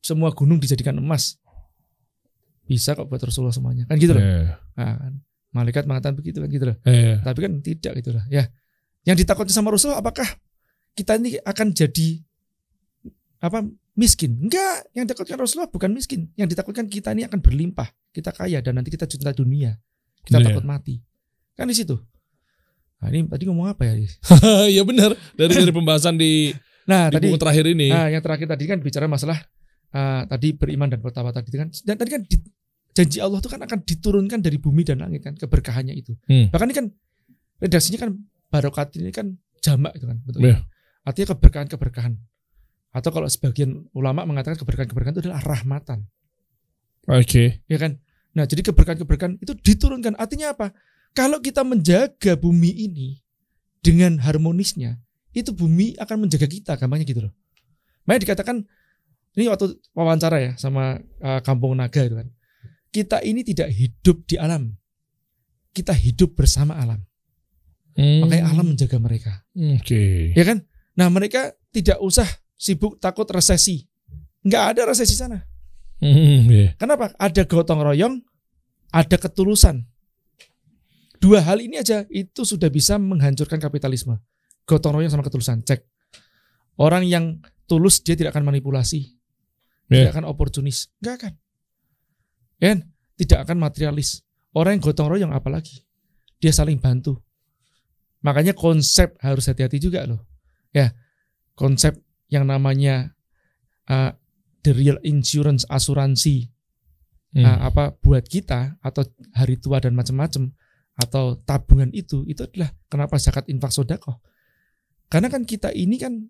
semua 0.00 0.30
gunung 0.30 0.58
dijadikan 0.58 0.94
emas. 0.94 1.36
Bisa 2.62 2.92
kok 2.92 3.08
buat 3.08 3.20
Rasulullah 3.20 3.52
semuanya. 3.52 3.88
Kan 3.88 3.96
gitu 3.96 4.12
loh. 4.12 4.20
Eh, 4.20 4.48
Nah, 4.76 4.94
kan. 4.94 5.12
malaikat 5.48 5.84
mengatakan 5.84 6.14
begitu 6.14 6.38
kan 6.38 6.48
gitu 6.48 6.64
loh. 6.68 6.76
Eh. 6.84 7.16
tapi 7.24 7.38
kan 7.40 7.52
tidak 7.60 7.92
gitu 7.98 8.12
loh 8.12 8.24
ya. 8.28 8.44
Yang 9.02 9.24
ditakutkan 9.24 9.50
sama 9.50 9.72
Rasulullah 9.72 9.98
apakah 9.98 10.28
kita 10.92 11.16
ini 11.16 11.40
akan 11.40 11.72
jadi 11.72 12.20
apa 13.40 13.64
miskin? 13.94 14.36
Enggak. 14.36 14.84
Yang 14.92 15.04
ditakutkan 15.14 15.38
Rasulullah 15.40 15.70
bukan 15.70 15.90
miskin. 15.90 16.28
Yang 16.36 16.52
ditakutkan 16.52 16.86
kita 16.86 17.16
ini 17.16 17.24
akan 17.24 17.40
berlimpah. 17.40 17.88
Kita 18.12 18.30
kaya 18.30 18.60
dan 18.60 18.76
nanti 18.76 18.92
kita 18.92 19.08
cinta 19.08 19.32
dunia. 19.32 19.72
Kita 20.22 20.36
Iya. 20.38 20.52
takut 20.52 20.64
mati. 20.66 21.00
Kan 21.56 21.66
di 21.66 21.74
situ. 21.74 21.96
Nah, 22.98 23.08
ini 23.08 23.30
tadi 23.30 23.46
ngomong 23.46 23.70
apa 23.70 23.86
ya 23.86 23.94
ya 24.76 24.82
benar. 24.84 25.14
Dari 25.32 25.52
dari 25.54 25.72
pembahasan 25.72 26.18
di 26.18 26.52
Nah, 26.84 27.08
di 27.08 27.16
tadi. 27.16 27.26
terakhir 27.36 27.64
ini. 27.68 27.88
Nah, 27.88 28.08
yang 28.10 28.20
terakhir 28.20 28.48
tadi 28.48 28.64
kan 28.66 28.78
bicara 28.82 29.06
masalah 29.06 29.38
uh, 29.94 30.22
tadi 30.28 30.56
beriman 30.56 30.88
dan 30.90 31.00
bertawakal 31.00 31.44
tadi 31.44 31.56
kan. 31.56 31.68
Dan 31.72 31.94
tadi 31.96 32.10
kan 32.12 32.22
di, 32.24 32.36
janji 32.96 33.18
Allah 33.22 33.38
itu 33.38 33.48
kan 33.48 33.60
akan 33.62 33.78
diturunkan 33.84 34.38
dari 34.42 34.58
bumi 34.58 34.82
dan 34.82 35.04
langit 35.04 35.22
kan 35.22 35.34
keberkahannya 35.38 35.94
itu. 35.94 36.16
Hmm. 36.26 36.50
Bahkan 36.50 36.66
ini 36.68 36.76
kan 36.76 36.86
redaksinya 37.62 37.98
kan 38.02 38.10
barokat 38.48 38.96
ini 38.98 39.12
kan 39.14 39.38
jamak 39.62 39.94
itu 39.94 40.06
kan 40.08 40.18
betul. 40.24 40.40
Iya. 40.42 40.64
Artinya 41.06 41.26
keberkahan-keberkahan. 41.36 42.14
Atau 42.88 43.12
kalau 43.12 43.28
sebagian 43.28 43.84
ulama 43.92 44.24
mengatakan 44.24 44.56
keberkahan-keberkahan 44.56 45.14
itu 45.20 45.22
adalah 45.28 45.44
rahmatan, 45.44 46.08
Oke. 47.04 47.60
ya 47.68 47.76
kan? 47.76 48.00
Nah, 48.32 48.48
jadi 48.48 48.64
keberkahan-keberkahan 48.64 49.40
itu 49.44 49.52
diturunkan. 49.56 50.16
Artinya 50.16 50.56
apa? 50.56 50.72
Kalau 51.12 51.36
kita 51.40 51.68
menjaga 51.68 52.36
bumi 52.36 52.72
ini 52.88 53.20
dengan 53.84 54.16
harmonisnya, 54.20 54.96
itu 55.36 55.52
bumi 55.52 56.00
akan 56.00 56.28
menjaga 56.28 56.48
kita, 56.48 56.80
gampangnya 56.80 57.06
gitu 57.08 57.28
loh. 57.28 57.32
Makanya 58.08 58.22
dikatakan 58.24 58.56
ini 59.38 59.46
waktu 59.46 59.78
wawancara 59.94 60.42
ya 60.42 60.52
sama 60.58 60.98
uh, 61.22 61.40
Kampung 61.46 61.78
Naga 61.78 62.02
itu 62.02 62.18
kan. 62.18 62.26
Kita 62.90 63.22
ini 63.22 63.46
tidak 63.46 63.70
hidup 63.70 64.26
di 64.26 64.34
alam. 64.34 64.74
Kita 65.70 65.94
hidup 65.94 66.34
bersama 66.34 66.74
alam. 66.74 66.98
Hmm. 67.94 68.26
Makanya 68.26 68.50
alam 68.50 68.66
menjaga 68.74 68.98
mereka. 68.98 69.46
Oke. 69.54 70.34
Ya 70.34 70.42
kan? 70.42 70.66
Nah, 70.98 71.06
mereka 71.10 71.54
tidak 71.70 72.02
usah 72.02 72.26
sibuk 72.58 72.98
takut 72.98 73.26
resesi. 73.30 73.86
Nggak 74.42 74.64
ada 74.74 74.80
resesi 74.90 75.14
sana. 75.14 75.38
Hmm, 75.98 76.46
iya. 76.50 76.74
Kenapa? 76.78 77.10
Ada 77.18 77.46
gotong 77.46 77.82
royong, 77.82 78.22
ada 78.94 79.16
ketulusan. 79.18 79.82
Dua 81.18 81.42
hal 81.42 81.58
ini 81.58 81.82
aja 81.82 82.06
itu 82.06 82.46
sudah 82.46 82.70
bisa 82.70 82.98
menghancurkan 83.02 83.58
kapitalisme. 83.58 84.18
Gotong 84.62 84.98
royong 84.98 85.10
sama 85.10 85.26
ketulusan. 85.26 85.66
Cek. 85.66 85.82
Orang 86.78 87.02
yang 87.02 87.42
tulus 87.66 87.98
dia 87.98 88.14
tidak 88.14 88.38
akan 88.38 88.54
manipulasi. 88.54 89.17
Iya. 89.88 90.08
Tidak 90.08 90.12
akan 90.14 90.26
oportunis. 90.28 90.92
Nggak 91.00 91.14
akan. 91.20 91.32
Kan? 92.60 92.78
Tidak 93.18 93.38
akan 93.42 93.56
materialis. 93.58 94.22
Orang 94.52 94.78
yang 94.78 94.82
gotong 94.84 95.08
royong 95.08 95.32
apalagi. 95.32 95.84
Dia 96.38 96.54
saling 96.54 96.78
bantu. 96.78 97.18
Makanya 98.22 98.54
konsep 98.54 99.16
harus 99.24 99.48
hati-hati 99.48 99.80
juga 99.82 100.04
loh. 100.06 100.24
Ya. 100.70 100.92
Konsep 101.58 101.98
yang 102.28 102.46
namanya 102.46 103.16
uh, 103.90 104.12
the 104.62 104.76
real 104.76 105.00
insurance 105.02 105.64
asuransi 105.66 106.52
Hmm. 107.28 107.44
uh, 107.44 107.60
apa 107.68 107.92
buat 108.00 108.24
kita 108.24 108.80
atau 108.80 109.04
hari 109.36 109.60
tua 109.60 109.84
dan 109.84 109.92
macam-macam 109.92 110.48
atau 110.96 111.36
tabungan 111.44 111.92
itu 111.92 112.24
itu 112.24 112.40
adalah 112.40 112.72
kenapa 112.88 113.20
zakat 113.20 113.44
infak 113.52 113.68
sodakoh 113.68 114.16
karena 115.12 115.28
kan 115.28 115.44
kita 115.44 115.68
ini 115.76 116.00
kan 116.00 116.24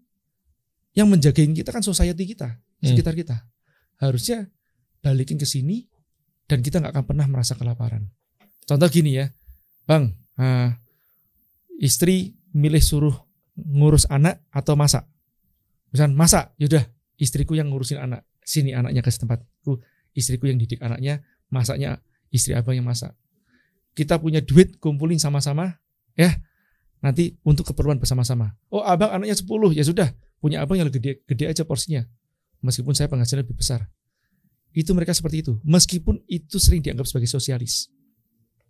yang 0.97 1.09
menjagain 1.11 1.53
kita 1.53 1.71
kan 1.75 1.85
society 1.85 2.25
kita 2.25 2.57
sekitar 2.83 3.15
kita. 3.15 3.37
Harusnya 3.99 4.47
balikin 5.03 5.39
ke 5.39 5.47
sini 5.47 5.87
dan 6.47 6.63
kita 6.63 6.79
nggak 6.79 6.95
akan 6.95 7.05
pernah 7.05 7.27
merasa 7.27 7.59
kelaparan. 7.59 8.07
Contoh 8.65 8.89
gini 8.89 9.19
ya 9.19 9.27
bang 9.89 10.13
uh, 10.39 10.71
istri 11.81 12.37
milih 12.55 12.83
suruh 12.83 13.17
ngurus 13.59 14.07
anak 14.09 14.45
atau 14.55 14.79
masak? 14.79 15.05
Misal 15.91 16.13
masak 16.13 16.55
yaudah 16.61 16.85
istriku 17.19 17.57
yang 17.57 17.73
ngurusin 17.73 17.99
anak 17.99 18.29
sini 18.45 18.73
anaknya 18.73 19.05
ke 19.05 19.11
tempatku 19.13 19.83
istriku 20.17 20.49
yang 20.49 20.57
didik 20.57 20.81
anaknya 20.81 21.21
masaknya 21.53 22.01
istri 22.33 22.55
abang 22.55 22.77
yang 22.77 22.87
masak. 22.87 23.13
Kita 23.93 24.21
punya 24.21 24.39
duit 24.39 24.79
kumpulin 24.79 25.19
sama-sama 25.19 25.81
ya 26.15 26.31
nanti 27.03 27.35
untuk 27.43 27.73
keperluan 27.73 27.99
bersama-sama. 27.99 28.55
Oh 28.71 28.83
abang 28.85 29.11
anaknya 29.11 29.35
10 29.35 29.75
ya 29.75 29.85
sudah 29.85 30.09
punya 30.39 30.63
abang 30.63 30.77
yang 30.77 30.89
gede 30.89 31.23
gede 31.23 31.45
aja 31.47 31.63
porsinya 31.63 32.03
meskipun 32.61 32.93
saya 32.93 33.07
penghasilan 33.07 33.43
lebih 33.43 33.55
besar 33.55 33.87
itu 34.71 34.91
mereka 34.93 35.11
seperti 35.11 35.43
itu 35.43 35.53
meskipun 35.63 36.23
itu 36.25 36.57
sering 36.57 36.81
dianggap 36.81 37.07
sebagai 37.07 37.27
sosialis 37.27 37.91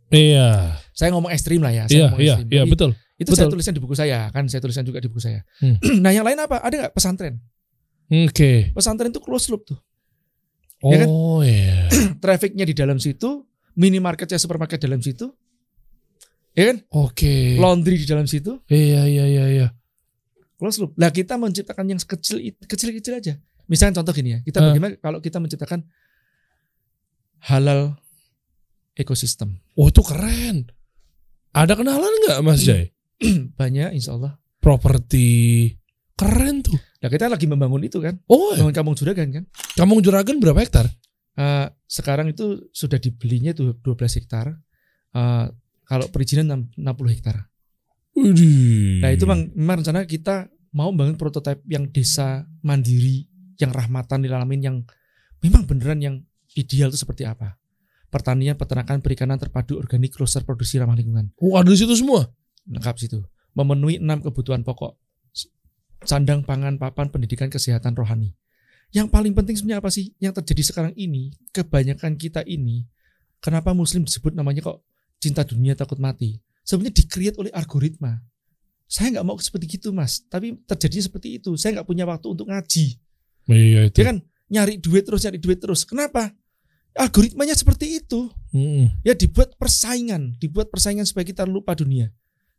Iya. 0.08 0.80
saya 0.90 1.12
ngomong 1.12 1.28
ekstrim 1.28 1.60
lah 1.60 1.68
ya 1.68 1.84
saya 1.84 2.08
Iya, 2.08 2.08
iya, 2.16 2.34
ekstrim. 2.40 2.48
iya 2.48 2.62
Jadi, 2.64 2.70
betul. 2.72 2.90
itu 3.18 3.28
saya 3.28 3.44
betul. 3.44 3.52
tuliskan 3.54 3.74
di 3.76 3.82
buku 3.82 3.94
saya 3.94 4.18
kan 4.32 4.44
saya 4.46 4.60
tuliskan 4.60 4.84
juga 4.84 4.98
di 4.98 5.08
buku 5.08 5.20
saya 5.20 5.44
Hmm. 5.60 5.76
nah 6.02 6.08
yang 6.08 6.24
lain 6.24 6.38
apa 6.38 6.56
ada 6.58 6.74
nggak 6.78 6.94
pesantren 6.96 7.36
Oke. 8.08 8.72
pesantren 8.72 9.12
itu 9.12 9.20
close 9.20 9.48
loop 9.48 9.64
tuh 9.64 9.76
Oh 10.78 10.94
Ya 10.94 10.98
kan? 11.02 11.08
iya. 11.44 11.78
trafficnya 12.22 12.62
di 12.62 12.70
dalam 12.70 13.02
situ, 13.02 13.42
minimarketnya 13.74 14.38
supermarket 14.38 14.78
dalam 14.78 15.02
situ, 15.02 15.26
ya 16.54 16.70
kan? 16.70 16.86
Oke. 16.94 17.58
Laundry 17.58 17.98
di 17.98 18.06
dalam 18.06 18.30
situ, 18.30 18.62
Iya 18.70 19.02
iya 19.10 19.24
iya 19.26 19.44
iya. 19.50 19.66
Close 20.58 20.82
loop. 20.82 20.92
Lah 20.98 21.08
kita 21.08 21.38
menciptakan 21.38 21.86
yang 21.86 22.00
kecil 22.02 22.36
kecil 22.66 22.90
kecil 22.92 23.14
aja. 23.16 23.34
Misalnya 23.70 24.02
contoh 24.02 24.12
gini 24.12 24.34
ya, 24.34 24.38
kita 24.42 24.58
Ah. 24.58 24.64
bagaimana 24.68 24.94
kalau 24.98 25.18
kita 25.22 25.38
menciptakan 25.38 25.86
halal 27.46 27.94
ekosistem 28.94 29.62
Oh 29.78 29.88
itu 29.88 30.02
keren. 30.02 30.66
Ada 31.54 31.78
kenalan 31.78 32.10
nggak 32.26 32.38
Mas 32.42 32.60
Jai? 32.60 32.90
banyak, 33.60 33.94
insya 33.94 34.14
Allah. 34.14 34.36
Properti 34.58 35.70
keren 36.12 36.66
tuh. 36.66 36.74
Nah 36.74 37.08
kita 37.08 37.30
lagi 37.30 37.46
membangun 37.46 37.86
itu 37.86 38.02
kan, 38.02 38.18
Oh, 38.26 38.52
membangun 38.58 38.74
kampung 38.74 38.96
juragan 38.98 39.30
kan. 39.30 39.44
Kampung 39.78 40.02
Juragan 40.02 40.42
berapa 40.42 40.58
hektar? 40.58 40.90
Eh, 41.38 41.66
sekarang 41.86 42.34
itu 42.34 42.66
sudah 42.74 42.98
dibelinya 42.98 43.54
tuh 43.54 43.78
12 43.78 44.18
hektar. 44.18 44.50
Eh, 45.14 45.46
kalau 45.86 46.06
perizinan 46.10 46.68
60 46.74 47.14
hektar. 47.14 47.46
Widih. 48.18 49.00
Nah 49.02 49.10
itu 49.14 49.24
memang, 49.24 49.42
memang 49.54 49.76
rencana 49.82 50.02
kita 50.04 50.50
mau 50.74 50.90
bangun 50.92 51.16
prototipe 51.16 51.62
yang 51.70 51.88
desa 51.88 52.44
mandiri, 52.60 53.26
yang 53.56 53.70
rahmatan 53.70 54.22
lil 54.22 54.34
alamin, 54.34 54.60
yang 54.60 54.76
memang 55.42 55.64
beneran 55.64 55.98
yang 56.02 56.14
ideal 56.58 56.90
itu 56.90 57.00
seperti 57.00 57.24
apa. 57.24 57.56
Pertanian, 58.08 58.56
peternakan, 58.56 59.04
perikanan 59.04 59.36
terpadu 59.36 59.76
organik, 59.76 60.16
kloster 60.16 60.40
produksi 60.40 60.80
ramah 60.80 60.96
lingkungan. 60.96 61.28
Oh 61.44 61.60
ada 61.60 61.68
di 61.68 61.76
situ 61.76 61.92
semua. 61.92 62.24
Lengkap 62.64 62.96
situ. 62.96 63.20
Memenuhi 63.52 64.00
enam 64.00 64.24
kebutuhan 64.24 64.64
pokok. 64.64 64.96
Sandang, 66.08 66.46
pangan, 66.46 66.80
papan, 66.80 67.12
pendidikan, 67.12 67.52
kesehatan, 67.52 67.92
rohani. 67.92 68.32
Yang 68.88 69.12
paling 69.12 69.36
penting 69.36 69.60
sebenarnya 69.60 69.84
apa 69.84 69.90
sih? 69.92 70.16
Yang 70.16 70.40
terjadi 70.40 70.62
sekarang 70.72 70.92
ini, 70.96 71.36
kebanyakan 71.52 72.16
kita 72.16 72.40
ini, 72.48 72.88
kenapa 73.44 73.76
muslim 73.76 74.08
disebut 74.08 74.32
namanya 74.32 74.64
kok 74.64 74.80
cinta 75.20 75.44
dunia 75.44 75.76
takut 75.76 76.00
mati? 76.00 76.40
Sebenarnya 76.68 77.00
di-create 77.00 77.36
oleh 77.40 77.48
algoritma. 77.56 78.20
Saya 78.84 79.16
nggak 79.16 79.24
mau 79.24 79.40
seperti 79.40 79.80
itu 79.80 79.88
mas, 79.88 80.20
tapi 80.28 80.60
terjadinya 80.64 81.04
seperti 81.08 81.28
itu. 81.40 81.56
Saya 81.56 81.80
nggak 81.80 81.88
punya 81.88 82.04
waktu 82.04 82.28
untuk 82.28 82.44
ngaji. 82.44 82.86
Iya 83.48 83.88
itu. 83.88 83.96
Dia 83.96 84.12
kan 84.12 84.16
nyari 84.48 84.76
duit 84.76 85.04
terus, 85.04 85.24
nyari 85.24 85.40
duit 85.40 85.56
terus. 85.56 85.88
Kenapa? 85.88 86.28
Algoritmanya 86.92 87.56
seperti 87.56 88.00
itu. 88.00 88.28
Mm-mm. 88.52 89.00
Ya 89.00 89.12
dibuat 89.12 89.56
persaingan, 89.56 90.36
dibuat 90.36 90.68
persaingan 90.68 91.04
supaya 91.04 91.24
kita 91.24 91.44
lupa 91.44 91.72
dunia. 91.72 92.12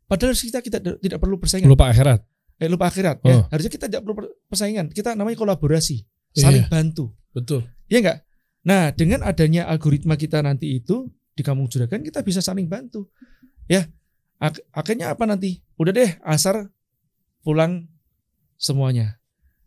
Padahal 0.06 0.34
kita 0.34 0.58
kita 0.58 0.78
tidak 0.98 1.18
perlu 1.22 1.38
persaingan 1.38 1.70
Lupa 1.70 1.86
akhirat. 1.86 2.18
eh, 2.58 2.66
lupa 2.66 2.90
akhirat 2.90 3.22
Oh. 3.22 3.30
ya. 3.30 3.36
Harusnya 3.46 3.70
kita 3.70 3.86
tidak 3.86 4.02
perlu 4.02 4.16
per- 4.18 4.34
persaingan. 4.46 4.86
Kita 4.90 5.14
namanya 5.14 5.38
kolaborasi, 5.38 6.02
saling 6.34 6.66
Iya. 6.66 6.70
bantu. 6.70 7.14
Betul. 7.30 7.62
Iya 7.86 7.98
enggak? 8.02 8.18
Nah, 8.60 8.82
dengan 8.92 9.22
adanya 9.22 9.64
algoritma 9.66 10.14
kita 10.14 10.42
nanti 10.42 10.76
itu 10.76 11.08
di 11.32 11.42
kampung 11.42 11.66
juragan 11.66 12.02
kita 12.02 12.20
bisa 12.20 12.42
saling 12.42 12.66
bantu. 12.66 13.06
Ya. 13.66 13.86
Ak- 14.40 14.64
akhirnya 14.72 15.12
apa 15.12 15.28
nanti? 15.28 15.60
Udah 15.76 15.92
deh, 15.92 16.16
asar 16.24 16.72
pulang 17.44 17.92
semuanya. 18.56 19.20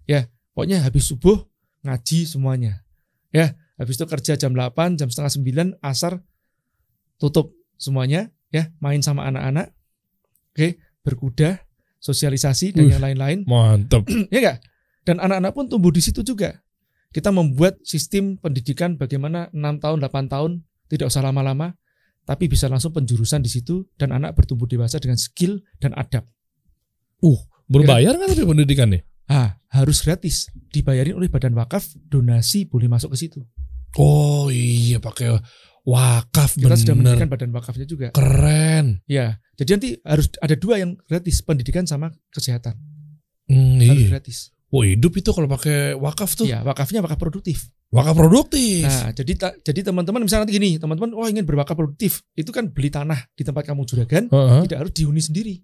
Ya, 0.09 0.27
pokoknya 0.57 0.81
habis 0.81 1.05
subuh 1.07 1.45
ngaji 1.85 2.25
semuanya. 2.25 2.81
Ya, 3.29 3.53
habis 3.77 4.01
itu 4.01 4.05
kerja 4.09 4.33
jam 4.33 4.57
8, 4.57 4.97
jam 4.97 5.13
setengah 5.13 5.77
9, 5.77 5.85
asar 5.85 6.21
tutup 7.21 7.53
semuanya, 7.77 8.33
ya, 8.49 8.73
main 8.81 9.01
sama 9.05 9.29
anak-anak. 9.29 9.73
Oke, 10.53 10.81
berkuda, 11.05 11.61
sosialisasi 12.01 12.75
dan 12.77 12.89
Wih. 12.89 12.91
yang 12.97 13.03
lain-lain 13.03 13.39
Mantap. 13.47 14.05
ya 14.33 14.39
enggak? 14.43 14.59
Dan 15.03 15.19
anak-anak 15.19 15.51
pun 15.55 15.65
tumbuh 15.69 15.91
di 15.91 16.01
situ 16.01 16.25
juga. 16.25 16.61
Kita 17.13 17.29
membuat 17.29 17.77
sistem 17.85 18.41
pendidikan 18.41 18.97
bagaimana 18.97 19.49
6 19.53 19.83
tahun, 19.83 19.97
8 20.01 20.33
tahun, 20.33 20.51
tidak 20.89 21.13
usah 21.13 21.21
lama-lama, 21.21 21.77
tapi 22.23 22.47
bisa 22.47 22.71
langsung 22.71 22.95
penjurusan 22.95 23.43
di 23.43 23.51
situ 23.51 23.83
dan 23.99 24.15
anak 24.15 24.35
bertumbuh 24.35 24.67
dewasa 24.67 24.99
dengan 24.99 25.19
skill 25.19 25.59
dan 25.79 25.91
adab. 25.95 26.27
Berbayar 27.67 28.13
nggak 28.15 28.29
tapi 28.35 28.43
pendidikannya? 28.43 29.01
Ah, 29.31 29.55
harus 29.71 30.03
gratis, 30.03 30.51
dibayarin 30.69 31.15
oleh 31.15 31.31
badan 31.31 31.55
wakaf, 31.55 31.87
donasi 31.95 32.67
boleh 32.67 32.91
masuk 32.91 33.15
ke 33.15 33.17
situ. 33.23 33.39
Oh 33.95 34.51
iya 34.51 34.99
pakai 34.99 35.31
wakaf 35.87 36.59
Kita 36.59 36.75
sudah 36.75 36.95
bener. 36.95 37.15
mendirikan 37.15 37.29
badan 37.31 37.51
wakafnya 37.55 37.87
juga. 37.87 38.11
Keren. 38.11 38.99
Ya, 39.07 39.39
jadi 39.55 39.79
nanti 39.79 39.89
harus 40.03 40.27
ada 40.43 40.55
dua 40.59 40.75
yang 40.83 40.99
gratis, 41.07 41.39
pendidikan 41.39 41.87
sama 41.87 42.11
kesehatan. 42.35 42.75
Hmm, 43.47 43.79
Harus 43.79 44.07
iya. 44.07 44.11
gratis. 44.11 44.37
Oh 44.73 44.81
hidup 44.81 45.13
itu 45.15 45.29
kalau 45.31 45.47
pakai 45.47 45.93
wakaf 45.95 46.33
tuh. 46.35 46.49
Ya, 46.49 46.65
wakafnya 46.65 46.99
wakaf 46.99 47.19
produktif. 47.21 47.69
Wakaf 47.93 48.15
produktif. 48.15 48.83
Nah, 48.83 49.09
jadi 49.11 49.31
ta- 49.33 49.55
jadi 49.55 49.79
teman-teman 49.85 50.19
misalnya 50.19 50.43
nanti 50.43 50.55
gini, 50.55 50.75
teman-teman 50.75 51.13
wah 51.13 51.27
ingin 51.27 51.43
berwakaf 51.43 51.73
produktif, 51.73 52.25
itu 52.33 52.49
kan 52.49 52.67
beli 52.67 52.89
tanah 52.89 53.29
di 53.31 53.41
tempat 53.41 53.63
kamu 53.63 53.85
juragan, 53.85 54.25
Heeh. 54.27 54.61
tidak 54.65 54.77
harus 54.81 54.93
dihuni 54.93 55.21
sendiri. 55.21 55.61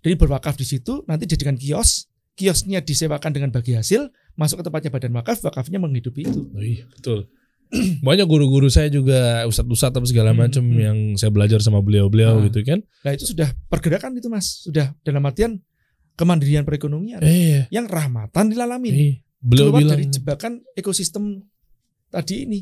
Jadi 0.00 0.14
berwakaf 0.16 0.54
di 0.54 0.64
situ, 0.64 1.04
nanti 1.04 1.24
jadikan 1.26 1.54
kios, 1.54 2.08
kiosnya 2.32 2.80
disewakan 2.80 3.30
dengan 3.30 3.50
bagi 3.50 3.72
hasil, 3.72 4.08
masuk 4.32 4.58
ke 4.58 4.64
tempatnya 4.64 4.90
badan 4.90 5.12
wakaf, 5.12 5.38
wakafnya 5.42 5.76
menghidupi 5.76 6.24
itu. 6.24 6.48
Iya, 6.52 6.88
betul. 6.88 7.28
Banyak 8.02 8.26
guru-guru 8.26 8.66
saya 8.66 8.88
juga 8.88 9.44
ustadz-ustadz 9.44 9.94
apa 9.94 10.04
segala 10.04 10.32
Hmm, 10.32 10.40
macam 10.42 10.60
hmm. 10.62 10.76
yang 10.76 10.98
saya 11.14 11.28
belajar 11.28 11.60
sama 11.60 11.80
beliau-beliau 11.80 12.40
Ah. 12.40 12.44
gitu 12.44 12.60
kan. 12.62 12.80
Nah 13.00 13.12
itu 13.12 13.24
sudah 13.24 13.52
pergerakan 13.66 14.12
itu 14.14 14.28
mas, 14.28 14.60
sudah 14.60 14.92
dalam 15.00 15.20
artian 15.22 15.60
kemandirian 16.12 16.64
perekonomian 16.64 17.20
Eh, 17.20 17.64
yang 17.68 17.88
rahmatan 17.88 18.52
dilalamin. 18.52 18.92
eh, 18.92 19.14
beliau 19.42 19.74
Keluar 19.74 19.80
bilang, 19.82 19.98
dari 19.98 20.06
jebakan 20.08 20.52
ekosistem 20.72 21.42
tadi 22.08 22.46
ini. 22.46 22.60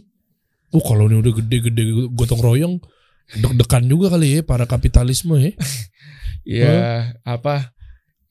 "Oh, 0.73 0.81
kalau 0.81 1.07
ini 1.07 1.20
udah 1.20 1.32
gede-gede 1.36 1.82
gotong 2.11 2.40
royong, 2.40 2.74
deg-degan 3.36 3.85
juga 3.85 4.11
kali 4.16 4.40
ya 4.40 4.40
para 4.43 4.65
kapitalisme 4.65 5.36
ya." 5.36 5.52
Ya 6.40 7.12
apa 7.20 7.69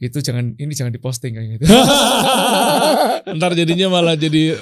itu 0.02 0.18
jangan 0.18 0.58
ini 0.58 0.74
jangan 0.74 0.90
diposting 0.90 1.38
kayak 1.38 1.62
gitu. 1.62 1.70
Ntar 3.38 3.52
jadinya 3.54 3.92
malah 3.94 4.18
jadi 4.18 4.58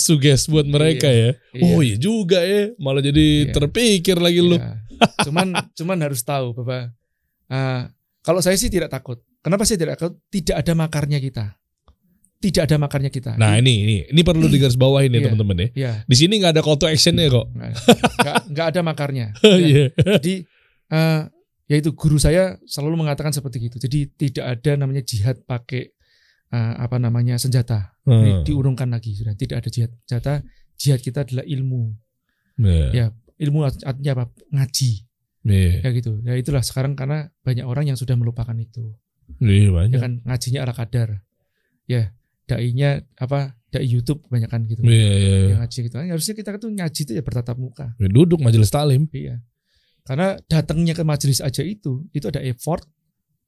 suges 0.00 0.48
buat 0.48 0.64
mereka 0.64 1.04
ya. 1.10 1.36
Oh 1.60 1.84
iya 1.84 2.00
juga 2.00 2.40
ya, 2.40 2.72
malah 2.80 3.04
jadi 3.04 3.50
Iya. 3.50 3.52
terpikir 3.52 4.16
lagi 4.16 4.40
lu. 4.40 4.56
Iya. 4.56 4.80
Cuman 5.28 5.52
cuman 5.76 5.98
harus 6.00 6.24
tahu 6.24 6.56
bahwa 6.56 6.88
uh, 7.52 7.82
kalau 8.24 8.40
saya 8.40 8.56
sih 8.56 8.72
tidak 8.72 8.88
takut. 8.88 9.20
Kenapa 9.44 9.68
saya 9.68 9.76
tidak 9.76 10.00
takut? 10.00 10.16
Tidak 10.32 10.56
ada 10.56 10.72
makarnya 10.72 11.20
kita. 11.20 11.52
Tidak 12.46 12.62
ada 12.62 12.76
makarnya 12.78 13.10
kita. 13.10 13.34
Nah 13.34 13.58
ini 13.58 13.74
ini 13.82 13.96
ini 14.06 14.20
perlu 14.22 14.46
digarisbawahi 14.46 15.10
nih 15.10 15.18
Iya. 15.18 15.24
teman-teman 15.26 15.56
ya. 15.58 15.68
ya 15.74 15.92
Di 16.06 16.14
sini 16.14 16.38
nggak 16.38 16.52
ada 16.54 16.62
call 16.62 16.78
to 16.78 16.86
actionnya 16.86 17.26
kok. 17.26 17.46
nggak 18.46 18.66
ada 18.70 18.80
makarnya. 18.82 19.26
Ya. 19.42 19.56
Iya. 19.66 19.84
Jadi 20.18 20.34
uh, 20.90 21.22
yaitu 21.66 21.90
guru 21.92 22.16
saya 22.16 22.62
selalu 22.64 23.02
mengatakan 23.02 23.30
seperti 23.30 23.58
itu. 23.66 23.76
Jadi 23.76 23.98
tidak 24.14 24.44
ada 24.54 24.72
namanya 24.78 25.02
jihad 25.02 25.42
pakai 25.42 25.90
uh, 26.50 26.74
apa 26.78 26.96
namanya 26.96 27.34
senjata. 27.36 27.98
Ini 28.02 28.30
Hmm. 28.30 28.44
diurungkan 28.46 28.86
lagi 28.86 29.12
sudah 29.12 29.34
tidak 29.34 29.66
ada 29.66 29.68
jihad 29.68 29.90
senjata. 30.02 30.34
Jihad 30.78 31.00
kita 31.00 31.26
adalah 31.26 31.42
ilmu. 31.42 31.90
Iya. 32.56 32.86
Ya, 32.92 33.06
ilmu 33.38 33.66
artinya 33.66 34.12
apa? 34.14 34.24
Ngaji. 34.48 34.92
Iya. 35.42 35.72
Ya 35.82 35.88
gitu. 35.90 36.12
Ya 36.22 36.32
itulah 36.34 36.62
sekarang 36.62 36.94
karena 36.94 37.34
banyak 37.42 37.66
orang 37.66 37.86
yang 37.86 37.98
sudah 37.98 38.14
melupakan 38.14 38.54
itu. 38.54 38.94
Iya 39.38 39.68
Ya 39.68 39.70
banyak. 39.74 39.98
kan 39.98 40.12
ngajinya 40.22 40.60
ala 40.62 40.70
kadar. 40.70 41.26
Ya, 41.86 42.14
dai-nya 42.46 43.02
apa? 43.18 43.54
Dai 43.66 43.84
YouTube 43.84 44.22
kebanyakan 44.24 44.64
gitu. 44.70 44.80
Iya, 44.86 44.94
iya, 44.94 45.10
iya. 45.18 45.38
Yang 45.52 45.60
ngaji 45.60 45.78
gitu. 45.90 45.94
Harusnya 45.98 46.34
kita 46.38 46.48
tuh 46.56 46.70
ngaji 46.70 47.00
itu 47.02 47.12
ya 47.12 47.22
bertatap 47.26 47.56
muka. 47.58 47.86
Ya, 47.98 48.08
Duduk 48.08 48.38
majelis 48.40 48.70
taklim. 48.70 49.10
Iya. 49.10 49.42
Karena 50.06 50.38
datangnya 50.46 50.94
ke 50.94 51.02
majelis 51.02 51.42
aja 51.42 51.66
itu, 51.66 52.06
itu 52.14 52.24
ada 52.30 52.38
effort 52.40 52.86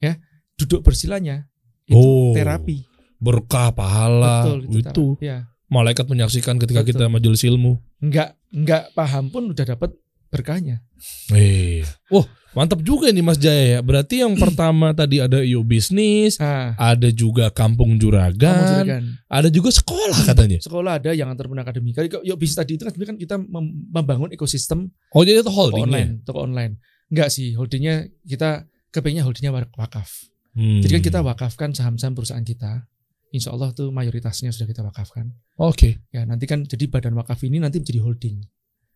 ya. 0.02 0.18
Duduk 0.58 0.82
bersilanya 0.82 1.46
itu 1.86 1.94
Oh. 1.94 2.34
terapi. 2.34 2.82
Berkah 3.22 3.70
pahala 3.70 4.42
Betul 4.42 4.60
itu. 4.66 4.78
terapi. 4.82 5.22
Ya. 5.22 5.38
Malaikat 5.70 6.06
menyaksikan 6.10 6.58
ketika 6.58 6.82
Betul. 6.82 6.92
kita 6.98 7.04
majelis 7.06 7.42
ilmu. 7.46 7.78
Enggak 8.02 8.34
enggak 8.50 8.90
paham 8.92 9.30
pun 9.30 9.54
udah 9.54 9.64
dapat 9.64 9.94
berkahnya. 10.28 10.82
Eh. 11.30 11.86
Wah, 12.10 12.26
mantap 12.58 12.82
juga 12.82 13.06
nih 13.08 13.22
Mas 13.22 13.38
Jaya 13.38 13.64
ya. 13.68 13.80
Berarti 13.80 14.20
yang 14.20 14.34
pertama 14.42 14.90
tadi 14.90 15.18
ada 15.18 15.38
yo 15.40 15.62
bisnis, 15.62 16.34
Nah, 16.36 16.74
ada 16.74 17.08
juga 17.08 17.48
kampung 17.48 17.94
juragan, 17.94 18.82
juragan. 18.82 19.02
ada 19.24 19.48
juga 19.48 19.70
sekolah 19.70 20.18
katanya. 20.26 20.58
sekolah 20.58 20.98
ada 20.98 21.10
yang 21.12 21.30
entrepreneur 21.30 21.62
academy. 21.62 21.90
Kali 21.92 22.10
yuk 22.20 22.36
bisnis 22.36 22.58
tadi 22.58 22.74
itu 22.74 22.82
kan 22.82 22.90
sebenarnya 22.90 23.10
kan 23.10 23.18
kita 23.18 23.34
mem- 23.38 23.74
membangun 23.88 24.28
ekosistem 24.28 24.90
Oh 25.10 25.22
jadi 25.22 25.38
itu 25.38 25.46
toko 25.46 25.70
holdingnya. 25.70 25.86
online, 25.86 26.10
toko 26.22 26.38
online. 26.40 26.72
Enggak 27.06 27.30
sih, 27.30 27.54
holdingnya 27.54 27.94
kita 28.22 28.66
kepengennya 28.90 29.22
holdingnya 29.22 29.54
wa- 29.54 29.72
wakaf. 29.78 30.10
Hmm. 30.52 30.82
Jadi 30.82 30.92
kan 30.92 31.02
kita 31.04 31.20
wakafkan 31.22 31.70
saham-saham 31.70 32.12
perusahaan 32.12 32.42
kita. 32.42 32.82
Insya 33.28 33.52
Allah 33.52 33.70
tuh 33.70 33.88
mayoritasnya 33.88 34.48
sudah 34.48 34.64
kita 34.64 34.80
wakafkan. 34.80 35.28
Oke. 35.56 36.00
Ya 36.08 36.24
nanti 36.24 36.44
kan 36.44 36.64
jadi 36.64 36.84
badan 36.84 37.12
wakaf 37.14 37.38
ini 37.42 37.60
nanti 37.60 37.76
menjadi 37.76 38.00
holding. 38.00 38.40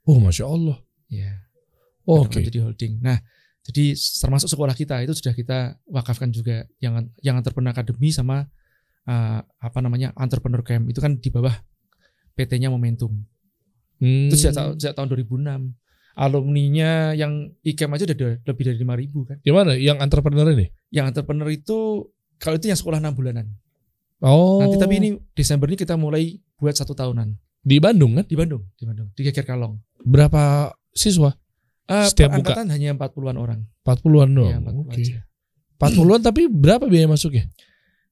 Oh 0.02 0.18
masya 0.18 0.44
Allah. 0.44 0.80
Ya. 1.06 1.44
Oke. 2.02 2.40
Menjadi 2.40 2.64
holding. 2.64 2.98
Nah, 2.98 3.20
jadi 3.62 3.94
termasuk 3.94 4.51
sekolah 4.51 4.74
kita 4.74 5.06
itu 5.06 5.14
sudah 5.14 5.34
kita 5.34 5.78
wakafkan 5.86 6.34
juga 6.34 6.66
yang 6.82 7.06
yang 7.22 7.39
entrepreneur 7.39 7.70
academy 7.70 8.10
sama 8.10 8.51
uh, 9.06 9.40
apa 9.43 9.78
namanya 9.78 10.10
entrepreneur 10.18 10.66
camp 10.66 10.90
itu 10.90 10.98
kan 10.98 11.14
di 11.18 11.30
bawah 11.30 11.55
PT-nya 12.34 12.72
Momentum. 12.72 13.22
Hmm. 14.02 14.26
Itu 14.26 14.34
sejak, 14.34 14.56
tahun- 14.56 14.76
sejak 14.82 14.94
tahun 14.98 15.09
2006. 15.14 15.78
Alumninya 16.12 17.16
yang 17.16 17.48
IKEM 17.64 17.94
aja 17.97 18.05
udah 18.05 18.36
lebih 18.44 18.64
dari 18.68 18.76
5000 18.76 19.28
kan. 19.32 19.36
Gimana? 19.40 19.72
Yang 19.78 19.98
entrepreneur 20.05 20.44
ini? 20.52 20.66
Yang 20.93 21.06
entrepreneur 21.14 21.48
itu 21.48 21.78
kalau 22.36 22.56
itu 22.59 22.66
yang 22.68 22.76
sekolah 22.76 23.01
6 23.01 23.16
bulanan. 23.16 23.47
Oh. 24.20 24.60
Nanti 24.60 24.76
tapi 24.76 24.94
ini 25.01 25.09
Desember 25.32 25.70
ini 25.70 25.78
kita 25.78 25.97
mulai 25.97 26.36
buat 26.60 26.74
satu 26.76 26.93
tahunan 26.93 27.32
di 27.62 27.78
Bandung 27.78 28.18
kan? 28.18 28.26
di 28.26 28.34
Bandung, 28.34 28.62
di 28.74 28.84
Bandung, 28.84 29.09
di 29.14 29.22
Geger 29.22 29.47
Kalong. 29.47 29.78
Berapa 30.02 30.74
siswa? 30.93 31.30
Uh, 31.90 32.06
Setiap 32.06 32.30
per 32.32 32.38
buka? 32.40 32.52
angkatan 32.54 32.66
hanya 32.70 32.94
40-an 32.94 33.36
orang. 33.36 33.60
40-an 33.82 34.30
dong. 34.30 34.50
Iya, 34.50 34.59
40 34.62 34.82
Oke. 34.86 35.00
aja. 35.02 35.18
40-an 35.82 36.20
tapi 36.22 36.42
berapa 36.46 36.84
biaya 36.86 37.10
masuknya? 37.10 37.50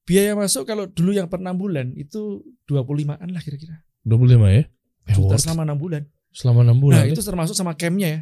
Biaya 0.03 0.35
masuk 0.35 0.67
kalau 0.67 0.89
dulu 0.91 1.15
yang 1.15 1.31
per 1.31 1.39
6 1.39 1.55
bulan 1.55 1.95
itu 1.95 2.43
25-an 2.67 3.29
lah 3.31 3.41
kira-kira. 3.41 3.79
25 4.03 4.49
ya? 4.51 4.63
Eh, 5.07 5.15
Juta 5.15 5.35
selama 5.39 5.63
6 5.71 5.79
bulan. 5.79 6.01
Selama 6.35 6.59
6 6.67 6.83
bulan. 6.83 6.97
Nah, 6.99 7.05
ya? 7.07 7.13
itu 7.15 7.21
termasuk 7.23 7.55
sama 7.55 7.77
campnya 7.79 8.07
ya. 8.09 8.21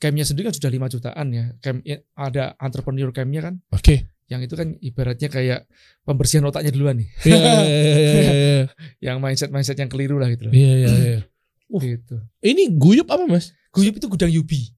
Campnya 0.00 0.24
sendiri 0.24 0.52
kan 0.52 0.54
sudah 0.56 0.70
5 0.72 0.92
jutaan 0.96 1.26
ya. 1.32 1.44
Camp 1.64 1.80
ada 2.16 2.44
entrepreneur 2.60 3.08
campnya 3.12 3.40
kan. 3.40 3.54
Oke. 3.72 4.10
Yang 4.30 4.40
itu 4.46 4.54
kan 4.54 4.68
ibaratnya 4.78 5.28
kayak 5.28 5.60
pembersihan 6.06 6.46
otaknya 6.46 6.70
duluan 6.70 7.02
nih. 7.02 7.08
Iya, 7.26 7.36
iya, 7.36 7.62
iya, 7.66 7.80
iya, 7.90 8.32
iya. 8.32 8.64
Yang 9.10 9.16
mindset-mindset 9.18 9.76
yang 9.80 9.90
keliru 9.90 10.22
lah 10.22 10.30
gitu 10.30 10.46
loh. 10.46 10.52
Iya, 10.54 10.72
iya, 10.86 10.90
iya. 10.94 11.20
Uh. 11.66 11.82
Gitu. 11.82 12.16
Ini 12.38 12.62
guyup 12.78 13.10
apa, 13.10 13.26
Mas? 13.26 13.50
Guyup 13.74 13.98
itu 13.98 14.06
gudang 14.06 14.30
Yubi. 14.30 14.70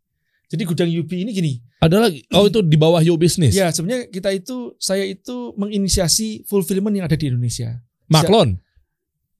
Jadi 0.52 0.62
gudang 0.68 0.90
Yubi 0.92 1.24
ini 1.24 1.32
gini. 1.32 1.52
Ada 1.80 1.96
lagi. 1.96 2.20
Oh, 2.36 2.44
itu 2.44 2.60
di 2.60 2.76
bawah 2.76 3.00
Yo 3.00 3.16
Business. 3.16 3.56
Ya, 3.56 3.72
sebenarnya 3.72 4.12
kita 4.12 4.28
itu 4.36 4.76
saya 4.76 5.08
itu 5.08 5.56
menginisiasi 5.56 6.44
fulfillment 6.44 6.92
yang 6.92 7.08
ada 7.08 7.16
di 7.16 7.32
Indonesia. 7.32 7.80
Maklon. 8.12 8.60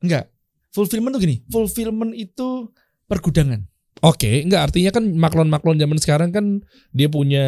Enggak. 0.00 0.32
Fulfillment 0.72 1.12
tuh 1.12 1.20
gini. 1.20 1.44
Fulfillment 1.52 2.16
itu 2.16 2.72
pergudangan. 3.04 3.60
Oke, 4.02 4.40
enggak 4.42 4.72
artinya 4.72 4.90
kan 4.90 5.04
maklon-maklon 5.14 5.76
zaman 5.78 6.00
sekarang 6.00 6.30
kan 6.32 6.64
dia 6.90 7.12
punya 7.12 7.44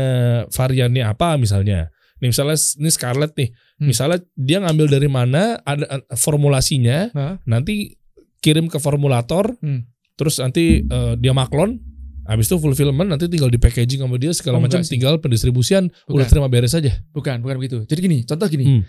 variannya 0.53 1.03
apa 1.09 1.41
misalnya. 1.41 1.89
Nih 2.23 2.31
misalnya 2.31 2.55
ini 2.78 2.91
Scarlett 2.93 3.32
nih. 3.35 3.51
Hmm. 3.81 3.86
Misalnya 3.91 4.19
dia 4.39 4.62
ngambil 4.62 4.86
dari 4.86 5.09
mana 5.09 5.59
ada 5.66 5.82
eh, 5.89 6.05
formulasinya, 6.15 7.11
Hah? 7.11 7.35
nanti 7.49 7.97
kirim 8.39 8.69
ke 8.69 8.77
formulator, 8.78 9.57
Hmm. 9.59 9.89
terus 10.15 10.39
nanti 10.39 10.85
eh, 10.85 11.12
dia 11.19 11.32
maklon, 11.35 11.81
habis 12.24 12.46
itu 12.46 12.56
fulfillment 12.56 13.09
nanti 13.09 13.28
tinggal 13.28 13.48
di 13.48 13.56
packaging 13.56 14.01
sama 14.01 14.16
dia 14.16 14.32
segala 14.32 14.56
Oh, 14.56 14.62
macam, 14.62 14.80
tinggal 14.80 15.16
pendistribusian 15.18 15.88
udah 16.05 16.24
Bukan. 16.24 16.26
terima 16.26 16.48
beres 16.48 16.72
aja. 16.72 16.92
Bukan, 17.10 17.40
bukan 17.40 17.56
begitu. 17.56 17.78
Jadi 17.84 18.01
gini, 18.01 18.18
contoh 18.24 18.48
gini. 18.48 18.64
Hmm. 18.64 18.82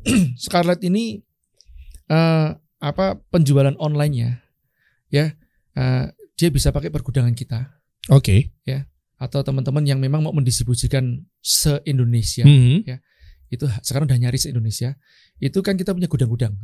Scarlett 0.42 0.80
ini 0.80 1.20
eh 2.06 2.48
apa 2.80 3.06
penjualan 3.28 3.76
online-nya 3.76 4.40
ya 5.08 5.36
eh, 5.72 6.04
dia 6.34 6.48
bisa 6.48 6.70
pakai 6.70 6.88
pergudangan 6.88 7.36
kita 7.36 7.76
Oke. 8.08 8.56
atau 9.20 9.44
teman-teman 9.44 9.84
yang 9.84 10.00
memang 10.00 10.24
mau 10.24 10.32
mendistribusikan 10.32 11.20
se-Indonesia 11.38 12.42
Hmm. 12.42 12.80
itu 13.46 13.68
sekarang 13.84 14.08
udah 14.08 14.16
nyari 14.16 14.40
se-Indonesia 14.40 14.96
itu 15.36 15.60
kan 15.60 15.76
kita 15.76 15.92
punya 15.92 16.08
gudang-gudang 16.08 16.56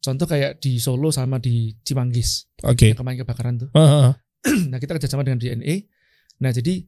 contoh 0.00 0.24
kayak 0.24 0.56
di 0.58 0.80
Solo 0.80 1.12
sama 1.12 1.36
di 1.36 1.76
Cimanggis 1.84 2.48
Oke. 2.64 2.90
yang 2.90 2.98
kemarin 2.98 3.20
kebakaran 3.20 3.54
tuh 3.60 3.68
Ah, 3.76 4.08
ah. 4.08 4.12
nah 4.70 4.78
kita 4.82 4.98
kerjasama 4.98 5.22
dengan 5.22 5.38
DNE 5.38 5.86
nah 6.42 6.50
jadi 6.50 6.82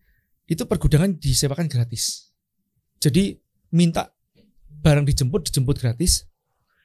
itu 0.44 0.62
pergudangan 0.68 1.16
disewakan 1.16 1.66
gratis. 1.72 2.32
Jadi 3.00 3.36
minta 3.72 4.12
barang 4.84 5.08
dijemput 5.08 5.48
dijemput 5.48 5.76
gratis. 5.80 6.28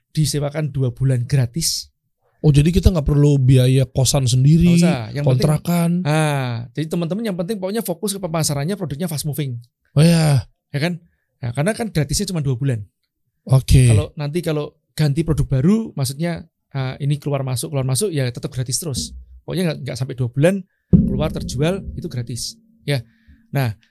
Disewakan 0.09 0.71
dua 0.71 0.95
bulan 0.95 1.27
gratis. 1.27 1.91
Oh 2.39 2.55
jadi 2.55 2.71
kita 2.71 2.95
nggak 2.95 3.03
perlu 3.03 3.35
biaya 3.35 3.83
kosan 3.83 4.23
sendiri, 4.23 4.79
usah. 4.79 5.11
Yang 5.11 5.27
penting 5.27 5.43
kontrakan. 5.43 5.91
ah 6.07 6.71
jadi 6.71 6.87
teman-teman 6.87 7.23
yang 7.27 7.37
penting 7.37 7.59
pokoknya 7.59 7.83
fokus 7.83 8.15
ke 8.15 8.19
pemasarannya 8.23 8.79
produknya 8.79 9.11
fast 9.11 9.27
moving. 9.27 9.59
Oh 9.91 10.03
ya. 10.03 10.47
ya 10.71 10.79
kan? 10.79 11.03
Nah, 11.39 11.51
karena 11.51 11.71
kan 11.75 11.91
gratisnya 11.91 12.31
cuma 12.31 12.39
dua 12.39 12.55
bulan. 12.55 12.87
Oke. 13.49 13.91
kalau 13.91 14.11
nanti 14.15 14.39
kalau 14.39 14.77
ganti 14.95 15.23
produk 15.23 15.47
baru 15.59 15.91
maksudnya 15.95 16.47
ah, 16.75 16.95
ini 16.99 17.17
keluar 17.19 17.43
masuk 17.43 17.71
keluar 17.71 17.87
masuk 17.87 18.11
ya 18.11 18.27
tetap 18.29 18.51
gratis 18.51 18.77
terus 18.77 19.15
pokoknya 19.49 19.81
nggak 19.81 19.97
sampai 19.97 20.13
dua 20.13 20.29
bulan 20.29 20.61
keluar 20.93 21.33
terjual 21.33 21.81
itu 21.97 22.05
gratis 22.05 22.53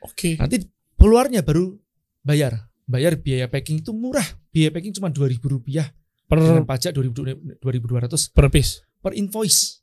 Oke. 0.07 0.39
nanti 0.39 0.63
keluarnya 0.95 1.43
baru 1.43 1.75
bayar 2.23 2.71
bayar 2.87 3.19
biaya 3.19 3.51
packing 3.51 3.83
itu 3.83 3.91
murah 3.91 4.23
biaya 4.55 4.71
packing 4.71 4.95
cuma 4.95 5.11
dua 5.11 5.27
ribu 5.27 5.51
rupiah 5.51 5.91
Per 6.31 6.39
dengan 6.39 6.63
pajak 6.63 6.95
dua 6.95 7.73
ribu 7.75 7.87
dua 7.91 8.07
ratus 8.07 8.31
per 8.31 8.47
piece. 8.55 8.87
per 9.03 9.19
invoice 9.19 9.83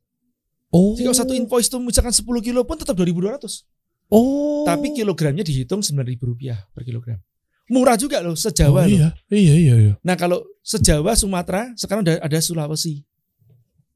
Oh. 0.71 0.95
jadi 0.95 1.11
kalau 1.11 1.19
satu 1.19 1.33
invoice 1.35 1.67
itu 1.71 1.77
misalkan 1.83 2.11
10 2.11 2.23
kilo 2.39 2.63
pun 2.63 2.75
tetap 2.79 2.95
dua 2.95 3.07
ribu 3.07 3.19
dua 3.19 3.35
ratus 3.35 3.67
Oh. 4.07 4.63
tapi 4.63 4.95
kilogramnya 4.95 5.43
dihitung 5.43 5.83
sembilan 5.83 6.07
ribu 6.07 6.31
rupiah 6.31 6.55
per 6.71 6.87
kilogram 6.87 7.19
Murah 7.67 7.97
juga 7.97 8.21
loh 8.21 8.31
Oh, 8.31 8.39
sejawa 8.39 8.85
loh. 8.85 8.93
iya, 8.93 9.09
iya, 9.33 9.53
iya, 9.57 9.75
iya. 9.81 9.93
Nah 10.05 10.13
kalau 10.13 10.45
sejawa 10.61 11.17
Sumatera 11.17 11.73
sekarang 11.73 12.05
ada, 12.05 12.21
ada 12.21 12.37
Sulawesi. 12.37 13.01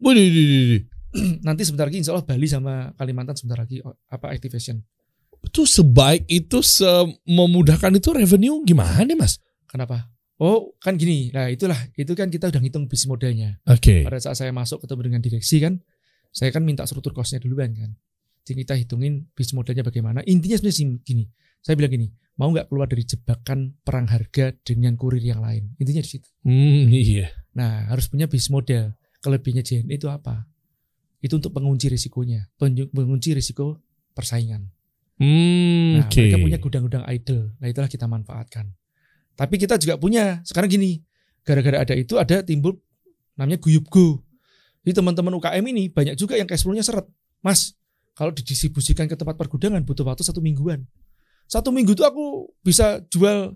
Waduh. 0.02 0.99
Nanti 1.48 1.66
sebentar 1.66 1.90
lagi 1.90 2.02
Insya 2.02 2.14
Allah 2.14 2.26
Bali 2.26 2.46
sama 2.46 2.94
Kalimantan 2.94 3.36
sebentar 3.38 3.66
lagi 3.66 3.82
oh, 3.82 3.98
apa 4.10 4.30
activation. 4.30 4.82
Itu 5.40 5.64
sebaik 5.64 6.28
itu 6.28 6.60
memudahkan 7.24 7.96
itu 7.96 8.12
revenue 8.12 8.60
gimana 8.68 9.08
mas? 9.16 9.40
Kenapa? 9.70 10.12
Oh 10.40 10.72
kan 10.80 10.96
gini, 10.96 11.36
nah 11.36 11.52
itulah 11.52 11.76
itu 12.00 12.16
kan 12.16 12.32
kita 12.32 12.48
udah 12.48 12.64
ngitung 12.64 12.88
bisnis 12.88 13.12
modelnya. 13.12 13.60
Oke. 13.68 14.08
Pada 14.08 14.24
saat 14.24 14.40
saya 14.40 14.56
masuk 14.56 14.88
ketemu 14.88 15.12
dengan 15.12 15.22
direksi 15.24 15.60
kan, 15.60 15.84
saya 16.32 16.48
kan 16.56 16.64
minta 16.64 16.88
struktur 16.88 17.12
costnya 17.12 17.44
duluan 17.44 17.76
kan. 17.76 17.92
Jadi 18.48 18.64
kita 18.64 18.74
hitungin 18.80 19.28
bisnis 19.36 19.60
modelnya 19.60 19.84
bagaimana. 19.84 20.24
Intinya 20.24 20.56
sebenarnya 20.56 21.04
gini, 21.04 21.28
saya 21.60 21.76
bilang 21.76 21.92
gini, 21.92 22.08
mau 22.40 22.56
nggak 22.56 22.72
keluar 22.72 22.88
dari 22.88 23.04
jebakan 23.04 23.76
perang 23.84 24.08
harga 24.08 24.56
dengan 24.64 24.96
kurir 24.96 25.20
yang 25.20 25.44
lain. 25.44 25.76
Intinya 25.76 26.00
di 26.00 26.10
situ. 26.10 26.30
Hmm, 26.48 26.88
iya. 26.88 27.28
Nah 27.60 27.92
harus 27.92 28.08
punya 28.08 28.32
bisnis 28.32 28.48
model. 28.48 28.96
Kelebihannya 29.20 29.64
JNE 29.68 30.00
itu 30.00 30.08
apa? 30.08 30.48
Itu 31.20 31.36
untuk 31.36 31.52
pengunci 31.52 31.92
risikonya, 31.92 32.48
pengunci 32.58 33.36
risiko 33.36 33.80
persaingan. 34.16 34.72
Hmm, 35.20 36.00
Nah, 36.00 36.08
oke. 36.08 36.16
mereka 36.16 36.38
punya 36.40 36.60
gudang-gudang 36.64 37.04
idle. 37.12 37.52
Nah, 37.60 37.68
itulah 37.68 37.92
kita 37.92 38.08
manfaatkan. 38.08 38.72
Tapi 39.36 39.56
kita 39.60 39.76
juga 39.76 40.00
punya. 40.00 40.40
Sekarang 40.48 40.72
gini, 40.72 41.04
gara-gara 41.44 41.84
ada 41.84 41.92
itu 41.96 42.16
ada 42.16 42.40
timbul 42.40 42.80
namanya 43.36 43.60
guyup 43.60 43.88
go. 43.92 44.24
Jadi 44.84 44.96
teman-teman 44.96 45.36
UKM 45.36 45.66
ini 45.76 45.92
banyak 45.92 46.16
juga 46.16 46.40
yang 46.40 46.48
cash 46.48 46.64
flow-nya 46.64 46.88
seret. 46.88 47.04
Mas, 47.44 47.76
kalau 48.16 48.32
didistribusikan 48.32 49.12
ke 49.12 49.16
tempat 49.20 49.36
pergudangan 49.36 49.84
butuh 49.84 50.08
waktu 50.08 50.24
satu 50.24 50.40
mingguan. 50.40 50.88
Satu 51.52 51.72
minggu 51.72 51.96
itu 52.00 52.04
aku 52.08 52.52
bisa 52.64 53.04
jual 53.12 53.56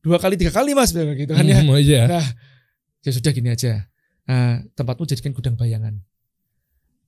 dua 0.00 0.16
kali 0.22 0.38
tiga 0.38 0.54
kali 0.54 0.74
mas 0.78 0.94
gitu 0.94 1.30
kan 1.34 1.42
ya. 1.46 1.58
Hmm, 1.58 1.74
aja. 1.74 2.00
Nah, 2.06 2.26
ya 3.02 3.10
sudah 3.10 3.30
gini 3.34 3.50
aja. 3.50 3.86
Nah, 4.30 4.62
tempatmu 4.78 5.10
jadikan 5.10 5.34
gudang 5.34 5.58
bayangan. 5.58 5.98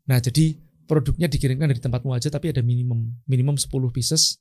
Nah, 0.09 0.19
jadi 0.19 0.59
produknya 0.87 1.31
dikirimkan 1.31 1.71
dari 1.71 1.79
tempatmu 1.79 2.11
aja 2.13 2.29
tapi 2.29 2.51
ada 2.51 2.61
minimum 2.61 3.23
minimum 3.27 3.55
10 3.57 3.71
pieces, 3.95 4.39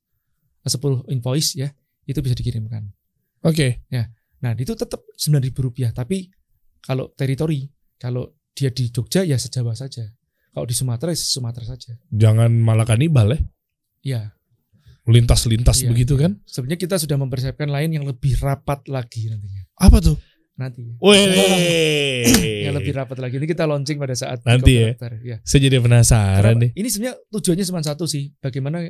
eh, 0.66 0.72
10 0.72 1.06
invoice 1.14 1.58
ya, 1.58 1.70
itu 2.08 2.20
bisa 2.22 2.34
dikirimkan. 2.34 2.90
Oke. 3.46 3.86
Nah, 4.42 4.58
itu 4.58 4.74
tetap 4.74 5.06
Rp9.000 5.22 5.58
rupiah, 5.62 5.94
tapi 5.94 6.26
kalau 6.82 7.14
teritori, 7.14 7.70
kalau 8.02 8.26
dia 8.58 8.74
di 8.74 8.90
Jogja 8.90 9.22
ya 9.22 9.38
sejawa 9.38 9.78
saja. 9.78 10.02
Kalau 10.52 10.66
di 10.66 10.74
Sumatera 10.74 11.14
ya 11.14 11.18
Sumatera 11.22 11.66
saja. 11.70 11.94
Jangan 12.10 12.50
malah 12.50 12.84
kanibal 12.84 13.32
ya. 13.32 13.40
Ya, 14.02 14.22
Lintas-lintas 15.10 15.82
Iya, 15.82 15.90
begitu 15.90 16.14
kan? 16.14 16.38
sebenarnya 16.46 16.78
kita 16.78 16.96
sudah 17.02 17.18
mempersiapkan 17.18 17.66
lain 17.74 17.90
yang 17.98 18.06
lebih 18.06 18.38
rapat 18.38 18.86
lagi 18.86 19.34
nantinya. 19.34 19.66
Apa 19.82 19.98
tuh? 19.98 20.18
Nanti. 20.60 20.84
Wih. 21.00 22.28
Yang 22.68 22.76
lebih 22.84 22.94
rapat 22.98 23.18
lagi. 23.18 23.40
Ini 23.40 23.48
kita 23.48 23.64
launching 23.66 23.98
pada 23.98 24.16
saat 24.18 24.44
Nanti 24.44 24.78
ya. 24.78 24.94
Ya. 25.24 25.38
Saya 25.42 25.70
jadi 25.70 25.80
penasaran 25.80 26.58
Karena 26.58 26.62
nih. 26.68 26.72
Ini 26.76 26.88
sebenarnya 26.92 27.16
tujuannya 27.32 27.66
cuma 27.68 27.82
satu 27.82 28.04
sih, 28.06 28.36
bagaimana 28.38 28.84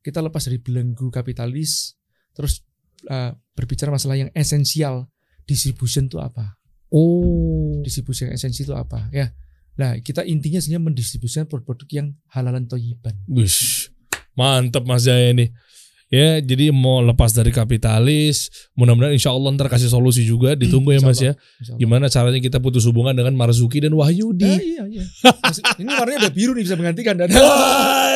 kita 0.00 0.24
lepas 0.24 0.48
dari 0.48 0.58
belenggu 0.62 1.12
kapitalis, 1.12 1.98
terus 2.32 2.64
uh, 3.08 3.36
berbicara 3.52 3.92
masalah 3.92 4.16
yang 4.16 4.30
esensial, 4.32 5.12
distribution 5.44 6.08
itu 6.08 6.16
apa? 6.16 6.56
Oh. 6.90 7.80
Distribusi 7.84 8.26
yang 8.26 8.34
esensi 8.34 8.64
itu 8.64 8.72
apa? 8.72 9.12
Ya, 9.12 9.30
nah 9.76 9.94
kita 10.00 10.24
intinya 10.24 10.58
sebenarnya 10.58 10.84
mendistribusikan 10.90 11.46
produk-produk 11.46 11.88
yang 11.92 12.06
halalan 12.32 12.64
toyiban. 12.66 13.14
Wish. 13.28 13.92
Mantep 14.34 14.88
Mas 14.88 15.04
Jaya 15.04 15.36
nih. 15.36 15.52
Ya, 16.10 16.42
jadi 16.42 16.74
mau 16.74 16.98
lepas 16.98 17.30
dari 17.30 17.54
kapitalis, 17.54 18.50
mudah-mudahan 18.74 19.14
insya 19.14 19.30
Allah 19.30 19.54
ntar 19.54 19.70
kasih 19.70 19.86
solusi 19.86 20.26
juga, 20.26 20.58
ditunggu 20.58 20.90
ya 20.90 20.98
Mas 21.00 21.22
ya. 21.22 21.38
Gimana 21.78 22.10
caranya 22.10 22.42
kita 22.42 22.58
putus 22.58 22.82
hubungan 22.82 23.14
dengan 23.14 23.30
Marzuki 23.32 23.78
dan 23.78 23.94
Eh, 23.94 23.98
Wahyudi? 24.02 24.42
iya 24.42 24.82
iya. 24.90 25.04
Masih- 25.38 25.62
ini 25.80 25.86
warnanya 25.86 26.26
udah 26.26 26.34
biru 26.34 26.50
nih 26.52 26.66
bisa 26.66 26.74
menggantikan 26.74 27.14
dan 27.14 27.30
Wah, 27.30 28.10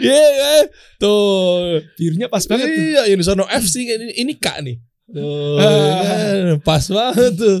Iya 0.00 0.24
kan? 0.32 0.64
Tuh. 0.96 1.84
birunya 1.94 2.26
pas 2.26 2.48
banget 2.48 2.64
tuh. 2.66 2.80
Iya, 2.80 3.02
ini 3.06 3.20
sono 3.20 3.44
FC 3.44 3.84
kan 3.84 4.00
ini, 4.00 4.12
ini 4.16 4.32
Kak 4.40 4.56
nih. 4.64 4.80
Tuh, 5.04 5.58
Ah. 5.58 6.00
kan? 6.00 6.64
pas 6.64 6.84
banget 6.86 7.32
tuh. 7.36 7.58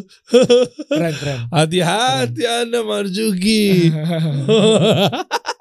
Keren 0.88 1.12
keren. 1.12 1.38
Hati-hati 1.52 2.42
Anda 2.48 2.80
Marzuki. 2.80 3.92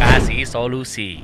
Kasih 0.00 0.48
solusi. 0.48 1.20